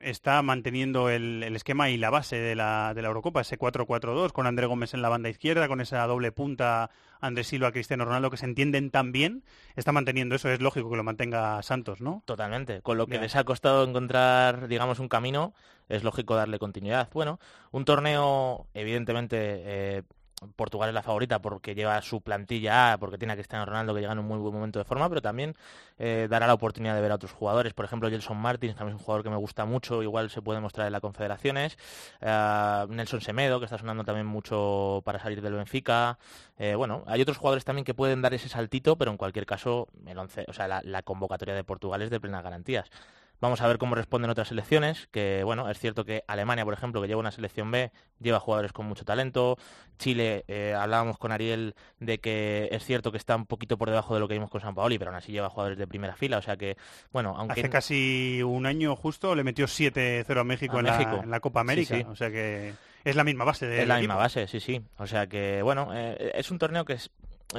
está 0.00 0.42
manteniendo 0.42 1.08
el, 1.08 1.42
el, 1.42 1.56
esquema 1.56 1.88
y 1.90 1.96
la 1.96 2.10
base 2.10 2.36
de 2.36 2.54
la, 2.54 2.92
de 2.94 3.02
la 3.02 3.08
Eurocopa, 3.08 3.40
ese 3.40 3.58
4-4-2, 3.58 4.32
con 4.32 4.46
André 4.46 4.66
Gómez 4.66 4.94
en 4.94 5.02
la 5.02 5.08
banda 5.08 5.28
izquierda, 5.28 5.68
con 5.68 5.80
esa 5.80 6.06
doble 6.06 6.32
punta 6.32 6.90
Andrés 7.20 7.46
Silva, 7.46 7.72
Cristiano 7.72 8.04
Ronaldo, 8.04 8.30
que 8.30 8.36
se 8.36 8.44
entienden 8.44 8.90
tan 8.90 9.12
bien, 9.12 9.42
está 9.74 9.92
manteniendo 9.92 10.34
eso, 10.34 10.50
es 10.50 10.60
lógico 10.60 10.90
que 10.90 10.96
lo 10.96 11.04
mantenga 11.04 11.62
Santos, 11.62 12.00
¿no? 12.00 12.22
Totalmente, 12.26 12.82
con 12.82 12.98
lo 12.98 13.06
que 13.06 13.18
les 13.18 13.36
ha 13.36 13.44
costado 13.44 13.84
encontrar, 13.84 14.68
digamos, 14.68 14.98
un 14.98 15.08
camino, 15.08 15.54
es 15.88 16.04
lógico 16.04 16.34
darle 16.34 16.58
continuidad. 16.58 17.08
Bueno, 17.12 17.38
un 17.70 17.84
torneo, 17.84 18.66
evidentemente, 18.74 19.36
eh, 19.40 20.02
Portugal 20.54 20.88
es 20.88 20.94
la 20.94 21.02
favorita 21.02 21.40
porque 21.40 21.74
lleva 21.74 22.00
su 22.02 22.20
plantilla 22.20 22.96
porque 22.98 23.18
tiene 23.18 23.32
a 23.32 23.36
Cristiano 23.36 23.64
Ronaldo 23.66 23.94
que 23.94 24.00
llega 24.00 24.12
en 24.12 24.18
un 24.18 24.26
muy 24.26 24.38
buen 24.38 24.54
momento 24.54 24.78
de 24.78 24.84
forma, 24.84 25.08
pero 25.08 25.22
también 25.22 25.54
eh, 25.98 26.26
dará 26.30 26.46
la 26.46 26.54
oportunidad 26.54 26.94
de 26.94 27.00
ver 27.00 27.12
a 27.12 27.16
otros 27.16 27.32
jugadores. 27.32 27.74
Por 27.74 27.84
ejemplo, 27.84 28.08
Gelson 28.10 28.36
Martins 28.36 28.76
también 28.76 28.96
es 28.96 29.00
un 29.00 29.04
jugador 29.04 29.22
que 29.22 29.30
me 29.30 29.36
gusta 29.36 29.64
mucho, 29.64 30.02
igual 30.02 30.30
se 30.30 30.42
puede 30.42 30.60
mostrar 30.60 30.86
en 30.86 30.92
la 30.92 31.00
Confederaciones. 31.00 31.78
Eh, 32.20 32.86
Nelson 32.88 33.20
Semedo, 33.20 33.58
que 33.58 33.64
está 33.64 33.78
sonando 33.78 34.04
también 34.04 34.26
mucho 34.26 35.02
para 35.04 35.18
salir 35.18 35.40
del 35.40 35.54
Benfica. 35.54 36.18
Eh, 36.58 36.74
bueno, 36.74 37.04
hay 37.06 37.22
otros 37.22 37.38
jugadores 37.38 37.64
también 37.64 37.84
que 37.84 37.94
pueden 37.94 38.22
dar 38.22 38.34
ese 38.34 38.48
saltito, 38.48 38.96
pero 38.96 39.10
en 39.10 39.16
cualquier 39.16 39.46
caso, 39.46 39.88
el 40.06 40.18
once, 40.18 40.44
o 40.48 40.52
sea, 40.52 40.82
la 40.82 41.02
convocatoria 41.02 41.54
de 41.54 41.64
Portugal 41.64 42.02
es 42.02 42.10
de 42.10 42.20
plenas 42.20 42.42
garantías. 42.42 42.90
Vamos 43.40 43.60
a 43.60 43.68
ver 43.68 43.76
cómo 43.78 43.94
responden 43.94 44.30
otras 44.30 44.48
selecciones, 44.48 45.08
que 45.10 45.42
bueno, 45.44 45.68
es 45.70 45.78
cierto 45.78 46.04
que 46.04 46.24
Alemania, 46.26 46.64
por 46.64 46.72
ejemplo, 46.72 47.02
que 47.02 47.08
lleva 47.08 47.20
una 47.20 47.30
selección 47.30 47.70
B, 47.70 47.92
lleva 48.18 48.40
jugadores 48.40 48.72
con 48.72 48.86
mucho 48.86 49.04
talento. 49.04 49.58
Chile, 49.98 50.44
eh, 50.48 50.74
hablábamos 50.74 51.18
con 51.18 51.32
Ariel 51.32 51.74
de 52.00 52.18
que 52.18 52.68
es 52.72 52.84
cierto 52.84 53.12
que 53.12 53.18
está 53.18 53.36
un 53.36 53.44
poquito 53.46 53.76
por 53.76 53.90
debajo 53.90 54.14
de 54.14 54.20
lo 54.20 54.28
que 54.28 54.34
vimos 54.34 54.50
con 54.50 54.60
San 54.62 54.74
Paoli, 54.74 54.98
pero 54.98 55.10
aún 55.10 55.18
así 55.18 55.32
lleva 55.32 55.50
jugadores 55.50 55.76
de 55.78 55.86
primera 55.86 56.16
fila, 56.16 56.38
o 56.38 56.42
sea 56.42 56.56
que, 56.56 56.76
bueno, 57.12 57.34
aunque... 57.36 57.60
Hace 57.60 57.68
casi 57.70 58.42
un 58.42 58.64
año 58.66 58.96
justo 58.96 59.34
le 59.34 59.44
metió 59.44 59.66
7-0 59.66 60.40
a 60.40 60.44
México, 60.44 60.76
A 60.76 60.80
en, 60.80 60.86
México. 60.86 61.16
La, 61.18 61.22
en 61.22 61.30
la 61.30 61.40
Copa 61.40 61.60
América, 61.60 61.94
Sí, 61.94 62.00
sí. 62.02 62.06
o 62.08 62.16
sea 62.16 62.30
que 62.30 62.72
es 63.04 63.16
la 63.16 63.24
misma 63.24 63.44
base 63.44 63.66
de 63.66 63.82
Es 63.82 63.88
la 63.88 63.98
misma 63.98 64.16
base, 64.16 64.48
sí, 64.48 64.60
sí. 64.60 64.82
O 64.98 65.06
sea 65.06 65.26
que, 65.26 65.60
bueno, 65.62 65.90
eh, 65.94 66.32
es 66.34 66.50
un 66.50 66.58
torneo 66.58 66.84
que 66.84 66.94
es- 66.94 67.10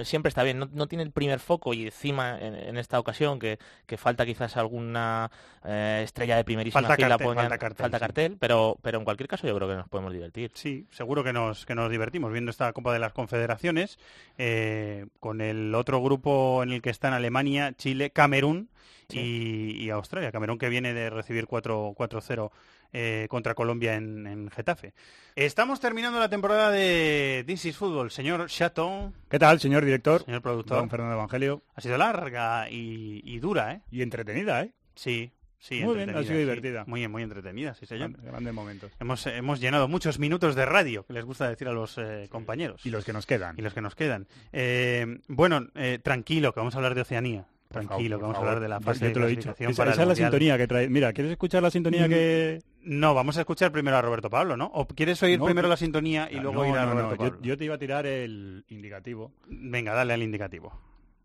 siempre 0.04 0.30
está 0.30 0.44
bien. 0.44 0.60
No, 0.60 0.70
no 0.72 0.88
tiene 0.88 1.04
el 1.04 1.12
primer 1.12 1.40
foco 1.40 1.74
y 1.74 1.86
encima 1.86 2.40
en, 2.40 2.56
en 2.56 2.78
esta 2.78 3.00
ocasión 3.00 3.40
que, 3.40 3.58
que 3.86 3.98
falta 3.98 4.26
quizás 4.26 4.58
alguna 4.58 5.32
eh, 5.66 6.02
estrella 6.04 6.36
de 6.38 6.44
primerísima 6.44 6.82
Falta 6.82 6.96
fila. 6.96 7.08
cartel, 7.10 7.28
pongan- 7.28 7.76
falta 7.76 8.00
cartel, 8.00 8.38
pero, 8.40 8.78
pero 8.82 8.98
en 9.00 9.04
cualquier 9.06 9.28
caso 9.28 9.48
yo 9.48 9.56
creo 9.56 9.68
que 9.68 9.76
nos 9.76 9.88
podemos 9.90 10.14
divertir. 10.14 10.52
Sí, 10.54 10.86
seguro 10.92 11.24
que 11.24 11.34
nos, 11.34 11.66
que 11.66 11.76
nos 11.76 11.90
divertimos 11.90 12.32
viendo 12.32 12.52
esta 12.52 12.72
Copa 12.74 12.92
de 12.94 13.00
las 13.00 13.14
Confederaciones 13.14 13.98
eh, 14.38 15.06
con 15.20 15.42
el 15.42 15.74
otro 15.76 16.02
grupo 16.02 16.64
en 16.64 16.72
el 16.72 16.82
que 16.82 16.90
están 16.90 17.14
Alemania, 17.14 17.74
Chile, 17.78 18.10
Camerún 18.12 18.70
y, 19.10 19.72
y 19.84 19.90
Australia. 19.90 20.32
Camerún 20.32 20.58
que 20.58 20.70
viene 20.70 20.94
de 20.94 21.10
recibir 21.10 21.48
4 21.48 21.94
4-0 21.98 22.52
eh, 22.94 23.28
contra 23.30 23.54
Colombia 23.56 23.96
en, 23.96 24.26
en 24.28 24.50
Getafe. 24.50 24.94
Estamos 25.36 25.80
terminando 25.80 26.20
la 26.20 26.30
temporada 26.30 26.72
de 26.72 27.44
This 27.46 27.66
is 27.66 27.78
Football. 27.78 28.10
Señor 28.12 28.48
Chaton, 28.48 29.14
¿Qué 29.30 29.38
tal, 29.40 29.60
señor 29.60 29.86
director? 29.86 30.24
señor 30.26 30.42
productor. 30.42 30.78
Don 30.78 30.90
Fernando 30.90 31.14
Evangelio. 31.16 31.64
Ha 31.76 31.82
sido 31.82 31.98
larga 31.98 32.70
y, 32.70 33.22
y 33.24 33.40
dura, 33.40 33.74
¿eh? 33.74 33.82
Y 33.92 34.02
entretenida, 34.02 34.64
¿eh? 34.64 34.72
Sí, 34.96 35.32
sí, 35.60 35.84
Muy 35.84 35.96
bien, 35.98 36.10
ha 36.10 36.22
sido 36.24 36.34
sí. 36.34 36.40
divertida. 36.40 36.86
Muy, 36.88 37.08
muy 37.08 37.22
entretenida, 37.22 37.76
sí, 37.76 37.86
señor. 37.86 38.14
Gran- 38.14 38.26
Grandes 38.26 38.54
momentos. 38.54 38.92
Hemos, 39.00 39.28
hemos 39.28 39.60
llenado 39.60 39.88
muchos 39.88 40.18
minutos 40.18 40.56
de 40.56 40.66
radio, 40.66 41.06
que 41.06 41.14
les 41.14 41.24
gusta 41.24 41.48
decir 41.50 41.68
a 41.68 41.72
los 41.74 42.00
eh, 42.00 42.28
compañeros. 42.32 42.84
Y 42.84 42.90
los 42.90 43.06
que 43.06 43.14
nos 43.14 43.28
quedan. 43.28 43.56
Y 43.60 43.62
los 43.62 43.76
que 43.76 43.82
nos 43.82 43.94
quedan. 43.94 44.28
Eh, 44.54 45.20
bueno, 45.28 45.68
eh, 45.76 46.00
tranquilo, 46.02 46.52
que 46.54 46.60
vamos 46.62 46.74
a 46.74 46.78
hablar 46.80 46.96
de 46.96 47.02
Oceanía. 47.02 47.46
Tranquilo, 47.70 48.18
favor, 48.18 48.20
que 48.20 48.22
vamos 48.22 48.36
a 48.36 48.40
hablar 48.40 48.60
de 48.62 48.68
la 48.70 48.80
fase 48.80 49.00
yo 49.02 49.08
de 49.08 49.14
te 49.14 49.20
lo 49.20 49.26
he 49.26 49.30
dicho. 49.30 49.42
clasificación 49.42 49.72
Esa, 49.72 49.82
para 49.82 49.92
esa 49.92 50.04
el 50.04 50.04
es 50.04 50.08
la 50.08 50.14
Mundial. 50.14 50.32
sintonía 50.32 50.58
que 50.58 50.68
trae. 50.68 50.90
Mira, 50.90 51.14
¿quieres 51.14 51.32
escuchar 51.34 51.64
la 51.64 51.72
sintonía 51.72 52.08
Mm, 52.08 52.10
que...? 52.10 52.62
No, 52.84 53.14
vamos 53.14 53.38
a 53.38 53.42
escuchar 53.42 53.72
primero 53.72 53.98
a 53.98 54.02
Roberto 54.02 54.30
Pablo, 54.30 54.56
¿no? 54.56 54.72
¿O 54.74 54.88
quieres 54.88 55.22
oír 55.24 55.38
No, 55.40 55.46
primero 55.46 55.68
que- 55.68 55.72
la 55.72 55.78
sintonía 55.78 56.30
y 56.32 56.38
Ah, 56.38 56.42
luego 56.42 56.64
no, 56.64 56.70
ir 56.70 56.76
a 56.78 56.86
Roberto 56.86 57.12
yo- 57.12 57.18
Pablo? 57.18 57.40
Yo, 57.42 57.58
te 57.58 57.66
iba 57.66 57.76
a 57.76 57.78
tirar 57.78 58.06
el 58.06 58.64
indicativo. 58.70 59.34
Venga, 59.48 59.94
dale 59.94 60.14
al 60.14 60.24
indicativo. 60.24 60.72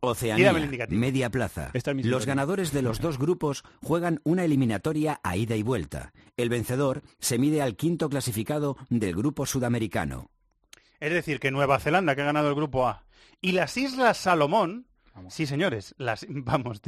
Oceanía, 0.00 0.50
el 0.50 0.64
indicativo. 0.64 1.00
media 1.00 1.30
plaza. 1.30 1.70
Es 1.74 1.86
Los 1.86 1.94
sintonía. 2.02 2.26
ganadores 2.26 2.72
de 2.72 2.82
los 2.82 3.00
dos 3.00 3.18
grupos 3.18 3.62
juegan 3.84 4.20
una 4.24 4.44
eliminatoria 4.44 5.20
a 5.22 5.36
ida 5.36 5.54
y 5.54 5.62
vuelta. 5.62 6.12
El 6.36 6.48
vencedor 6.48 7.02
se 7.20 7.38
mide 7.38 7.62
al 7.62 7.76
quinto 7.76 8.08
clasificado 8.08 8.76
del 8.90 9.14
grupo 9.14 9.46
sudamericano. 9.46 10.28
Es 10.98 11.12
decir, 11.12 11.38
que 11.38 11.52
Nueva 11.52 11.78
Zelanda, 11.78 12.16
que 12.16 12.22
ha 12.22 12.26
ganado 12.26 12.48
el 12.48 12.56
grupo 12.56 12.88
A, 12.88 13.04
y 13.40 13.52
las 13.52 13.76
Islas 13.76 14.16
Salomón, 14.16 14.86
sí 15.28 15.46
señores, 15.46 15.94
las, 15.98 16.26
vamos, 16.28 16.80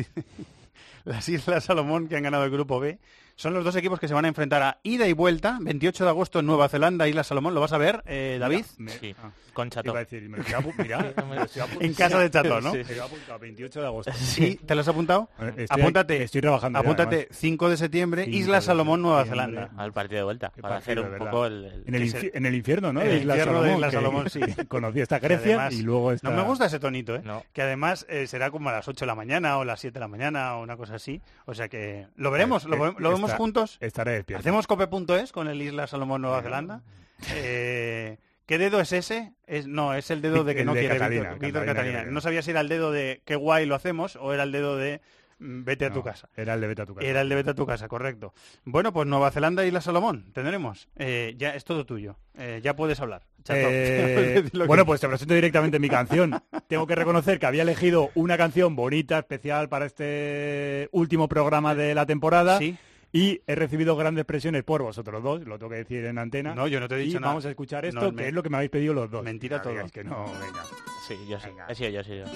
las 1.04 1.28
Islas 1.28 1.64
Salomón, 1.64 2.08
que 2.08 2.16
han 2.16 2.22
ganado 2.22 2.44
el 2.44 2.50
grupo 2.50 2.80
B, 2.80 2.98
son 3.36 3.54
los 3.54 3.64
dos 3.64 3.74
equipos 3.76 3.98
que 4.00 4.08
se 4.08 4.14
van 4.14 4.24
a 4.24 4.28
enfrentar 4.28 4.62
a 4.62 4.78
ida 4.82 5.06
y 5.08 5.12
vuelta, 5.12 5.58
28 5.60 6.04
de 6.04 6.10
agosto 6.10 6.38
en 6.40 6.46
Nueva 6.46 6.68
Zelanda, 6.68 7.08
Islas 7.08 7.26
Salomón, 7.26 7.54
¿lo 7.54 7.60
vas 7.60 7.72
a 7.72 7.78
ver, 7.78 8.02
eh, 8.06 8.36
David? 8.40 8.64
Me- 8.78 8.92
Sí, 8.92 9.14
ah, 9.22 9.30
con 9.52 9.70
Chato. 9.70 9.92
En 11.80 11.94
casa 11.94 12.18
de 12.18 12.30
Chato, 12.30 12.60
¿no? 12.60 12.70
Apuntado, 12.70 13.38
28 13.38 13.80
de 13.80 13.86
agosto. 13.86 14.12
Sí, 14.14 14.58
¿te 14.64 14.74
lo 14.74 14.80
has 14.80 14.88
apuntado? 14.88 15.28
Eh, 15.40 15.52
estoy- 15.58 15.80
apúntate, 15.82 16.22
estoy 16.22 16.40
trabajando 16.40 16.78
apúntate, 16.78 17.16
además. 17.16 17.36
5 17.38 17.70
de 17.70 17.76
septiembre, 17.76 18.24
5 18.24 18.36
Islas 18.36 18.64
de 18.64 18.66
Salomón, 18.66 19.02
Nueva. 19.02 19.24
Zelanda. 19.24 19.70
Al 19.76 19.92
partido 19.92 20.18
de 20.18 20.24
vuelta, 20.24 20.50
para 20.60 20.76
hacer 20.76 21.00
un 21.00 21.16
poco 21.18 21.46
el... 21.46 21.64
el- 21.64 21.84
En 21.86 21.94
el, 21.94 22.02
que 22.02 22.08
infi- 22.18 22.20
se- 22.32 22.38
en 22.38 22.46
el 22.46 22.54
infierno, 22.54 22.92
¿no? 22.92 23.00
El 23.00 23.18
Isla 23.18 23.34
infierno 23.36 23.62
de 23.62 23.68
Salomón, 23.70 23.76
Isla 23.78 23.90
Salomón, 23.90 24.30
sí. 24.30 24.40
Conocí 24.68 25.00
esta 25.00 25.18
Grecia 25.18 25.54
además- 25.56 25.74
y 25.74 25.82
luego 25.82 26.12
esta... 26.12 26.30
No 26.30 26.36
me 26.36 26.42
gusta 26.42 26.66
ese 26.66 26.78
tonito, 26.80 27.16
¿eh? 27.16 27.22
No. 27.24 27.42
Que 27.52 27.62
además 27.62 28.06
eh, 28.08 28.26
será 28.26 28.50
como 28.50 28.68
a 28.68 28.72
las 28.72 28.86
8 28.88 29.04
de 29.04 29.06
la 29.06 29.14
mañana 29.14 29.58
o 29.58 29.64
las 29.64 29.80
7 29.80 29.94
de 29.94 30.00
la 30.00 30.08
mañana 30.08 30.56
o 30.56 30.62
una 30.62 30.76
cosa 30.76 30.94
así. 30.96 31.20
O 31.46 31.54
sea 31.54 31.68
que 31.68 32.06
lo 32.16 32.30
veremos, 32.30 32.64
lo, 32.64 32.76
lo 32.98 33.10
vemos 33.10 33.23
juntos. 33.32 33.78
Estaré 33.80 34.12
despierto. 34.12 34.40
Hacemos 34.40 34.66
cope.es 34.66 35.32
con 35.32 35.48
el 35.48 35.60
Isla 35.60 35.86
Salomón 35.86 36.22
Nueva 36.22 36.42
Zelanda. 36.42 36.82
Eh, 37.32 38.18
¿Qué 38.46 38.58
dedo 38.58 38.80
es 38.80 38.92
ese? 38.92 39.32
Es, 39.46 39.66
no, 39.66 39.94
es 39.94 40.10
el 40.10 40.20
dedo 40.20 40.44
de 40.44 40.54
que 40.54 40.60
El 40.60 40.66
no 40.66 40.74
de 40.74 40.80
quiere 40.80 40.96
Catalina, 40.96 41.30
Víctor, 41.30 41.40
Víctor 41.40 41.64
Catalina 41.64 42.04
No 42.04 42.20
sabía 42.20 42.42
si 42.42 42.50
era 42.50 42.60
el 42.60 42.68
dedo 42.68 42.92
de 42.92 43.22
qué 43.24 43.36
guay 43.36 43.64
lo 43.64 43.74
hacemos 43.74 44.16
o 44.16 44.34
era 44.34 44.42
el 44.42 44.52
dedo 44.52 44.76
de 44.76 45.00
mm, 45.38 45.64
vete 45.64 45.86
a 45.86 45.92
tu 45.92 46.02
casa. 46.02 46.28
Era 46.36 46.54
el 46.54 46.60
de 46.60 46.66
vete 46.66 46.82
a 46.82 46.86
tu 46.86 46.94
casa. 46.94 47.06
Era 47.06 47.22
el 47.22 47.28
de 47.28 47.34
vete 47.36 47.50
a 47.50 47.54
tu 47.54 47.64
casa, 47.64 47.88
correcto. 47.88 48.34
Bueno, 48.64 48.92
pues 48.92 49.06
Nueva 49.06 49.30
Zelanda 49.30 49.64
y 49.64 49.68
Isla 49.68 49.80
Salomón, 49.80 50.30
tendremos. 50.34 50.88
Eh, 50.96 51.34
ya 51.38 51.54
es 51.54 51.64
todo 51.64 51.86
tuyo. 51.86 52.18
Eh, 52.36 52.60
ya 52.62 52.76
puedes 52.76 53.00
hablar. 53.00 53.22
Eh, 53.48 54.44
bueno, 54.66 54.84
pues 54.84 55.00
te 55.00 55.08
presento 55.08 55.34
directamente 55.34 55.78
mi 55.78 55.88
canción. 55.88 56.42
Tengo 56.66 56.86
que 56.86 56.94
reconocer 56.94 57.38
que 57.38 57.46
había 57.46 57.62
elegido 57.62 58.10
una 58.14 58.36
canción 58.36 58.76
bonita, 58.76 59.18
especial 59.18 59.70
para 59.70 59.86
este 59.86 60.88
último 60.92 61.28
programa 61.28 61.74
de 61.74 61.94
la 61.94 62.04
temporada. 62.04 62.58
Sí. 62.58 62.76
Y 63.16 63.40
he 63.46 63.54
recibido 63.54 63.94
grandes 63.94 64.24
presiones 64.24 64.64
por 64.64 64.82
vosotros 64.82 65.22
dos, 65.22 65.40
lo 65.46 65.56
tengo 65.56 65.70
que 65.70 65.76
decir 65.76 66.04
en 66.04 66.18
antena. 66.18 66.52
No, 66.52 66.66
yo 66.66 66.80
no 66.80 66.88
te 66.88 66.96
he 66.96 66.98
dicho 66.98 67.18
y 67.18 67.20
nada. 67.20 67.28
vamos 67.28 67.46
a 67.46 67.50
escuchar 67.50 67.84
esto, 67.84 68.00
No, 68.00 68.10
que 68.10 68.16
me- 68.16 68.26
es 68.28 68.34
lo 68.34 68.42
que 68.42 68.48
me 68.50 68.56
habéis 68.56 68.72
pedido 68.72 68.92
los 68.92 69.08
dos. 69.08 69.22
Mentira 69.22 69.62
todo. 69.62 69.72
digáis 69.72 69.92
que 69.92 70.02
no, 70.02 70.24
venga. 70.24 70.64
Sí, 71.06 71.16
yo 71.28 71.38
sí. 71.38 71.46
Venga. 71.46 71.66
He 71.68 71.74
sido 71.76 71.90
yo, 71.90 72.00
he 72.00 72.04
sido 72.04 72.26
yo. 72.26 72.32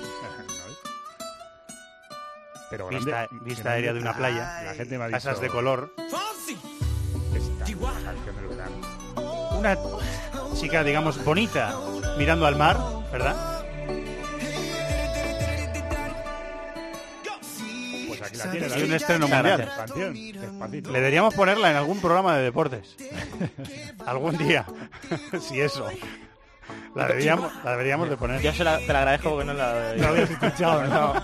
Pero 2.70 2.88
Vista, 2.90 3.10
grande- 3.26 3.44
vista 3.44 3.70
aérea 3.72 3.92
de 3.92 4.00
una 4.00 4.14
playa. 4.14 4.62
La 4.62 4.74
gente 4.74 4.98
me 4.98 5.04
ha 5.04 5.08
dicho... 5.08 5.16
Casas 5.16 5.40
de 5.40 5.48
color. 5.48 5.92
Esta. 7.34 7.64
Una 9.58 9.76
chica, 10.54 10.84
digamos, 10.84 11.24
bonita, 11.24 11.74
mirando 12.18 12.46
al 12.46 12.56
mar, 12.56 12.76
¿verdad? 13.10 13.57
La 18.38 18.50
tienes. 18.50 18.76
Y 18.76 18.82
un 18.82 18.94
estreno 18.94 19.28
mundial. 19.28 19.70
Canción, 19.76 20.14
despacito. 20.14 20.90
Le 20.90 20.98
deberíamos 20.98 21.34
ponerla 21.34 21.70
en 21.70 21.76
algún 21.76 22.00
programa 22.00 22.36
de 22.36 22.44
deportes. 22.44 22.96
algún 24.06 24.36
día. 24.38 24.64
si 25.40 25.60
eso. 25.60 25.86
La 26.94 27.06
deberíamos, 27.06 27.52
la 27.64 27.70
deberíamos 27.72 28.10
de 28.10 28.16
poner. 28.16 28.40
Yo 28.40 28.52
se 28.52 28.64
la, 28.64 28.78
te 28.78 28.92
la 28.92 29.00
agradezco 29.00 29.30
porque 29.30 29.44
no 29.44 29.54
la... 29.54 29.94
No 29.96 30.08
habías 30.08 30.30
escuchado, 30.30 30.84
¿no? 30.84 31.14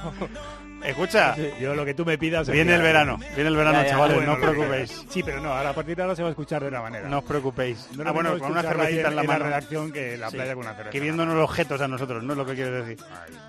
Escucha, 0.85 1.35
Yo 1.61 1.75
lo 1.75 1.85
que 1.85 1.95
tú 1.95 2.05
me 2.05 2.19
pidas... 2.19 2.49
viene 2.49 2.75
el 2.75 2.83
verano. 2.83 3.19
Viene 3.35 3.49
el 3.49 3.57
verano, 3.57 3.79
Ya, 3.79 3.85
ya, 3.85 3.91
chavales, 3.91 4.17
bueno, 4.17 4.33
no 4.33 4.39
os 4.39 4.51
preocupéis. 4.51 5.05
Sí, 5.09 5.23
pero 5.23 5.41
no, 5.41 5.53
ahora 5.53 5.71
a 5.71 5.75
partir 5.75 5.97
de 5.97 6.03
ahora 6.03 6.15
se 6.17 6.23
va 6.23 6.29
a 6.29 6.33
escuchar 6.33 6.63
de 6.63 6.69
una 6.69 6.83
manera. 6.83 7.09
No 7.09 7.19
os 7.19 7.25
preocupéis. 7.25 7.89
No 7.97 8.05
ah, 8.07 8.13
bueno, 8.13 8.39
con 8.39 8.51
una 8.53 8.63
cervecita 8.63 9.09
en 9.09 9.17
la 9.17 9.23
mano. 9.23 9.45
redacción 9.47 9.93
que 9.93 10.17
la 10.19 10.31
Sí. 10.31 10.37
playa 10.37 10.55
con 10.55 10.65
una 10.65 10.75
cerveza. 10.75 10.91
Que 10.91 11.01
viéndonos 11.01 11.35
los 11.35 11.45
objetos 11.45 11.81
a 11.81 11.89
nosotros, 11.89 12.23
¿no 12.23 12.33
es 12.33 12.39
lo 12.39 12.47
que 12.47 12.55
quieres 12.55 12.87
decir? 12.87 13.05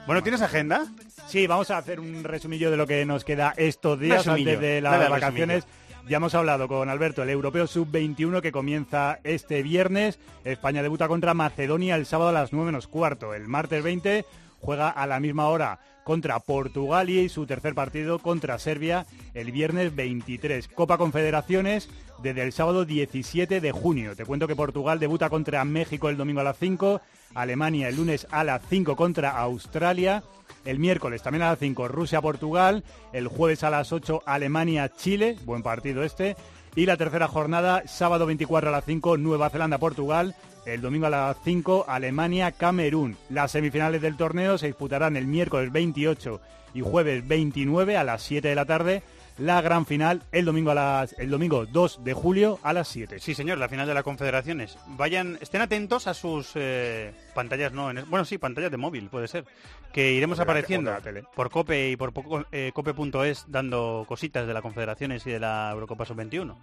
Bueno, 0.05 0.23
¿tienes 0.23 0.41
agenda? 0.41 0.85
Sí, 1.27 1.45
vamos 1.47 1.69
a 1.71 1.77
hacer 1.77 1.99
un 1.99 2.23
resumillo 2.23 2.71
de 2.71 2.77
lo 2.77 2.87
que 2.87 3.05
nos 3.05 3.23
queda 3.25 3.53
estos 3.57 3.99
días 3.99 4.25
Resumillo. 4.25 4.51
antes 4.51 4.61
de 4.61 4.81
las 4.81 5.09
vacaciones. 5.09 5.67
Ya 6.07 6.17
hemos 6.17 6.35
hablado 6.35 6.67
con 6.67 6.87
Alberto, 6.87 7.23
el 7.23 7.31
europeo 7.31 7.65
sub-21 7.65 8.39
que 8.41 8.51
comienza 8.51 9.19
este 9.23 9.63
viernes. 9.63 10.19
España 10.43 10.83
debuta 10.83 11.07
contra 11.07 11.33
Macedonia 11.33 11.95
el 11.95 12.05
sábado 12.05 12.29
a 12.29 12.33
las 12.33 12.53
9 12.53 12.67
menos 12.67 12.87
cuarto. 12.87 13.33
El 13.33 13.47
martes 13.47 13.83
20 13.83 14.23
juega 14.61 14.89
a 14.89 15.07
la 15.07 15.19
misma 15.19 15.47
hora 15.47 15.79
contra 16.05 16.39
Portugal 16.39 17.09
y 17.09 17.27
su 17.29 17.47
tercer 17.47 17.73
partido 17.73 18.19
contra 18.19 18.59
Serbia 18.59 19.07
el 19.33 19.51
viernes 19.51 19.93
23. 19.93 20.67
Copa 20.67 20.99
Confederaciones 20.99 21.89
desde 22.21 22.43
el 22.43 22.53
sábado 22.53 22.85
17 22.85 23.59
de 23.59 23.71
junio. 23.71 24.15
Te 24.15 24.23
cuento 24.23 24.47
que 24.47 24.55
Portugal 24.55 24.99
debuta 24.99 25.31
contra 25.31 25.65
México 25.65 26.07
el 26.07 26.15
domingo 26.15 26.41
a 26.41 26.45
las 26.45 26.59
5, 26.59 27.01
Alemania 27.33 27.89
el 27.89 27.95
lunes 27.97 28.27
a 28.29 28.43
las 28.43 28.61
5 28.69 28.95
contra 28.95 29.31
Australia, 29.31 30.23
el 30.63 30.77
miércoles 30.77 31.23
también 31.23 31.41
a 31.41 31.49
las 31.49 31.59
5 31.59 31.87
Rusia-Portugal, 31.87 32.83
el 33.11 33.27
jueves 33.27 33.63
a 33.63 33.71
las 33.71 33.91
8 33.91 34.21
Alemania-Chile, 34.27 35.37
buen 35.43 35.63
partido 35.63 36.03
este, 36.03 36.35
y 36.75 36.85
la 36.85 36.97
tercera 36.97 37.27
jornada 37.27 37.83
sábado 37.85 38.25
24 38.25 38.69
a 38.69 38.71
las 38.71 38.85
5 38.85 39.17
Nueva 39.17 39.49
Zelanda-Portugal, 39.49 40.35
el 40.65 40.81
domingo 40.81 41.07
a 41.07 41.09
las 41.09 41.37
5 41.43 41.85
Alemania-Camerún. 41.87 43.15
Las 43.29 43.51
semifinales 43.51 44.01
del 44.01 44.17
torneo 44.17 44.57
se 44.57 44.67
disputarán 44.67 45.15
el 45.15 45.25
miércoles 45.25 45.71
28 45.71 46.41
y 46.73 46.81
jueves 46.81 47.25
29 47.25 47.95
a 47.95 48.03
las 48.03 48.21
7 48.23 48.49
de 48.49 48.55
la 48.55 48.65
tarde. 48.65 49.03
La 49.37 49.59
gran 49.61 49.85
final 49.85 50.23
el 50.31 50.45
domingo, 50.45 50.71
a 50.71 50.75
las, 50.75 51.13
el 51.19 51.29
domingo 51.29 51.65
2 51.65 52.05
de 52.05 52.13
julio 52.13 52.57
a 52.63 52.71
las 52.71 52.87
7. 52.87 53.19
Sí, 53.19 53.35
señor, 53.35 53.57
la 53.57 53.67
final 53.67 53.85
de 53.85 53.93
las 53.93 54.03
confederaciones. 54.03 54.77
Vayan, 54.87 55.37
estén 55.41 55.59
atentos 55.61 56.07
a 56.07 56.13
sus 56.13 56.51
eh, 56.55 57.13
pantallas, 57.33 57.73
no, 57.73 57.89
en 57.91 58.09
bueno, 58.09 58.23
sí, 58.23 58.37
pantallas 58.37 58.71
de 58.71 58.77
móvil, 58.77 59.09
puede 59.09 59.27
ser, 59.27 59.43
que 59.91 60.13
iremos 60.13 60.37
la 60.37 60.43
apareciendo 60.45 60.89
la 60.89 61.01
tele. 61.01 61.23
por 61.35 61.49
Cope 61.49 61.89
y 61.89 61.97
por 61.97 62.13
eh, 62.53 62.71
cope.es 62.73 63.43
dando 63.49 64.05
cositas 64.07 64.47
de 64.47 64.53
la 64.53 64.61
confederaciones 64.61 65.27
y 65.27 65.31
de 65.31 65.39
la 65.41 65.69
Eurocopa 65.73 66.05
Sub-21. 66.05 66.55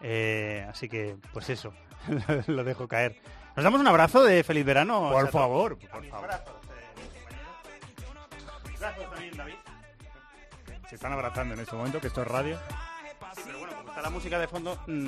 Eh, 0.00 0.66
así 0.68 0.88
que, 0.88 1.16
pues 1.32 1.48
eso, 1.50 1.72
lo 2.48 2.64
dejo 2.64 2.88
caer. 2.88 3.14
¿Nos 3.54 3.62
damos 3.62 3.80
un 3.80 3.86
abrazo 3.88 4.24
de 4.24 4.42
feliz 4.42 4.64
verano? 4.64 5.08
Por 5.12 5.26
Chato? 5.26 5.38
favor, 5.38 5.78
A 5.88 5.92
por 5.92 6.00
mis 6.02 6.10
favor. 6.10 6.26
brazos, 6.26 6.48
eh, 6.48 6.96
compañeros. 7.04 8.80
Brazos 8.80 9.10
también, 9.10 9.36
David. 9.36 9.54
Se 10.88 10.94
están 10.94 11.12
abrazando 11.12 11.54
en 11.54 11.60
este 11.60 11.76
momento, 11.76 12.00
que 12.00 12.06
esto 12.06 12.22
es 12.22 12.28
radio. 12.28 12.58
está 13.88 14.02
la 14.02 14.10
música 14.10 14.38
de 14.38 14.48
fondo, 14.48 14.78
mm, 14.86 15.06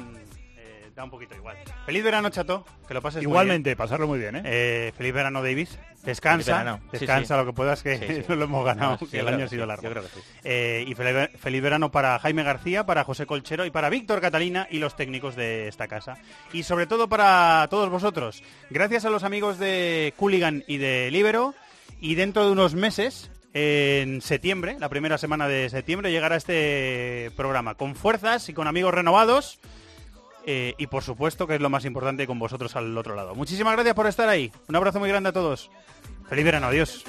eh, 0.58 0.90
da 0.94 1.04
un 1.04 1.10
poquito 1.10 1.34
igual. 1.34 1.56
Feliz 1.86 2.04
verano, 2.04 2.28
Chato, 2.28 2.66
que 2.86 2.92
lo 2.94 3.00
pases 3.00 3.22
muy 3.22 3.30
Igualmente, 3.30 3.70
bien. 3.70 3.78
pasarlo 3.78 4.06
muy 4.06 4.18
bien, 4.18 4.36
¿eh? 4.36 4.42
Eh, 4.44 4.92
feliz 4.96 5.14
verano, 5.14 5.42
Davis. 5.42 5.78
Descansa, 6.02 6.58
verano. 6.58 6.80
Descansa 6.92 7.34
sí. 7.34 7.40
lo 7.40 7.46
que 7.46 7.52
puedas, 7.54 7.82
que 7.82 8.24
no 8.28 8.34
lo 8.36 8.44
hemos 8.44 8.64
ganado, 8.64 8.98
No, 9.00 9.08
que 9.08 9.20
el 9.20 9.28
año 9.28 9.44
ha 9.46 9.48
sido 9.48 9.64
largo. 9.64 9.82
yo 9.82 9.90
creo 9.90 10.02
que 10.02 10.08
sí. 10.10 10.20
Eh, 10.44 10.84
y 10.86 10.94
feliz, 10.94 11.30
feliz 11.38 11.62
verano 11.62 11.90
para 11.90 12.18
Jaime 12.18 12.42
García, 12.42 12.84
para 12.84 13.04
José 13.04 13.24
Colchero 13.26 13.64
y 13.64 13.70
para 13.70 13.88
Víctor 13.88 14.20
Catalina 14.20 14.66
y 14.70 14.78
los 14.80 14.96
técnicos 14.96 15.34
de 15.34 15.68
esta 15.68 15.88
casa. 15.88 16.18
Y 16.52 16.62
sobre 16.64 16.86
todo 16.86 17.08
para 17.08 17.66
todos 17.70 17.88
vosotros. 17.88 18.42
Gracias 18.68 19.06
a 19.06 19.10
los 19.10 19.24
amigos 19.24 19.58
de 19.58 20.12
Cooligan 20.18 20.62
y 20.66 20.76
de 20.76 21.10
Libero. 21.10 21.54
Y 22.02 22.14
dentro 22.14 22.44
de 22.46 22.52
unos 22.52 22.74
meses, 22.74 23.30
en 23.52 24.20
septiembre, 24.22 24.76
la 24.78 24.88
primera 24.88 25.18
semana 25.18 25.48
de 25.48 25.68
septiembre, 25.70 26.10
llegará 26.10 26.36
este 26.36 27.30
programa 27.36 27.74
con 27.74 27.94
fuerzas 27.96 28.48
y 28.48 28.54
con 28.54 28.66
amigos 28.66 28.94
renovados. 28.94 29.58
eh, 30.46 30.74
y 30.78 30.86
por 30.86 31.02
supuesto, 31.02 31.46
que 31.46 31.56
es 31.56 31.60
lo 31.60 31.68
más 31.68 31.84
importante, 31.84 32.26
con 32.26 32.38
vosotros 32.38 32.74
al 32.74 32.96
otro 32.96 33.14
lado. 33.14 33.34
Muchísimas 33.34 33.74
gracias 33.74 33.94
por 33.94 34.06
estar 34.06 34.28
ahí. 34.28 34.50
Un 34.68 34.76
abrazo 34.76 34.98
muy 34.98 35.08
grande 35.08 35.28
a 35.28 35.32
todos. 35.32 35.70
Feliz 36.28 36.44
verano, 36.44 36.68
adiós. 36.68 37.04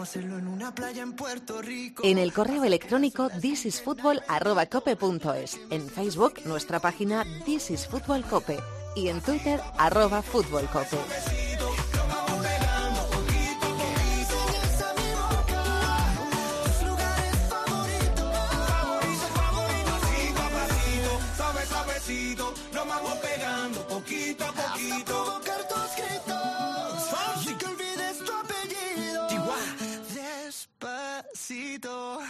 Hacerlo 0.00 0.38
en 0.38 0.48
una 0.48 0.74
playa 0.74 1.02
en 1.02 1.12
Puerto 1.12 1.60
Rico. 1.60 2.02
En 2.04 2.16
el 2.16 2.32
correo 2.32 2.64
electrónico 2.64 3.28
thisisfutbol@cope.es, 3.28 5.60
en 5.68 5.86
Facebook 5.88 6.40
nuestra 6.46 6.80
página 6.80 7.26
This 7.44 7.70
is 7.70 7.86
Fútbol 7.86 8.24
Cope 8.24 8.58
y 8.96 9.08
en 9.08 9.20
Twitter 9.20 9.60
arroba 9.76 10.22
Fútbol 10.22 10.66
Cope. 10.68 10.96
Pasito 10.96 11.68
a 20.40 20.48
pasito, 20.48 21.20
suave, 21.36 21.66
suavecito, 21.66 22.54
nos 22.72 22.88
vamos 22.88 23.18
pegando 23.18 23.86
poquito 23.86 24.44
a 24.44 24.52
poquito. 24.52 25.29
necesito 31.50 32.20